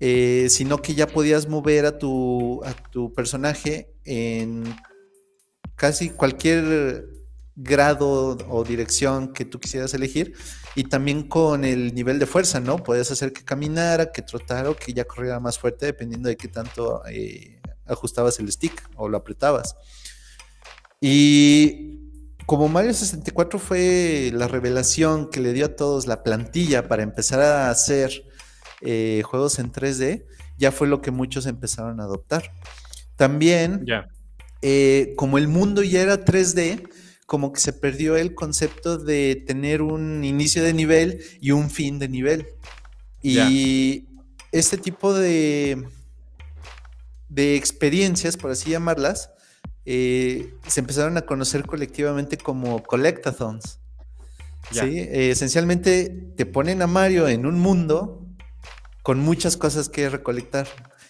Eh, 0.00 0.48
sino 0.50 0.82
que 0.82 0.96
ya 0.96 1.06
podías 1.06 1.48
mover 1.48 1.86
a 1.86 1.96
tu, 1.96 2.60
a 2.64 2.72
tu 2.90 3.14
personaje 3.14 3.94
en 4.04 4.64
casi 5.76 6.10
cualquier 6.10 7.06
grado 7.56 8.36
o 8.48 8.64
dirección 8.64 9.32
que 9.32 9.44
tú 9.44 9.60
quisieras 9.60 9.94
elegir 9.94 10.34
y 10.74 10.84
también 10.84 11.28
con 11.28 11.64
el 11.64 11.94
nivel 11.94 12.18
de 12.18 12.26
fuerza, 12.26 12.60
¿no? 12.60 12.82
Podías 12.82 13.10
hacer 13.10 13.32
que 13.32 13.44
caminara, 13.44 14.10
que 14.12 14.22
trotara 14.22 14.70
o 14.70 14.76
que 14.76 14.92
ya 14.92 15.04
corriera 15.04 15.38
más 15.40 15.58
fuerte 15.58 15.86
dependiendo 15.86 16.28
de 16.28 16.36
qué 16.36 16.48
tanto 16.48 17.02
eh, 17.06 17.60
ajustabas 17.86 18.38
el 18.40 18.50
stick 18.50 18.82
o 18.96 19.08
lo 19.08 19.16
apretabas. 19.16 19.76
Y 21.00 22.00
como 22.46 22.68
Mario 22.68 22.92
64 22.92 23.58
fue 23.58 24.30
la 24.34 24.48
revelación 24.48 25.30
que 25.30 25.40
le 25.40 25.52
dio 25.52 25.66
a 25.66 25.76
todos 25.76 26.06
la 26.06 26.22
plantilla 26.22 26.88
para 26.88 27.02
empezar 27.02 27.40
a 27.40 27.70
hacer 27.70 28.24
eh, 28.80 29.22
juegos 29.24 29.58
en 29.58 29.72
3D, 29.72 30.24
ya 30.58 30.72
fue 30.72 30.88
lo 30.88 31.00
que 31.00 31.10
muchos 31.10 31.46
empezaron 31.46 32.00
a 32.00 32.04
adoptar. 32.04 32.52
También, 33.16 33.86
eh, 34.60 35.14
como 35.16 35.38
el 35.38 35.48
mundo 35.48 35.82
ya 35.82 36.02
era 36.02 36.24
3D, 36.24 36.88
como 37.26 37.52
que 37.52 37.60
se 37.60 37.72
perdió 37.72 38.16
el 38.16 38.34
concepto 38.34 38.98
de 38.98 39.42
tener 39.46 39.82
un 39.82 40.24
inicio 40.24 40.62
de 40.62 40.72
nivel 40.72 41.24
y 41.40 41.52
un 41.52 41.70
fin 41.70 41.98
de 41.98 42.08
nivel. 42.08 42.48
Y 43.22 44.08
este 44.52 44.76
tipo 44.76 45.14
de, 45.14 45.82
de 47.30 47.56
experiencias, 47.56 48.36
por 48.36 48.50
así 48.50 48.70
llamarlas, 48.70 49.30
eh, 49.86 50.54
se 50.66 50.80
empezaron 50.80 51.16
a 51.16 51.22
conocer 51.22 51.64
colectivamente 51.66 52.36
como 52.36 52.82
collectathons. 52.82 53.78
¿sí? 54.70 54.98
Eh, 54.98 55.30
esencialmente 55.30 56.32
te 56.36 56.46
ponen 56.46 56.82
a 56.82 56.86
Mario 56.86 57.28
en 57.28 57.46
un 57.46 57.58
mundo 57.58 58.26
con 59.02 59.18
muchas 59.18 59.56
cosas 59.56 59.88
que 59.90 60.08
recolectar, 60.08 60.66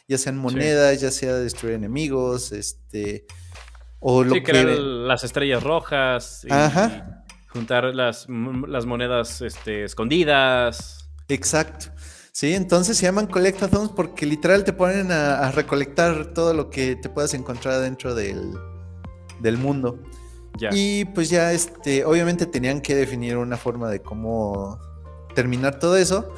ya 0.08 0.18
sean 0.18 0.36
monedas, 0.36 1.00
ya 1.00 1.12
sea 1.12 1.34
destruir 1.34 1.74
enemigos, 1.74 2.50
este, 2.50 3.24
o 4.06 4.22
lo 4.22 4.34
que... 4.42 4.52
las 4.52 5.24
estrellas 5.24 5.62
rojas, 5.62 6.46
juntar 7.48 7.84
las, 7.94 8.26
las 8.28 8.84
monedas 8.84 9.40
este, 9.40 9.84
escondidas. 9.84 11.08
Exacto. 11.26 11.86
Sí, 12.30 12.52
entonces 12.52 12.98
se 12.98 13.06
llaman 13.06 13.28
collectathons 13.28 13.92
porque 13.92 14.26
literal 14.26 14.62
te 14.64 14.74
ponen 14.74 15.10
a, 15.10 15.50
recolectar 15.52 16.34
todo 16.34 16.52
lo 16.52 16.68
que 16.68 16.96
te 16.96 17.08
puedas 17.08 17.32
encontrar 17.32 17.80
dentro 17.80 18.14
del, 18.14 18.58
mundo. 19.56 19.98
Y 20.72 21.06
pues 21.06 21.30
ya, 21.30 21.52
este, 21.52 22.04
obviamente 22.04 22.44
tenían 22.44 22.82
que 22.82 22.94
definir 22.94 23.38
una 23.38 23.56
forma 23.56 23.88
de 23.88 24.02
cómo 24.02 24.78
terminar 25.34 25.78
todo 25.78 25.96
eso. 25.96 26.34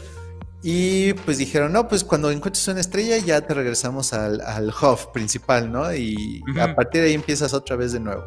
Y 0.68 1.12
pues 1.12 1.38
dijeron, 1.38 1.72
no, 1.72 1.86
pues 1.86 2.02
cuando 2.02 2.28
encuentres 2.28 2.66
una 2.66 2.80
estrella 2.80 3.18
ya 3.18 3.40
te 3.40 3.54
regresamos 3.54 4.12
al, 4.12 4.40
al 4.40 4.70
hub 4.70 5.12
principal, 5.12 5.70
¿no? 5.70 5.94
Y 5.94 6.42
a 6.60 6.74
partir 6.74 7.02
de 7.02 7.06
ahí 7.06 7.14
empiezas 7.14 7.54
otra 7.54 7.76
vez 7.76 7.92
de 7.92 8.00
nuevo. 8.00 8.24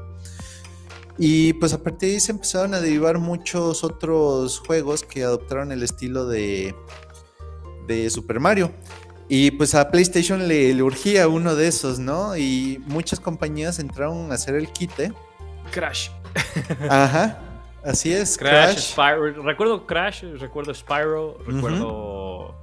Y 1.18 1.52
pues 1.52 1.74
a 1.74 1.84
partir 1.84 2.08
de 2.08 2.14
ahí 2.16 2.20
se 2.22 2.32
empezaron 2.32 2.74
a 2.76 2.80
derivar 2.80 3.18
muchos 3.18 3.84
otros 3.84 4.60
juegos 4.60 5.04
que 5.04 5.26
adoptaron 5.26 5.74
el 5.74 5.84
estilo 5.84 6.28
de, 6.28 6.74
de 7.88 8.10
Super 8.10 8.40
Mario. 8.40 8.72
Y 9.28 9.52
pues 9.52 9.76
a 9.76 9.92
PlayStation 9.92 10.48
le, 10.48 10.82
urgía 10.82 11.28
uno 11.28 11.58
de 11.58 11.68
esos, 11.68 12.00
¿no? 12.00 12.38
Y 12.38 12.82
muchas 12.88 13.20
compañías 13.20 13.80
entraron 13.80 14.32
a 14.32 14.36
hacer 14.36 14.56
el 14.56 14.72
quite. 14.72 15.12
Crash. 15.74 16.08
Ajá. 16.90 17.49
Así 17.84 18.12
es. 18.12 18.38
Crash, 18.38 18.92
Spyro. 18.92 19.44
Recuerdo 19.44 19.86
Crash, 19.86 20.24
recuerdo 20.38 20.74
Spyro, 20.74 21.38
recuerdo. 21.46 22.56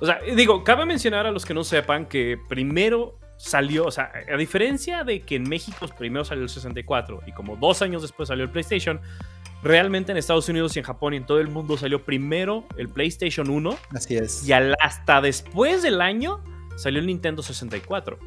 O 0.00 0.06
sea, 0.06 0.20
digo, 0.34 0.64
cabe 0.64 0.86
mencionar 0.86 1.26
a 1.26 1.30
los 1.30 1.44
que 1.44 1.54
no 1.54 1.64
sepan 1.64 2.06
que 2.06 2.38
primero 2.48 3.18
salió, 3.36 3.86
o 3.86 3.90
sea, 3.90 4.12
a 4.32 4.36
diferencia 4.36 5.04
de 5.04 5.22
que 5.22 5.36
en 5.36 5.48
México 5.48 5.86
primero 5.96 6.24
salió 6.24 6.42
el 6.42 6.50
64 6.50 7.22
y 7.26 7.32
como 7.32 7.56
dos 7.56 7.80
años 7.82 8.02
después 8.02 8.28
salió 8.28 8.44
el 8.44 8.50
PlayStation, 8.50 9.00
realmente 9.62 10.12
en 10.12 10.18
Estados 10.18 10.48
Unidos 10.48 10.76
y 10.76 10.80
en 10.80 10.84
Japón 10.84 11.14
y 11.14 11.18
en 11.18 11.26
todo 11.26 11.40
el 11.40 11.48
mundo 11.48 11.76
salió 11.76 12.04
primero 12.04 12.64
el 12.76 12.88
PlayStation 12.88 13.48
1. 13.48 13.78
Así 13.94 14.16
es. 14.16 14.46
Y 14.46 14.52
hasta 14.52 15.20
después 15.20 15.82
del 15.82 16.00
año 16.00 16.42
salió 16.76 17.00
el 17.00 17.06
Nintendo 17.06 17.42
64. 17.42 18.18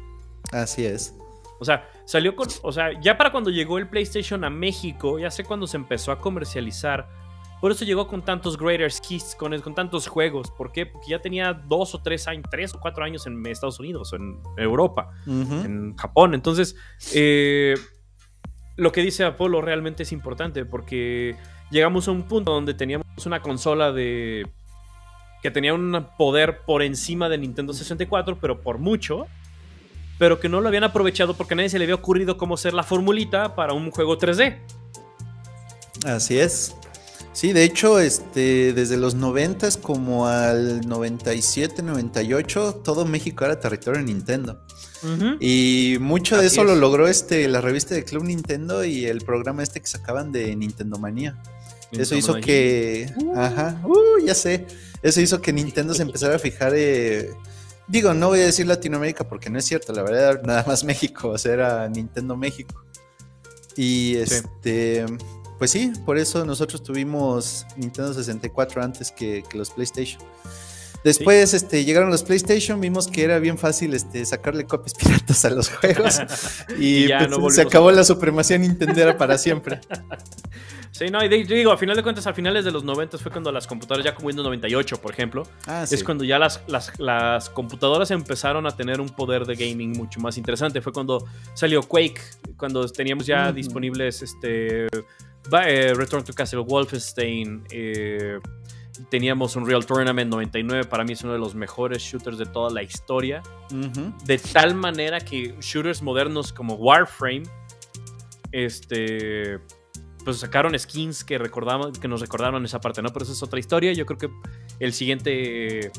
Así 0.52 0.84
es. 0.84 1.14
O 1.60 1.64
sea, 1.64 1.88
salió 2.04 2.34
con. 2.34 2.48
O 2.62 2.72
sea, 2.72 2.98
ya 3.00 3.16
para 3.16 3.30
cuando 3.32 3.50
llegó 3.50 3.78
el 3.78 3.88
PlayStation 3.88 4.44
a 4.44 4.50
México, 4.50 5.18
ya 5.18 5.30
sé 5.30 5.44
cuando 5.44 5.66
se 5.66 5.76
empezó 5.76 6.12
a 6.12 6.18
comercializar 6.18 7.08
Por 7.60 7.72
eso 7.72 7.84
llegó 7.84 8.06
con 8.06 8.22
tantos 8.22 8.58
Greater 8.58 8.92
Hits, 9.08 9.34
con, 9.34 9.58
con 9.60 9.74
tantos 9.74 10.06
juegos. 10.06 10.50
¿Por 10.50 10.72
qué? 10.72 10.86
Porque 10.86 11.10
ya 11.10 11.20
tenía 11.20 11.52
dos 11.54 11.94
o 11.94 12.02
tres 12.02 12.28
años, 12.28 12.44
tres 12.50 12.74
o 12.74 12.80
cuatro 12.80 13.04
años 13.04 13.26
en 13.26 13.44
Estados 13.46 13.80
Unidos, 13.80 14.12
en 14.12 14.40
Europa, 14.56 15.10
en 15.26 15.96
Japón. 15.96 16.34
Entonces, 16.34 16.76
eh, 17.14 17.74
lo 18.76 18.92
que 18.92 19.02
dice 19.02 19.24
Apolo 19.24 19.62
realmente 19.62 20.02
es 20.02 20.12
importante 20.12 20.64
porque 20.64 21.36
llegamos 21.70 22.08
a 22.08 22.10
un 22.10 22.24
punto 22.24 22.52
donde 22.52 22.74
teníamos 22.74 23.06
una 23.24 23.40
consola 23.40 23.92
de 23.92 24.46
que 25.42 25.50
tenía 25.50 25.74
un 25.74 26.08
poder 26.16 26.62
por 26.62 26.82
encima 26.82 27.28
de 27.28 27.36
Nintendo 27.36 27.74
64, 27.74 28.38
pero 28.40 28.62
por 28.62 28.78
mucho, 28.78 29.26
pero 30.18 30.40
que 30.40 30.48
no 30.48 30.60
lo 30.60 30.68
habían 30.68 30.84
aprovechado 30.84 31.34
porque 31.34 31.54
a 31.54 31.56
nadie 31.56 31.70
se 31.70 31.78
le 31.78 31.84
había 31.84 31.94
ocurrido 31.94 32.36
cómo 32.36 32.56
ser 32.56 32.74
la 32.74 32.82
formulita 32.82 33.54
para 33.54 33.72
un 33.72 33.90
juego 33.90 34.18
3D. 34.18 34.58
Así 36.04 36.38
es. 36.38 36.74
Sí, 37.32 37.52
de 37.52 37.64
hecho, 37.64 37.98
este, 37.98 38.72
desde 38.72 38.96
los 38.96 39.16
90 39.16 39.68
como 39.82 40.28
al 40.28 40.86
97, 40.86 41.82
98, 41.82 42.82
todo 42.84 43.04
México 43.04 43.44
era 43.44 43.58
territorio 43.58 44.00
de 44.00 44.06
Nintendo. 44.06 44.60
Y 45.38 45.98
mucho 46.00 46.38
de 46.38 46.46
eso 46.46 46.64
lo 46.64 46.74
logró 46.76 47.08
este, 47.08 47.46
la 47.48 47.60
revista 47.60 47.94
de 47.94 48.04
Club 48.04 48.24
Nintendo 48.24 48.84
y 48.84 49.04
el 49.04 49.20
programa 49.20 49.62
este 49.62 49.80
que 49.80 49.86
sacaban 49.86 50.32
de 50.32 50.56
Nintendo 50.56 50.98
Manía. 50.98 51.36
eso 51.92 52.14
hizo 52.14 52.36
que. 52.36 53.12
Uh. 53.16 53.36
Ajá, 53.36 53.82
uh, 53.84 54.24
ya 54.24 54.34
sé. 54.34 54.66
Eso 55.02 55.20
hizo 55.20 55.42
que 55.42 55.52
Nintendo 55.52 55.92
se 55.92 56.02
empezara 56.02 56.36
a 56.36 56.38
fijar. 56.38 56.72
Eh, 56.74 57.30
digo, 57.86 58.14
no 58.14 58.28
voy 58.28 58.40
a 58.40 58.46
decir 58.46 58.66
Latinoamérica 58.66 59.28
porque 59.28 59.50
no 59.50 59.58
es 59.58 59.64
cierto, 59.64 59.92
la 59.92 60.02
verdad, 60.02 60.42
nada 60.44 60.64
más 60.66 60.84
México, 60.84 61.30
o 61.30 61.38
sea, 61.38 61.52
era 61.52 61.88
Nintendo 61.88 62.36
México. 62.36 62.84
Y 63.76 64.16
este. 64.16 65.04
Pues 65.58 65.70
sí, 65.70 65.92
por 66.04 66.18
eso 66.18 66.44
nosotros 66.44 66.82
tuvimos 66.82 67.64
Nintendo 67.76 68.12
64 68.12 68.82
antes 68.82 69.12
que, 69.12 69.44
los 69.54 69.70
PlayStation. 69.70 70.20
Después 71.04 71.52
este, 71.52 71.84
llegaron 71.84 72.10
los 72.10 72.22
PlayStation, 72.22 72.80
vimos 72.80 73.08
que 73.08 73.22
era 73.22 73.38
bien 73.38 73.58
fácil 73.58 73.92
este, 73.92 74.24
sacarle 74.24 74.64
copias 74.64 74.94
piratas 74.98 75.44
a 75.44 75.50
los 75.50 75.68
juegos 75.68 76.20
y, 76.78 77.08
pues, 77.08 77.54
se 77.54 77.62
acabó 77.62 77.92
la 77.92 78.04
supremacía 78.04 78.56
Nintendera 78.58 79.16
para 79.16 79.38
siempre. 79.38 79.80
Sí, 80.90 81.06
no, 81.10 81.24
y 81.24 81.28
digo, 81.28 81.72
a 81.72 81.76
final 81.76 81.96
de 81.96 82.04
cuentas, 82.04 82.24
a 82.28 82.32
finales 82.32 82.64
de 82.64 82.70
los 82.70 82.84
90 82.84 83.18
fue 83.18 83.32
cuando 83.32 83.50
las 83.50 83.66
computadoras, 83.66 84.04
ya 84.04 84.14
como 84.14 84.28
Windows 84.28 84.44
98, 84.44 85.02
por 85.02 85.12
ejemplo, 85.12 85.42
ah, 85.66 85.84
es 85.90 86.04
cuando 86.04 86.22
ya 86.22 86.38
las, 86.38 86.62
las, 86.98 87.50
computadoras 87.50 88.12
empezaron 88.12 88.64
a 88.64 88.76
tener 88.76 89.00
un 89.00 89.08
poder 89.08 89.44
de 89.44 89.56
gaming 89.56 89.90
mucho 89.90 90.20
más 90.20 90.38
interesante. 90.38 90.80
Fue 90.80 90.92
cuando 90.92 91.26
salió 91.54 91.82
Quake, 91.82 92.20
cuando 92.56 92.86
teníamos 92.86 93.26
ya 93.26 93.50
disponibles 93.50 94.22
este, 94.22 94.86
eh, 94.86 95.94
Return 95.96 96.22
to 96.22 96.32
Castle 96.32 96.60
Wolfenstein. 96.60 97.64
Eh, 97.72 98.38
teníamos 99.08 99.56
un 99.56 99.66
Real 99.66 99.84
Tournament 99.84 100.30
99, 100.30 100.84
para 100.84 101.04
mí 101.04 101.12
es 101.12 101.22
uno 101.22 101.32
de 101.32 101.38
los 101.38 101.54
mejores 101.54 102.02
shooters 102.02 102.38
de 102.38 102.46
toda 102.46 102.70
la 102.70 102.82
historia. 102.82 103.42
De 104.24 104.38
tal 104.38 104.74
manera 104.74 105.20
que 105.20 105.54
shooters 105.60 106.02
modernos 106.02 106.52
como 106.52 106.74
Warframe, 106.74 107.44
este 108.52 109.58
pues 110.24 110.38
sacaron 110.38 110.78
skins 110.78 111.22
que 111.22 111.36
recordamos, 111.36 111.98
que 111.98 112.08
nos 112.08 112.20
recordaron 112.20 112.64
esa 112.64 112.80
parte, 112.80 113.02
¿no? 113.02 113.10
Pero 113.10 113.24
esa 113.24 113.32
es 113.32 113.42
otra 113.42 113.60
historia. 113.60 113.92
Yo 113.92 114.06
creo 114.06 114.18
que 114.18 114.30
el 114.80 114.94
siguiente 114.94 115.92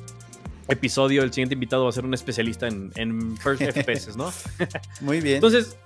episodio, 0.67 1.21
el 1.21 1.31
siguiente 1.31 1.53
invitado 1.53 1.83
va 1.83 1.89
a 1.89 1.93
ser 1.93 2.05
un 2.05 2.13
especialista 2.15 2.67
en, 2.67 2.91
en 2.95 3.37
First 3.37 3.61
FPS, 3.71 4.17
¿no? 4.17 4.33
Muy 5.01 5.21
bien. 5.21 5.35
Entonces, 5.35 5.77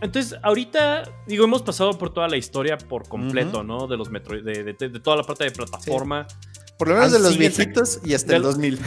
entonces, 0.00 0.38
ahorita, 0.42 1.04
digo, 1.26 1.44
hemos 1.44 1.62
pasado 1.62 1.96
por 1.96 2.12
toda 2.12 2.28
la 2.28 2.36
historia 2.36 2.76
por 2.76 3.08
completo, 3.08 3.62
¿no? 3.62 3.86
De 3.86 3.96
los 3.96 4.10
metro, 4.10 4.40
de, 4.40 4.74
toda 5.02 5.16
la 5.16 5.22
parte 5.22 5.44
de 5.44 5.50
plataforma. 5.50 6.26
Por 6.78 6.88
lo 6.88 6.94
menos 6.94 7.12
de 7.12 7.20
los 7.20 7.38
viejitos 7.38 8.00
y 8.04 8.14
hasta 8.14 8.36
el 8.36 8.42
2000. 8.42 8.78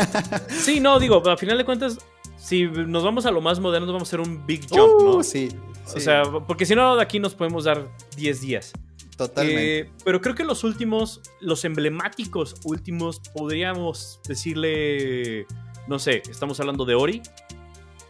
sí, 0.48 0.80
no, 0.80 0.98
digo, 1.00 1.16
a 1.28 1.36
final 1.36 1.58
de 1.58 1.64
cuentas, 1.64 1.98
si 2.36 2.64
nos 2.64 3.04
vamos 3.04 3.26
a 3.26 3.30
lo 3.30 3.40
más 3.40 3.60
moderno, 3.60 3.86
vamos 3.92 4.08
a 4.08 4.10
hacer 4.10 4.20
un 4.20 4.44
big 4.46 4.66
jump, 4.68 5.02
¿no? 5.02 5.16
Uh, 5.18 5.22
sí. 5.22 5.48
O 5.94 6.00
sea, 6.00 6.22
porque 6.46 6.64
si 6.64 6.74
no, 6.74 6.96
de 6.96 7.02
aquí 7.02 7.18
nos 7.18 7.34
podemos 7.34 7.64
dar 7.64 7.88
10 8.16 8.40
días. 8.40 8.72
Totalmente. 9.16 9.80
Eh, 9.80 9.90
pero 10.04 10.20
creo 10.20 10.34
que 10.34 10.44
los 10.44 10.64
últimos, 10.64 11.20
los 11.40 11.64
emblemáticos 11.64 12.56
últimos, 12.64 13.20
podríamos 13.32 14.20
decirle, 14.26 15.46
no 15.86 15.98
sé, 15.98 16.22
estamos 16.28 16.58
hablando 16.58 16.84
de 16.84 16.94
Ori, 16.94 17.22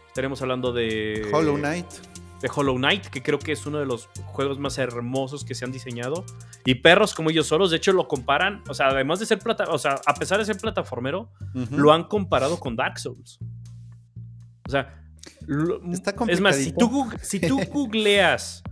estaremos 0.07 0.41
hablando 0.41 0.71
de... 0.71 1.27
Hollow 1.31 1.57
Knight. 1.57 1.85
De 2.41 2.49
Hollow 2.53 2.75
Knight, 2.75 3.07
que 3.07 3.23
creo 3.23 3.39
que 3.39 3.51
es 3.51 3.65
uno 3.65 3.79
de 3.79 3.85
los 3.85 4.07
juegos 4.25 4.59
más 4.59 4.77
hermosos 4.77 5.45
que 5.45 5.55
se 5.55 5.65
han 5.65 5.71
diseñado. 5.71 6.25
Y 6.65 6.75
perros 6.75 7.13
como 7.13 7.29
ellos 7.29 7.47
solos, 7.47 7.71
de 7.71 7.77
hecho 7.77 7.93
lo 7.93 8.07
comparan, 8.07 8.63
o 8.69 8.73
sea, 8.73 8.87
además 8.87 9.19
de 9.19 9.25
ser 9.25 9.39
plata, 9.39 9.65
o 9.69 9.77
sea, 9.77 9.99
a 10.05 10.13
pesar 10.15 10.39
de 10.39 10.45
ser 10.45 10.57
plataformero, 10.57 11.31
lo 11.71 11.91
han 11.91 12.03
comparado 12.05 12.59
con 12.59 12.75
Dark 12.75 12.99
Souls. 12.99 13.39
O 14.67 14.71
sea, 14.71 15.01
es 16.27 16.41
más, 16.41 16.55
si 16.55 16.71
tú, 16.73 17.09
si 17.21 17.39
tú 17.39 17.59
googleas 17.71 18.63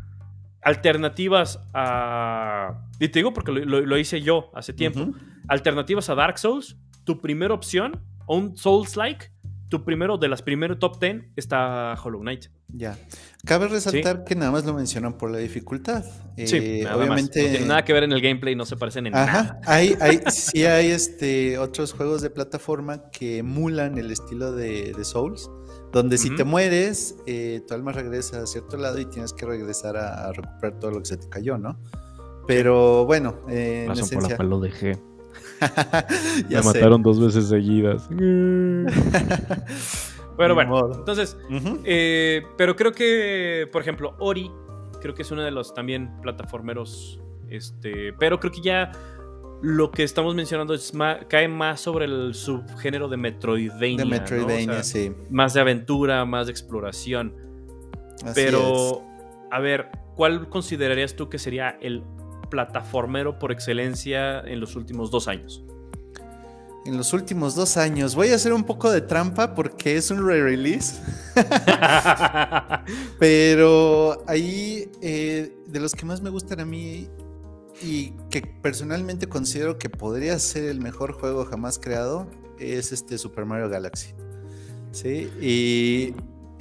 alternativas 0.64 1.60
a. 1.74 2.88
Y 3.00 3.10
te 3.10 3.20
digo 3.20 3.34
porque 3.34 3.52
lo, 3.52 3.98
hice 3.98 4.22
yo 4.22 4.52
hace 4.54 4.74
tiempo. 4.74 5.14
Alternativas 5.48 6.10
a 6.10 6.16
Dark 6.16 6.40
Souls, 6.40 6.78
tu 7.04 7.20
primera 7.20 7.54
opción, 7.54 8.02
un 8.28 8.56
Souls-like, 8.56 9.32
tu 9.74 9.84
primero 9.84 10.20
de 10.20 10.28
las 10.28 10.44
primeras 10.44 10.78
top 10.78 11.00
10 11.00 11.32
está 11.36 11.96
Hollow 11.96 12.22
Knight. 12.22 12.46
Ya. 12.68 12.96
Cabe 13.44 13.68
resaltar 13.68 14.24
que 14.24 14.36
nada 14.36 14.52
más 14.52 14.66
lo 14.66 14.76
mencionan 14.76 15.18
por 15.18 15.32
la 15.32 15.40
dificultad. 15.40 16.06
Sí, 16.38 16.58
eh, 16.58 16.88
obviamente. 16.94 17.42
No 17.42 17.50
tiene 17.50 17.66
nada 17.66 17.84
que 17.84 17.92
ver 17.92 18.04
en 18.04 18.12
el 18.12 18.22
gameplay, 18.22 18.56
no 18.56 18.68
se 18.68 18.78
parecen 18.78 19.08
en 19.08 19.14
nada. 19.14 19.60
Hay, 19.66 19.98
hay, 20.00 20.22
sí 20.32 20.64
hay 20.64 20.92
este, 20.92 21.58
otros 21.58 21.92
juegos 21.92 22.22
de 22.22 22.30
plataforma 22.30 23.10
que 23.10 23.40
emulan 23.40 23.98
el 23.98 24.12
estilo 24.12 24.52
de, 24.52 24.94
de 24.94 25.04
Souls 25.04 25.50
donde 25.92 26.20
si 26.20 26.36
te 26.36 26.44
mueres, 26.44 27.16
eh, 27.26 27.64
tu 27.68 27.74
alma 27.74 27.92
regresa 27.92 28.44
a 28.44 28.46
cierto 28.46 28.78
lado 28.78 29.00
y 29.00 29.06
tienes 29.06 29.34
que 29.34 29.46
regresar 29.48 29.98
a, 29.98 30.32
recuperar 30.32 30.80
todo 30.80 30.92
lo 30.92 31.00
que 31.00 31.06
se 31.06 31.18
te 31.18 31.30
cayó, 31.30 31.58
¿no? 31.58 31.80
Pero 32.48 33.06
bueno, 33.06 33.42
eh, 33.50 33.88
en 33.88 34.10
por 34.10 34.30
la 34.30 34.36
cual 34.36 34.50
lo 34.50 34.60
dejé. 36.50 36.56
Me 36.56 36.62
mataron 36.62 37.02
dos 37.02 37.20
veces 37.20 37.48
seguidas. 37.48 38.08
pero 40.38 40.56
bueno, 40.56 40.94
entonces, 40.94 41.38
eh, 41.86 42.44
pero 42.58 42.76
creo 42.76 42.92
que, 42.92 43.68
por 43.72 43.82
ejemplo, 43.82 44.16
Ori, 44.20 44.52
creo 45.02 45.14
que 45.14 45.22
es 45.22 45.32
uno 45.32 45.42
de 45.44 45.52
los 45.52 45.74
también 45.74 46.12
plataformeros, 46.22 47.20
este, 47.50 48.14
pero 48.14 48.40
creo 48.40 48.52
que 48.52 48.62
ya 48.62 48.92
lo 49.62 49.92
que 49.92 50.04
estamos 50.04 50.36
mencionando 50.36 50.74
es 50.74 50.92
cae 51.30 51.48
más 51.48 51.80
sobre 51.80 52.06
el 52.06 52.34
subgénero 52.34 53.08
de 53.08 53.16
Metroidvania. 53.16 53.98
De 53.98 54.06
Metroidvania, 54.06 54.84
sí. 54.84 55.14
Más 55.30 55.54
de 55.54 55.62
aventura, 55.62 56.26
más 56.26 56.48
de 56.48 56.52
exploración. 56.52 57.34
Pero, 58.36 59.04
a 59.50 59.60
ver, 59.60 59.90
¿cuál 60.16 60.50
considerarías 60.50 61.16
tú 61.16 61.30
que 61.30 61.40
sería 61.40 61.78
el 61.82 62.04
plataformero 62.54 63.40
por 63.40 63.52
excelencia 63.52 64.42
en 64.42 64.60
los 64.60 64.76
últimos 64.76 65.10
dos 65.10 65.28
años? 65.28 65.64
En 66.86 66.98
los 66.98 67.14
últimos 67.14 67.56
dos 67.56 67.78
años. 67.78 68.14
Voy 68.14 68.30
a 68.30 68.36
hacer 68.36 68.54
un 68.54 68.64
poco 68.64 68.92
de 68.92 69.02
trampa 69.02 69.56
porque 69.56 69.98
es 69.98 70.12
un 70.12 70.24
re-release. 70.24 71.02
Pero 73.20 74.24
ahí, 74.28 74.92
eh, 75.02 75.58
de 75.66 75.80
los 75.80 75.96
que 75.96 76.06
más 76.06 76.22
me 76.22 76.30
gustan 76.30 76.60
a 76.60 76.66
mí, 76.66 77.10
y 77.82 78.12
que 78.30 78.42
personalmente 78.62 79.28
considero 79.28 79.80
que 79.80 79.90
podría 79.90 80.38
ser 80.38 80.66
el 80.66 80.80
mejor 80.80 81.14
juego 81.14 81.46
jamás 81.46 81.80
creado 81.80 82.28
es 82.60 82.92
este 82.92 83.18
Super 83.18 83.46
Mario 83.46 83.68
Galaxy. 83.68 84.14
Sí, 84.92 85.32
y 85.42 86.14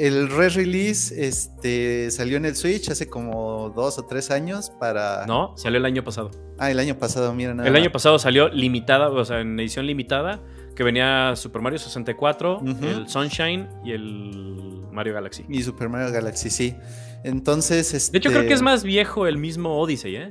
el 0.02 0.28
re-release 0.28 1.14
este, 1.24 2.10
salió 2.10 2.36
en 2.36 2.44
el 2.44 2.56
Switch 2.56 2.90
hace 2.90 3.08
como 3.08 3.70
dos 3.70 3.98
o 3.98 4.04
tres 4.04 4.32
años 4.32 4.70
para... 4.80 5.24
No, 5.26 5.56
salió 5.56 5.78
el 5.78 5.84
año 5.84 6.02
pasado. 6.02 6.32
Ah, 6.58 6.72
el 6.72 6.80
año 6.80 6.98
pasado, 6.98 7.32
mira 7.32 7.54
nada. 7.54 7.68
El 7.68 7.76
año 7.76 7.92
pasado 7.92 8.18
salió 8.18 8.48
limitada, 8.48 9.10
o 9.10 9.24
sea, 9.24 9.40
en 9.40 9.60
edición 9.60 9.86
limitada, 9.86 10.40
que 10.74 10.82
venía 10.82 11.36
Super 11.36 11.62
Mario 11.62 11.78
64, 11.78 12.62
el 12.82 13.08
Sunshine 13.08 13.68
y 13.84 13.92
el 13.92 14.82
Mario 14.90 15.14
Galaxy. 15.14 15.44
Y 15.48 15.62
Super 15.62 15.88
Mario 15.88 16.12
Galaxy, 16.12 16.50
sí. 16.50 16.74
Entonces, 17.22 17.94
este... 17.94 18.10
De 18.10 18.18
hecho, 18.18 18.30
creo 18.30 18.48
que 18.48 18.54
es 18.54 18.62
más 18.62 18.82
viejo 18.82 19.28
el 19.28 19.38
mismo 19.38 19.78
Odyssey, 19.78 20.16
¿eh? 20.16 20.30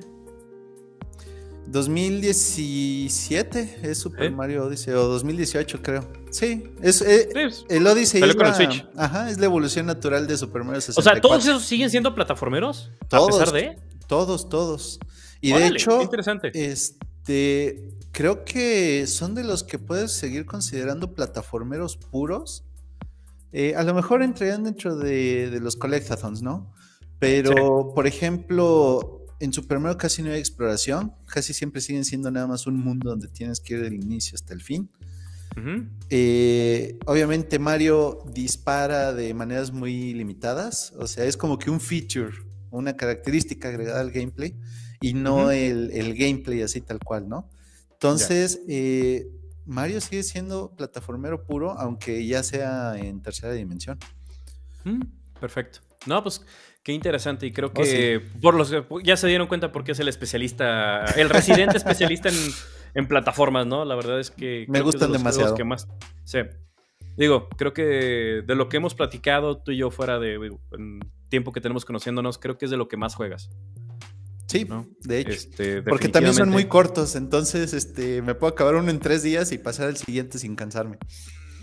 2017 1.71 3.79
es 3.83 3.97
Super 3.97 4.29
Mario 4.31 4.65
Odyssey, 4.65 4.93
o 4.93 5.07
2018 5.07 5.81
creo. 5.81 6.05
Sí, 6.29 6.65
es, 6.81 7.01
eh, 7.01 7.29
el 7.69 7.87
Odyssey 7.87 8.21
es 8.21 8.35
la, 8.35 8.89
Ajá, 8.97 9.29
es 9.29 9.39
la 9.39 9.45
evolución 9.45 9.85
natural 9.85 10.27
de 10.27 10.35
Super 10.37 10.65
Mario 10.65 10.81
64. 10.81 10.99
O 10.99 11.03
sea, 11.03 11.21
¿todos 11.21 11.45
esos 11.45 11.63
siguen 11.63 11.89
siendo 11.89 12.13
plataformeros? 12.13 12.91
Todos, 13.07 13.37
a 13.37 13.45
pesar 13.45 13.53
de... 13.53 13.79
Todos, 14.07 14.49
todos. 14.49 14.99
Y 15.39 15.53
de 15.53 15.67
hecho, 15.67 16.01
interesante. 16.01 16.51
este, 16.53 17.95
creo 18.11 18.43
que 18.43 19.07
son 19.07 19.33
de 19.33 19.45
los 19.45 19.63
que 19.63 19.79
puedes 19.79 20.11
seguir 20.11 20.45
considerando 20.45 21.15
plataformeros 21.15 21.95
puros. 21.95 22.65
Eh, 23.53 23.75
a 23.75 23.83
lo 23.83 23.93
mejor 23.93 24.23
entrarían 24.23 24.65
dentro 24.65 24.97
de, 24.97 25.57
los 25.61 25.77
collectathons, 25.77 26.41
¿no? 26.41 26.73
Pero, 27.19 27.93
por 27.95 28.07
ejemplo, 28.07 29.20
en 29.41 29.51
Super 29.51 29.79
Mario 29.79 29.97
casi 29.97 30.21
no 30.21 30.31
hay 30.31 30.39
exploración, 30.39 31.13
casi 31.25 31.53
siempre 31.53 31.81
siguen 31.81 32.05
siendo 32.05 32.29
nada 32.29 32.47
más 32.47 32.67
un 32.67 32.77
mundo 32.77 33.09
donde 33.09 33.27
tienes 33.27 33.59
que 33.59 33.73
ir 33.73 33.81
del 33.81 33.95
inicio 33.95 34.35
hasta 34.35 34.53
el 34.53 34.61
fin. 34.61 34.89
Eh, 36.09 36.97
obviamente 37.05 37.59
Mario 37.59 38.23
dispara 38.33 39.13
de 39.13 39.33
maneras 39.33 39.71
muy 39.71 40.13
limitadas, 40.13 40.93
o 40.97 41.07
sea, 41.07 41.25
es 41.25 41.35
como 41.35 41.57
que 41.59 41.69
un 41.69 41.81
feature, 41.81 42.31
una 42.69 42.95
característica 42.95 43.67
agregada 43.67 43.99
al 43.99 44.11
gameplay 44.11 44.55
y 45.01 45.13
no 45.13 45.51
el, 45.51 46.15
gameplay 46.15 46.61
así 46.61 46.79
tal 46.79 46.99
cual, 46.99 47.27
¿no? 47.27 47.49
Entonces, 47.91 48.61
eh, 48.67 49.27
Mario 49.65 49.99
sigue 50.01 50.23
siendo 50.23 50.71
plataformero 50.75 51.43
puro, 51.43 51.71
aunque 51.71 52.25
ya 52.25 52.43
sea 52.43 52.95
en 52.97 53.21
tercera 53.21 53.53
dimensión. 53.53 53.99
Mm, 54.85 55.01
perfecto. 55.39 55.79
No, 56.05 56.23
pues 56.23 56.41
qué 56.83 56.93
interesante. 56.93 57.45
Y 57.45 57.51
creo 57.51 57.69
oh, 57.69 57.73
que 57.73 58.21
por 58.41 58.53
los 58.53 58.73
ya 59.03 59.17
se 59.17 59.27
dieron 59.27 59.47
cuenta 59.47 59.71
porque 59.71 59.93
es 59.93 59.99
el 59.99 60.07
especialista, 60.07 61.05
el 61.15 61.29
residente 61.29 61.77
especialista 61.77 62.29
en, 62.93 63.07
plataformas, 63.07 63.65
¿no? 63.67 63.85
La 63.85 63.95
verdad 63.95 64.19
es 64.19 64.31
que 64.31 64.65
me 64.67 64.81
gustan 64.81 65.11
demasiado. 65.11 65.55
Que 65.55 65.63
más, 65.63 65.87
sí. 66.23 66.39
Digo, 67.17 67.49
creo 67.57 67.73
que 67.73 68.43
de 68.45 68.55
lo 68.55 68.69
que 68.69 68.77
hemos 68.77 68.95
platicado 68.95 69.57
tú 69.61 69.71
y 69.71 69.77
yo 69.77 69.91
fuera 69.91 70.19
de 70.19 70.55
tiempo 71.29 71.51
que 71.51 71.61
tenemos 71.61 71.85
conociéndonos, 71.85 72.37
creo 72.37 72.57
que 72.57 72.65
es 72.65 72.71
de 72.71 72.77
lo 72.77 72.87
que 72.87 72.97
más 72.97 73.15
juegas. 73.15 73.49
Sí, 74.47 74.67
de 75.03 75.19
hecho. 75.19 75.31
Este, 75.31 75.81
porque 75.81 76.09
también 76.09 76.33
son 76.33 76.49
muy 76.49 76.65
cortos, 76.65 77.15
entonces 77.15 77.73
este, 77.73 78.21
me 78.21 78.35
puedo 78.35 78.51
acabar 78.51 78.75
uno 78.75 78.89
en 78.89 78.99
tres 78.99 79.23
días 79.23 79.53
y 79.53 79.57
pasar 79.57 79.87
al 79.87 79.95
siguiente 79.95 80.39
sin 80.39 80.55
cansarme. 80.55 80.97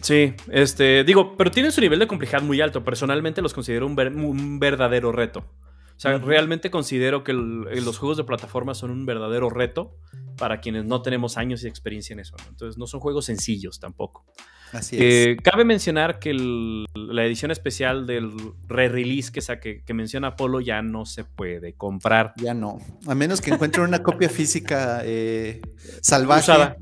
Sí, 0.01 0.35
este, 0.51 1.05
digo, 1.05 1.37
pero 1.37 1.51
tienen 1.51 1.73
su 1.73 1.81
nivel 1.81 1.99
de 1.99 2.07
complejidad 2.07 2.43
muy 2.43 2.61
alto. 2.61 2.85
Personalmente 2.85 3.43
los 3.43 3.55
considero 3.55 3.87
un, 3.87 4.59
verdadero 4.59 5.13
reto. 5.13 5.41
O 5.41 6.01
sea, 6.01 6.17
realmente 6.19 6.71
considero 6.71 7.25
que 7.25 7.33
los 7.33 7.99
juegos 7.99 8.17
de 8.17 8.25
plataforma 8.25 8.75
son 8.75 8.91
un 8.93 9.05
verdadero 9.05 9.51
reto 9.51 9.97
para 10.37 10.61
quienes 10.61 10.85
no 10.85 11.03
tenemos 11.03 11.37
años 11.37 11.65
y 11.65 11.67
experiencia 11.69 12.15
en 12.15 12.21
eso. 12.21 12.37
Entonces, 12.49 12.79
no 12.79 12.87
son 12.87 13.01
juegos 13.01 13.25
sencillos 13.25 13.81
tampoco. 13.81 14.25
Así 14.73 14.97
eh, 14.97 15.33
es. 15.33 15.43
cabe 15.43 15.65
mencionar 15.65 16.19
que 16.19 16.35
la 16.35 17.25
edición 17.25 17.51
especial 17.51 18.07
del 18.07 18.31
re-release 18.69 19.33
que, 19.33 19.83
que 19.85 19.95
menciona 19.95 20.29
Apolo 20.29 20.61
ya 20.61 20.83
no 20.83 21.07
se 21.07 21.25
puede 21.25 21.73
comprar. 21.75 22.35
Ya 22.37 22.55
no. 22.55 22.79
A 23.07 23.15
menos 23.15 23.41
que 23.41 23.51
encuentren 23.51 23.87
una 23.87 24.03
copia 24.03 24.29
física 24.29 25.01
eh, 25.05 25.61
salvaje. 26.01 26.77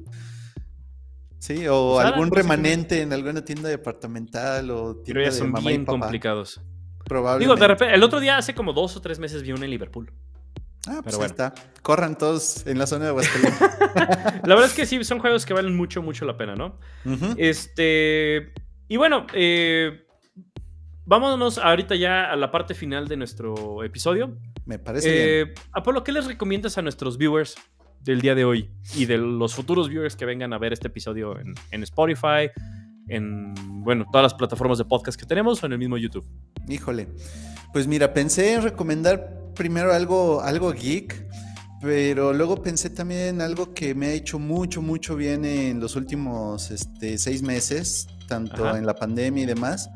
Sí, 1.47 1.65
o 1.69 2.01
algún 2.01 2.33
remanente 2.33 3.03
en 3.03 3.13
alguna 3.13 3.45
tienda 3.45 3.69
departamental 3.69 4.69
o 4.73 4.97
tienda 4.97 5.05
Pero 5.07 5.23
ya 5.23 5.31
son 5.31 5.53
bien 5.53 5.85
complicados. 5.85 6.61
Probablemente. 7.05 7.45
Digo, 7.45 7.55
de 7.55 7.69
repente, 7.69 7.95
el 7.95 8.03
otro 8.03 8.19
día, 8.19 8.37
hace 8.37 8.53
como 8.53 8.73
dos 8.73 8.97
o 8.97 9.01
tres 9.01 9.21
meses, 9.21 9.45
vi 9.45 9.53
uno 9.53 9.63
en 9.63 9.71
Liverpool. 9.71 10.11
Ah, 10.89 11.03
pues 11.05 11.15
Pero 11.15 11.25
está. 11.25 11.55
Corran 11.83 12.19
todos 12.19 12.67
en 12.67 12.81
la 12.81 12.89
zona 12.89 13.05
de 13.05 13.11
Aguascalientes. 13.11 13.61
la 14.43 14.55
verdad 14.55 14.65
es 14.65 14.75
que 14.75 14.87
sí, 14.87 15.05
son 15.05 15.21
juegos 15.21 15.47
que 15.47 15.55
valen 15.55 15.77
mucho, 15.77 16.03
mucho 16.03 16.25
la 16.25 16.37
pena, 16.37 16.57
¿no? 16.57 16.81
Este. 17.37 18.53
Y 18.89 18.97
bueno, 18.97 19.29
eh, 19.33 20.05
vámonos 21.05 21.59
ahorita 21.59 21.95
ya 21.95 22.29
a 22.29 22.35
la 22.35 22.51
parte 22.51 22.75
final 22.75 23.07
de 23.07 23.19
nuestro 23.19 23.85
episodio. 23.85 24.37
Me 24.65 24.81
parece. 24.81 25.43
Eh, 25.43 25.55
Apolo, 25.71 26.03
¿qué 26.03 26.11
les 26.11 26.27
recomiendas 26.27 26.77
a 26.77 26.83
nuestros 26.83 27.17
viewers 27.19 27.55
del 28.07 28.21
día 28.21 28.35
de 28.35 28.45
hoy 28.45 28.71
y 28.95 29.05
de 29.05 29.19
los 29.19 29.55
futuros 29.55 29.89
viewers 29.89 30.15
que 30.15 30.25
vengan 30.25 30.53
a 30.53 30.59
ver 30.59 30.73
este 30.73 30.87
episodio 30.87 31.37
en, 31.39 31.83
Spotify, 31.83 32.49
en, 33.09 33.53
bueno, 33.83 34.07
todas 34.11 34.23
las 34.23 34.35
plataformas 34.35 34.79
de 34.79 34.85
podcast 34.85 35.19
que 35.19 35.27
tenemos 35.27 35.63
o 35.63 35.67
en 35.67 35.73
el 35.73 35.79
mismo 35.79 35.99
YouTube. 35.99 36.25
Híjole, 36.69 37.09
pues 37.73 37.87
mira, 37.89 38.15
pensé 38.15 38.55
en 38.55 38.63
recomendar 38.63 39.53
primero 39.57 39.93
algo, 39.93 40.41
algo 40.41 40.73
geek, 40.73 41.27
pero 41.83 42.33
luego 42.33 42.63
pensé 42.63 42.91
también 42.91 43.21
en 43.21 43.41
algo 43.41 43.75
que 43.75 43.95
me 43.95 44.07
ha 44.07 44.13
hecho 44.13 44.39
mucho, 44.39 44.81
mucho 44.81 45.17
bien 45.17 45.45
en 45.45 45.81
los 45.81 45.97
últimos 45.97 46.71
este, 46.71 47.19
seis 47.19 47.43
meses, 47.43 48.07
tanto 48.29 48.77
en 48.77 48.87
la 48.87 48.95
pandemia 48.95 49.43
y 49.43 49.47
demás. 49.47 49.91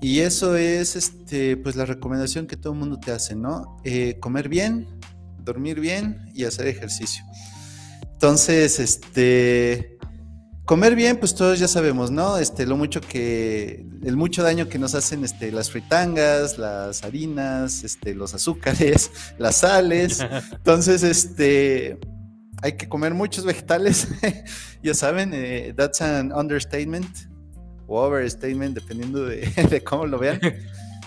Y 0.00 0.20
eso 0.20 0.56
es, 0.56 0.96
este, 0.96 1.56
pues 1.58 1.76
la 1.76 1.84
recomendación 1.84 2.46
que 2.46 2.56
todo 2.56 2.72
el 2.72 2.78
mundo 2.78 2.98
te 2.98 3.12
hace, 3.12 3.36
¿no? 3.36 3.76
Eh, 3.84 4.18
comer 4.18 4.48
bien, 4.48 4.88
dormir 5.44 5.80
bien 5.80 6.30
y 6.34 6.44
hacer 6.44 6.66
ejercicio. 6.66 7.24
Entonces, 8.12 8.78
este, 8.78 9.98
comer 10.64 10.94
bien, 10.94 11.16
pues 11.16 11.34
todos 11.34 11.58
ya 11.58 11.68
sabemos, 11.68 12.10
¿no? 12.10 12.38
Este, 12.38 12.66
lo 12.66 12.76
mucho 12.76 13.00
que, 13.00 13.84
el 14.04 14.16
mucho 14.16 14.42
daño 14.42 14.68
que 14.68 14.78
nos 14.78 14.94
hacen, 14.94 15.24
este, 15.24 15.50
las 15.50 15.70
fritangas, 15.70 16.56
las 16.56 17.02
harinas, 17.02 17.84
este, 17.84 18.14
los 18.14 18.34
azúcares, 18.34 19.10
las 19.38 19.56
sales. 19.56 20.20
Entonces, 20.52 21.02
este, 21.02 21.98
hay 22.62 22.76
que 22.76 22.88
comer 22.88 23.12
muchos 23.12 23.44
vegetales, 23.44 24.06
ya 24.82 24.94
saben, 24.94 25.32
eh, 25.34 25.74
that's 25.76 26.00
an 26.00 26.32
understatement 26.32 27.08
o 27.88 28.00
overstatement, 28.00 28.74
dependiendo 28.74 29.26
de, 29.26 29.46
de 29.68 29.82
cómo 29.82 30.06
lo 30.06 30.18
vean. 30.18 30.40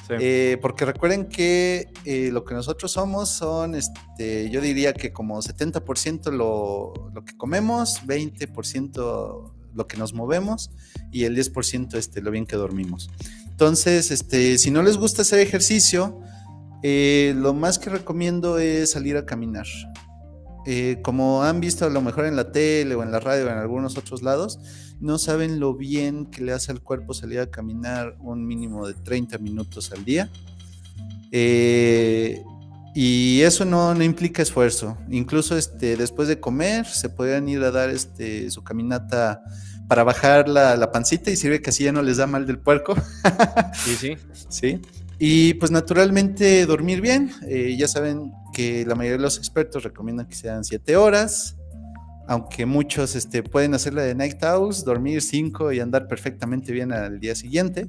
Eh, 0.09 0.57
porque 0.61 0.85
recuerden 0.85 1.27
que 1.27 1.89
eh, 2.05 2.29
lo 2.31 2.45
que 2.45 2.53
nosotros 2.53 2.91
somos 2.91 3.29
son, 3.29 3.75
este, 3.75 4.49
yo 4.49 4.61
diría 4.61 4.93
que 4.93 5.11
como 5.11 5.41
70% 5.41 6.31
lo, 6.31 7.11
lo, 7.13 7.25
que 7.25 7.35
comemos, 7.35 8.01
20% 8.05 9.51
lo 9.73 9.87
que 9.87 9.97
nos 9.97 10.13
movemos 10.13 10.71
y 11.11 11.23
el 11.23 11.35
10% 11.35 11.95
este, 11.95 12.21
lo 12.21 12.31
bien 12.31 12.45
que 12.45 12.55
dormimos. 12.55 13.09
Entonces, 13.47 14.11
este, 14.11 14.57
si 14.57 14.71
no 14.71 14.83
les 14.83 14.97
gusta 14.97 15.23
hacer 15.23 15.39
ejercicio, 15.39 16.19
eh, 16.83 17.33
lo 17.35 17.53
más 17.53 17.79
que 17.79 17.89
recomiendo 17.89 18.57
es 18.57 18.91
salir 18.91 19.17
a 19.17 19.25
caminar. 19.25 19.65
como 21.03 21.43
han 21.43 21.59
visto 21.59 21.85
a 21.85 21.89
lo 21.89 22.01
mejor 22.01 22.25
en 22.25 22.35
la 22.35 22.51
tele 22.51 22.95
o 22.95 23.03
en 23.03 23.11
la 23.11 23.19
radio 23.19 23.45
o 23.45 23.49
en 23.49 23.57
algunos 23.57 23.97
otros 23.97 24.23
lados, 24.23 24.59
no 24.99 25.17
saben 25.17 25.59
lo 25.59 25.73
bien 25.73 26.25
que 26.27 26.41
le 26.41 26.53
hace 26.53 26.71
al 26.71 26.81
cuerpo 26.81 27.13
salir 27.13 27.39
a 27.39 27.49
caminar 27.49 28.15
un 28.19 28.45
mínimo 28.45 28.87
de 28.87 28.93
30 28.93 29.37
minutos 29.39 29.91
al 29.91 30.05
día. 30.05 30.29
Eh, 31.31 32.43
y 32.93 33.41
eso 33.41 33.65
no, 33.65 34.01
implica 34.01 34.41
esfuerzo. 34.41 34.97
Incluso 35.09 35.57
este, 35.57 35.97
después 35.97 36.27
de 36.27 36.39
comer 36.39 36.85
se 36.85 37.09
pueden 37.09 37.49
ir 37.49 37.61
a 37.63 37.71
dar 37.71 37.89
este, 37.89 38.49
su 38.49 38.63
caminata 38.63 39.43
para 39.87 40.03
bajar 40.03 40.47
la, 40.47 40.91
pancita 40.91 41.29
y 41.29 41.35
sirve 41.35 41.61
que 41.61 41.69
así 41.69 41.83
ya 41.83 41.91
no 41.91 42.01
les 42.01 42.17
da 42.17 42.25
mal 42.25 42.47
del 42.47 42.57
puerco. 42.57 42.95
sí, 43.73 43.95
sí. 43.95 44.17
Sí. 44.49 44.81
Y 45.19 45.55
pues 45.55 45.71
naturalmente 45.71 46.65
dormir 46.65 47.01
bien. 47.01 47.31
Eh, 47.47 47.75
ya 47.77 47.87
saben 47.87 48.31
que 48.53 48.85
la 48.85 48.95
mayoría 48.95 49.17
de 49.17 49.23
los 49.23 49.37
expertos 49.37 49.83
recomiendan 49.83 50.27
que 50.27 50.35
sean 50.35 50.63
7 50.63 50.95
horas 50.95 51.57
aunque 52.27 52.65
muchos 52.65 53.15
este, 53.15 53.43
pueden 53.43 53.73
hacerla 53.73 54.03
de 54.03 54.15
night 54.15 54.43
owls, 54.43 54.83
dormir 54.83 55.21
cinco 55.21 55.71
y 55.71 55.79
andar 55.79 56.07
perfectamente 56.07 56.71
bien 56.71 56.91
al 56.91 57.19
día 57.19 57.35
siguiente. 57.35 57.87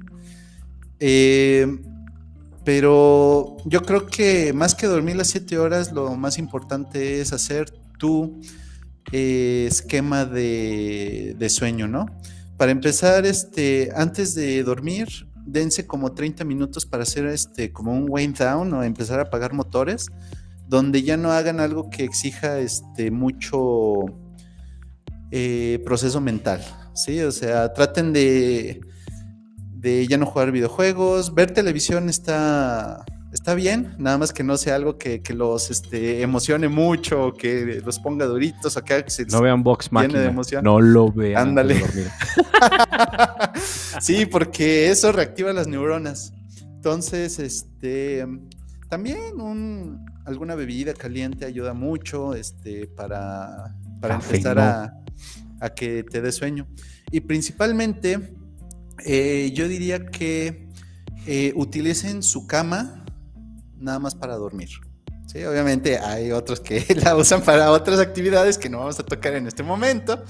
Eh, 0.99 1.79
pero 2.63 3.57
yo 3.65 3.81
creo 3.83 4.07
que 4.07 4.51
más 4.53 4.75
que 4.75 4.87
dormir 4.87 5.15
las 5.15 5.27
siete 5.29 5.57
horas, 5.57 5.91
lo 5.91 6.15
más 6.15 6.37
importante 6.37 7.21
es 7.21 7.31
hacer 7.31 7.71
tu 7.97 8.41
eh, 9.13 9.65
esquema 9.69 10.25
de, 10.25 11.47
sueño, 11.49 11.87
¿no? 11.87 12.07
Para 12.57 12.71
empezar, 12.71 13.25
este, 13.25 13.89
antes 13.95 14.35
de 14.35 14.63
dormir, 14.63 15.07
dense 15.45 15.87
como 15.87 16.11
30 16.11 16.43
minutos 16.43 16.85
para 16.85 17.03
hacer 17.03 17.25
este, 17.27 17.71
como 17.71 17.93
un 17.93 18.07
wind 18.09 18.37
down 18.37 18.73
o 18.73 18.83
empezar 18.83 19.19
a 19.19 19.23
apagar 19.23 19.53
motores, 19.53 20.07
donde 20.67 21.03
ya 21.03 21.15
no 21.15 21.31
hagan 21.31 21.61
algo 21.61 21.89
que 21.89 22.03
exija 22.03 22.59
este, 22.59 23.11
mucho 23.11 24.03
eh, 25.31 25.81
proceso 25.83 26.21
mental, 26.21 26.63
¿sí? 26.93 27.19
O 27.21 27.31
sea, 27.31 27.73
traten 27.73 28.13
de, 28.13 28.81
de 29.73 30.07
ya 30.07 30.17
no 30.17 30.25
jugar 30.25 30.51
videojuegos, 30.51 31.33
ver 31.33 31.51
televisión 31.51 32.09
está, 32.09 33.03
está 33.31 33.53
bien, 33.53 33.95
nada 33.97 34.17
más 34.17 34.33
que 34.33 34.43
no 34.43 34.57
sea 34.57 34.75
algo 34.75 34.97
que, 34.97 35.21
los 35.35 35.69
este, 35.69 36.21
emocione 36.21 36.69
mucho, 36.69 37.33
que 37.33 37.81
los 37.85 37.99
ponga 37.99 38.25
duritos, 38.25 38.77
o 38.77 38.83
que 38.83 39.03
se 39.07 39.25
No 39.25 39.41
vean 39.41 39.63
Box 39.63 39.91
Máquina, 39.91 40.19
de 40.19 40.27
emoción. 40.27 40.63
no 40.63 40.79
lo 40.79 41.11
vean. 41.11 41.49
Ándale. 41.49 41.75
sí, 44.01 44.25
porque 44.25 44.89
eso 44.89 45.11
reactiva 45.11 45.53
las 45.53 45.67
neuronas. 45.67 46.33
Entonces, 46.61 47.39
este, 47.39 48.25
también 48.89 49.41
un, 49.41 50.05
alguna 50.25 50.55
bebida 50.55 50.93
caliente 50.93 51.45
ayuda 51.45 51.73
mucho 51.73 52.33
este, 52.33 52.87
para, 52.87 53.75
para 53.99 54.15
empezar 54.15 54.59
a 54.59 54.93
a 55.59 55.69
que 55.69 56.03
te 56.03 56.21
dé 56.21 56.31
sueño. 56.31 56.67
Y 57.11 57.21
principalmente, 57.21 58.33
eh, 59.05 59.51
yo 59.53 59.67
diría 59.67 60.05
que 60.05 60.69
eh, 61.25 61.53
utilicen 61.55 62.23
su 62.23 62.47
cama 62.47 63.05
nada 63.77 63.99
más 63.99 64.15
para 64.15 64.35
dormir. 64.35 64.69
Sí, 65.27 65.43
obviamente 65.43 65.99
hay 65.99 66.31
otros 66.31 66.59
que 66.59 66.85
la 67.03 67.15
usan 67.15 67.41
para 67.41 67.71
otras 67.71 67.99
actividades 67.99 68.57
que 68.57 68.69
no 68.69 68.79
vamos 68.79 68.99
a 68.99 69.03
tocar 69.03 69.33
en 69.35 69.47
este 69.47 69.63
momento. 69.63 70.23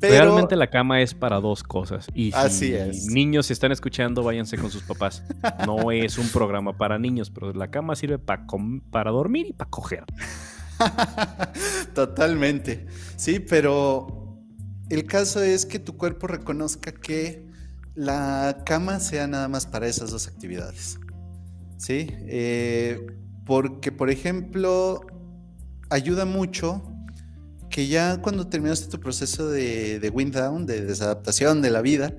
Realmente 0.00 0.54
la 0.54 0.68
cama 0.68 1.00
es 1.00 1.14
para 1.14 1.40
dos 1.40 1.62
cosas. 1.62 2.06
Y 2.14 2.32
si 2.50 2.74
niños 3.08 3.50
están 3.50 3.72
escuchando, 3.72 4.22
váyanse 4.22 4.56
con 4.56 4.70
sus 4.70 4.82
papás. 4.82 5.24
No 5.66 5.90
es 5.90 6.18
un 6.18 6.28
programa 6.28 6.76
para 6.76 6.98
niños, 6.98 7.30
pero 7.30 7.52
la 7.52 7.68
cama 7.68 7.96
sirve 7.96 8.18
para, 8.18 8.46
para 8.90 9.10
dormir 9.10 9.46
y 9.48 9.52
para 9.52 9.70
coger. 9.70 10.04
Totalmente. 11.94 12.86
Sí, 13.16 13.40
pero 13.40 14.27
el 14.90 15.04
caso 15.04 15.42
es 15.42 15.66
que 15.66 15.78
tu 15.78 15.96
cuerpo 15.96 16.26
reconozca 16.26 16.92
que 16.92 17.46
la 17.94 18.62
cama 18.64 19.00
sea 19.00 19.26
nada 19.26 19.48
más 19.48 19.66
para 19.66 19.88
esas 19.88 20.10
dos 20.10 20.28
actividades. 20.28 20.98
¿Sí? 21.76 22.08
Eh, 22.10 23.06
porque, 23.44 23.92
por 23.92 24.10
ejemplo, 24.10 25.00
ayuda 25.90 26.24
mucho 26.24 26.82
que 27.70 27.88
ya 27.88 28.20
cuando 28.22 28.48
terminaste 28.48 28.88
tu 28.88 29.00
proceso 29.00 29.48
de, 29.48 30.10
wind 30.14 30.34
down, 30.34 30.66
de 30.66 30.84
desadaptación 30.84 31.60
de 31.62 31.70
la 31.70 31.82
vida, 31.82 32.14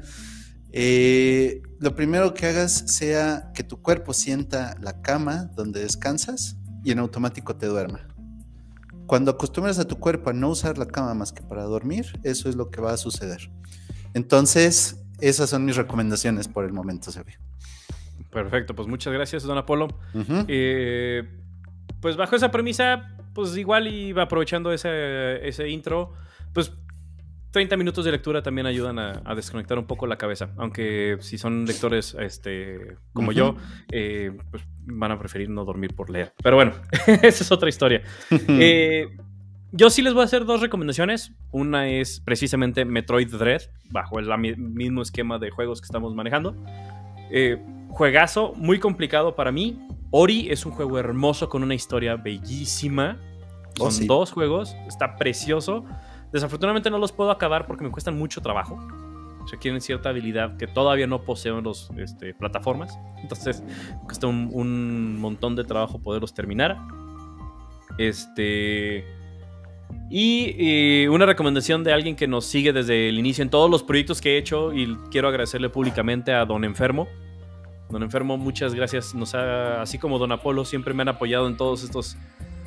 eh, 0.72 1.62
lo 1.80 1.96
primero 1.96 2.34
que 2.34 2.46
hagas 2.46 2.84
sea 2.88 3.52
que 3.54 3.64
tu 3.64 3.82
cuerpo 3.82 4.14
sienta 4.14 4.76
la 4.82 5.02
cama 5.02 5.52
donde 5.56 5.82
descansas 5.82 6.58
y 6.84 6.92
en 6.92 7.00
automático 7.00 7.56
te 7.56 7.66
duerma. 7.66 8.08
Cuando 9.10 9.32
acostumbras 9.32 9.80
a 9.80 9.88
tu 9.88 9.98
cuerpo 9.98 10.30
a 10.30 10.34
no 10.34 10.50
usar 10.50 10.78
la 10.78 10.86
cama 10.86 11.16
más 11.16 11.34
que 11.34 11.42
para 11.42 11.64
dormir, 11.64 12.06
eso 12.24 12.48
es 12.48 12.56
lo 12.56 12.70
que 12.70 12.80
va 12.80 12.94
a 12.94 12.98
suceder. 12.98 13.50
Entonces, 14.14 15.04
esas 15.20 15.50
son 15.50 15.66
mis 15.66 15.78
recomendaciones 15.78 16.48
por 16.48 16.64
el 16.64 16.74
momento, 16.74 17.12
Sebi. 17.12 17.34
Perfecto, 18.30 18.76
pues 18.76 18.88
muchas 18.88 19.12
gracias, 19.12 19.42
don 19.42 19.58
Apolo. 19.58 19.88
Eh, 20.48 21.28
pues 22.00 22.18
bajo 22.18 22.36
esa 22.36 22.52
premisa, 22.52 23.18
pues 23.34 23.58
igual 23.58 23.88
iba 23.88 24.22
aprovechando 24.22 24.72
ese, 24.72 25.44
ese 25.48 25.68
intro, 25.70 26.14
pues 26.54 26.72
30 27.52 27.78
minutos 27.78 28.06
de 28.06 28.12
lectura 28.12 28.44
también 28.44 28.68
ayudan 28.68 29.00
a, 29.00 29.36
desconectar 29.36 29.80
un 29.80 29.86
poco 29.86 30.06
la 30.06 30.18
cabeza. 30.18 30.52
Aunque 30.58 31.18
si 31.22 31.38
son 31.38 31.66
lectores 31.66 32.16
este, 32.20 32.98
como 33.14 33.32
yo, 33.32 33.56
eh, 33.92 34.32
pues 34.52 34.64
van 34.86 35.12
a 35.12 35.20
preferir 35.20 35.50
no 35.50 35.66
dormir 35.66 35.96
por 35.96 36.10
leer. 36.10 36.34
Pero 36.44 36.56
bueno, 36.56 36.74
esa 37.08 37.44
es 37.44 37.52
otra 37.52 37.70
historia. 37.70 38.04
Eh, 38.48 39.08
yo 39.72 39.90
sí 39.90 40.02
les 40.02 40.14
voy 40.14 40.22
a 40.22 40.26
hacer 40.26 40.46
dos 40.46 40.62
recomendaciones. 40.62 41.34
Una 41.52 41.90
es 41.90 42.20
precisamente 42.22 42.86
Metroid 42.86 43.30
Dread, 43.30 43.64
bajo 43.90 44.20
el 44.20 44.28
mismo 44.58 45.02
esquema 45.02 45.40
de 45.40 45.50
juegos 45.50 45.82
que 45.82 45.86
estamos 45.86 46.14
manejando. 46.14 46.56
Eh, 47.32 47.58
juegazo, 47.90 48.54
muy 48.56 48.80
complicado 48.80 49.36
para 49.36 49.52
mí. 49.52 49.80
Ori 50.12 50.50
es 50.50 50.66
un 50.66 50.72
juego 50.72 50.98
hermoso 50.98 51.50
con 51.50 51.64
una 51.64 51.76
historia 51.76 52.16
bellísima. 52.16 53.18
Oh, 53.80 53.92
Son 53.92 54.08
dos 54.08 54.32
juegos, 54.32 54.76
está 54.88 55.16
precioso. 55.16 55.86
Desafortunadamente 56.32 56.90
no 56.90 56.98
los 56.98 57.12
puedo 57.12 57.32
acabar 57.32 57.66
porque 57.66 57.84
me 57.84 57.92
cuestan 57.92 58.18
mucho 58.18 58.42
trabajo. 58.42 58.78
O 59.42 59.58
quieren 59.58 59.82
cierta 59.82 60.10
habilidad 60.10 60.58
que 60.58 60.68
todavía 60.68 61.08
no 61.08 61.24
poseo 61.24 61.58
en 61.58 61.66
las 61.66 61.90
este, 61.98 62.34
plataformas. 62.34 63.00
Entonces, 63.22 63.64
cuesta 64.04 64.28
un, 64.28 65.18
montón 65.20 65.56
de 65.56 65.64
trabajo 65.64 66.00
poderlos 66.00 66.34
terminar. 66.34 66.78
Este. 67.98 69.06
Y, 70.12 71.08
una 71.08 71.26
recomendación 71.26 71.84
de 71.84 71.94
alguien 71.94 72.16
que 72.16 72.28
nos 72.28 72.46
sigue 72.46 72.74
desde 72.74 73.10
el 73.10 73.18
inicio 73.18 73.42
en 73.42 73.50
todos 73.50 73.70
los 73.72 73.82
proyectos 73.82 74.22
que 74.22 74.36
he 74.36 74.38
hecho. 74.38 74.74
Y 74.74 74.96
quiero 75.10 75.28
agradecerle 75.28 75.70
públicamente 75.70 76.32
a 76.32 76.46
Don 76.46 76.64
Enfermo. 76.64 77.08
Don 77.90 78.04
Enfermo, 78.04 78.38
muchas 78.38 78.76
gracias. 78.76 79.16
Nos 79.16 79.34
así 79.34 79.98
como 79.98 80.20
Don 80.20 80.32
Apolo, 80.32 80.64
siempre 80.64 80.94
me 80.94 81.02
han 81.02 81.10
apoyado 81.10 81.48
en 81.48 81.58
todos 81.58 81.84
estos 81.84 82.18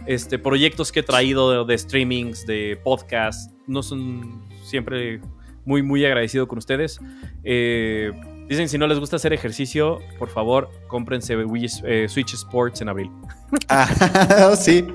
este, 0.06 0.38
proyectos 0.38 0.92
que 0.92 1.00
he 1.00 1.02
traído 1.02 1.64
de, 1.64 1.78
streamings, 1.78 2.46
de 2.46 2.78
podcasts. 2.82 3.52
No 3.66 3.82
son 3.82 4.42
siempre 4.64 5.20
muy, 5.64 5.82
muy 5.82 6.04
agradecido 6.04 6.48
con 6.48 6.58
ustedes. 6.58 7.00
Eh, 7.44 8.10
dicen 8.48 8.68
si 8.68 8.78
no 8.78 8.86
les 8.86 8.98
gusta 8.98 9.16
hacer 9.16 9.32
ejercicio, 9.32 10.00
por 10.18 10.28
favor, 10.28 10.70
cómprense 10.88 11.36
eh, 11.84 12.08
Switch 12.08 12.34
Sports 12.34 12.80
en 12.80 12.88
abril. 12.88 13.10
Ah, 13.68 14.54
sí, 14.58 14.86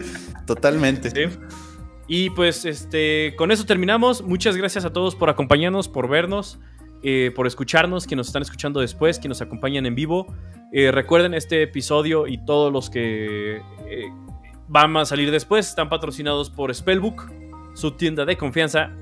totalmente. 0.48 1.30
Y 2.08 2.32
pues 2.32 2.66
este, 2.66 3.36
con 3.38 3.52
eso 3.52 3.66
terminamos. 3.66 4.24
Muchas 4.24 4.56
gracias 4.58 4.84
a 4.84 4.92
todos 4.92 5.16
por 5.16 5.30
acompañarnos, 5.30 5.88
por 5.88 6.10
vernos. 6.10 6.60
Eh, 7.04 7.32
por 7.36 7.46
escucharnos, 7.46 8.08
que 8.08 8.16
nos 8.16 8.28
están 8.28 8.42
escuchando 8.42 8.80
después, 8.80 9.20
que 9.20 9.28
nos 9.28 9.42
acompañan 9.42 9.86
en 9.86 9.94
vivo. 9.94 10.34
recuerden 10.72 11.36
este 11.36 11.62
episodio 11.62 12.26
y 12.26 12.44
todos 12.44 12.74
los 12.74 12.90
que 12.90 13.62
van 14.68 14.96
a 14.98 15.06
salir 15.06 15.32
después. 15.32 15.68
Están 15.68 15.90
patrocinados 15.90 16.50
por 16.50 16.74
Spellbook, 16.74 17.32
su 17.74 17.92
tienda 17.92 18.26
de 18.26 18.38
confianza. 18.38 18.96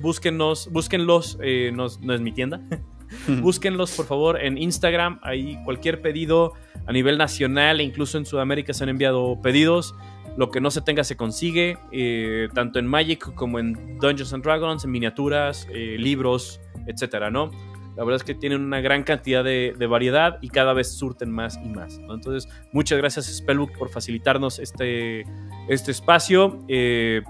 búsquennos, 0.00 0.68
búsquenlos, 0.70 1.38
eh, 1.42 1.72
no, 1.74 1.86
es 1.86 2.20
mi 2.20 2.32
tienda. 2.32 2.60
búsquenlos 3.40 3.92
por 3.92 4.06
favor 4.06 4.40
en 4.40 4.58
Instagram. 4.58 5.20
Ahí 5.22 5.58
cualquier 5.64 6.00
pedido 6.02 6.54
a 6.86 6.92
nivel 6.92 7.18
nacional 7.18 7.80
e 7.80 7.84
incluso 7.84 8.18
en 8.18 8.26
Sudamérica 8.26 8.72
se 8.72 8.84
han 8.84 8.90
enviado 8.90 9.40
pedidos. 9.42 9.94
Lo 10.36 10.50
que 10.50 10.60
no 10.60 10.70
se 10.72 10.80
tenga 10.80 11.04
se 11.04 11.16
consigue, 11.16 11.78
eh, 11.92 12.48
tanto 12.54 12.80
en 12.80 12.86
Magic 12.86 13.34
como 13.34 13.60
en 13.60 13.98
Dungeons 14.00 14.32
and 14.32 14.42
Dragons, 14.42 14.84
en 14.84 14.90
miniaturas, 14.90 15.68
eh, 15.70 15.96
libros, 15.96 16.60
etcétera, 16.86 17.30
¿no? 17.30 17.50
La 17.96 18.02
verdad 18.04 18.16
es 18.16 18.24
que 18.24 18.34
tienen 18.34 18.60
una 18.60 18.80
gran 18.80 19.04
cantidad 19.04 19.44
de, 19.44 19.86
variedad 19.88 20.38
y 20.40 20.48
cada 20.48 20.72
vez 20.72 20.96
surten 20.96 21.30
más 21.30 21.58
y 21.62 21.68
más. 21.68 21.98
Entonces, 21.98 22.48
muchas 22.72 22.98
gracias 22.98 23.26
Spellbook 23.26 23.76
por 23.78 23.88
facilitarnos 23.88 24.58
este, 24.58 25.24
este 25.68 25.90
espacio. 25.90 26.64
Eh, 26.68 27.22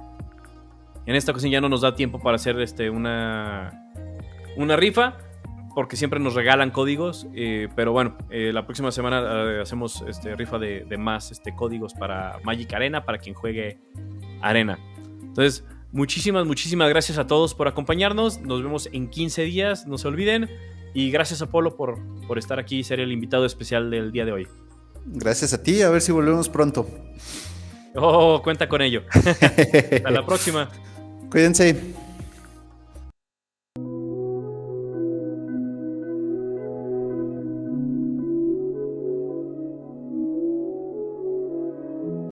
en 1.07 1.15
esta 1.15 1.32
ocasión 1.32 1.53
ya 1.53 1.61
no 1.61 1.69
nos 1.69 1.82
da 1.82 1.95
tiempo 1.95 2.19
para 2.19 2.36
hacer 2.36 2.59
este, 2.61 2.89
una, 2.89 3.93
una 4.57 4.77
rifa, 4.77 5.19
porque 5.74 5.97
siempre 5.97 6.19
nos 6.19 6.35
regalan 6.35 6.70
códigos. 6.70 7.27
Eh, 7.35 7.69
pero 7.77 7.93
bueno, 7.93 8.16
eh, 8.31 8.51
la 8.53 8.65
próxima 8.65 8.91
semana 8.91 9.61
hacemos 9.61 10.03
este, 10.09 10.35
rifa 10.35 10.59
de, 10.59 10.85
de, 10.85 10.97
más 10.97 11.31
este, 11.31 11.55
códigos 11.55 11.93
para 11.93 12.39
Magic 12.43 12.73
Arena, 12.73 13.05
para 13.05 13.19
quien 13.19 13.35
juegue 13.35 13.78
Arena. 14.41 14.78
Entonces, 15.20 15.66
Muchísimas, 15.94 16.44
muchísimas 16.44 16.88
gracias 16.88 17.18
a 17.18 17.28
todos 17.28 17.54
por 17.54 17.68
acompañarnos. 17.68 18.40
Nos 18.40 18.64
vemos 18.64 18.88
en 18.92 19.08
15 19.08 19.42
días, 19.42 19.86
no 19.86 19.96
se 19.96 20.08
olviden. 20.08 20.50
Y 20.92 21.12
gracias 21.12 21.40
a 21.40 21.46
Polo 21.46 21.76
por, 21.76 22.00
por 22.26 22.36
estar 22.36 22.58
aquí 22.58 22.80
y 22.80 22.84
ser 22.84 22.98
el 22.98 23.12
invitado 23.12 23.46
especial 23.46 23.92
del 23.92 24.10
día 24.10 24.24
de 24.24 24.32
hoy. 24.32 24.48
Gracias 25.06 25.54
a 25.54 25.62
ti, 25.62 25.82
a 25.82 25.90
ver 25.90 26.02
si 26.02 26.10
volvemos 26.10 26.48
pronto. 26.48 26.88
Oh, 27.94 28.40
cuenta 28.42 28.68
con 28.68 28.82
ello. 28.82 29.02
Hasta 29.14 30.10
la 30.10 30.26
próxima. 30.26 30.68
Cuídense. 31.30 31.94